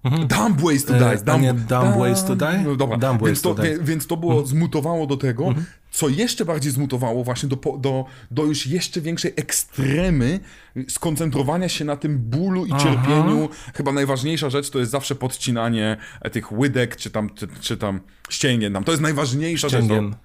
Dumb 0.05 0.61
Ways 0.61 0.85
to 0.85 0.93
Die. 0.95 1.33
a 1.33 1.37
nie 1.37 1.55
Dumb 1.55 1.97
Ways 1.99 2.25
to 2.25 2.37
Die? 2.37 2.63
No 2.65 2.77
dobra, 2.77 2.97
Dumb 2.97 3.27
więc, 3.27 3.43
to, 3.43 3.55
to 3.55 3.63
więc 3.81 4.07
to 4.07 4.17
było, 4.17 4.47
zmutowało 4.47 5.07
do 5.07 5.17
tego, 5.17 5.55
co 5.91 6.09
jeszcze 6.09 6.45
bardziej 6.45 6.73
zmutowało 6.73 7.25
właśnie 7.25 7.49
do, 7.49 7.57
do, 7.79 8.05
do 8.31 8.45
już 8.45 8.67
jeszcze 8.67 9.01
większej 9.01 9.33
ekstremy 9.37 10.41
skoncentrowania 10.89 11.69
się 11.69 11.85
na 11.85 11.97
tym 11.97 12.19
bólu 12.19 12.67
i 12.67 12.71
cierpieniu. 12.71 13.49
Chyba 13.75 13.93
najważniejsza 13.93 14.51
rzecz 14.51 14.71
to 14.71 14.79
jest 14.79 14.91
zawsze 14.91 15.15
podcinanie 15.15 15.97
e, 16.21 16.31
tych 16.31 16.53
łydek, 16.53 16.97
czy 16.97 17.11
tam, 17.11 17.35
czy, 17.35 17.49
czy 17.61 17.77
tam 17.77 18.01
ścięgien. 18.31 18.73
Tam. 18.73 18.85
To 18.85 18.93
jest 18.93 19.03
najważniejsza 19.03 19.69
Ścięgien. 19.69 20.09
rzecz. 20.09 20.19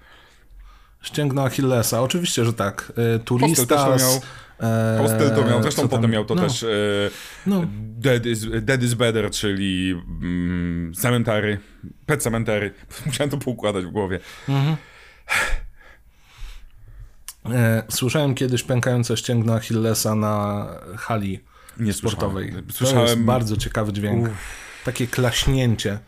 Ścięgno 1.02 1.44
Achillesa, 1.44 2.02
oczywiście, 2.02 2.44
że 2.44 2.52
tak. 2.52 2.80
E, 2.80 2.94
Hostel 2.94 3.18
to 3.18 3.24
Turistas. 3.24 4.00
miał. 4.02 4.20
e, 4.70 4.98
Hostel 4.98 5.30
to 5.34 5.44
miał, 5.44 5.62
zresztą 5.62 5.88
potem 5.88 6.10
miał 6.10 6.24
to 6.24 6.34
no, 6.34 6.42
też 6.42 6.62
e, 6.62 6.66
No. 7.46 7.62
Dead, 7.98 8.26
is, 8.26 8.46
Dead 8.62 8.82
is 8.82 8.94
Better, 8.94 9.30
czyli 9.30 10.00
mm, 10.22 10.92
Cemetery, 10.94 11.58
Pet 12.06 12.22
Cemetery. 12.22 12.74
Musiałem 13.06 13.30
to 13.30 13.36
poukładać 13.36 13.84
w 13.84 13.90
głowie. 13.90 14.20
E, 14.48 14.76
słyszałem 17.88 18.34
kiedyś 18.34 18.62
pękające 18.62 19.16
ścięgno 19.16 19.54
Achillesa 19.54 20.14
na 20.14 20.66
hali 20.96 21.40
Nie 21.76 21.92
sportowej. 21.92 22.44
słyszałem. 22.44 22.64
To 22.64 22.68
jest 22.68 22.78
Słyszałem 22.78 23.24
bardzo 23.24 23.56
ciekawy 23.56 23.92
dźwięk. 23.92 24.28
Takie 24.84 25.06
klaśnięcie. 25.06 25.98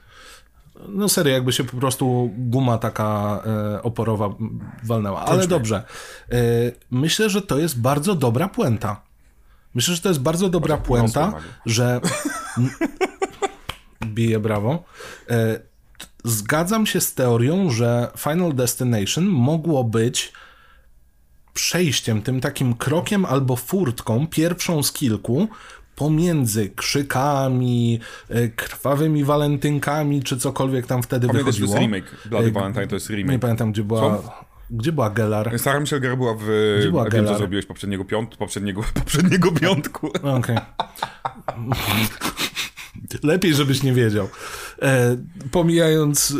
No 0.88 1.08
serio, 1.08 1.32
jakby 1.32 1.52
się 1.52 1.64
po 1.64 1.76
prostu 1.76 2.30
guma 2.38 2.78
taka 2.78 3.42
e, 3.46 3.82
oporowa 3.82 4.28
walnęła. 4.84 5.24
Ale 5.24 5.46
dobrze. 5.46 5.82
E, 6.32 6.36
myślę, 6.90 7.30
że 7.30 7.42
to 7.42 7.58
jest 7.58 7.80
bardzo 7.80 8.14
dobra 8.14 8.48
puenta. 8.48 9.02
Myślę, 9.74 9.94
że 9.94 10.02
to 10.02 10.08
jest 10.08 10.20
bardzo 10.20 10.48
dobra 10.48 10.76
puenta, 10.76 11.32
że 11.66 12.00
bije 14.14 14.40
brawo. 14.40 14.84
E, 15.30 15.60
Zgadzam 16.24 16.86
się 16.86 17.00
z 17.00 17.14
teorią, 17.14 17.70
że 17.70 18.10
Final 18.18 18.54
Destination 18.54 19.24
mogło 19.24 19.84
być 19.84 20.32
przejściem, 21.54 22.22
tym 22.22 22.40
takim 22.40 22.74
krokiem 22.74 23.24
albo 23.24 23.56
furtką, 23.56 24.26
pierwszą 24.26 24.82
z 24.82 24.92
kilku, 24.92 25.48
pomiędzy 25.96 26.70
krzykami, 26.70 28.00
e, 28.28 28.48
krwawymi 28.48 29.24
walentynkami, 29.24 30.22
czy 30.22 30.36
cokolwiek 30.36 30.86
tam 30.86 31.02
wtedy 31.02 31.26
Pamiętasz, 31.26 31.54
to 31.56 31.60
wychodziło. 31.60 31.80
jest 31.80 31.92
remake. 31.92 32.26
Bloody 32.28 32.48
E, 32.48 32.50
Valentine 32.50 32.86
to 32.86 32.94
jest 32.94 33.10
Nie 33.10 33.16
remake. 33.16 33.40
pamiętam, 33.40 33.72
gdzie 33.72 33.84
była, 33.84 34.00
Co? 34.00 34.32
gdzie 34.70 34.92
była 34.92 35.10
Gellar. 35.10 35.58
Sarah 35.58 35.80
Michelle 35.80 36.00
Gellar 36.00 36.18
była 36.18 36.34
w... 36.34 36.44
była 36.90 37.02
wiem, 37.04 37.10
co 37.12 37.16
Gellar? 37.16 37.38
zrobiłeś 37.38 37.66
poprzedniego 37.66 38.04
piąt, 38.04 38.36
poprzedniego, 38.36 38.82
poprzedniego 38.94 39.52
piątku. 39.52 40.10
Okej. 40.38 40.56
Lepiej, 43.22 43.54
żebyś 43.54 43.82
nie 43.82 43.92
wiedział. 43.92 44.28
E, 44.82 45.16
pomijając 45.50 46.30
e, 46.30 46.34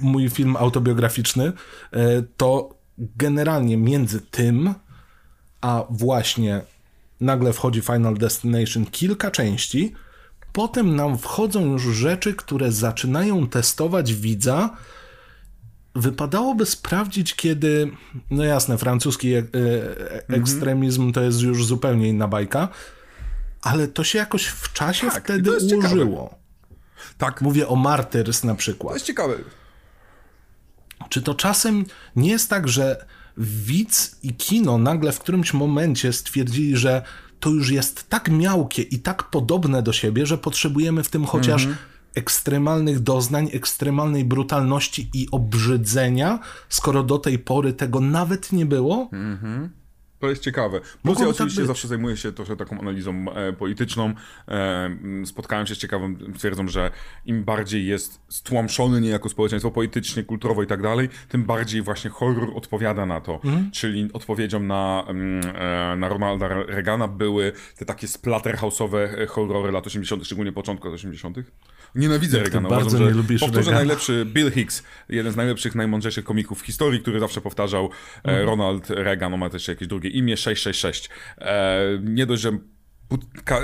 mój 0.00 0.30
film 0.30 0.56
autobiograficzny, 0.56 1.52
e, 1.92 2.22
to 2.36 2.74
generalnie 2.98 3.76
między 3.76 4.20
tym, 4.20 4.74
a 5.60 5.84
właśnie 5.90 6.62
nagle 7.20 7.52
wchodzi 7.52 7.80
Final 7.80 8.14
Destination 8.14 8.86
kilka 8.86 9.30
części, 9.30 9.92
potem 10.52 10.96
nam 10.96 11.18
wchodzą 11.18 11.64
już 11.72 11.82
rzeczy, 11.82 12.34
które 12.34 12.72
zaczynają 12.72 13.46
testować 13.46 14.14
widza. 14.14 14.76
Wypadałoby 15.94 16.66
sprawdzić, 16.66 17.34
kiedy, 17.34 17.90
no 18.30 18.44
jasne, 18.44 18.78
francuski 18.78 19.34
e, 19.34 19.38
e, 19.38 19.44
ekstremizm 20.28 21.12
to 21.12 21.22
jest 21.22 21.40
już 21.40 21.66
zupełnie 21.66 22.08
inna 22.08 22.28
bajka, 22.28 22.68
ale 23.64 23.88
to 23.88 24.04
się 24.04 24.18
jakoś 24.18 24.46
w 24.46 24.72
czasie 24.72 25.10
Tak, 25.10 25.24
wtedy 25.24 25.42
to 25.50 25.54
jest 25.54 25.68
ciekawe. 25.70 25.94
ułożyło. 25.94 26.34
Tak, 27.18 27.40
Mówię 27.42 27.68
o 27.68 27.76
Martyrs 27.76 28.44
na 28.44 28.52
to 28.52 28.58
przykład. 28.58 28.94
jest 28.94 29.06
ciekawe. 29.06 29.34
Czy 31.08 31.22
to 31.22 31.34
czasem 31.34 31.84
nie 32.16 32.30
jest 32.30 32.50
tak, 32.50 32.68
że 32.68 33.06
widz 33.38 34.16
i 34.22 34.34
kino 34.34 34.78
nagle 34.78 35.12
w 35.12 35.18
którymś 35.20 35.52
momencie 35.54 36.12
stwierdzili, 36.12 36.76
że 36.76 37.02
to 37.40 37.50
już 37.50 37.70
jest 37.70 38.08
tak 38.08 38.28
miałkie 38.30 38.82
i 38.82 38.98
tak 38.98 39.22
podobne 39.30 39.82
do 39.82 39.92
siebie, 39.92 40.26
że 40.26 40.38
potrzebujemy 40.38 41.02
w 41.02 41.10
tym 41.10 41.24
chociaż 41.26 41.62
Mhm. 41.64 41.76
ekstremalnych 42.14 43.00
doznań, 43.00 43.50
ekstremalnej 43.52 44.24
brutalności 44.24 45.10
i 45.14 45.28
obrzydzenia, 45.30 46.38
skoro 46.68 47.02
do 47.02 47.18
tej 47.18 47.38
pory 47.38 47.72
tego 47.72 48.00
nawet 48.00 48.52
nie 48.52 48.66
było? 48.66 49.08
To 50.24 50.30
jest 50.30 50.42
ciekawe. 50.42 50.80
Plus 51.02 51.18
ja 51.18 51.24
tak 51.24 51.34
oczywiście 51.34 51.60
być. 51.60 51.68
zawsze 51.68 51.88
zajmuję 51.88 52.16
się 52.16 52.32
trochę 52.32 52.56
taką 52.56 52.80
analizą 52.80 53.26
e, 53.34 53.52
polityczną. 53.52 54.14
E, 54.48 54.96
spotkałem 55.24 55.66
się 55.66 55.74
z 55.74 55.78
ciekawym, 55.78 56.34
twierdzą, 56.38 56.68
że 56.68 56.90
im 57.26 57.44
bardziej 57.44 57.86
jest 57.86 58.20
stłamszony 58.28 59.00
niejako 59.00 59.28
społeczeństwo 59.28 59.70
politycznie, 59.70 60.22
kulturowo 60.22 60.62
i 60.62 60.66
tak 60.66 60.82
dalej, 60.82 61.08
tym 61.28 61.44
bardziej 61.44 61.82
właśnie 61.82 62.10
horror 62.10 62.50
odpowiada 62.54 63.06
na 63.06 63.20
to. 63.20 63.34
Mhm. 63.34 63.70
Czyli 63.70 64.10
odpowiedzią 64.12 64.60
na, 64.60 65.04
mm, 65.08 65.40
e, 65.56 65.96
na 65.96 66.08
Ronalda 66.08 66.48
Reagana 66.48 67.08
były 67.08 67.52
te 67.78 67.84
takie 67.84 68.06
splatterhouse'owe 68.06 68.96
e, 68.96 69.26
horrory 69.26 69.72
lat 69.72 69.86
80., 69.86 70.24
szczególnie 70.24 70.52
początku 70.52 70.86
lat 70.86 70.94
80. 70.94 71.36
Nienawidzę 71.94 72.38
Reagana. 72.38 72.68
bardzo 72.68 72.86
Uważam, 72.88 73.06
nie 73.08 73.14
lubisz 73.14 73.40
powtórzę 73.40 73.60
Reagana. 73.60 73.78
najlepszy 73.78 74.26
Bill 74.26 74.50
Hicks, 74.52 74.82
jeden 75.08 75.32
z 75.32 75.36
najlepszych, 75.36 75.74
najmądrzejszych 75.74 76.24
komików 76.24 76.62
w 76.62 76.66
historii, 76.66 77.00
który 77.00 77.20
zawsze 77.20 77.40
powtarzał 77.40 77.90
Mhm. 78.24 78.42
e, 78.42 78.44
Ronald 78.44 78.90
Reagan, 78.90 79.34
on 79.34 79.40
ma 79.40 79.50
też 79.50 79.68
jakieś 79.68 79.88
drugie 79.88 80.10
imię, 80.10 80.36
666. 80.36 81.08
E, 81.38 81.80
nie 82.02 82.26
dość, 82.26 82.42
że, 82.42 82.50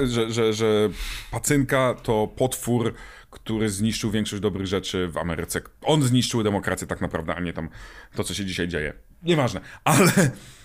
że, 0.04 0.30
że, 0.32 0.52
że 0.52 0.88
pacynka 1.30 1.94
to 2.02 2.26
potwór, 2.36 2.94
który 3.30 3.70
zniszczył 3.70 4.10
większość 4.10 4.42
dobrych 4.42 4.66
rzeczy 4.66 5.08
w 5.08 5.16
Ameryce. 5.16 5.60
On 5.82 6.02
zniszczył 6.02 6.42
demokrację 6.42 6.86
tak 6.86 7.00
naprawdę, 7.00 7.34
a 7.34 7.40
nie 7.40 7.52
tam 7.52 7.68
to, 8.14 8.24
co 8.24 8.34
się 8.34 8.44
dzisiaj 8.44 8.68
dzieje. 8.68 8.92
Nieważne, 9.22 9.60
ale 9.84 10.12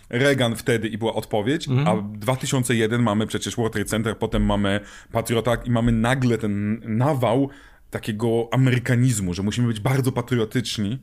Reagan 0.09 0.55
wtedy 0.55 0.87
i 0.87 0.97
była 0.97 1.13
odpowiedź, 1.13 1.67
a 1.85 1.95
2001 2.01 3.03
mamy 3.03 3.27
przecież 3.27 3.55
World 3.55 3.73
Trade 3.73 3.89
Center, 3.89 4.17
potem 4.17 4.45
mamy 4.45 4.79
Patriota 5.11 5.55
i 5.55 5.69
mamy 5.71 5.91
nagle 5.91 6.37
ten 6.37 6.81
nawał 6.97 7.49
takiego 7.89 8.47
amerykanizmu, 8.51 9.33
że 9.33 9.43
musimy 9.43 9.67
być 9.67 9.79
bardzo 9.79 10.11
patriotyczni. 10.11 10.99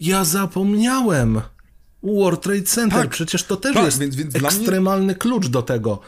Ja 0.00 0.24
zapomniałem. 0.24 1.40
World 2.02 2.40
Trade 2.42 2.62
Center, 2.62 3.00
Tak. 3.00 3.10
przecież 3.10 3.42
to 3.44 3.56
też 3.56 3.74
Tak, 3.74 3.84
jest 3.84 3.98
więc- 3.98 4.16
więc 4.16 4.32
dla 4.32 4.40
mnie- 4.50 4.58
ekstremalny 4.58 5.14
klucz 5.14 5.46
do 5.48 5.62
tego. 5.62 6.00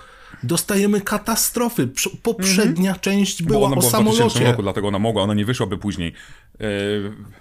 Dostajemy 0.42 1.00
katastrofy. 1.00 1.86
Prz- 1.86 2.16
Poprzednia 2.22 2.94
część 2.94 3.40
Mhm. 3.40 3.48
Bo 3.48 3.54
była 3.54 3.66
ona 3.66 3.76
o 3.76 3.80
była 3.80 3.88
w 3.90 3.92
2000 3.92 4.18
samolocie. 4.18 4.44
roku, 4.50 4.62
dlatego 4.62 4.88
ona 4.88 4.98
mogła, 4.98 5.22
ona 5.22 5.34
nie 5.34 5.44
wyszłaby 5.44 5.78
później. 5.78 6.12
E, 6.60 6.64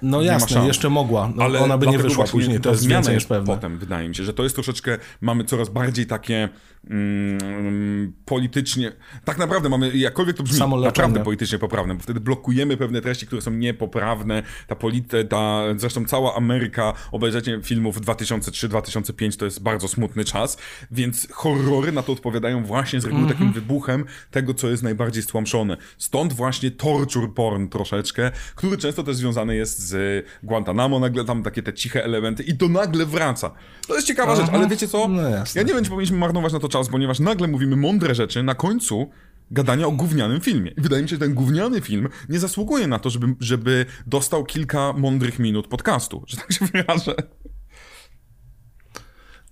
No 0.01 0.21
jasne, 0.21 0.67
jeszcze 0.67 0.89
mogła. 0.89 1.31
No, 1.35 1.43
Ale 1.43 1.59
ona 1.59 1.77
by 1.77 1.87
nie 1.87 1.99
wyszła 1.99 2.25
później, 2.25 2.59
to 2.59 2.69
jest 2.71 2.87
więcej 2.87 3.15
niż 3.15 3.25
pewne. 3.25 3.55
Potem 3.55 3.77
wydaje 3.77 4.09
mi 4.09 4.15
się, 4.15 4.23
że 4.23 4.33
to 4.33 4.43
jest 4.43 4.55
troszeczkę, 4.55 4.97
mamy 5.21 5.43
coraz 5.43 5.69
bardziej 5.69 6.05
takie 6.05 6.49
mm, 6.89 8.13
politycznie, 8.25 8.91
tak 9.25 9.37
naprawdę 9.37 9.69
mamy, 9.69 9.97
jakkolwiek 9.97 10.37
to 10.37 10.43
brzmi, 10.43 10.67
naprawdę 10.83 11.23
politycznie 11.23 11.59
poprawne, 11.59 11.95
bo 11.95 12.03
wtedy 12.03 12.19
blokujemy 12.19 12.77
pewne 12.77 13.01
treści, 13.01 13.27
które 13.27 13.41
są 13.41 13.51
niepoprawne, 13.51 14.43
ta 14.67 14.75
polity, 14.75 15.25
ta, 15.25 15.61
zresztą 15.77 16.05
cała 16.05 16.35
Ameryka, 16.35 16.93
obejrzenie 17.11 17.59
filmów 17.63 18.01
2003-2005 18.01 19.37
to 19.39 19.45
jest 19.45 19.63
bardzo 19.63 19.87
smutny 19.87 20.25
czas, 20.25 20.57
więc 20.91 21.27
horrory 21.31 21.91
na 21.91 22.03
to 22.03 22.13
odpowiadają 22.13 22.65
właśnie 22.65 23.01
z 23.01 23.05
reguły 23.05 23.21
Mhm. 23.23 23.39
takim 23.39 23.53
wybuchem 23.53 24.05
tego, 24.31 24.53
co 24.53 24.69
jest 24.69 24.83
najbardziej 24.83 25.23
stłamszone. 25.23 25.77
Stąd 25.97 26.33
właśnie 26.33 26.71
torture 26.71 27.29
porn 27.35 27.67
troszeczkę, 27.67 28.31
który 28.55 28.77
często 28.77 29.03
też 29.03 29.10
związany 29.15 29.55
jest 29.55 29.79
z 29.79 30.25
Guantanamo, 30.43 30.99
nagle 30.99 31.25
tam 31.25 31.43
takie 31.43 31.63
te 31.63 31.73
ciche 31.73 32.03
elementy 32.03 32.43
i 32.43 32.57
to 32.57 32.67
nagle 32.69 33.05
wraca. 33.05 33.51
To 33.87 33.95
jest 33.95 34.07
ciekawa 34.07 34.35
rzecz, 34.35 34.49
ale 34.53 34.67
wiecie 34.67 34.87
co? 34.87 35.07
No 35.07 35.21
ja 35.55 35.63
nie 35.63 35.73
wiem, 35.73 35.83
czy 35.83 35.89
powinniśmy 35.89 36.17
marnować 36.17 36.53
na 36.53 36.59
to 36.59 36.69
czas, 36.69 36.89
ponieważ 36.89 37.19
nagle 37.19 37.47
mówimy 37.47 37.75
mądre 37.75 38.15
rzeczy 38.15 38.43
na 38.43 38.55
końcu 38.55 39.09
gadania 39.51 39.87
o 39.87 39.91
gównianym 39.91 40.41
filmie. 40.41 40.71
I 40.71 40.81
wydaje 40.81 41.03
mi 41.03 41.09
się, 41.09 41.15
że 41.15 41.19
ten 41.19 41.33
gówniany 41.33 41.81
film 41.81 42.09
nie 42.29 42.39
zasługuje 42.39 42.87
na 42.87 42.99
to, 42.99 43.09
żeby, 43.09 43.35
żeby 43.39 43.85
dostał 44.07 44.43
kilka 44.43 44.93
mądrych 44.93 45.39
minut 45.39 45.67
podcastu, 45.67 46.23
że 46.27 46.37
tak 46.37 46.53
się 46.53 46.65
wyrażę. 46.65 47.15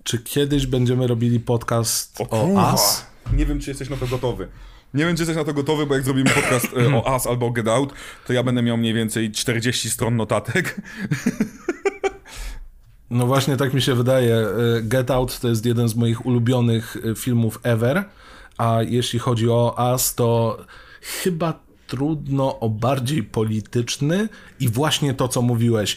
Czy 0.02 0.18
kiedyś 0.18 0.66
będziemy 0.66 1.06
robili 1.06 1.40
podcast 1.40 2.20
o, 2.20 2.26
kurwa. 2.26 2.72
As? 2.72 3.06
Nie 3.32 3.46
wiem, 3.46 3.60
czy 3.60 3.70
jesteś 3.70 3.90
na 3.90 3.96
to 3.96 4.06
gotowy. 4.06 4.48
Nie 4.94 5.04
wiem, 5.06 5.16
czy 5.16 5.20
jesteś 5.22 5.36
na 5.36 5.44
to 5.44 5.52
gotowy, 5.54 5.86
bo 5.86 5.94
jak 5.94 6.04
zrobimy 6.04 6.30
podcast 6.30 6.66
e, 6.76 6.94
o 6.96 7.14
As 7.14 7.26
albo 7.26 7.46
o 7.46 7.50
Get 7.50 7.68
Out, 7.68 7.92
to 8.26 8.32
ja 8.32 8.42
będę 8.42 8.62
miał 8.62 8.76
mniej 8.76 8.94
więcej 8.94 9.30
40 9.32 9.90
stron 9.90 10.16
notatek. 10.16 10.76
No 13.10 13.26
właśnie 13.26 13.56
tak 13.56 13.74
mi 13.74 13.82
się 13.82 13.94
wydaje. 13.94 14.36
Y, 14.78 14.82
Get 14.82 15.10
Out 15.10 15.40
to 15.40 15.48
jest 15.48 15.66
jeden 15.66 15.88
z 15.88 15.94
moich 15.94 16.26
ulubionych 16.26 16.96
y, 16.96 17.14
filmów 17.14 17.60
ever, 17.62 18.04
a 18.58 18.78
jeśli 18.82 19.18
chodzi 19.18 19.48
o 19.48 19.74
As, 19.92 20.14
to 20.14 20.58
chyba 21.22 21.60
trudno 21.86 22.58
o 22.60 22.68
bardziej 22.68 23.22
polityczny 23.22 24.28
i 24.60 24.68
właśnie 24.68 25.14
to, 25.14 25.28
co 25.28 25.42
mówiłeś. 25.42 25.96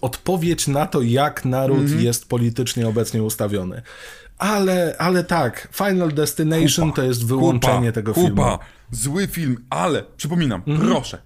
Odpowiedź 0.00 0.66
na 0.68 0.86
to, 0.86 1.02
jak 1.02 1.44
naród 1.44 1.78
Mhm. 1.80 2.00
jest 2.00 2.28
politycznie 2.28 2.88
obecnie 2.88 3.22
ustawiony. 3.22 3.82
Ale, 4.40 4.96
ale 4.98 5.24
tak, 5.24 5.68
Final 5.72 6.12
Destination 6.12 6.92
to 6.92 7.02
jest 7.02 7.26
wyłączenie 7.26 7.78
Kupa, 7.80 7.92
tego 7.92 8.14
kupa, 8.14 8.26
filmu. 8.26 8.42
Mhm. 8.42 8.58
zły 8.90 9.26
film, 9.26 9.64
ale 9.70 10.02
przypominam, 10.16 10.62
proszę. 10.62 11.18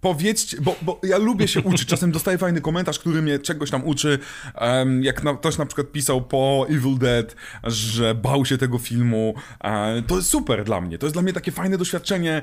Powiedzcie, 0.00 0.60
bo, 0.60 0.76
bo 0.82 1.00
ja 1.02 1.18
lubię 1.18 1.48
się 1.48 1.60
uczyć. 1.60 1.88
Czasem 1.88 2.12
dostaję 2.12 2.38
fajny 2.38 2.60
komentarz, 2.60 2.98
który 2.98 3.22
mnie 3.22 3.38
czegoś 3.38 3.70
tam 3.70 3.84
uczy. 3.84 4.18
Em, 4.54 5.04
jak 5.04 5.22
na, 5.22 5.34
ktoś 5.34 5.58
na 5.58 5.66
przykład 5.66 5.92
pisał 5.92 6.22
po 6.22 6.66
Evil 6.70 6.98
Dead, 6.98 7.36
że 7.64 8.14
bał 8.14 8.44
się 8.44 8.58
tego 8.58 8.78
filmu. 8.78 9.34
E, 9.64 10.02
to 10.02 10.16
jest 10.16 10.28
super 10.28 10.64
dla 10.64 10.80
mnie. 10.80 10.98
To 10.98 11.06
jest 11.06 11.14
dla 11.14 11.22
mnie 11.22 11.32
takie 11.32 11.52
fajne 11.52 11.78
doświadczenie, 11.78 12.42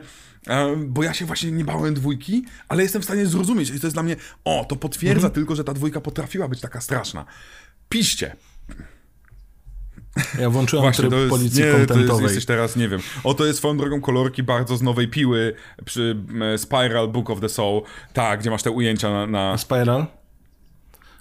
bo 0.78 1.04
ja 1.04 1.14
się 1.14 1.26
właśnie 1.26 1.52
nie 1.52 1.66
bałem 1.66 1.94
dwójki, 1.94 2.46
ale 2.68 2.84
jestem 2.84 3.02
w 3.02 3.06
stanie 3.06 3.26
zrozumieć. 3.26 3.70
I 3.70 3.80
to 3.80 3.88
jest 3.88 3.96
dla 3.96 4.04
mnie, 4.04 4.16
o, 4.46 4.66
to 4.70 4.76
potwierdza 4.76 5.28
Mhm. 5.28 5.34
tylko, 5.34 5.56
że 5.56 5.64
ta 5.64 5.74
dwójka 5.74 6.02
potrafiła 6.02 6.48
być 6.48 6.62
taka 6.62 6.82
straszna. 6.82 7.26
Piszcie. 7.90 8.36
Ja 10.40 10.50
włączyłem 10.50 10.84
Właśnie, 10.84 11.02
tryb 11.02 11.12
to 11.12 11.18
jest, 11.20 11.30
policji 11.30 11.64
nie, 11.64 11.72
to 11.72 11.78
jest, 11.78 11.90
kontentowej. 11.90 12.24
jesteś 12.24 12.46
teraz, 12.46 12.76
nie 12.76 12.90
wiem. 12.90 13.00
Oto 13.24 13.46
jest 13.46 13.60
swoją 13.60 13.78
drogą 13.78 14.02
kolorki 14.02 14.44
bardzo 14.44 14.78
z 14.78 14.82
nowej 14.82 15.08
piły 15.08 15.54
przy 15.86 16.16
Spiral 16.58 17.08
Book 17.08 17.30
of 17.30 17.40
the 17.40 17.50
Soul. 17.50 17.82
Tak, 18.14 18.40
gdzie 18.40 18.50
masz 18.50 18.64
te 18.64 18.72
ujęcia 18.72 19.10
na... 19.10 19.28
na... 19.28 19.58
Spiral? 19.58 20.06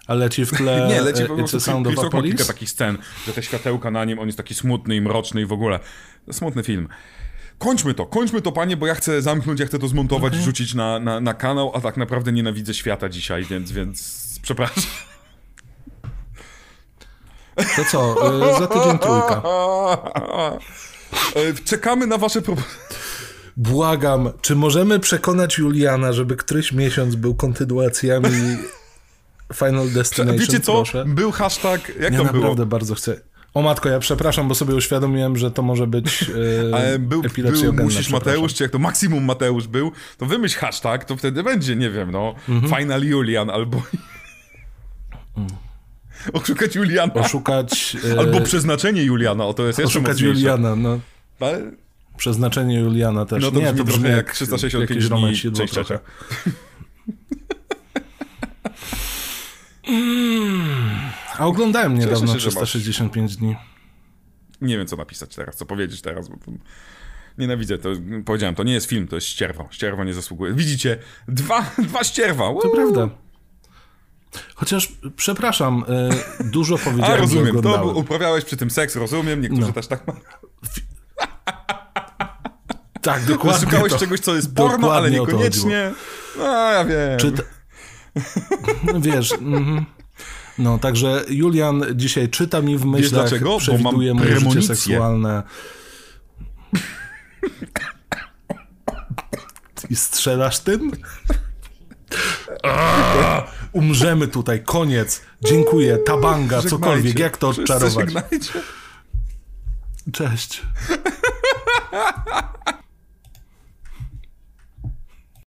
A 0.07 0.15
leci 0.15 0.47
w 0.47 0.51
tle 0.51 0.87
Nie, 0.91 1.01
leci 1.01 1.23
e, 1.23 1.27
po 1.27 1.37
prostu 1.37 1.61
Sound 1.61 1.87
of 1.87 2.15
a 2.15 2.23
kilka 2.23 2.45
takich 2.45 2.71
scen, 2.71 2.99
że 3.27 3.33
te 3.33 3.43
światełka 3.43 3.91
na 3.91 4.05
nim, 4.05 4.19
on 4.19 4.27
jest 4.27 4.39
taki 4.39 4.55
smutny 4.55 4.97
i 4.97 5.01
mroczny 5.01 5.41
i 5.41 5.47
w 5.47 5.53
ogóle. 5.53 5.81
Smutny 6.33 6.63
film. 6.63 6.89
Kończmy 7.59 7.95
to, 7.95 8.07
kończmy 8.07 8.43
to, 8.43 8.53
panie, 8.53 8.77
bo 8.77 8.87
ja 8.87 8.95
chcę 8.95 9.23
zamknąć, 9.23 9.61
ja 9.61 9.67
chcę 9.67 9.79
to 9.79 9.89
zmontować, 9.89 10.37
wrzucić 10.37 10.75
na, 10.75 10.99
na, 10.99 11.21
na 11.21 11.35
kanał, 11.35 11.73
a 11.75 11.81
tak 11.81 11.97
naprawdę 11.97 12.33
nienawidzę 12.33 12.75
świata 12.75 13.09
dzisiaj, 13.09 13.45
więc, 13.45 13.73
więc 13.73 14.39
przepraszam. 14.43 14.85
To 17.77 17.85
co, 17.91 18.15
y, 18.57 18.59
za 18.59 18.67
tydzień 18.67 18.99
trójka. 18.99 19.43
E, 21.37 21.55
Czekamy 21.65 22.07
na 22.07 22.19
wasze 22.19 22.43
propozycje. 22.43 22.75
Błagam, 23.57 24.31
czy 24.41 24.57
możemy 24.57 24.99
przekonać 25.01 25.59
Juliana, 25.59 26.13
żeby 26.13 26.37
któryś 26.37 26.73
miesiąc 26.73 27.15
był 27.17 27.35
kontynuacjami 27.35 28.29
Final 29.55 29.89
Destination, 29.91 30.39
Wiecie 30.39 30.61
co? 30.61 30.73
proszę? 30.73 31.05
Był 31.07 31.31
hashtag, 31.33 31.89
jak 32.01 32.13
Ja 32.13 32.19
to 32.19 32.25
naprawdę 32.25 32.55
było? 32.55 32.67
bardzo 32.67 32.95
chcę. 32.95 33.21
O 33.55 33.63
matko, 33.63 33.89
ja 33.89 33.99
przepraszam, 33.99 34.49
bo 34.49 34.55
sobie 34.55 34.75
uświadomiłem, 34.75 35.37
że 35.37 35.51
to 35.51 35.63
może 35.63 35.87
być 35.87 36.31
Ale 36.75 36.99
był, 36.99 37.23
był 37.23 37.73
musisz. 37.73 38.11
Mateusz, 38.11 38.55
czy 38.55 38.63
jak 38.65 38.73
to 38.73 38.79
maksimum 38.79 39.25
Mateusz 39.25 39.67
był, 39.67 39.93
to 40.19 40.27
wymyśl 40.27 40.59
hashtag, 40.59 41.05
to 41.05 41.17
wtedy 41.17 41.43
będzie, 41.43 41.77
nie 41.77 41.91
wiem, 41.91 42.11
no, 42.11 42.35
Mhm. 42.49 42.75
Final 42.83 43.03
Julian 43.05 43.51
albo... 43.51 43.83
Oszukać 46.33 46.75
Juliana. 46.75 47.15
Oszukać, 47.15 47.97
e, 48.15 48.19
Albo 48.19 48.41
przeznaczenie 48.41 49.03
Juliana, 49.03 49.47
o 49.47 49.55
to 49.55 49.67
jest 49.67 49.79
jeszcze 49.79 49.99
oszukać 49.99 50.13
mocniejsze. 50.13 50.41
Juliana, 50.41 50.77
no. 50.77 51.01
Ale, 51.41 51.73
Przeznaczenie 52.17 52.81
Juliana 52.81 53.27
też. 53.27 53.43
no 53.43 53.51
to 53.51 53.61
Nie, 53.61 53.75
to 53.75 53.85
brzmi 53.85 54.05
jak 54.09 54.17
jak 54.17 54.33
365 54.33 54.91
jakieś 54.91 55.09
dni, 55.09 55.53
część 55.53 55.73
trzecia. 55.73 55.99
A 61.39 61.47
oglądałem 61.47 61.99
niedawno 61.99 62.35
się, 62.35 62.41
że 62.41 62.51
masz. 62.61 62.69
365 62.69 63.37
dni. 63.37 63.57
Nie 64.61 64.79
wiem, 64.79 64.87
co 64.87 64.97
napisać 64.97 65.35
teraz, 65.35 65.57
co 65.57 65.67
powiedzieć 65.67 66.03
teraz, 66.03 66.29
bo 66.29 66.37
to... 66.37 66.53
Nienawidzę, 67.39 67.79
to 67.79 67.89
powiedziałem, 68.25 68.55
to 68.55 68.63
nie 68.63 68.73
jest 68.73 68.87
film, 68.87 69.09
to 69.09 69.17
jest 69.17 69.27
ścierwo. 69.27 69.69
Ścierwo 69.71 70.05
nie 70.05 70.15
zasługuje. 70.15 70.53
Widzicie? 70.55 70.99
Dwa, 71.29 71.71
dwa 71.79 72.05
ścierwa. 72.05 72.45
To 72.45 72.53
Uuu. 72.53 72.75
prawda. 72.75 73.09
Chociaż, 74.55 74.93
przepraszam, 75.17 75.85
e, 75.89 76.09
dużo 76.45 76.79
powiedziałem, 76.85 77.15
A, 77.15 77.17
rozumiem, 77.17 77.63
to 77.63 77.85
uprawiałeś 77.85 78.45
przy 78.45 78.57
tym 78.57 78.71
seks, 78.71 78.97
rozumiem, 78.97 79.41
niektórzy 79.41 79.63
No. 79.67 79.73
też 79.73 79.87
tak 79.87 80.07
mają. 80.07 80.21
Tak, 83.03 83.25
dokładnie 83.25 83.67
Szukałeś 83.67 83.93
to. 83.93 83.99
czegoś, 83.99 84.21
co 84.21 84.35
jest 84.35 84.55
porno, 84.55 84.95
ale 84.95 85.11
niekoniecznie. 85.11 85.93
No, 86.39 86.45
ja 86.73 86.85
wiem. 86.85 87.19
Czy 87.19 87.33
t... 87.33 87.43
No 88.93 89.01
Wiesz, 89.01 89.33
mhm. 89.33 89.85
no 90.59 90.79
także 90.79 91.25
Julian 91.29 91.85
dzisiaj 91.95 92.29
czyta 92.29 92.61
mi 92.63 92.79
w 92.79 92.85
myślach, 92.85 93.23
dlaczego? 93.23 93.51
Bo 93.51 93.59
przewiduje 93.59 94.15
moje 94.15 94.41
życie 94.41 94.63
seksualne. 94.63 95.43
I 99.91 99.97
strzelasz 99.97 100.59
tym? 100.59 100.93
Umrzemy 103.73 104.29
tutaj, 104.29 104.63
koniec. 104.63 105.23
Dziękuję, 105.45 105.99
tabanga, 105.99 106.63
cokolwiek, 106.63 107.19
jak 107.19 107.37
to 107.37 107.49
odczarować. 107.49 108.11
Cześć. 110.13 110.63